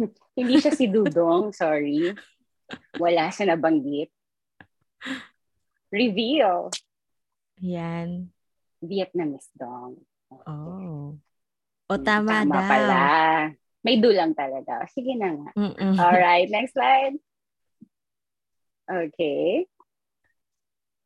Hindi 0.38 0.58
siya 0.58 0.72
si 0.74 0.90
Dudong, 0.90 1.54
sorry. 1.54 2.16
Wala 2.98 3.30
siya 3.30 3.54
nabanggit. 3.54 4.10
Reveal. 5.88 6.68
Ayan. 7.58 8.28
Vietnamese 8.84 9.50
dong. 9.58 9.98
Oh. 10.46 11.16
O 11.88 11.94
Hmm, 11.96 12.04
tama, 12.04 12.44
daw. 12.44 12.68
pala. 12.68 13.00
May 13.80 13.96
dulang 13.96 14.36
talaga. 14.36 14.84
Sige 14.92 15.16
na 15.16 15.32
nga. 15.32 15.50
Mm-mm. 15.56 15.96
Alright, 15.96 16.52
next 16.52 16.76
slide. 16.76 17.16
Okay. 18.88 19.64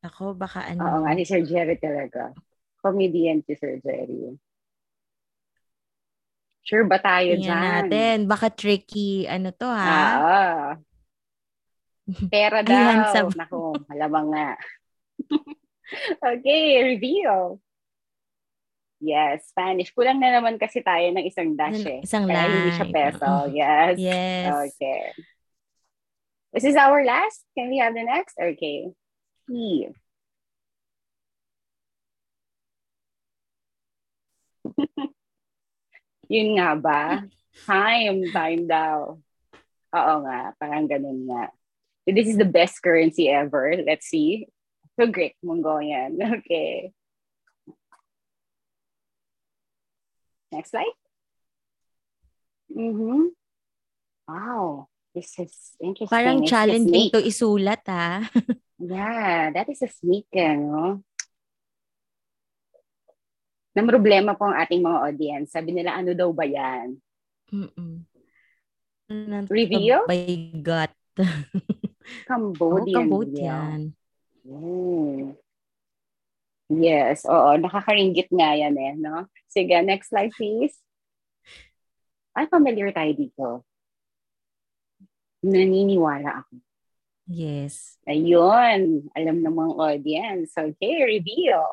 Ako, 0.02 0.34
baka 0.34 0.66
ano. 0.66 0.82
Oo 0.82 0.98
nga, 1.06 1.14
si 1.14 1.22
Sir 1.22 1.46
Jerry 1.46 1.78
talaga. 1.78 2.34
Comedian 2.82 3.46
si 3.46 3.54
Sir 3.54 3.78
Jerry. 3.78 4.34
Sure 6.66 6.86
ba 6.86 6.98
tayo 6.98 7.38
Tingnan 7.38 7.58
dyan? 7.58 7.62
natin. 7.90 8.16
Baka 8.26 8.50
tricky. 8.50 9.26
Ano 9.30 9.50
to 9.54 9.66
ha? 9.70 10.02
Ah. 10.18 10.66
Pera 12.32 12.60
daw. 12.62 13.12
Sab- 13.12 13.36
Naku, 13.36 13.76
malamang 13.88 14.26
nga. 14.32 14.50
okay, 16.32 16.82
reveal. 16.82 17.60
Yes, 19.02 19.50
Spanish. 19.50 19.90
Kulang 19.90 20.22
na 20.22 20.30
naman 20.30 20.62
kasi 20.62 20.78
tayo 20.78 21.02
ng 21.10 21.26
isang 21.26 21.58
dash 21.58 21.82
eh. 21.82 22.06
Isang 22.06 22.30
Kaya 22.30 22.46
hindi 22.46 22.70
siya 22.70 22.86
line. 22.86 22.94
peso. 22.94 23.50
Yes. 23.50 23.94
Yes. 23.98 24.46
Okay. 24.70 25.02
This 26.54 26.64
is 26.70 26.78
our 26.78 27.02
last. 27.02 27.42
Can 27.58 27.66
we 27.66 27.82
have 27.82 27.98
the 27.98 28.06
next? 28.06 28.38
Okay. 28.38 28.94
E. 29.50 29.90
Yun 36.32 36.48
nga 36.62 36.78
ba? 36.78 37.26
Time, 37.66 38.22
time 38.30 38.62
daw. 38.70 39.18
Oo 39.92 40.14
nga, 40.24 40.56
parang 40.56 40.88
ganun 40.88 41.28
nga. 41.28 41.52
This 42.06 42.26
is 42.26 42.36
the 42.36 42.48
best 42.48 42.82
currency 42.82 43.30
ever. 43.30 43.78
Let's 43.86 44.10
see. 44.10 44.50
So 44.98 45.06
great, 45.06 45.38
Mongolian. 45.42 46.18
Okay. 46.42 46.92
Next 50.52 50.70
slide. 50.70 50.98
Mm-hmm. 52.68 53.32
Wow. 54.28 54.92
This 55.14 55.32
is 55.40 55.54
interesting. 55.80 56.12
Parang 56.12 56.44
It's 56.44 56.50
challenging 56.52 57.08
to 57.12 57.20
isulat 57.24 57.84
ha. 57.88 58.28
Yeah, 58.82 59.54
that 59.54 59.70
is 59.70 59.78
a 59.80 59.88
snake, 59.88 60.26
eh, 60.34 60.58
no? 60.58 61.06
Na 63.72 63.86
problema 63.86 64.34
po 64.34 64.50
ang 64.50 64.58
ating 64.58 64.82
mga 64.82 64.98
audience. 65.06 65.48
Sabi 65.54 65.70
nila, 65.70 65.94
ano 65.94 66.18
daw 66.18 66.34
ba 66.34 66.42
yan? 66.42 66.98
Mm-mm. 67.54 68.02
Ano 69.06 69.46
Reveal? 69.46 70.02
By 70.10 70.50
gut. 70.60 70.92
Oh, 72.02 72.24
Cambodian. 72.26 73.08
Cambodian. 73.08 73.80
Mm. 74.42 75.36
Yes, 76.72 77.28
oo. 77.28 77.50
Nakakaringgit 77.60 78.32
nga 78.32 78.56
yan 78.56 78.74
eh, 78.80 78.96
no? 78.96 79.28
Sige, 79.46 79.76
next 79.84 80.08
slide 80.08 80.32
please. 80.32 80.74
Ay, 82.32 82.48
familiar 82.48 82.88
tayo 82.96 83.12
dito. 83.12 83.46
Naniniwala 85.44 86.42
ako. 86.46 86.54
Yes. 87.28 88.00
Ayun, 88.08 89.08
alam 89.12 89.36
ng 89.44 89.54
mga 89.54 89.74
audience. 89.76 90.50
Okay, 90.56 91.04
reveal. 91.04 91.64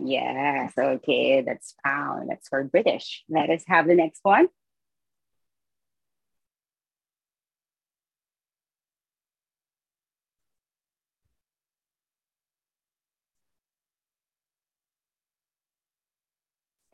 Yes, 0.00 0.72
okay, 0.74 1.44
that's 1.44 1.76
pound. 1.84 2.32
That's 2.32 2.48
for 2.48 2.64
British. 2.64 3.22
Let 3.28 3.52
us 3.52 3.62
have 3.68 3.86
the 3.86 3.94
next 3.94 4.24
one. 4.24 4.48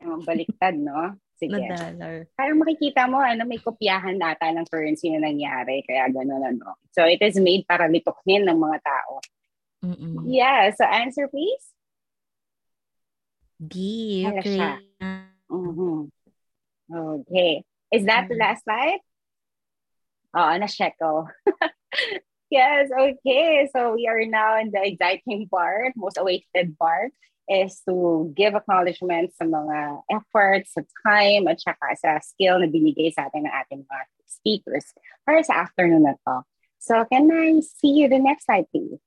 Um, 0.07 0.23
baliktad, 0.23 0.79
no? 0.79 1.19
Sige. 1.35 1.59
Na 1.67 1.75
dollar. 1.75 2.25
Parang 2.39 2.57
makikita 2.63 3.05
mo, 3.11 3.19
ano, 3.19 3.43
may 3.43 3.59
kopyahan 3.59 4.15
data 4.15 4.47
ng 4.55 4.63
currency 4.71 5.11
na 5.11 5.27
nangyari. 5.27 5.83
Kaya 5.83 6.07
gano'n, 6.09 6.55
ano. 6.55 6.79
So, 6.95 7.03
it 7.03 7.19
is 7.19 7.35
made 7.37 7.67
para 7.67 7.91
litukin 7.91 8.47
ng 8.47 8.55
mga 8.57 8.79
tao. 8.81 9.19
Mm-mm. 9.85 10.25
Yeah, 10.25 10.73
so 10.73 10.81
answer 10.87 11.27
please. 11.29 11.61
D. 13.61 14.25
Ukraine. 14.25 14.81
Mhm. 15.49 16.09
Okay. 16.89 17.61
Is 17.93 18.05
that 18.09 18.25
the 18.29 18.35
Mhm. 18.35 18.41
last 18.41 18.63
slide? 18.65 19.01
Oh, 20.33 20.53
na 20.57 20.65
shekel. 20.65 21.29
yes, 22.49 22.89
okay. 22.89 23.69
So 23.73 23.93
we 23.93 24.05
are 24.09 24.21
now 24.25 24.57
in 24.61 24.69
the 24.69 24.81
exciting 24.85 25.49
part, 25.49 25.93
most 25.97 26.17
awaited 26.17 26.77
part 26.77 27.13
is 27.49 27.81
to 27.87 28.31
give 28.35 28.55
acknowledgement 28.55 29.31
sa 29.35 29.47
mga 29.47 30.03
efforts, 30.11 30.75
sa 30.75 30.83
time, 31.03 31.47
at 31.47 31.59
saka 31.63 31.95
sa 31.95 32.11
skill 32.19 32.59
na 32.59 32.67
binigay 32.67 33.11
sa 33.11 33.31
atin 33.31 33.47
ng 33.47 33.55
ating 33.65 33.81
mga 33.87 34.03
speakers 34.27 34.91
para 35.23 35.39
sa 35.43 35.63
afternoon 35.63 36.03
na 36.03 36.15
to. 36.27 36.43
So 36.77 37.07
can 37.07 37.31
I 37.31 37.63
see 37.63 38.03
you 38.03 38.11
the 38.11 38.19
next 38.19 38.45
slide, 38.45 38.67
please? 38.69 38.99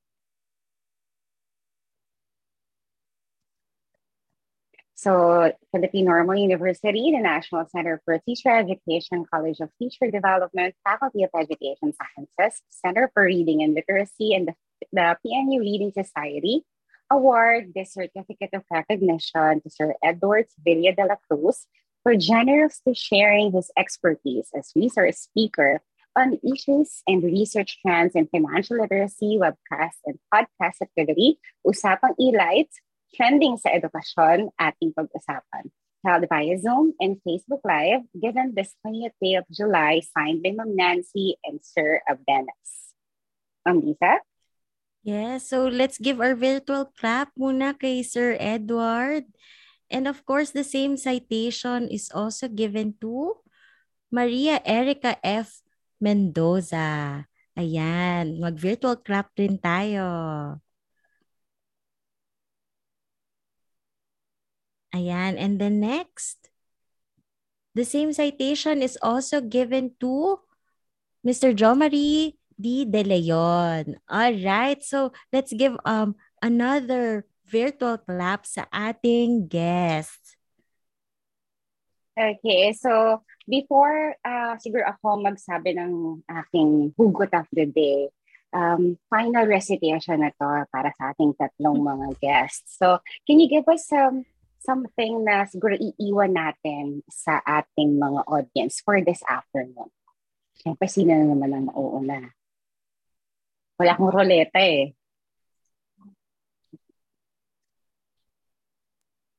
So, 5.01 5.49
Philippine 5.73 6.05
Normal 6.05 6.37
University, 6.37 7.09
the 7.09 7.25
National 7.25 7.65
Center 7.73 8.03
for 8.05 8.21
Teacher 8.21 8.53
Education, 8.53 9.25
College 9.33 9.57
of 9.61 9.73
Teacher 9.81 10.13
Development, 10.13 10.75
Faculty 10.85 11.25
of 11.25 11.31
Education 11.33 11.97
Sciences, 11.97 12.61
Center 12.69 13.09
for 13.15 13.25
Reading 13.25 13.63
and 13.63 13.73
Literacy, 13.73 14.35
and 14.35 14.49
the, 14.49 14.55
the 14.93 15.17
PNU 15.25 15.61
Reading 15.61 15.91
Society 15.97 16.69
award 17.11 17.73
this 17.75 17.93
certificate 17.95 18.51
of 18.55 18.63
recognition 18.71 19.61
to 19.61 19.69
Sir 19.69 19.95
Edward 20.03 20.47
Villa 20.65 20.95
de 20.95 21.05
la 21.05 21.17
Cruz 21.29 21.67
for 22.03 22.17
generously 22.17 22.95
sharing 22.95 23.53
his 23.53 23.71
expertise 23.77 24.49
as 24.55 24.73
resource 24.75 25.19
speaker 25.19 25.83
on 26.17 26.39
issues 26.43 27.03
and 27.07 27.23
research 27.23 27.79
trends 27.83 28.15
in 28.15 28.27
financial 28.27 28.81
literacy, 28.81 29.39
webcast, 29.39 29.99
and 30.07 30.19
podcast 30.33 30.83
activity, 30.83 31.39
Usapang 31.67 32.15
E-Lights, 32.19 32.81
trending 33.15 33.59
sa 33.59 33.71
edukasyon, 33.71 34.51
ating 34.59 34.95
pag-usapan. 34.95 35.71
Held 36.01 36.25
via 36.33 36.57
Zoom 36.57 36.97
and 36.99 37.21
Facebook 37.21 37.61
Live, 37.63 38.09
given 38.17 38.57
this 38.57 38.73
20th 38.81 39.15
day 39.21 39.37
of 39.37 39.45
July, 39.53 40.01
signed 40.01 40.43
by 40.43 40.51
Ma'am 40.57 40.73
Nancy 40.73 41.37
and 41.45 41.61
Sir 41.61 42.01
Abenes. 42.09 42.97
Ma'am 43.69 43.85
Lisa? 43.85 44.25
Yes, 45.01 45.49
so 45.49 45.65
let's 45.65 45.97
give 45.97 46.21
our 46.21 46.37
virtual 46.37 46.93
clap 46.93 47.33
muna 47.33 47.73
kay 47.73 48.05
Sir 48.05 48.37
Edward. 48.37 49.25
And 49.89 50.05
of 50.07 50.23
course, 50.29 50.53
the 50.53 50.65
same 50.65 51.01
citation 51.01 51.89
is 51.89 52.13
also 52.13 52.47
given 52.53 53.01
to 53.01 53.41
Maria 54.13 54.61
Erica 54.63 55.17
F. 55.25 55.65
Mendoza. 56.01 57.25
Ayan, 57.57 58.41
mag-virtual 58.41 59.01
clap 59.01 59.33
din 59.37 59.57
tayo. 59.59 60.61
Ayan, 64.91 65.39
and 65.39 65.61
then 65.63 65.79
next, 65.79 66.51
the 67.79 67.87
same 67.87 68.13
citation 68.13 68.83
is 68.83 68.99
also 69.01 69.39
given 69.41 69.95
to 70.03 70.43
Mr. 71.23 71.55
Jo 71.55 71.79
Marie 71.79 72.40
D. 72.61 72.85
De 72.85 73.03
Leon. 73.03 73.97
All 74.09 74.37
right, 74.45 74.81
so 74.85 75.13
let's 75.33 75.53
give 75.57 75.75
um 75.89 76.15
another 76.45 77.25
virtual 77.49 77.99
clap 77.99 78.45
sa 78.47 78.69
ating 78.71 79.49
guest. 79.49 80.37
Okay, 82.15 82.77
so 82.77 83.25
before 83.49 84.15
uh, 84.23 84.55
siguro 84.61 84.85
ako 84.87 85.25
magsabi 85.25 85.73
ng 85.75 86.21
aking 86.29 86.93
hugot 86.95 87.33
of 87.33 87.49
the 87.51 87.65
day, 87.65 88.13
um, 88.53 88.99
final 89.09 89.47
recitation 89.47 90.21
na 90.21 90.31
to 90.35 90.67
para 90.71 90.91
sa 90.95 91.15
ating 91.15 91.35
tatlong 91.39 91.81
mga 91.81 92.09
guests. 92.21 92.77
So, 92.79 93.01
can 93.27 93.41
you 93.41 93.49
give 93.49 93.67
us 93.71 93.87
some 93.87 94.27
something 94.61 95.25
na 95.25 95.49
siguro 95.49 95.75
iiwan 95.81 96.37
natin 96.37 97.01
sa 97.09 97.41
ating 97.43 97.97
mga 97.97 98.29
audience 98.29 98.85
for 98.85 99.01
this 99.01 99.25
afternoon? 99.25 99.89
Siyempre, 100.61 100.87
sino 100.93 101.17
na 101.17 101.25
naman 101.25 101.51
ang 101.57 101.65
mauuna? 101.73 102.37
Wala 103.81 103.97
akong 103.97 104.13
roleta 104.13 104.61
eh. 104.61 104.93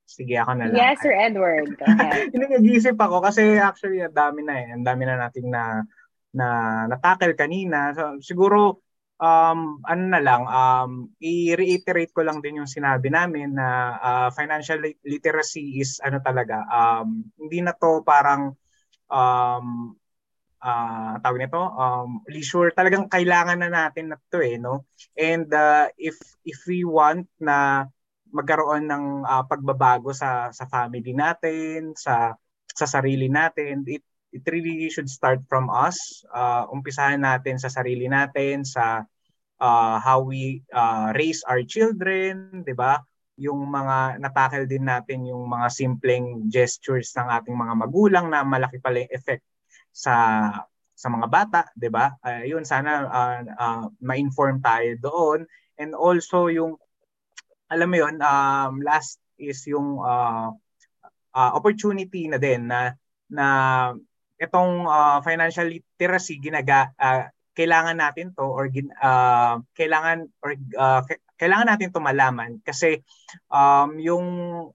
Sige, 0.09 0.35
ako 0.41 0.51
na 0.57 0.65
lang. 0.67 0.75
Yes, 0.81 0.97
Sir 0.99 1.13
Edward. 1.13 1.77
Go 1.77 1.85
ahead. 1.85 2.27
Hindi 2.33 2.49
nag-iisip 2.49 2.97
ako 2.97 3.21
kasi 3.21 3.61
actually 3.61 4.01
ang 4.01 4.17
dami 4.17 4.41
na 4.41 4.53
eh. 4.57 4.67
Ang 4.73 4.83
dami 4.83 5.03
na 5.05 5.15
nating 5.15 5.47
na 5.47 5.85
na 6.33 6.47
natakil 6.89 7.37
kanina. 7.37 7.93
So, 7.93 8.17
siguro 8.19 8.81
um 9.21 9.77
ano 9.85 10.03
na 10.09 10.17
lang 10.17 10.49
um 10.49 10.91
i-reiterate 11.21 12.09
ko 12.09 12.25
lang 12.25 12.41
din 12.41 12.57
yung 12.57 12.65
sinabi 12.65 13.13
namin 13.13 13.53
na 13.53 13.93
uh, 14.01 14.29
financial 14.33 14.81
literacy 15.05 15.77
is 15.77 16.01
ano 16.01 16.17
talaga 16.25 16.65
um 16.65 17.29
hindi 17.37 17.61
na 17.61 17.77
to 17.77 18.01
parang 18.01 18.57
um 19.13 19.93
uh, 20.61 21.17
tawag 21.19 21.41
nito 21.41 21.59
um 21.59 22.21
leisure 22.29 22.71
talagang 22.71 23.09
kailangan 23.09 23.59
na 23.59 23.69
natin 23.69 24.13
na 24.13 24.17
to 24.29 24.39
eh 24.39 24.61
no? 24.61 24.85
And 25.17 25.49
uh, 25.51 25.89
if 25.97 26.15
if 26.45 26.63
we 26.69 26.85
want 26.85 27.27
na 27.41 27.89
magkaroon 28.31 28.87
ng 28.87 29.05
uh, 29.27 29.43
pagbabago 29.49 30.15
sa 30.15 30.53
sa 30.55 30.65
family 30.69 31.11
natin 31.11 31.97
sa 31.97 32.37
sa 32.71 32.85
sarili 32.87 33.27
natin 33.27 33.83
it 33.89 34.05
it 34.31 34.47
really 34.47 34.87
should 34.87 35.11
start 35.11 35.43
from 35.51 35.67
us. 35.67 36.23
Uh, 36.31 36.63
umpisahan 36.71 37.19
natin 37.19 37.59
sa 37.59 37.67
sarili 37.67 38.07
natin 38.07 38.63
sa 38.63 39.03
uh, 39.59 39.95
how 39.99 40.23
we 40.23 40.63
uh, 40.71 41.11
raise 41.17 41.43
our 41.49 41.65
children 41.67 42.63
'di 42.63 42.71
ba? 42.77 43.03
Yung 43.41 43.67
mga 43.67 44.21
natakil 44.21 44.69
din 44.69 44.85
natin 44.87 45.27
yung 45.27 45.49
mga 45.49 45.67
simpleng 45.73 46.47
gestures 46.47 47.11
ng 47.17 47.27
ating 47.27 47.57
mga 47.57 47.73
magulang 47.75 48.25
na 48.31 48.45
malaki 48.45 48.77
pala 48.79 49.03
yung 49.03 49.11
effect 49.11 49.43
sa 49.91 50.15
sa 50.95 51.07
mga 51.07 51.27
bata, 51.27 51.61
'di 51.75 51.89
ba? 51.91 52.15
Uh, 52.23 52.47
sana 52.63 53.05
uh, 53.07 53.39
uh, 53.45 53.85
ma-inform 54.01 54.63
tayo 54.63 54.95
doon 54.99 55.39
and 55.77 55.95
also 55.95 56.47
yung 56.51 56.75
alam 57.71 57.87
mo 57.87 57.97
yun, 58.03 58.19
um, 58.19 58.83
last 58.83 59.17
is 59.39 59.63
yung 59.65 59.97
uh, 60.03 60.51
uh, 61.33 61.51
opportunity 61.55 62.27
na 62.27 62.37
din 62.37 62.67
na 62.67 62.93
na 63.31 63.47
itong 64.37 64.85
uh, 64.85 65.23
financial 65.23 65.71
literacy 65.71 66.37
ginaga 66.37 66.91
uh, 66.99 67.31
kailangan 67.55 67.99
natin 67.99 68.31
to 68.35 68.43
or 68.43 68.67
uh, 69.03 69.55
kailangan 69.75 70.27
or 70.43 70.55
uh, 70.75 71.01
kailangan 71.35 71.67
natin 71.73 71.89
to 71.91 71.99
malaman 72.03 72.59
kasi 72.63 73.03
um, 73.51 73.97
yung 73.99 74.27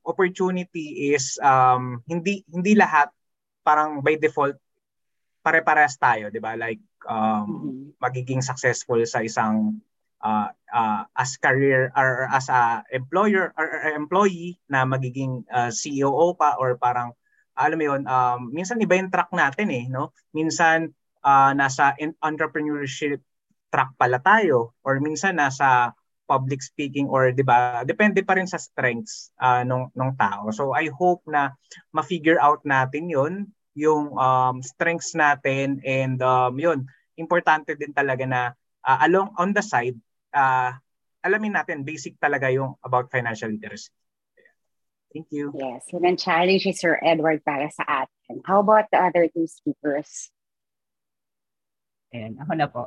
opportunity 0.04 1.12
is 1.12 1.36
um, 1.40 2.00
hindi 2.08 2.44
hindi 2.48 2.76
lahat 2.76 3.12
parang 3.64 4.00
by 4.04 4.16
default 4.20 4.56
pare-parehas 5.46 5.94
tayo, 6.02 6.26
'di 6.26 6.42
ba? 6.42 6.58
Like 6.58 6.82
um, 7.06 7.46
mm-hmm. 7.46 8.02
magiging 8.02 8.42
successful 8.42 8.98
sa 9.06 9.22
isang 9.22 9.78
uh, 10.26 10.50
uh, 10.74 11.06
as 11.14 11.38
career 11.38 11.94
or 11.94 12.26
as 12.34 12.50
a 12.50 12.82
employer 12.90 13.54
or, 13.54 13.66
or 13.70 13.94
employee 13.94 14.58
na 14.66 14.82
magiging 14.82 15.46
uh, 15.54 15.70
CEO 15.70 16.34
pa 16.34 16.58
or 16.58 16.74
parang 16.74 17.14
alam 17.56 17.78
mo 17.80 17.84
yun, 17.94 18.02
um, 18.04 18.52
minsan 18.52 18.82
iba 18.84 19.00
yung 19.00 19.08
track 19.08 19.32
natin 19.32 19.72
eh, 19.72 19.88
no? 19.88 20.12
Minsan 20.36 20.92
uh, 21.24 21.56
nasa 21.56 21.96
entrepreneurship 22.20 23.24
track 23.72 23.96
pala 23.96 24.20
tayo 24.20 24.76
or 24.84 25.00
minsan 25.00 25.40
nasa 25.40 25.96
public 26.26 26.60
speaking 26.60 27.06
or 27.06 27.30
'di 27.30 27.46
ba 27.46 27.86
depende 27.86 28.20
pa 28.26 28.34
rin 28.34 28.50
sa 28.50 28.58
strengths 28.58 29.30
uh, 29.38 29.62
nung 29.62 29.88
nung 29.94 30.18
tao 30.18 30.50
so 30.50 30.74
i 30.74 30.90
hope 30.90 31.22
na 31.30 31.54
ma-figure 31.94 32.38
out 32.42 32.62
natin 32.66 33.06
'yon 33.06 33.46
yung 33.76 34.16
um, 34.16 34.64
strengths 34.64 35.12
natin 35.12 35.84
and 35.84 36.18
um, 36.24 36.56
'yun 36.56 36.88
importante 37.20 37.76
din 37.76 37.92
talaga 37.92 38.24
na 38.24 38.40
uh, 38.82 38.98
along 39.04 39.30
on 39.36 39.52
the 39.52 39.60
side 39.60 39.96
uh, 40.32 40.72
alamin 41.20 41.52
natin 41.52 41.84
basic 41.84 42.16
talaga 42.16 42.48
yung 42.48 42.74
about 42.80 43.12
financial 43.12 43.52
literacy 43.52 43.92
Thank 45.16 45.32
you. 45.32 45.48
Yes, 45.56 45.88
yun 45.88 46.04
ang 46.04 46.20
challenge 46.20 46.68
ni 46.68 46.76
Sir 46.76 47.00
Edward 47.00 47.40
para 47.40 47.72
sa 47.72 48.04
atin. 48.04 48.44
How 48.44 48.60
about 48.60 48.92
the 48.92 49.00
other 49.00 49.24
two 49.32 49.48
speakers? 49.48 50.28
Ayan, 52.12 52.36
ako 52.36 52.52
na 52.52 52.68
po. 52.68 52.84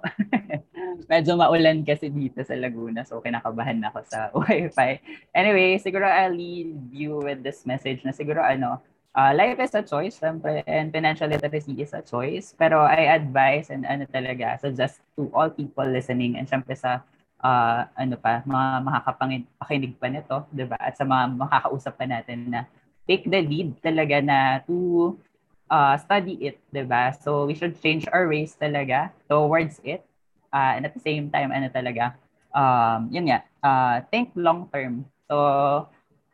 Medyo 1.11 1.33
maulan 1.33 1.81
kasi 1.81 2.13
dito 2.13 2.45
sa 2.45 2.53
Laguna, 2.53 3.01
so 3.01 3.17
kinakabahan 3.17 3.81
na 3.81 3.89
ako 3.89 3.99
sa 4.05 4.29
wifi. 4.45 5.01
Anyway, 5.33 5.81
siguro 5.81 6.05
I'll 6.05 6.37
leave 6.37 6.77
you 6.93 7.17
with 7.17 7.41
this 7.41 7.65
message 7.65 8.05
na 8.05 8.13
siguro 8.13 8.45
ano, 8.45 8.77
uh, 9.15 9.31
life 9.33 9.59
is 9.59 9.73
a 9.73 9.83
choice, 9.83 10.19
syempre, 10.19 10.61
and 10.67 10.91
financial 10.91 11.29
literacy 11.29 11.73
is 11.79 11.93
a 11.93 12.01
choice. 12.01 12.53
Pero 12.57 12.83
I 12.85 13.09
advise 13.09 13.69
and 13.69 13.85
ano 13.85 14.05
talaga, 14.09 14.59
suggest 14.59 15.01
to 15.17 15.29
all 15.33 15.49
people 15.49 15.85
listening 15.85 16.37
and 16.37 16.45
syempre 16.45 16.77
sa 16.77 17.01
uh, 17.43 17.87
ano 17.97 18.15
pa, 18.19 18.43
mga 18.45 18.67
makakapakinig 18.83 19.95
pa 19.97 20.07
nito, 20.11 20.37
di 20.51 20.65
ba? 20.67 20.77
At 20.79 20.99
sa 20.99 21.07
mga 21.07 21.35
makakausap 21.39 21.93
pa 21.97 22.05
natin 22.05 22.51
na 22.51 22.67
take 23.09 23.25
the 23.25 23.41
lead 23.41 23.73
talaga 23.81 24.21
na 24.21 24.61
to 24.67 25.17
uh, 25.71 25.95
study 25.97 26.37
it, 26.41 26.57
di 26.69 26.83
ba? 26.83 27.15
So 27.15 27.45
we 27.45 27.55
should 27.55 27.77
change 27.79 28.05
our 28.11 28.27
ways 28.27 28.57
talaga 28.57 29.13
towards 29.29 29.81
it. 29.85 30.03
Uh, 30.49 30.81
and 30.81 30.85
at 30.89 30.97
the 30.97 31.03
same 31.03 31.29
time, 31.29 31.53
ano 31.53 31.69
talaga, 31.69 32.17
um, 32.57 33.05
yun 33.13 33.29
nga, 33.29 33.45
uh, 33.61 34.01
think 34.09 34.33
long 34.33 34.65
term. 34.73 35.05
So, 35.29 35.85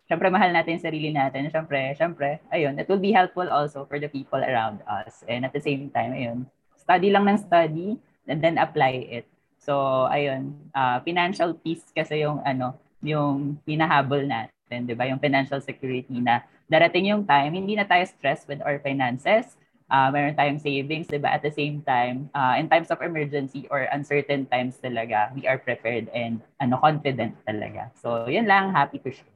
syempre 0.06 0.30
mahal 0.30 0.53
natin 0.53 0.77
sarili 0.77 1.10
natin. 1.14 1.49
Syempre, 1.49 1.94
syempre, 1.98 2.40
ayun, 2.53 2.77
it 2.77 2.88
will 2.90 3.02
be 3.02 3.14
helpful 3.14 3.45
also 3.49 3.86
for 3.86 3.98
the 3.98 4.10
people 4.10 4.41
around 4.41 4.82
us. 4.86 5.26
And 5.26 5.45
at 5.45 5.53
the 5.53 5.61
same 5.61 5.90
time, 5.90 6.14
ayun, 6.14 6.49
study 6.77 7.10
lang 7.10 7.26
ng 7.26 7.41
study 7.41 7.98
and 8.30 8.41
then 8.41 8.61
apply 8.61 9.06
it. 9.10 9.26
So, 9.57 10.06
ayun, 10.14 10.53
uh, 10.77 11.02
financial 11.02 11.57
peace 11.57 11.90
kasi 11.90 12.22
yung 12.22 12.41
ano, 12.45 12.77
yung 13.02 13.57
pinahabol 13.65 14.26
natin, 14.26 14.86
'di 14.86 14.94
ba? 14.94 15.10
Yung 15.10 15.22
financial 15.22 15.57
security 15.61 16.22
na 16.22 16.45
darating 16.69 17.10
yung 17.10 17.26
time, 17.26 17.53
hindi 17.53 17.73
na 17.73 17.86
tayo 17.86 18.06
stressed 18.06 18.45
with 18.45 18.61
our 18.61 18.77
finances. 18.82 19.57
Uh, 19.86 20.10
meron 20.10 20.34
tayong 20.34 20.57
savings, 20.57 21.06
di 21.06 21.22
ba? 21.22 21.38
At 21.38 21.45
the 21.45 21.53
same 21.53 21.86
time, 21.86 22.34
uh, 22.34 22.57
in 22.57 22.65
times 22.65 22.90
of 22.90 23.06
emergency 23.06 23.69
or 23.69 23.86
uncertain 23.94 24.49
times 24.49 24.82
talaga, 24.82 25.30
we 25.38 25.45
are 25.45 25.61
prepared 25.61 26.10
and 26.10 26.41
ano 26.57 26.82
confident 26.82 27.38
talaga. 27.45 27.94
So, 27.94 28.26
yun 28.26 28.49
lang. 28.49 28.73
Happy 28.73 28.98
to 28.98 29.14
share. 29.14 29.35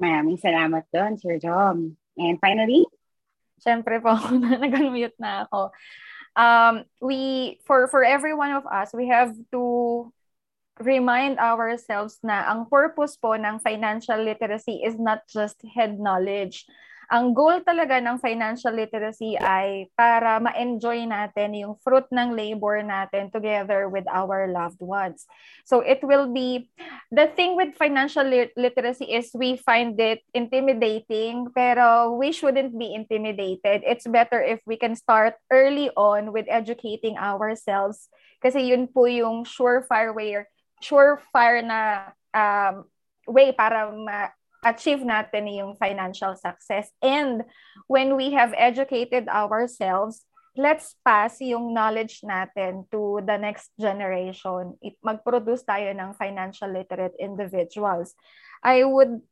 Maraming 0.00 0.40
salamat 0.40 0.88
doon, 0.88 1.20
Sir 1.20 1.36
Jom. 1.36 1.92
And 2.16 2.36
finally? 2.40 2.88
Siyempre 3.60 4.00
po, 4.00 4.16
nag-unmute 4.64 5.20
na 5.20 5.44
ako. 5.44 5.70
Um, 6.34 6.74
we, 7.04 7.60
for, 7.68 7.84
for 7.92 8.00
every 8.00 8.32
one 8.32 8.56
of 8.56 8.64
us, 8.64 8.96
we 8.96 9.12
have 9.12 9.36
to 9.52 10.08
remind 10.80 11.36
ourselves 11.36 12.16
na 12.24 12.48
ang 12.48 12.64
purpose 12.64 13.20
po 13.20 13.36
ng 13.36 13.60
financial 13.60 14.16
literacy 14.16 14.80
is 14.80 14.96
not 14.96 15.28
just 15.28 15.60
head 15.76 16.00
knowledge. 16.00 16.64
Ang 17.10 17.34
goal 17.34 17.58
talaga 17.66 17.98
ng 17.98 18.22
financial 18.22 18.70
literacy 18.70 19.34
ay 19.34 19.90
para 19.98 20.38
ma-enjoy 20.38 21.10
natin 21.10 21.58
yung 21.58 21.74
fruit 21.82 22.06
ng 22.14 22.38
labor 22.38 22.86
natin 22.86 23.34
together 23.34 23.90
with 23.90 24.06
our 24.06 24.46
loved 24.46 24.78
ones. 24.78 25.26
So 25.66 25.82
it 25.82 25.98
will 26.06 26.30
be, 26.30 26.70
the 27.10 27.26
thing 27.34 27.58
with 27.58 27.74
financial 27.74 28.22
lit- 28.22 28.54
literacy 28.54 29.10
is 29.10 29.34
we 29.34 29.58
find 29.58 29.98
it 29.98 30.22
intimidating, 30.32 31.50
pero 31.50 32.14
we 32.14 32.30
shouldn't 32.30 32.78
be 32.78 32.94
intimidated. 32.94 33.82
It's 33.82 34.06
better 34.06 34.38
if 34.38 34.62
we 34.62 34.78
can 34.78 34.94
start 34.94 35.34
early 35.50 35.90
on 35.98 36.30
with 36.30 36.46
educating 36.46 37.18
ourselves 37.18 38.06
kasi 38.40 38.72
yun 38.72 38.88
po 38.88 39.04
yung 39.04 39.44
surefire 39.44 40.16
way 40.16 40.46
surefire 40.80 41.60
na 41.60 42.10
um, 42.32 42.88
way 43.28 43.52
para 43.52 43.92
ma-achieve 44.60 45.00
natin 45.04 45.48
yung 45.48 45.72
financial 45.76 46.36
success. 46.36 46.92
And 47.00 47.44
when 47.88 48.16
we 48.16 48.32
have 48.36 48.52
educated 48.56 49.28
ourselves, 49.28 50.24
let's 50.56 50.96
pass 51.00 51.40
yung 51.40 51.72
knowledge 51.72 52.20
natin 52.20 52.84
to 52.92 53.24
the 53.24 53.40
next 53.40 53.72
generation. 53.80 54.76
Mag-produce 55.00 55.64
tayo 55.64 55.88
ng 55.96 56.12
financial 56.14 56.68
literate 56.68 57.16
individuals. 57.16 58.12
I 58.60 58.84
would 58.84 59.24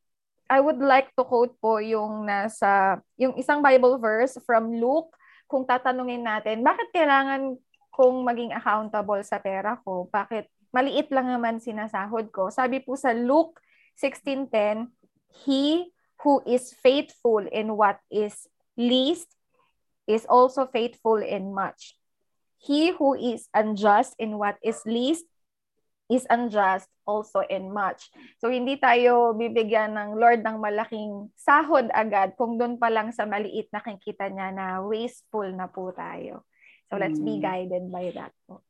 I 0.49 0.65
would 0.65 0.81
like 0.81 1.13
to 1.21 1.29
quote 1.29 1.53
po 1.61 1.77
yung 1.77 2.25
nasa 2.25 3.05
yung 3.21 3.37
isang 3.37 3.61
Bible 3.61 4.01
verse 4.01 4.41
from 4.49 4.73
Luke 4.73 5.13
kung 5.45 5.65
tatanungin 5.69 6.25
natin, 6.25 6.61
bakit 6.61 6.89
kailangan 6.93 7.57
kong 7.93 8.25
maging 8.25 8.53
accountable 8.53 9.21
sa 9.25 9.41
pera 9.41 9.81
ko? 9.81 10.09
Bakit 10.13 10.49
maliit 10.73 11.09
lang 11.09 11.33
naman 11.33 11.59
sinasahod 11.59 12.29
ko. 12.29 12.53
Sabi 12.53 12.85
po 12.85 12.95
sa 12.95 13.17
Luke 13.17 13.57
16.10, 13.97 14.89
He 15.33 15.93
who 16.23 16.43
is 16.47 16.75
faithful 16.75 17.45
in 17.47 17.77
what 17.77 18.01
is 18.11 18.49
least 18.77 19.29
is 20.09 20.27
also 20.27 20.67
faithful 20.67 21.21
in 21.21 21.55
much. 21.55 21.95
He 22.59 22.91
who 22.91 23.15
is 23.15 23.47
unjust 23.55 24.19
in 24.19 24.39
what 24.41 24.59
is 24.65 24.83
least 24.83 25.27
is 26.09 26.27
unjust 26.33 26.89
also 27.05 27.45
in 27.47 27.71
much. 27.71 28.09
So 28.41 28.49
hindi 28.49 28.81
tayo 28.81 29.37
bibigyan 29.37 29.95
ng 29.95 30.17
Lord 30.17 30.41
ng 30.41 30.57
malaking 30.59 31.29
sahod 31.37 31.93
agad 31.93 32.35
kung 32.35 32.57
doon 32.57 32.81
pa 32.81 32.89
lang 32.89 33.13
sa 33.13 33.29
maliit 33.29 33.69
na 33.71 33.85
nakikita 33.85 34.33
niya 34.33 34.49
na 34.51 34.67
wasteful 34.81 35.47
na 35.53 35.69
po 35.69 35.93
tayo. 35.93 36.49
So 36.89 36.97
let's 36.97 37.21
be 37.21 37.37
hmm. 37.37 37.45
guided 37.45 37.85
by 37.93 38.09
that 38.17 38.33
po. 38.49 38.65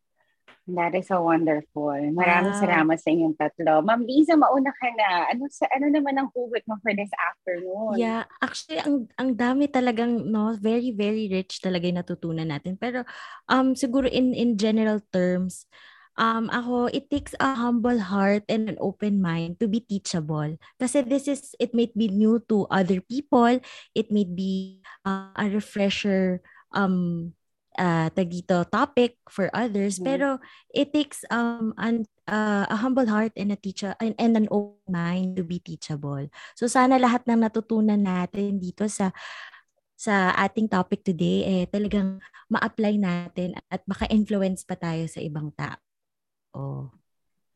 That 0.68 0.92
is 0.92 1.08
so 1.08 1.24
wonderful. 1.24 1.96
Maraming 1.96 2.52
wow. 2.52 2.60
salamat 2.60 3.00
sa 3.00 3.08
inyong 3.08 3.40
tatlo. 3.40 3.80
Ma'am 3.80 4.04
Lisa, 4.04 4.36
mauna 4.36 4.68
ka 4.76 4.92
na. 4.92 5.32
Ano 5.32 5.48
sa 5.48 5.64
ano 5.72 5.88
naman 5.88 6.20
ang 6.20 6.28
hugot 6.28 6.60
mo 6.68 6.76
for 6.84 6.92
this 6.92 7.08
afternoon? 7.16 7.96
Yeah, 7.96 8.28
actually 8.44 8.84
ang 8.84 9.08
ang 9.16 9.32
dami 9.32 9.72
talagang 9.72 10.28
no, 10.28 10.52
very 10.60 10.92
very 10.92 11.24
rich 11.32 11.64
talaga 11.64 11.88
'yung 11.88 11.96
natutunan 12.04 12.52
natin. 12.52 12.76
Pero 12.76 13.08
um 13.48 13.72
siguro 13.72 14.12
in 14.12 14.36
in 14.36 14.60
general 14.60 15.00
terms, 15.08 15.64
um 16.20 16.52
ako 16.52 16.92
it 16.92 17.08
takes 17.08 17.32
a 17.40 17.56
humble 17.56 18.04
heart 18.04 18.44
and 18.52 18.68
an 18.68 18.76
open 18.76 19.24
mind 19.24 19.56
to 19.64 19.72
be 19.72 19.80
teachable. 19.80 20.52
Kasi 20.76 21.00
this 21.00 21.32
is 21.32 21.56
it 21.56 21.72
may 21.72 21.88
be 21.96 22.12
new 22.12 22.44
to 22.52 22.68
other 22.68 23.00
people, 23.00 23.56
it 23.96 24.12
may 24.12 24.28
be 24.28 24.84
uh, 25.08 25.32
a 25.32 25.48
refresher 25.48 26.44
um 26.76 27.32
uh, 27.78 28.10
tag 28.10 28.28
dito, 28.28 28.66
topic 28.68 29.16
for 29.30 29.48
others. 29.54 29.96
Mm-hmm. 29.96 30.08
Pero 30.10 30.28
it 30.74 30.90
takes 30.90 31.22
um 31.30 31.72
an, 31.78 32.04
uh, 32.26 32.66
a 32.66 32.76
humble 32.76 33.06
heart 33.06 33.32
and 33.38 33.54
a 33.54 33.58
teacher 33.58 33.94
and, 34.02 34.18
and 34.18 34.34
an 34.36 34.50
open 34.50 34.82
mind 34.90 35.38
to 35.38 35.46
be 35.46 35.62
teachable. 35.62 36.26
So 36.58 36.66
sana 36.66 36.98
lahat 36.98 37.24
ng 37.24 37.46
natutunan 37.46 38.02
natin 38.02 38.58
dito 38.58 38.90
sa 38.90 39.14
sa 39.98 40.30
ating 40.38 40.70
topic 40.70 41.02
today 41.02 41.42
eh 41.42 41.64
talagang 41.66 42.22
ma-apply 42.46 42.94
natin 43.02 43.58
at 43.66 43.82
maka-influence 43.82 44.62
pa 44.62 44.78
tayo 44.78 45.10
sa 45.10 45.18
ibang 45.18 45.50
tao. 45.54 45.78
Oh. 46.54 46.86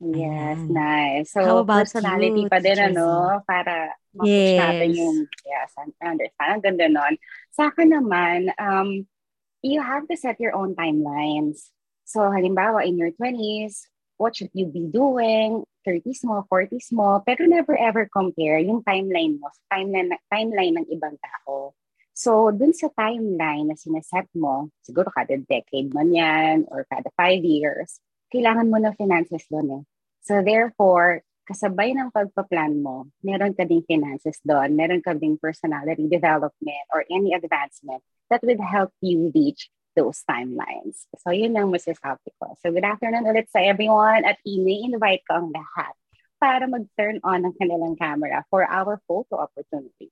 Yes, 0.03 0.59
Ayan. 0.59 0.75
nice. 0.75 1.31
So, 1.31 1.47
How 1.47 1.63
about 1.63 1.87
personality 1.87 2.43
you, 2.43 2.51
pa 2.51 2.59
din, 2.59 2.75
ano, 2.75 3.39
para 3.47 3.95
yes. 4.27 4.59
natin 4.59 4.91
yung, 4.99 5.17
yes, 5.47 5.71
understand. 6.03 6.59
Ang 6.59 6.63
ganda 6.67 6.87
nun. 6.91 7.15
Sa 7.55 7.71
akin 7.71 7.95
naman, 7.95 8.51
um, 8.59 9.07
you 9.63 9.81
have 9.81 10.07
to 10.11 10.17
set 10.19 10.39
your 10.43 10.55
own 10.55 10.75
timelines. 10.75 11.71
So, 12.05 12.21
halimbawa, 12.29 12.87
in 12.87 12.99
your 12.99 13.15
20s, 13.15 13.87
what 14.19 14.37
should 14.37 14.51
you 14.53 14.67
be 14.67 14.91
doing? 14.91 15.65
30s 15.87 16.23
mo, 16.23 16.47
40s 16.47 16.95
mo, 16.95 17.23
pero 17.27 17.47
never 17.47 17.75
ever 17.75 18.07
compare 18.07 18.59
yung 18.63 18.87
timeline 18.87 19.39
mo 19.39 19.51
sa 19.51 19.79
timeline, 19.79 20.15
timeline 20.31 20.79
ng 20.79 20.87
ibang 20.95 21.19
tao. 21.19 21.75
So, 22.15 22.53
dun 22.55 22.77
sa 22.77 22.93
timeline 22.93 23.73
na 23.73 23.77
sineset 23.79 24.31
mo, 24.37 24.71
siguro 24.85 25.11
kada 25.11 25.41
decade 25.43 25.91
man 25.91 26.13
yan 26.15 26.69
or 26.71 26.87
kada 26.87 27.11
five 27.19 27.43
years, 27.43 27.99
kailangan 28.31 28.69
mo 28.71 28.79
ng 28.79 28.95
finances 28.95 29.43
doon 29.51 29.81
eh. 29.81 29.85
So, 30.23 30.39
therefore, 30.45 31.27
kasabay 31.43 31.91
ng 31.95 32.15
pagpa-plan 32.15 32.79
mo, 32.79 33.11
meron 33.21 33.53
ka 33.53 33.67
ding 33.67 33.83
finances 33.85 34.39
doon, 34.47 34.79
meron 34.79 35.03
ka 35.03 35.15
ding 35.15 35.35
personality 35.39 36.07
development 36.07 36.87
or 36.95 37.03
any 37.11 37.35
advancement 37.35 38.03
that 38.31 38.43
will 38.47 38.63
help 38.63 38.95
you 39.03 39.31
reach 39.35 39.69
those 39.93 40.25
timelines. 40.25 41.05
So 41.21 41.35
yun 41.35 41.53
lang 41.53 41.69
masasabi 41.69 42.33
ko. 42.41 42.57
So 42.63 42.73
good 42.73 42.87
afternoon 42.87 43.29
ulit 43.29 43.51
sa 43.53 43.61
everyone 43.61 44.25
at 44.25 44.41
ini-invite 44.47 45.27
ko 45.29 45.45
ang 45.45 45.49
lahat 45.53 45.95
para 46.41 46.65
mag-turn 46.67 47.21
on 47.23 47.47
ang 47.47 47.55
kanilang 47.55 47.95
camera 47.95 48.43
for 48.49 48.65
our 48.67 48.99
photo 49.05 49.43
opportunity. 49.43 50.11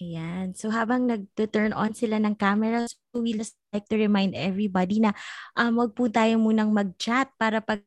Ayan. 0.00 0.56
So 0.56 0.72
habang 0.72 1.04
nag-turn 1.04 1.76
on 1.76 1.92
sila 1.92 2.16
ng 2.24 2.32
camera, 2.40 2.88
so 2.88 3.20
we 3.20 3.36
just 3.36 3.52
like 3.68 3.84
to 3.92 4.00
remind 4.00 4.32
everybody 4.32 4.96
na 4.96 5.12
um, 5.60 5.76
wag 5.76 5.92
po 5.92 6.08
tayo 6.08 6.40
munang 6.40 6.72
mag-chat 6.72 7.28
para 7.36 7.60
pag 7.60 7.84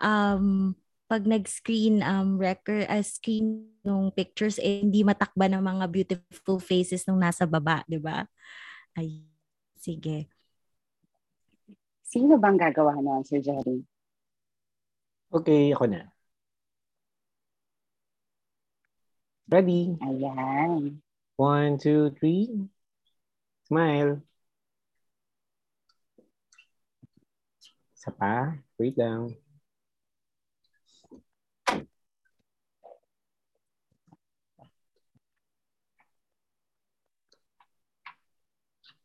um, 0.00 0.74
pag 1.04 1.22
nag-screen 1.28 2.00
um 2.00 2.40
record 2.40 2.88
uh, 2.88 3.04
screen 3.04 3.68
ng 3.84 4.10
pictures 4.16 4.56
eh, 4.58 4.80
hindi 4.82 5.04
matakba 5.04 5.46
ng 5.52 5.60
mga 5.60 5.84
beautiful 5.92 6.58
faces 6.58 7.04
nung 7.04 7.20
nasa 7.20 7.44
baba, 7.44 7.84
'di 7.84 8.00
ba? 8.00 8.24
Ay, 8.96 9.22
sige. 9.76 10.30
Sino 12.02 12.38
bang 12.38 12.56
gagawa 12.56 12.94
noon, 12.98 13.26
Sir 13.26 13.42
Jerry? 13.42 13.82
Okay, 15.34 15.74
ako 15.74 15.90
na. 15.90 16.14
Ready? 19.50 19.98
Ayan. 20.00 21.02
One, 21.36 21.76
two, 21.76 22.14
three. 22.16 22.70
Smile. 23.66 24.22
Isa 27.98 28.10
pa. 28.14 28.56
Wait 28.78 28.94
lang. 28.94 29.43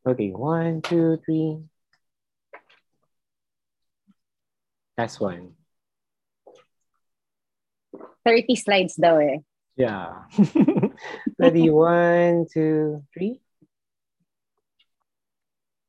Okay, 0.07 0.31
one, 0.31 0.81
two, 0.81 1.19
three. 1.26 1.59
Last 4.97 5.19
one. 5.19 5.55
30 8.26 8.55
slides 8.55 8.95
daw 8.99 9.17
eh. 9.17 9.39
Yeah. 9.80 10.27
Ready? 11.39 11.69
One, 11.73 12.45
two, 12.51 13.01
three. 13.15 13.39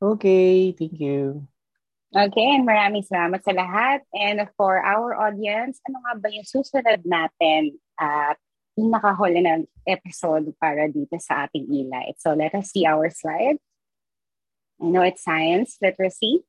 Okay, 0.00 0.72
thank 0.72 0.96
you. 1.02 1.44
Okay, 2.10 2.46
and 2.54 2.66
maraming 2.66 3.02
salamat 3.02 3.42
sa 3.42 3.50
lahat. 3.50 4.06
And 4.14 4.46
for 4.54 4.78
our 4.78 5.14
audience, 5.18 5.82
ano 5.90 6.00
nga 6.06 6.22
ba 6.22 6.28
yung 6.30 6.46
susunod 6.46 7.02
natin 7.02 7.76
at 7.98 8.38
pinakahuli 8.78 9.42
ng 9.42 9.66
episode 9.90 10.54
para 10.56 10.86
dito 10.86 11.18
sa 11.18 11.50
ating 11.50 11.66
e-light? 11.68 12.16
So 12.22 12.32
let 12.38 12.54
us 12.54 12.70
see 12.70 12.86
our 12.86 13.10
slide. 13.10 13.58
I 14.80 14.86
know 14.88 15.02
it's 15.02 15.22
science 15.22 15.76
literacy. 15.82 16.40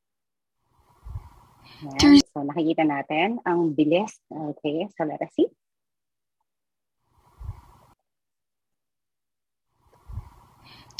Ayan. 1.82 2.22
So 2.32 2.46
nakikita 2.46 2.86
natin 2.86 3.42
ang 3.44 3.74
bilis. 3.76 4.22
Okay, 4.30 4.88
us 4.88 5.34
see. 5.36 5.50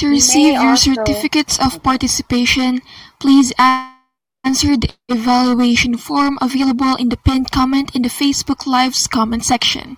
To 0.02 0.10
receive 0.10 0.58
your 0.58 0.74
also- 0.74 0.98
certificates 0.98 1.62
of 1.62 1.86
participation, 1.86 2.82
please 3.22 3.54
answer 3.62 4.74
the 4.74 4.90
evaluation 5.06 5.94
form 5.94 6.42
available 6.42 6.98
in 6.98 7.14
the 7.14 7.22
pinned 7.22 7.54
comment 7.54 7.94
in 7.94 8.02
the 8.02 8.10
Facebook 8.10 8.66
Live's 8.66 9.06
comment 9.06 9.46
section. 9.46 9.96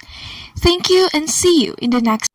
Thank 0.60 0.92
you 0.92 1.08
and 1.16 1.32
see 1.32 1.64
you 1.64 1.80
in 1.80 1.96
the 1.96 2.04
next. 2.04 2.33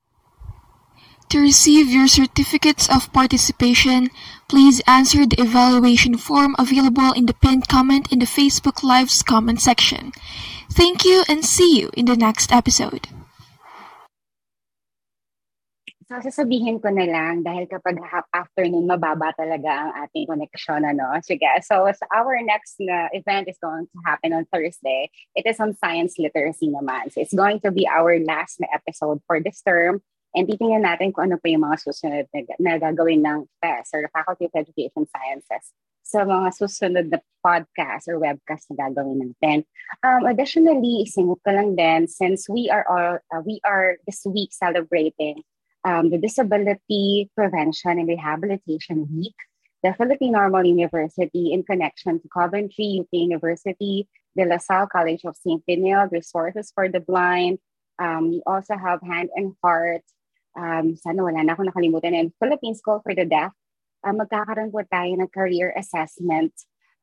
To 1.29 1.41
receive 1.41 1.93
your 1.93 2.09
certificates 2.09 2.89
of 2.89 3.13
participation, 3.13 4.09
please 4.49 4.81
answer 4.89 5.27
the 5.27 5.37
evaluation 5.37 6.17
form 6.17 6.57
available 6.59 7.13
in 7.13 7.27
the 7.27 7.35
pinned 7.37 7.69
comment 7.69 8.11
in 8.11 8.19
the 8.19 8.25
Facebook 8.25 8.83
Live's 8.83 9.23
comment 9.23 9.61
section. 9.61 10.13
Thank 10.73 11.05
you 11.05 11.25
and 11.29 11.45
see 11.45 11.81
you 11.81 11.91
in 11.93 12.07
the 12.07 12.17
next 12.17 12.51
episode. 12.51 13.09
So, 16.09 16.17
sasabihin 16.25 16.81
ko 16.81 16.89
na 16.89 17.05
lang 17.05 17.45
dahil 17.45 17.69
kapag 17.69 18.01
half 18.01 18.25
afternoon, 18.33 18.89
mababa 18.89 19.29
talaga 19.37 19.69
ang 19.69 20.09
ating 20.09 20.25
connection. 20.25 20.81
Ano? 20.81 21.05
Sige, 21.21 21.45
so, 21.61 21.85
so 21.93 22.09
our 22.09 22.41
next 22.41 22.81
na 22.81 23.13
event 23.13 23.45
is 23.45 23.61
going 23.61 23.85
to 23.85 23.99
happen 24.09 24.33
on 24.33 24.49
Thursday. 24.49 25.13
It 25.37 25.45
is 25.45 25.61
on 25.61 25.77
science 25.77 26.17
literacy 26.17 26.73
naman. 26.73 27.13
So, 27.13 27.21
it's 27.21 27.37
going 27.37 27.61
to 27.61 27.69
be 27.69 27.85
our 27.85 28.17
last 28.25 28.57
episode 28.73 29.21
for 29.29 29.45
this 29.45 29.61
term. 29.61 30.01
And 30.37 30.45
titingnan 30.45 30.85
natin 30.85 31.13
kung 31.13 31.33
ano 31.33 31.41
pa 31.41 31.49
yung 31.49 31.65
mga 31.65 31.81
susunod 31.81 32.27
na, 32.33 32.41
na 32.61 32.73
gagawin 32.77 33.25
ng 33.25 33.49
FES 33.65 33.87
or 33.97 34.11
Faculty 34.13 34.47
of 34.49 34.55
Education 34.55 35.09
Sciences 35.09 35.73
sa 36.09 36.25
mga 36.25 36.49
susunod 36.57 37.07
na 37.13 37.21
podcast 37.45 38.09
or 38.09 38.17
webcast 38.17 38.73
na 38.73 38.89
gagawin 38.89 39.29
natin. 39.29 39.69
Um, 40.01 40.25
additionally, 40.25 41.05
isingit 41.05 41.41
ko 41.45 41.51
lang 41.53 41.77
din, 41.77 42.09
since 42.09 42.49
we 42.49 42.73
are 42.73 42.85
all, 42.89 43.21
uh, 43.29 43.45
we 43.45 43.61
are 43.61 44.01
this 44.09 44.25
week 44.25 44.57
celebrating 44.57 45.45
um, 45.85 46.09
the 46.09 46.17
Disability 46.17 47.29
Prevention 47.37 48.01
and 48.01 48.09
Rehabilitation 48.09 49.05
Week, 49.13 49.37
the 49.85 49.93
Philippine 49.95 50.33
Normal 50.33 50.65
University 50.65 51.53
in 51.53 51.63
connection 51.63 52.21
to 52.21 52.29
Coventry 52.33 53.05
UP 53.05 53.13
University, 53.13 54.09
the 54.33 54.49
La 54.49 54.59
Salle 54.59 54.89
College 54.89 55.29
of 55.29 55.37
St. 55.37 55.61
Benilde, 55.69 56.13
Resources 56.13 56.73
for 56.73 56.89
the 56.89 57.01
Blind. 57.01 57.61
Um, 57.99 58.31
we 58.31 58.43
also 58.47 58.77
have 58.81 59.03
Hand 59.03 59.29
and 59.37 59.53
Heart. 59.63 60.03
Um, 60.59 60.99
sana 60.99 61.23
wala 61.23 61.47
na 61.47 61.55
ako 61.55 61.71
nakalimutan. 61.71 62.19
And 62.19 62.35
Philippine 62.43 62.75
School 62.75 62.99
for 62.99 63.15
the 63.15 63.23
Deaf. 63.23 63.55
Uh, 64.03 64.15
magkakaroon 64.15 64.75
po 64.75 64.83
tayo 64.91 65.15
ng 65.15 65.31
career 65.31 65.71
assessment 65.79 66.51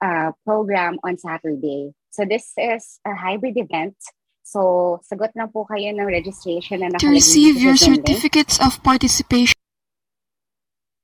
uh, 0.03 0.35
program 0.43 0.99
on 1.07 1.15
Saturday. 1.15 1.95
So 2.11 2.27
this 2.27 2.51
is 2.59 2.99
a 3.07 3.15
hybrid 3.15 3.55
event. 3.55 3.95
So, 4.45 5.01
sagot 5.01 5.33
lang 5.33 5.49
po 5.49 5.65
kayo 5.65 5.89
ng 5.89 6.05
registration 6.05 6.85
na 6.85 6.93
To 6.93 7.09
nakalagay 7.09 7.17
receive 7.17 7.57
dito 7.57 7.65
your 7.65 7.73
link. 7.73 7.81
certificates 7.81 8.61
of 8.61 8.77
participation, 8.85 9.57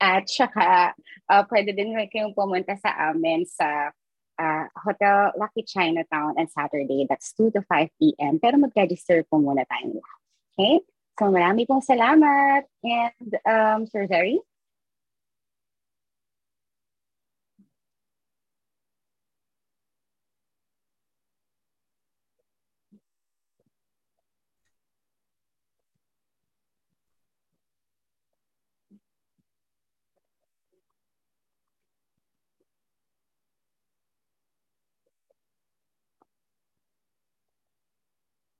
At 0.01 0.25
saka, 0.29 0.93
uh, 1.29 1.43
pwede 1.49 1.73
din 1.77 1.93
kayong 1.93 2.33
pumunta 2.33 2.73
sa 2.77 3.13
amin 3.13 3.45
sa 3.45 3.93
uh, 4.41 4.65
Hotel 4.81 5.29
Lucky 5.37 5.61
Chinatown 5.61 6.37
on 6.37 6.49
Saturday. 6.49 7.05
That's 7.05 7.33
2 7.37 7.53
to 7.53 7.61
5 7.65 7.89
p.m. 8.01 8.41
Pero 8.41 8.57
mag-register 8.57 9.21
po 9.29 9.37
muna 9.37 9.61
tayong 9.69 9.97
lahat. 10.01 10.19
Okay? 10.53 10.75
So, 11.21 11.29
marami 11.29 11.69
pong 11.69 11.85
salamat. 11.85 12.65
And, 12.81 13.29
um, 13.45 13.85
Sir 13.85 14.09
Zeri? 14.09 14.41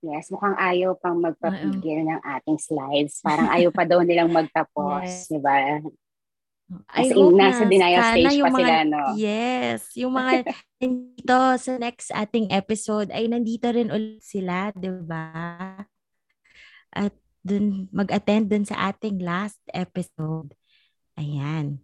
Yes, 0.02 0.34
mukhang 0.34 0.58
ayaw 0.58 0.98
pang 0.98 1.22
magpapigil 1.22 2.10
ng 2.10 2.22
ating 2.26 2.58
slides. 2.58 3.22
Parang 3.22 3.54
ayaw 3.54 3.70
pa 3.70 3.86
daw 3.86 4.02
nilang 4.02 4.34
magtapos, 4.38 5.06
Yes. 5.06 5.30
di 5.30 5.38
ba? 5.38 5.78
I 6.96 7.04
As 7.06 7.12
in, 7.12 7.20
hope 7.20 7.36
nasa 7.38 7.64
na 7.68 7.70
denial 7.70 8.02
stage 8.10 8.38
pa 8.42 8.50
sila, 8.50 8.74
mga, 8.74 8.78
no? 8.90 9.02
Yes, 9.20 9.80
yung 9.94 10.14
mga 10.16 10.32
nandito 10.82 11.40
sa 11.60 11.72
next 11.78 12.10
ating 12.10 12.48
episode 12.50 13.12
ay 13.14 13.28
nandito 13.30 13.68
rin 13.70 13.92
ulit 13.94 14.24
sila, 14.24 14.72
di 14.74 14.90
ba? 14.90 15.84
At 16.90 17.14
dun, 17.46 17.92
mag-attend 17.94 18.50
dun 18.50 18.66
sa 18.66 18.90
ating 18.90 19.22
last 19.22 19.62
episode. 19.70 20.56
Ayan. 21.20 21.84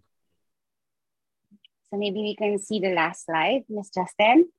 So 1.88 2.00
maybe 2.00 2.20
we 2.24 2.34
can 2.36 2.58
see 2.58 2.80
the 2.82 2.92
last 2.96 3.28
slide, 3.30 3.64
Miss 3.70 3.92
Justin. 3.94 4.50